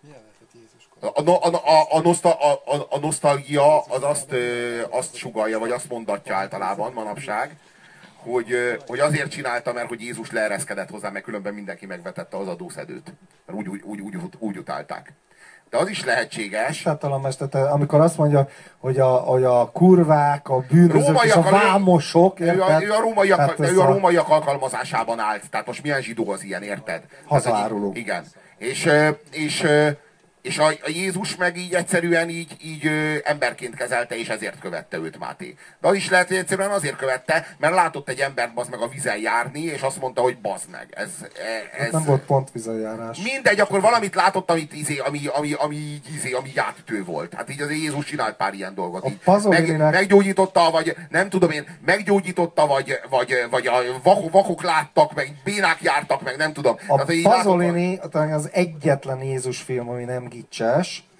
Milyen 0.00 0.20
lehetett 0.20 0.52
Jézus 0.54 0.88
a, 1.02 1.20
a, 1.30 1.30
a, 1.30 1.54
a, 1.54 1.86
a, 1.96 2.00
noszta, 2.00 2.32
a, 2.32 2.52
a, 2.52 2.86
a 2.90 2.98
nosztalgia 2.98 3.80
az 3.80 4.02
azt, 4.02 4.32
ö, 4.32 4.80
azt 4.90 5.14
sugalja, 5.14 5.58
vagy 5.58 5.70
azt 5.70 5.88
mondatja 5.88 6.36
általában 6.36 6.92
manapság, 6.92 7.56
hogy, 8.16 8.54
hogy 8.86 8.98
azért 8.98 9.30
csinálta, 9.30 9.72
mert 9.72 9.88
hogy 9.88 10.00
Jézus 10.00 10.30
leereszkedett 10.30 10.90
hozzá, 10.90 11.10
mert 11.10 11.24
különben 11.24 11.54
mindenki 11.54 11.86
megvetette 11.86 12.36
az 12.36 12.48
adószedőt. 12.48 13.12
Mert 13.46 13.58
úgy, 13.58 13.68
úgy, 13.68 13.82
úgy, 13.84 14.00
úgy, 14.00 14.16
úgy 14.38 14.58
utálták. 14.58 15.12
De 15.70 15.78
az 15.78 15.88
is 15.88 16.04
lehetséges, 16.04 16.82
Mester, 17.22 17.48
te, 17.48 17.62
amikor 17.62 18.00
azt 18.00 18.16
mondja, 18.18 18.48
hogy 18.78 18.98
a, 18.98 19.06
hogy 19.08 19.44
a 19.44 19.70
kurvák, 19.70 20.48
a 20.48 20.58
bűnözők 20.70 21.22
és 21.24 21.32
a 21.32 21.34
Rómaiak, 21.34 21.50
vámosok, 21.50 22.40
ő 22.40 22.48
a, 22.48 22.70
érted? 22.70 22.82
ő, 22.82 22.92
a 22.92 23.00
rómaiak, 23.00 23.36
Tehát 23.36 23.60
ő 23.72 23.80
a 23.80 23.86
rómaiak 23.86 24.28
alkalmazásában 24.28 25.18
állt. 25.18 25.50
Tehát 25.50 25.66
most 25.66 25.82
milyen 25.82 26.02
zsidó 26.02 26.30
az 26.30 26.42
ilyen, 26.42 26.62
érted? 26.62 27.02
Tehát, 27.28 27.68
hogy- 27.70 27.96
Igen. 27.96 28.24
És, 28.58 28.90
és, 29.30 29.62
ö, 29.62 29.88
és 30.42 30.58
a, 30.58 30.66
a 30.66 30.88
Jézus 30.88 31.36
meg 31.36 31.56
így 31.56 31.74
egyszerűen 31.74 32.28
így, 32.28 32.56
így 32.64 32.86
ö, 32.86 33.14
emberként 33.24 33.74
kezelte, 33.74 34.18
és 34.18 34.28
ezért 34.28 34.58
követte 34.58 34.96
őt 34.96 35.18
Máté. 35.18 35.54
De 35.80 35.88
az 35.88 35.94
is 35.94 36.10
lehet, 36.10 36.28
hogy 36.28 36.36
egyszerűen 36.36 36.70
azért 36.70 36.96
követte, 36.96 37.46
mert 37.58 37.74
látott 37.74 38.08
egy 38.08 38.18
embert 38.20 38.54
bazd 38.54 38.70
meg 38.70 38.80
a 38.80 38.88
vizen 38.88 39.18
járni, 39.18 39.60
és 39.60 39.80
azt 39.80 40.00
mondta, 40.00 40.20
hogy 40.20 40.38
bazd 40.38 40.70
meg. 40.70 40.86
Ez, 40.90 41.10
e- 41.20 41.84
ez, 41.84 41.92
Nem 41.92 42.04
volt 42.04 42.22
pont 42.22 42.50
vizajárás. 42.52 43.18
Mindegy, 43.32 43.60
akkor 43.60 43.80
valamit 43.80 44.14
látott, 44.14 44.50
amit 44.50 44.72
izé, 44.74 44.98
ami, 44.98 45.20
ami, 45.26 45.52
ami, 45.52 45.74
így, 45.76 46.14
izé, 46.14 46.32
ami 46.32 46.52
átütő 46.54 47.04
volt. 47.04 47.34
Hát 47.34 47.50
így 47.50 47.60
azért 47.60 47.80
Jézus 47.80 48.04
csinált 48.04 48.36
pár 48.36 48.54
ilyen 48.54 48.74
dolgot. 48.74 49.04
A 49.04 49.08
Így. 49.08 49.18
Pasolininek- 49.24 49.92
meggyógyította, 49.92 50.70
vagy 50.70 50.96
nem 51.08 51.28
tudom 51.28 51.50
én, 51.50 51.64
meggyógyította, 51.84 52.66
vagy, 52.66 52.98
vagy, 53.10 53.46
vagy 53.50 53.66
a 53.66 53.72
vakok, 54.02 54.30
vakok 54.32 54.62
láttak, 54.62 55.14
meg 55.14 55.32
bénák 55.44 55.82
jártak, 55.82 56.22
meg 56.22 56.36
nem 56.36 56.52
tudom. 56.52 56.76
A 56.88 57.00
hogy 57.04 57.14
így 57.14 57.24
látott- 57.24 57.44
az 58.14 58.48
egyetlen 58.52 59.22
Jézus 59.22 59.60
film, 59.60 59.88
ami 59.88 60.04
nem 60.04 60.30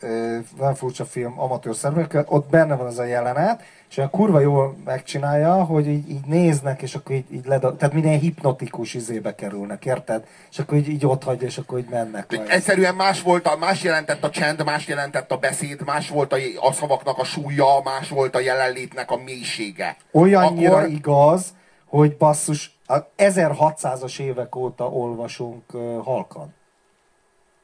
ö, 0.01 0.39
nem 0.59 0.75
furcsa 0.75 1.05
film, 1.05 1.41
amatőr 1.41 1.75
szervezők, 1.75 2.33
ott 2.33 2.51
benne 2.51 2.75
van 2.77 2.87
az 2.87 2.99
a 2.99 3.05
jelenet, 3.05 3.63
és 3.91 3.97
olyan 3.99 4.11
kurva 4.11 4.41
jól 4.41 4.77
megcsinálja, 4.85 5.65
hogy 5.65 5.87
így, 5.87 6.11
így 6.11 6.25
néznek, 6.27 6.83
és 6.83 6.95
akkor 6.95 7.15
így, 7.15 7.33
így 7.33 7.47
leda, 7.47 7.77
tehát 7.77 7.95
minden 7.95 8.19
hipnotikus 8.19 8.95
izébe 8.95 9.35
kerülnek, 9.35 9.85
érted? 9.85 10.27
És 10.51 10.59
akkor 10.59 10.77
így, 10.77 10.89
így 10.89 11.07
ott 11.07 11.23
hagyja, 11.23 11.47
és 11.47 11.59
akkor 11.59 11.79
így 11.79 11.89
mennek. 11.91 12.31
vele. 12.31 12.51
Egyszerűen 12.51 12.95
más 12.95 13.23
volt, 13.23 13.47
a, 13.47 13.57
más 13.57 13.83
jelentett 13.83 14.25
a 14.25 14.31
csend, 14.31 14.65
más 14.65 14.87
jelentett 14.87 15.33
a 15.33 15.37
beszéd, 15.37 15.85
más 15.85 16.09
volt 16.09 16.33
a, 16.33 16.37
a 16.61 16.73
szavaknak 16.73 17.19
a 17.19 17.25
súlya, 17.25 17.81
más 17.85 18.09
volt 18.09 18.35
a 18.35 18.41
jelenlétnek 18.41 19.11
a 19.11 19.17
mélysége. 19.17 19.97
Olyannyira 20.13 20.77
Akkor- 20.77 20.89
igaz, 20.89 21.55
hogy 21.87 22.17
basszus, 22.17 22.79
a 22.87 23.07
1600-as 23.17 24.21
évek 24.21 24.57
óta 24.57 24.89
olvasunk 24.89 25.75
uh, 25.75 26.05
halkan. 26.05 26.55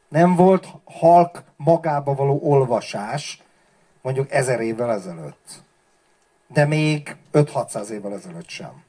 Nem 0.09 0.35
volt 0.37 0.67
halk 0.85 1.43
magába 1.57 2.15
való 2.15 2.41
olvasás 2.43 3.43
mondjuk 4.03 4.31
ezer 4.33 4.61
évvel 4.61 4.93
ezelőtt. 4.93 5.63
De 6.47 6.65
még 6.65 7.17
5-600 7.33 7.89
évvel 7.89 8.13
ezelőtt 8.13 8.49
sem. 8.49 8.83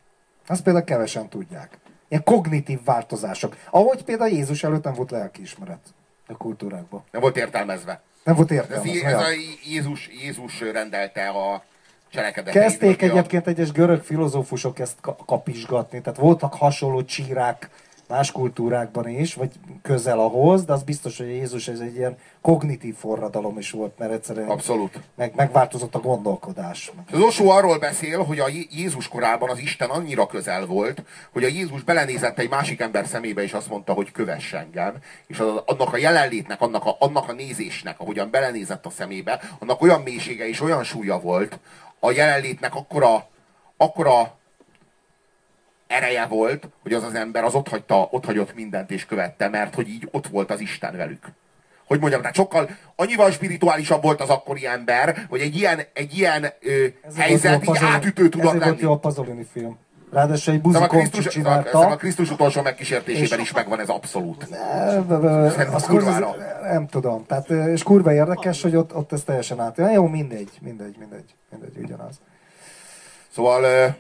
Azt 0.48 0.64
például 0.64 0.86
kevesen 0.86 1.30
tudják. 1.30 1.78
Ilyen 2.08 2.24
kognitív 2.24 2.84
változások. 2.84 3.56
Ahogy 3.70 4.04
például 4.04 4.30
Jézus 4.30 4.64
előtt 4.64 4.84
nem 4.84 4.94
volt 4.94 5.12
lelkiismeret 5.12 5.94
a 6.28 6.38
kultúrákban. 6.38 7.04
Nem 7.12 7.22
volt 7.22 7.38
értelmezve. 7.38 8.02
Nem 8.24 8.36
volt 8.36 8.52
Ez, 8.52 8.58
értelme. 8.58 8.92
ez 9.04 9.22
a 9.22 9.28
Jézus, 9.66 10.10
Jézus 10.22 10.62
rendelte 10.62 11.30
a 11.30 11.64
cselekedeteit. 12.10 12.66
Kezdték 12.66 13.02
egyébként 13.02 13.48
egyes 13.48 13.72
görög 13.72 14.04
filozófusok 14.04 14.80
ezt 14.80 14.98
ka- 15.02 15.26
kapizsgatni, 15.26 16.02
tehát 16.02 16.20
voltak 16.20 16.54
hasonló 16.54 17.04
csírák 17.04 17.70
más 18.10 18.32
kultúrákban 18.32 19.08
is, 19.08 19.34
vagy 19.34 19.52
közel 19.82 20.20
ahhoz, 20.20 20.66
de 20.66 20.74
az 20.74 20.84
biztos, 20.84 21.18
hogy 21.18 21.28
Jézus 21.28 21.68
ez 21.68 21.80
egy 21.80 21.96
ilyen 21.96 22.18
kognitív 22.42 22.96
forradalom 22.96 23.58
is 23.58 23.72
volt, 23.72 23.98
mert 23.98 24.12
egyszerűen 24.12 24.50
Abszolút. 24.50 25.00
meg, 25.16 25.34
megváltozott 25.36 25.96
a 25.96 26.00
gondolkodás. 26.00 26.92
Az 27.12 27.20
Osó 27.22 27.50
arról 27.50 27.80
beszél, 27.80 28.24
hogy 28.24 28.40
a 28.40 28.48
Jé- 28.48 28.74
Jézus 28.74 29.08
korában 29.08 29.50
az 29.50 29.60
Isten 29.60 29.90
annyira 29.90 30.26
közel 30.26 30.66
volt, 30.66 31.04
hogy 31.34 31.44
a 31.44 31.48
Jézus 31.48 31.84
belenézett 31.84 32.40
egy 32.40 32.50
másik 32.50 32.80
ember 32.80 33.06
szemébe, 33.06 33.42
és 33.44 33.54
azt 33.54 33.70
mondta, 33.70 33.94
hogy 33.94 34.12
kövess 34.12 34.54
engem. 34.54 34.94
És 35.28 35.40
az, 35.40 35.62
annak 35.66 35.94
a 35.94 35.98
jelenlétnek, 35.98 36.62
annak 36.62 36.86
a, 36.86 36.96
annak 37.00 37.30
a 37.30 37.34
nézésnek, 37.34 38.00
ahogyan 38.00 38.30
belenézett 38.32 38.86
a 38.86 38.90
szemébe, 38.90 39.42
annak 39.60 39.82
olyan 39.82 40.02
mélysége 40.02 40.48
és 40.48 40.62
olyan 40.62 40.84
súlya 40.84 41.20
volt, 41.20 41.60
a 42.00 42.12
jelenlétnek 42.12 42.76
akkora, 42.76 43.28
akkora 43.78 44.38
ereje 45.90 46.26
volt, 46.26 46.68
hogy 46.84 46.94
az 46.94 47.04
az 47.04 47.14
ember 47.14 47.44
az 47.44 47.54
ott, 47.56 47.68
hagyta, 47.68 48.08
ott 48.12 48.26
hagyott 48.26 48.56
mindent 48.56 48.92
és 48.92 49.06
követte, 49.06 49.48
mert 49.48 49.76
hogy 49.76 49.88
így 49.88 50.08
ott 50.12 50.28
volt 50.28 50.52
az 50.52 50.60
Isten 50.60 50.98
velük. 50.98 51.26
Hogy 51.88 52.00
mondjam, 52.00 52.22
tehát 52.22 52.36
sokkal, 52.36 52.70
annyival 52.96 53.32
spirituálisabb 53.32 54.02
volt 54.02 54.22
az 54.22 54.30
akkori 54.30 54.66
ember, 54.66 55.26
hogy 55.30 55.40
egy 55.42 55.56
ilyen, 55.56 55.80
egy 55.94 56.18
ilyen 56.18 56.46
ö, 56.62 56.86
helyzet 57.18 57.68
így 57.68 57.78
átütő 57.82 58.30
tudott 58.30 58.48
Ezért 58.48 58.64
volt 58.64 58.80
jó 58.82 58.92
a 58.92 58.98
Pazolini 58.98 59.46
film. 59.52 59.78
Ráadásul 60.12 60.54
egy 60.54 60.62
buzi 60.62 60.88
Krisztus, 60.88 61.28
csinálta. 61.28 61.80
a 61.80 61.96
Krisztus 61.96 62.32
utolsó 62.32 62.62
megkísértésében 62.62 63.40
És- 63.40 63.46
is 63.46 63.52
megvan 63.52 63.80
ez 63.80 63.90
abszolút. 63.90 64.48
Az 65.72 65.86
kurvára. 65.86 66.36
nem 66.64 66.88
tudom. 66.88 67.26
Tehát, 67.26 67.50
és 67.50 67.84
kurva 67.84 68.14
érdekes, 68.14 68.62
hogy 68.62 68.76
ott, 68.76 68.96
ott 68.96 69.12
ez 69.14 69.24
teljesen 69.24 69.60
át. 69.60 69.78
Ja, 69.78 69.92
jó, 69.92 70.08
mindegy, 70.08 70.50
mindegy, 70.62 70.96
mindegy, 71.00 71.36
mindegy, 71.52 71.78
ugyanaz. 71.78 72.20
Szóval 73.32 73.96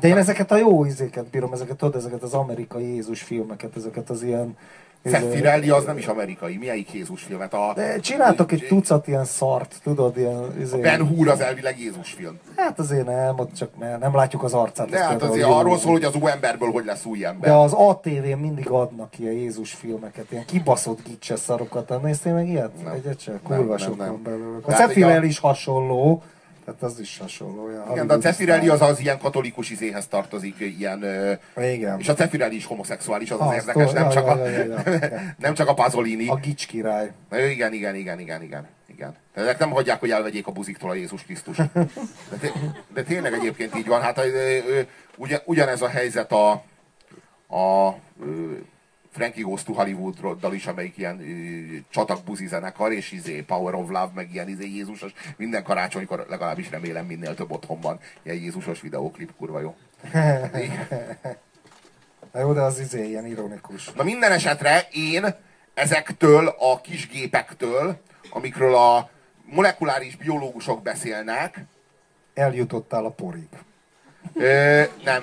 De 0.00 0.08
én 0.08 0.16
ezeket 0.16 0.50
a 0.52 0.56
jó 0.56 0.84
izéket 0.84 1.24
bírom, 1.24 1.52
ezeket 1.52 1.76
tudod, 1.76 1.94
ezeket 1.94 2.22
az 2.22 2.32
amerikai 2.34 2.94
Jézus 2.94 3.22
filmeket, 3.22 3.76
ezeket 3.76 4.10
az 4.10 4.22
ilyen... 4.22 4.56
Seth 5.04 5.28
Firelli 5.30 5.70
az 5.70 5.84
nem 5.84 5.98
is 5.98 6.06
amerikai. 6.06 6.56
Melyik 6.56 6.92
Jézus 6.92 7.22
filmet? 7.22 7.54
A, 7.54 7.72
De 7.74 7.98
csináltok 8.00 8.52
egy 8.52 8.66
tucat 8.68 9.06
ilyen 9.08 9.24
szart, 9.24 9.74
tudod, 9.82 10.16
ilyen... 10.16 10.60
Izé, 10.60 10.80
Ben 10.80 11.06
Hur 11.06 11.28
az 11.28 11.40
elvileg 11.40 11.80
Jézus 11.80 12.12
film. 12.12 12.38
Hát 12.56 12.78
azért 12.78 13.06
nem, 13.06 13.38
ott 13.38 13.54
csak 13.54 13.78
nem, 13.78 13.98
nem 13.98 14.14
látjuk 14.14 14.42
az 14.42 14.52
arcát. 14.52 14.88
De 14.88 14.98
az 14.98 15.02
hát 15.02 15.22
azért 15.22 15.46
arról 15.46 15.78
szól, 15.78 15.92
hogy 15.92 16.04
az 16.04 16.14
új 16.14 16.30
emberből 16.30 16.70
hogy 16.70 16.84
lesz 16.84 17.04
új 17.04 17.24
ember. 17.24 17.50
De 17.50 17.56
az 17.56 17.72
ATV-n 17.72 18.38
mindig 18.38 18.68
adnak 18.68 19.18
ilyen 19.18 19.32
Jézus 19.32 19.72
filmeket, 19.72 20.32
ilyen 20.32 20.44
kibaszott 20.44 20.98
gicses 21.08 21.38
szarokat. 21.40 22.02
Néztél 22.02 22.34
meg 22.34 22.48
ilyet? 22.48 22.82
Nem. 22.84 22.92
Egyet 22.92 23.20
sem? 23.20 23.40
Nem, 23.48 23.58
Kurva 23.58 23.76
nem, 23.76 23.94
nem. 23.96 24.22
belőle. 24.22 24.58
A 24.62 24.72
a- 24.72 24.74
Cefirel 24.74 25.24
is 25.24 25.38
hasonló, 25.38 26.22
tehát 26.74 26.94
az 26.94 27.00
is 27.00 27.18
hasonló. 27.18 27.64
Olyan 27.64 27.90
Igen, 27.90 28.06
de 28.06 28.14
a 28.14 28.18
Cefirelli 28.18 28.68
az 28.68 28.80
az 28.80 29.00
ilyen 29.00 29.18
katolikus 29.18 29.70
izéhez 29.70 30.06
tartozik, 30.06 30.54
ilyen... 30.58 31.04
Igen. 31.56 31.98
És 31.98 32.08
a 32.08 32.14
Cefirelli 32.14 32.56
is 32.56 32.64
homoszexuális, 32.64 33.30
az 33.30 33.40
az 33.40 33.46
Az, 33.46 33.54
érdekes, 33.54 33.92
nem 33.92 34.08
csak 34.08 34.26
a, 34.26 34.38
nem 35.46 35.54
csak 35.54 35.68
a 35.68 35.74
Pasolini. 35.74 36.28
A 36.28 36.34
gics 36.34 36.66
király. 36.66 37.10
Igen, 37.32 37.72
igen, 37.72 37.94
igen, 37.94 38.18
igen, 38.18 38.40
igen. 38.40 38.66
igen. 38.86 39.16
De 39.34 39.40
ezek 39.40 39.58
nem 39.58 39.70
hagyják, 39.70 40.00
hogy 40.00 40.10
elvegyék 40.10 40.46
a 40.46 40.52
buziktól 40.52 40.90
a 40.90 40.94
Jézus 40.94 41.22
Krisztus. 41.22 41.56
De, 41.56 42.52
de 42.94 43.02
tényleg 43.02 43.32
egyébként 43.32 43.76
így 43.76 43.86
van. 43.86 44.00
Hát 44.00 44.20
ugyan, 45.16 45.40
ugyanez 45.44 45.82
a 45.82 45.88
helyzet 45.88 46.32
a, 46.32 46.50
a 47.56 47.94
Frankie 49.10 49.42
Goes 49.42 49.62
to 49.62 49.72
Hollywood-dal 49.72 50.54
is, 50.54 50.66
amelyik 50.66 50.96
ilyen 50.96 51.20
ö, 51.20 51.24
csatak 51.90 52.24
buzi 52.24 52.46
zenekar, 52.46 52.92
és 52.92 53.12
izé 53.12 53.42
Power 53.42 53.74
of 53.74 53.88
Love, 53.88 54.10
meg 54.14 54.32
ilyen 54.32 54.48
izé 54.48 54.68
Jézusos. 54.68 55.12
Minden 55.36 55.62
karácsonykor 55.62 56.26
legalábbis 56.28 56.70
remélem 56.70 57.06
minél 57.06 57.34
több 57.34 57.50
otthon 57.50 57.80
van 57.80 58.00
ilyen 58.22 58.36
Jézusos 58.36 58.80
videóklip, 58.80 59.36
kurva 59.36 59.60
jó. 59.60 59.76
Na 62.32 62.40
jó, 62.40 62.52
de 62.52 62.60
az 62.60 62.78
izé 62.78 63.08
ilyen 63.08 63.26
ironikus. 63.26 63.92
Na 63.92 64.02
minden 64.02 64.32
esetre 64.32 64.88
én 64.92 65.34
ezektől 65.74 66.54
a 66.58 66.80
kis 66.80 67.08
gépektől, 67.08 68.00
amikről 68.30 68.74
a 68.74 69.10
molekuláris 69.44 70.16
biológusok 70.16 70.82
beszélnek, 70.82 71.64
Eljutottál 72.34 73.04
a 73.04 73.10
porig. 73.10 73.48
Ö, 74.34 74.82
nem. 75.04 75.22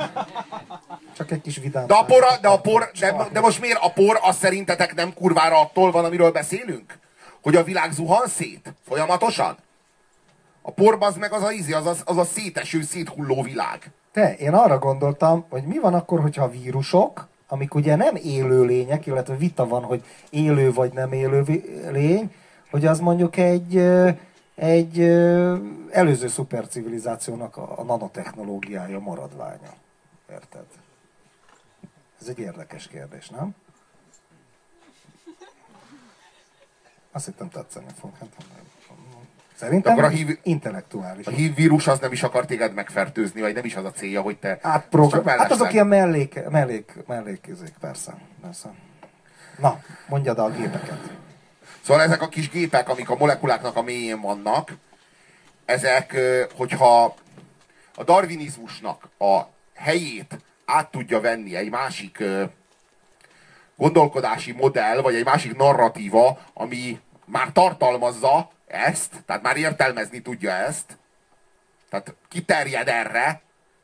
Csak 1.18 1.32
egy 1.32 1.42
kis 1.42 1.58
vidám. 1.58 1.88
De 1.88 1.94
a 1.94 2.06
por, 2.06 2.24
de, 2.42 2.48
a 2.48 2.60
por 2.60 2.92
de, 3.00 3.28
de 3.32 3.40
most 3.40 3.62
miért 3.62 3.80
a 3.82 3.92
por 3.92 4.20
az 4.22 4.38
szerintetek 4.38 4.96
nem 4.96 5.14
kurvára 5.14 5.60
attól 5.60 5.92
van, 5.92 6.06
amiről 6.06 6.32
beszélünk? 6.32 7.00
Hogy 7.42 7.56
a 7.56 7.64
világ 7.64 7.92
zuhan 7.92 8.28
szét? 8.28 8.74
Folyamatosan? 8.88 9.58
A 10.62 10.72
por 10.72 10.98
az 11.00 11.16
meg 11.16 11.34
az 11.34 11.44
a 11.44 11.52
ízi, 11.52 11.74
az 11.74 11.86
a, 11.86 11.94
az 12.06 12.18
a 12.18 12.24
széteső, 12.24 12.82
széthulló 12.82 13.42
világ. 13.44 13.92
Te, 14.12 14.36
én 14.36 14.54
arra 14.54 14.80
gondoltam, 14.80 15.46
hogy 15.50 15.64
mi 15.64 15.80
van 15.80 15.94
akkor, 15.94 16.22
hogyha 16.22 16.44
a 16.44 16.50
vírusok, 16.50 17.28
amik 17.48 17.76
ugye 17.76 17.96
nem 17.96 18.16
élő 18.16 18.64
lények, 18.64 19.06
illetve 19.06 19.36
vita 19.36 19.68
van, 19.68 19.84
hogy 19.84 20.04
élő 20.30 20.74
vagy 20.74 20.94
nem 20.94 21.12
élő 21.12 21.44
lény, 21.92 22.32
hogy 22.72 22.86
az 22.86 23.00
mondjuk 23.00 23.38
egy, 23.38 23.76
egy 24.58 25.00
előző 25.92 26.28
szupercivilizációnak 26.28 27.58
a, 27.58 27.80
a 27.80 27.84
nanotechnológiája 27.84 29.00
maradványa. 29.00 29.74
Érted? 30.32 30.66
Ez 32.22 32.28
egy 32.28 32.40
érdekes 32.40 32.88
kérdés, 32.88 33.30
nem? 33.30 33.56
Azt 37.12 37.26
hittem 37.26 37.50
tetszeni 37.50 37.86
fog. 38.00 38.12
Hát, 38.20 38.30
Szerintem 39.56 39.92
Akkor 39.92 40.04
a 40.04 40.08
hív- 40.10 40.40
intellektuális. 40.44 41.28
A 41.28 41.32
HIV 41.32 41.56
vírus 41.56 41.88
az 41.88 42.00
nem 42.00 42.12
is 42.12 42.24
akar 42.24 42.46
téged 42.46 42.74
megfertőzni, 42.74 43.42
vagy 43.42 43.54
nem 43.54 43.66
is 43.66 43.76
az 43.76 43.86
a 43.86 43.92
célja, 43.92 44.22
hogy 44.22 44.38
te... 44.38 44.60
Átprogram... 44.62 45.26
Hát 45.26 45.52
azok 45.52 45.74
ilyen 45.74 45.88
mellék, 45.88 46.50
mellék, 46.50 46.94
mellékizék, 47.08 47.74
persze, 47.80 48.18
persze. 48.42 48.74
Na, 49.60 49.82
mondjad 50.08 50.40
a 50.40 50.50
gépeket. 50.50 51.18
Szóval 51.88 52.04
ezek 52.04 52.22
a 52.22 52.30
kis 52.30 52.50
gépek, 52.50 52.90
amik 52.90 53.10
a 53.10 53.16
molekuláknak 53.16 53.76
a 53.76 53.82
mélyén 53.82 54.22
vannak, 54.22 54.72
ezek, 55.66 56.18
hogyha 56.56 57.16
a 57.96 58.04
darwinizmusnak 58.04 59.10
a 59.18 59.42
helyét 59.76 60.38
át 60.66 60.92
tudja 60.92 61.20
venni 61.22 61.56
egy 61.56 61.70
másik 61.70 62.24
gondolkodási 63.76 64.52
modell, 64.52 65.02
vagy 65.02 65.16
egy 65.16 65.26
másik 65.26 65.56
narratíva, 65.56 66.40
ami 66.54 67.00
már 67.26 67.52
tartalmazza 67.52 68.50
ezt, 68.68 69.14
tehát 69.26 69.42
már 69.42 69.58
értelmezni 69.58 70.22
tudja 70.22 70.52
ezt, 70.52 70.98
tehát 71.90 72.16
kiterjed 72.30 72.88
erre, 72.88 73.42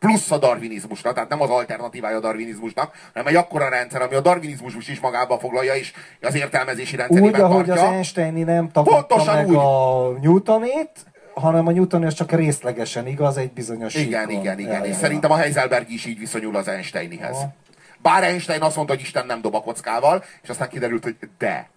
plusz 0.07 0.31
a 0.31 0.37
darwinizmusra, 0.37 1.13
tehát 1.13 1.29
nem 1.29 1.41
az 1.41 1.49
alternatívája 1.49 2.17
a 2.17 2.19
darwinizmusnak, 2.19 2.95
hanem 3.13 3.27
egy 3.27 3.35
akkora 3.35 3.69
rendszer, 3.69 4.01
ami 4.01 4.15
a 4.15 4.21
darwinizmus 4.21 4.87
is 4.87 4.99
magába 4.99 5.39
foglalja, 5.39 5.73
és 5.75 5.93
az 6.21 6.35
értelmezési 6.35 6.95
rendszerében 6.95 7.33
Úgy, 7.33 7.39
ahogy 7.39 7.65
tartja. 7.65 7.83
az 7.87 7.91
Einsteini 7.93 8.43
nem 8.43 8.69
tagadta 8.71 9.23
meg 9.33 9.47
úgy. 9.47 9.55
a 9.55 10.09
Newtonét, 10.21 10.89
hanem 11.33 11.67
a 11.67 11.71
Newton 11.71 12.03
az 12.03 12.13
csak 12.13 12.31
részlegesen 12.31 13.07
igaz 13.07 13.37
egy 13.37 13.51
bizonyos 13.51 13.95
Igen, 13.95 14.27
síkon. 14.27 14.41
igen, 14.41 14.59
igen. 14.59 14.73
Ja, 14.79 14.83
És 14.83 14.89
ja. 14.91 14.95
szerintem 14.97 15.31
a 15.31 15.35
Heiselberg 15.35 15.89
is 15.91 16.05
így 16.05 16.19
viszonyul 16.19 16.55
az 16.55 16.67
Einsteinihez. 16.67 17.35
Aha. 17.35 17.53
Bár 18.01 18.23
Einstein 18.23 18.61
azt 18.61 18.75
mondta, 18.75 18.93
hogy 18.93 19.01
Isten 19.03 19.25
nem 19.25 19.41
dob 19.41 19.55
a 19.55 19.61
kockával, 19.61 20.23
és 20.43 20.49
aztán 20.49 20.69
kiderült, 20.69 21.03
hogy 21.03 21.15
de. 21.37 21.69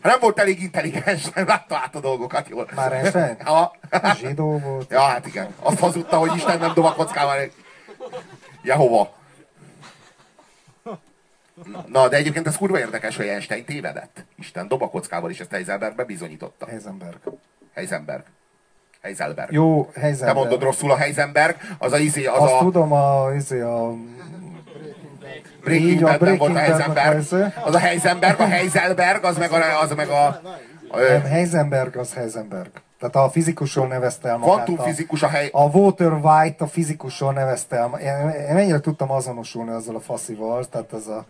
Hát 0.00 0.12
nem 0.12 0.20
volt 0.20 0.38
elég 0.38 0.62
intelligens, 0.62 1.30
nem 1.34 1.46
látta 1.46 1.76
át 1.76 1.94
a 1.94 2.00
dolgokat 2.00 2.48
jól. 2.48 2.68
Már 2.74 2.92
Einstein? 2.92 3.36
Ja. 3.44 3.72
Zsidó 4.14 4.58
volt. 4.58 4.90
ja, 4.90 5.00
hát 5.00 5.26
igen. 5.26 5.54
Azt 5.62 5.78
hazudta, 5.78 6.16
hogy 6.16 6.36
Isten 6.36 6.58
nem 6.58 6.74
dob 6.74 6.84
a 6.84 6.94
kockával. 6.94 7.36
Jehova. 8.62 9.12
Na, 11.86 12.08
de 12.08 12.16
egyébként 12.16 12.46
ez 12.46 12.56
kurva 12.56 12.78
érdekes, 12.78 13.16
hogy 13.16 13.26
Einstein 13.26 13.64
tévedett. 13.64 14.24
Isten 14.38 14.68
dob 14.68 14.82
a 14.82 14.88
kockával, 14.88 15.30
és 15.30 15.40
ezt 15.40 15.50
Heiselberg 15.50 15.94
bebizonyította. 15.96 16.66
Heisenberg. 16.66 17.16
Heisenberg. 17.74 18.24
Heiselberg. 19.02 19.52
Jó, 19.52 19.90
Te 19.92 20.00
Heisenberg. 20.00 20.36
mondod 20.36 20.62
rosszul 20.62 20.90
a 20.90 20.96
Heisenberg, 20.96 21.56
az 21.78 21.92
a 21.92 21.98
izé, 21.98 22.24
az 22.24 22.42
Azt 22.42 22.52
a... 22.52 22.58
tudom, 22.58 22.92
a, 22.92 23.34
izé, 23.34 23.60
a 23.60 23.92
Breaking 25.64 25.88
Így 25.90 26.02
a 26.02 26.18
volt 26.38 26.54
a 26.54 26.58
Heisenberg. 26.58 27.16
az- 27.18 27.34
Az 27.64 27.74
a 27.74 27.78
Heisenberg, 27.78 28.40
a 28.40 28.44
Heiselberg, 28.46 29.24
az 29.24 29.36
meg 29.36 29.52
a... 29.52 29.80
Az 29.80 29.92
meg 29.96 30.08
a 30.08 30.40
ö, 30.94 31.08
nem, 31.12 31.22
Heisenberg 31.22 31.96
az 31.96 32.14
Heisenberg. 32.14 32.70
Tehát 32.98 33.16
a 33.16 33.30
fizikusról 33.30 33.86
nevezte 33.86 34.28
el 34.28 34.36
magát. 34.36 34.64
Kvantumfizikus 34.64 35.22
a 35.22 35.28
hely... 35.28 35.48
A 35.52 35.62
Walter 35.62 36.12
White 36.12 36.64
a 36.64 36.66
fizikusról 36.66 37.32
nevezte 37.32 37.76
el. 37.76 37.90
Én, 38.00 38.28
én 38.48 38.54
mennyire 38.54 38.80
tudtam 38.80 39.10
azonosulni 39.10 39.70
azzal 39.70 39.94
a 39.96 40.00
faszival, 40.00 40.64
tehát 40.64 40.92
ez 40.92 41.06
a 41.06 41.24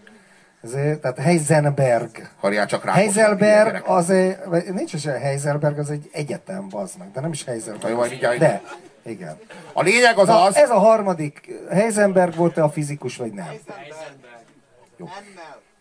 ezért, 0.62 1.00
tehát 1.00 1.18
Heisenberg. 1.18 2.10
Karjál 2.40 2.66
csak 2.66 2.84
rá. 2.84 2.92
Heiselberg 2.92 3.82
az 3.86 4.10
egy, 4.10 4.36
nincs 4.72 4.92
is 4.92 5.06
Heiselberg, 5.06 5.78
az 5.78 5.90
egy 5.90 6.10
egyetem, 6.12 6.68
bazd 6.68 6.98
meg, 6.98 7.10
de 7.10 7.20
nem 7.20 7.32
is 7.32 7.44
Na 7.44 7.88
jó, 7.88 8.00
mindjárt- 8.00 8.38
De, 8.38 8.62
igen. 9.04 9.38
A 9.72 9.82
lényeg 9.82 10.18
az 10.18 10.26
Na, 10.26 10.42
az... 10.42 10.56
ez 10.56 10.70
a 10.70 10.78
harmadik. 10.78 11.50
Heisenberg 11.70 12.34
volt-e 12.34 12.62
a 12.62 12.70
fizikus, 12.70 13.16
vagy 13.16 13.32
nem? 13.32 13.50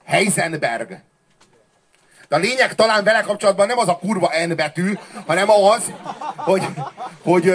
Heisenberg. 0.03 1.01
De 2.27 2.37
a 2.37 2.39
lényeg 2.39 2.75
talán 2.75 3.03
vele 3.03 3.21
kapcsolatban 3.21 3.67
nem 3.67 3.77
az 3.77 3.87
a 3.87 3.97
kurva 3.97 4.31
N 4.47 4.55
betű, 4.55 4.93
hanem 5.25 5.49
az, 5.49 5.91
hogy, 6.35 6.65
hogy 7.23 7.45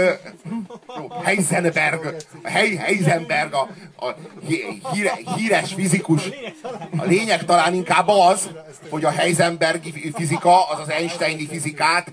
jó, 0.98 1.08
Heisenberg, 1.24 2.16
Hei, 2.42 2.76
Heisenberg 2.76 3.54
a, 3.54 3.68
a 3.96 4.14
hí- 4.46 4.86
híre, 4.92 5.12
híres 5.36 5.74
fizikus. 5.74 6.28
A 6.96 7.04
lényeg 7.04 7.44
talán 7.44 7.74
inkább 7.74 8.08
az, 8.08 8.50
hogy 8.90 9.04
a 9.04 9.10
Heisenbergi 9.10 10.12
fizika, 10.14 10.68
az 10.68 10.80
az 10.80 10.90
Einsteini 10.90 11.46
fizikát 11.46 12.10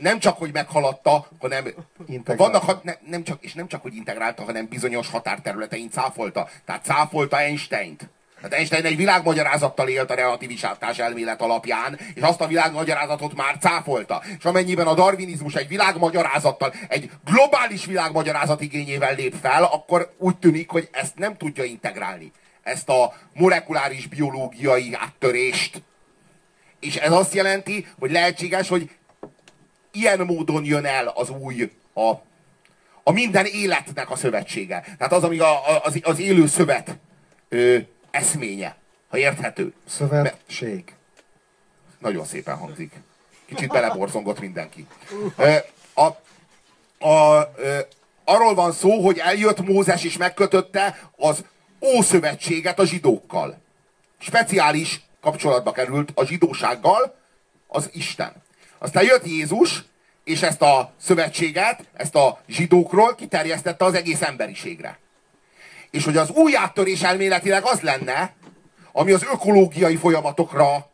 nem 0.00 0.18
csak, 0.18 0.38
hogy 0.38 0.52
meghaladta, 0.52 1.28
hanem 1.40 1.64
Integrálta. 2.06 2.44
vannak, 2.44 2.62
ha- 2.62 2.80
ne, 2.82 2.94
nem 3.10 3.24
csak, 3.24 3.42
és 3.44 3.54
nem 3.54 3.68
csak, 3.68 3.82
hogy 3.82 3.94
integrálta, 3.94 4.44
hanem 4.44 4.68
bizonyos 4.68 5.10
határterületein 5.10 5.90
cáfolta. 5.90 6.48
Tehát 6.64 6.84
cáfolta 6.84 7.38
Einsteint. 7.38 8.08
Tehát 8.36 8.52
Einstein 8.52 8.84
egy 8.84 8.96
világmagyarázattal 8.96 9.88
élt 9.88 10.10
a 10.10 10.14
relativitás 10.14 10.98
elmélet 10.98 11.40
alapján, 11.40 11.98
és 12.14 12.22
azt 12.22 12.40
a 12.40 12.46
világmagyarázatot 12.46 13.34
már 13.34 13.58
cáfolta. 13.58 14.22
És 14.38 14.44
amennyiben 14.44 14.86
a 14.86 14.94
darwinizmus 14.94 15.54
egy 15.54 15.68
világmagyarázattal, 15.68 16.74
egy 16.88 17.10
globális 17.24 17.84
világmagyarázat 17.84 18.60
igényével 18.60 19.14
lép 19.14 19.34
fel, 19.42 19.62
akkor 19.64 20.14
úgy 20.18 20.36
tűnik, 20.36 20.70
hogy 20.70 20.88
ezt 20.92 21.16
nem 21.18 21.36
tudja 21.36 21.64
integrálni. 21.64 22.32
Ezt 22.62 22.88
a 22.88 23.14
molekuláris 23.34 24.06
biológiai 24.06 24.94
áttörést. 24.94 25.82
És 26.80 26.96
ez 26.96 27.12
azt 27.12 27.34
jelenti, 27.34 27.86
hogy 27.98 28.10
lehetséges, 28.10 28.68
hogy 28.68 28.90
ilyen 29.96 30.20
módon 30.20 30.64
jön 30.64 30.84
el 30.84 31.06
az 31.06 31.30
új, 31.30 31.72
a, 31.92 32.10
a 33.02 33.12
minden 33.12 33.44
életnek 33.44 34.10
a 34.10 34.16
szövetsége. 34.16 34.84
Tehát 34.98 35.12
az, 35.12 35.22
ami 35.22 35.38
a, 35.38 35.82
az, 35.84 35.98
az 36.02 36.18
élő 36.18 36.46
szövet 36.46 36.96
ö, 37.48 37.78
eszménye, 38.10 38.76
ha 39.08 39.18
érthető. 39.18 39.72
Szövetség. 39.88 40.94
Nagyon 41.98 42.24
szépen 42.24 42.56
hangzik. 42.56 42.92
Kicsit 43.46 43.68
beleborzongott 43.68 44.40
mindenki. 44.40 44.86
Ö, 45.36 45.54
a, 45.94 46.04
a, 47.08 47.50
ö, 47.56 47.78
arról 48.24 48.54
van 48.54 48.72
szó, 48.72 49.04
hogy 49.04 49.18
eljött 49.18 49.60
Mózes 49.60 50.04
és 50.04 50.16
megkötötte 50.16 51.10
az 51.16 51.44
Ószövetséget 51.80 52.78
a 52.78 52.86
zsidókkal. 52.86 53.58
Speciális 54.18 55.00
kapcsolatba 55.20 55.72
került 55.72 56.10
a 56.14 56.24
zsidósággal 56.24 57.14
az 57.66 57.90
Isten. 57.92 58.44
Aztán 58.78 59.04
jött 59.04 59.26
Jézus, 59.26 59.84
és 60.24 60.42
ezt 60.42 60.62
a 60.62 60.92
szövetséget, 61.00 61.84
ezt 61.92 62.14
a 62.14 62.40
zsidókról 62.48 63.14
kiterjesztette 63.14 63.84
az 63.84 63.94
egész 63.94 64.22
emberiségre. 64.22 64.98
És 65.90 66.04
hogy 66.04 66.16
az 66.16 66.30
új 66.30 66.56
áttörés 66.56 67.02
elméletileg 67.02 67.64
az 67.64 67.80
lenne, 67.80 68.34
ami 68.92 69.12
az 69.12 69.22
ökológiai 69.32 69.96
folyamatokra 69.96 70.90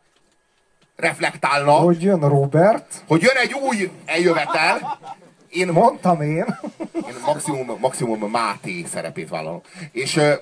reflektálna, 0.95 1.71
hogy, 1.71 2.01
jön 2.01 2.19
Robert, 2.19 3.03
hogy 3.07 3.21
jön 3.21 3.35
egy 3.35 3.53
új 3.53 3.91
eljövetel, 4.05 4.99
én, 5.49 5.67
mondtam 5.67 6.21
én, 6.21 6.59
én 6.93 7.15
maximum, 7.25 7.77
maximum 7.79 8.29
Máté 8.29 8.85
szerepét 8.91 9.29
vállalom. 9.29 9.61
És 9.91 10.15
ö, 10.15 10.33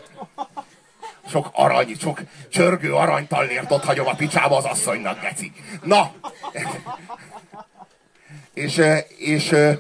sok 1.28 1.50
arany, 1.54 1.96
sok 2.00 2.20
csörgő 2.50 2.94
aranytallért 2.94 3.72
ott 3.72 3.84
hagyom 3.84 4.08
a 4.08 4.16
picsába 4.16 4.58
az 4.58 4.66
asszonynak, 4.66 5.22
geci. 5.22 5.52
Na! 5.84 6.12
És, 8.62 8.78
ö, 8.78 8.96
és 9.18 9.52
ö, 9.52 9.72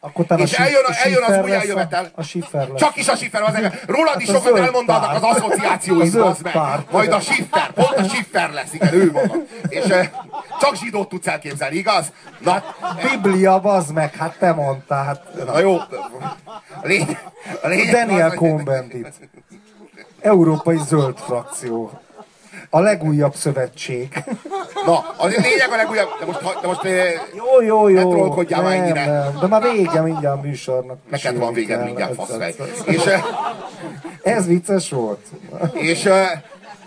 akkor 0.00 0.24
utána 0.24 0.42
És 0.42 0.52
eljön 0.52 0.84
a- 0.86 0.94
eljön 1.04 1.22
az 1.22 1.38
új 1.44 1.52
eljövetel. 1.54 2.10
A, 2.14 2.22
Schiffer 2.22 2.68
lesz. 2.68 2.80
Csak 2.80 2.96
is 2.96 3.08
a 3.08 3.14
Schiffer 3.16 3.42
az 3.42 3.54
engem. 3.54 3.72
Rólad 3.86 4.20
is 4.20 4.30
Hát 4.30 4.42
sokat 4.42 4.58
elmondanak 4.58 5.14
az 5.14 5.22
asszociációid, 5.22 6.00
A 6.00 6.04
zöld 6.10 6.24
bazd 6.24 6.42
meg. 6.42 6.54
Majd 6.90 7.12
a 7.12 7.20
Schiffer, 7.20 7.70
pont 7.72 7.96
a 7.96 8.02
Schiffer 8.02 8.50
lesz, 8.52 8.72
igen, 8.72 8.94
ő 8.94 9.10
maga. 9.12 9.34
És 9.68 9.84
eh, 9.84 10.10
csak 10.60 10.76
zsidót 10.76 11.08
tudsz 11.08 11.26
elképzelni, 11.26 11.76
igaz? 11.76 12.12
Na, 12.38 12.62
Biblia, 13.10 13.60
bazd 13.60 13.92
meg, 13.92 14.14
hát 14.16 14.38
te 14.38 14.52
mondtál. 14.52 15.04
Hát, 15.04 15.44
na 15.46 15.58
jó. 15.58 15.76
A 15.76 16.86
lényeg, 16.86 17.22
a 17.62 17.68
lényeg 17.68 17.94
Daniel 17.94 18.28
az, 18.28 18.34
Cohn-Bendit. 18.34 19.12
Európai 20.20 20.78
Zöld 20.86 21.18
Frakció. 21.18 22.00
A 22.74 22.80
legújabb 22.80 23.34
szövetség. 23.34 24.24
Na, 24.86 25.14
az 25.16 25.30
lényeg 25.36 25.68
a 25.72 25.76
legújabb, 25.76 26.08
de 26.20 26.26
most, 26.26 26.38
de 26.60 26.66
most 26.66 26.84
eh, 26.84 27.12
Jó, 27.34 27.62
jó, 27.66 27.88
jó. 27.88 28.10
Ne 28.10 28.16
trollkodjál 28.16 28.62
már 28.62 28.72
ennyire. 28.76 29.06
nem. 29.06 29.38
De 29.40 29.46
már 29.46 29.62
vége 29.62 30.00
mindjárt 30.00 30.38
a 30.38 30.40
műsornak. 30.40 30.98
neked 31.10 31.38
van 31.38 31.52
Mesélni 31.52 31.84
mindjárt 31.84 32.14
faszfej. 32.14 32.54
És, 32.86 33.04
eh, 33.04 33.22
Ez 34.22 34.46
vicces 34.46 34.90
volt. 34.90 35.26
és 35.72 36.08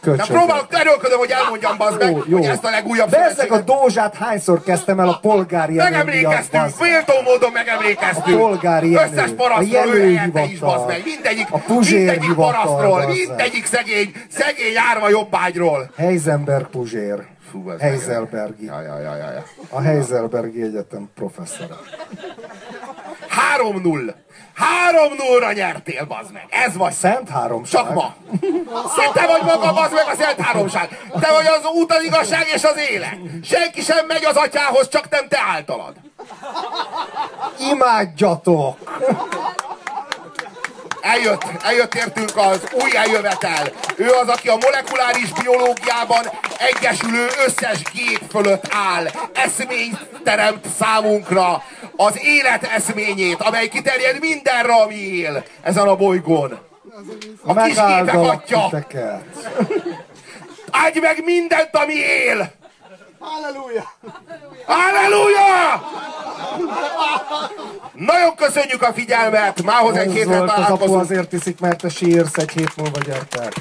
nem 0.06 0.18
Köcsög. 0.18 0.36
próbálok, 0.36 0.68
erőlködöm, 0.70 1.18
hogy 1.18 1.32
elmondjam, 1.32 1.78
bazd 1.78 2.00
meg, 2.00 2.12
Jó, 2.12 2.24
jó. 2.28 2.38
hogy 2.38 2.46
ezt 2.46 2.64
a 2.64 2.70
legújabb 2.70 3.10
De 3.10 3.18
ezek 3.18 3.52
a 3.52 3.62
dózsát 3.62 4.16
hányszor 4.16 4.64
kezdtem 4.64 5.00
el 5.00 5.08
a 5.08 5.18
polgári 5.22 5.76
Megemlékeztünk, 5.76 6.70
féltó 6.70 7.14
módon 7.24 7.52
megemlékeztünk. 7.52 8.38
A 8.38 8.40
polgári 8.40 8.96
elő, 8.96 9.12
Összes 9.12 9.32
parasztról, 9.32 9.96
is, 10.50 10.60
bazd 10.60 10.88
meg. 10.88 11.02
Mindegyik, 11.06 11.48
a 11.52 11.62
mindegyik 11.68 12.34
parasztról, 12.34 13.08
mindegyik 13.08 13.66
szegény, 13.66 14.12
szegény 14.30 14.78
árva 14.92 15.10
jobbágyról. 15.10 15.92
Heisenberg 15.98 16.68
Puzsér. 16.68 17.26
Fú. 17.52 17.70
Heiselbergi. 17.80 18.66
Ja, 18.66 18.82
ja, 18.82 19.00
ja, 19.00 19.16
ja, 19.16 19.32
ja. 19.32 19.44
A 19.70 19.82
Heiselbergi 19.82 20.62
Egyetem 20.62 21.10
professzora. 21.16 21.80
3-0. 23.58 24.14
3-0-ra 24.56 25.54
nyertél, 25.54 26.06
bazd 26.06 26.32
meg. 26.32 26.46
Ez 26.50 26.78
vagy. 26.78 26.94
Szent 26.94 27.30
háromság. 27.30 27.82
Csak 27.82 27.94
ma. 27.94 28.16
Te 29.14 29.26
vagy 29.28 29.42
maga, 29.42 29.74
bazd 29.74 29.94
meg 29.94 30.08
a 30.08 30.16
szent 30.16 30.40
háromság. 30.40 31.00
Te 31.20 31.32
vagy 31.32 31.46
az 31.46 31.66
út, 31.74 31.92
az 31.92 32.04
igazság 32.04 32.48
és 32.54 32.64
az 32.64 32.78
élet. 32.90 33.18
Senki 33.44 33.82
sem 33.82 34.06
megy 34.06 34.26
az 34.26 34.36
atyához, 34.36 34.90
csak 34.90 35.10
nem 35.10 35.28
te 35.28 35.40
általad. 35.54 35.96
Imádjatok! 37.72 38.78
Eljött, 41.06 41.44
eljött 41.64 41.96
értünk 41.96 42.32
az 42.36 42.68
új 42.74 42.98
eljövetel. 42.98 43.72
Ő 43.96 44.10
az, 44.10 44.28
aki 44.28 44.48
a 44.48 44.58
molekuláris 44.62 45.32
biológiában 45.42 46.26
egyesülő 46.58 47.28
összes 47.46 47.82
gép 47.94 48.22
fölött 48.30 48.68
áll. 48.72 49.06
Eszményt 49.34 50.00
teremt 50.24 50.66
számunkra. 50.80 51.64
Az 51.96 52.20
élet 52.22 52.64
eszményét, 52.64 53.42
amely 53.42 53.68
kiterjed 53.68 54.20
mindenre, 54.20 54.74
ami 54.74 54.96
él 54.96 55.44
ezen 55.62 55.88
a 55.88 55.96
bolygón. 55.96 56.60
A 57.46 57.64
kis 57.64 57.74
gépek 57.74 58.14
atya. 58.14 58.70
Áldj 60.72 61.00
meg 61.00 61.24
mindent, 61.24 61.70
ami 61.72 61.96
él! 61.96 62.54
Halleluja! 63.20 63.92
Halleluja! 64.66 65.84
Nagyon 67.94 68.36
köszönjük 68.36 68.82
a 68.82 68.94
figyelmet! 68.94 69.64
Mához 69.64 69.96
egy 69.96 70.20
apu 70.20 70.30
találkozunk. 70.30 71.02
azért 71.02 71.34
iszik, 71.34 71.60
mert 71.60 71.82
te 71.82 71.90
sírsz, 71.90 72.38
egy 72.38 72.52
hét 72.52 72.76
múlva 72.76 73.00
gyertek. 73.00 73.54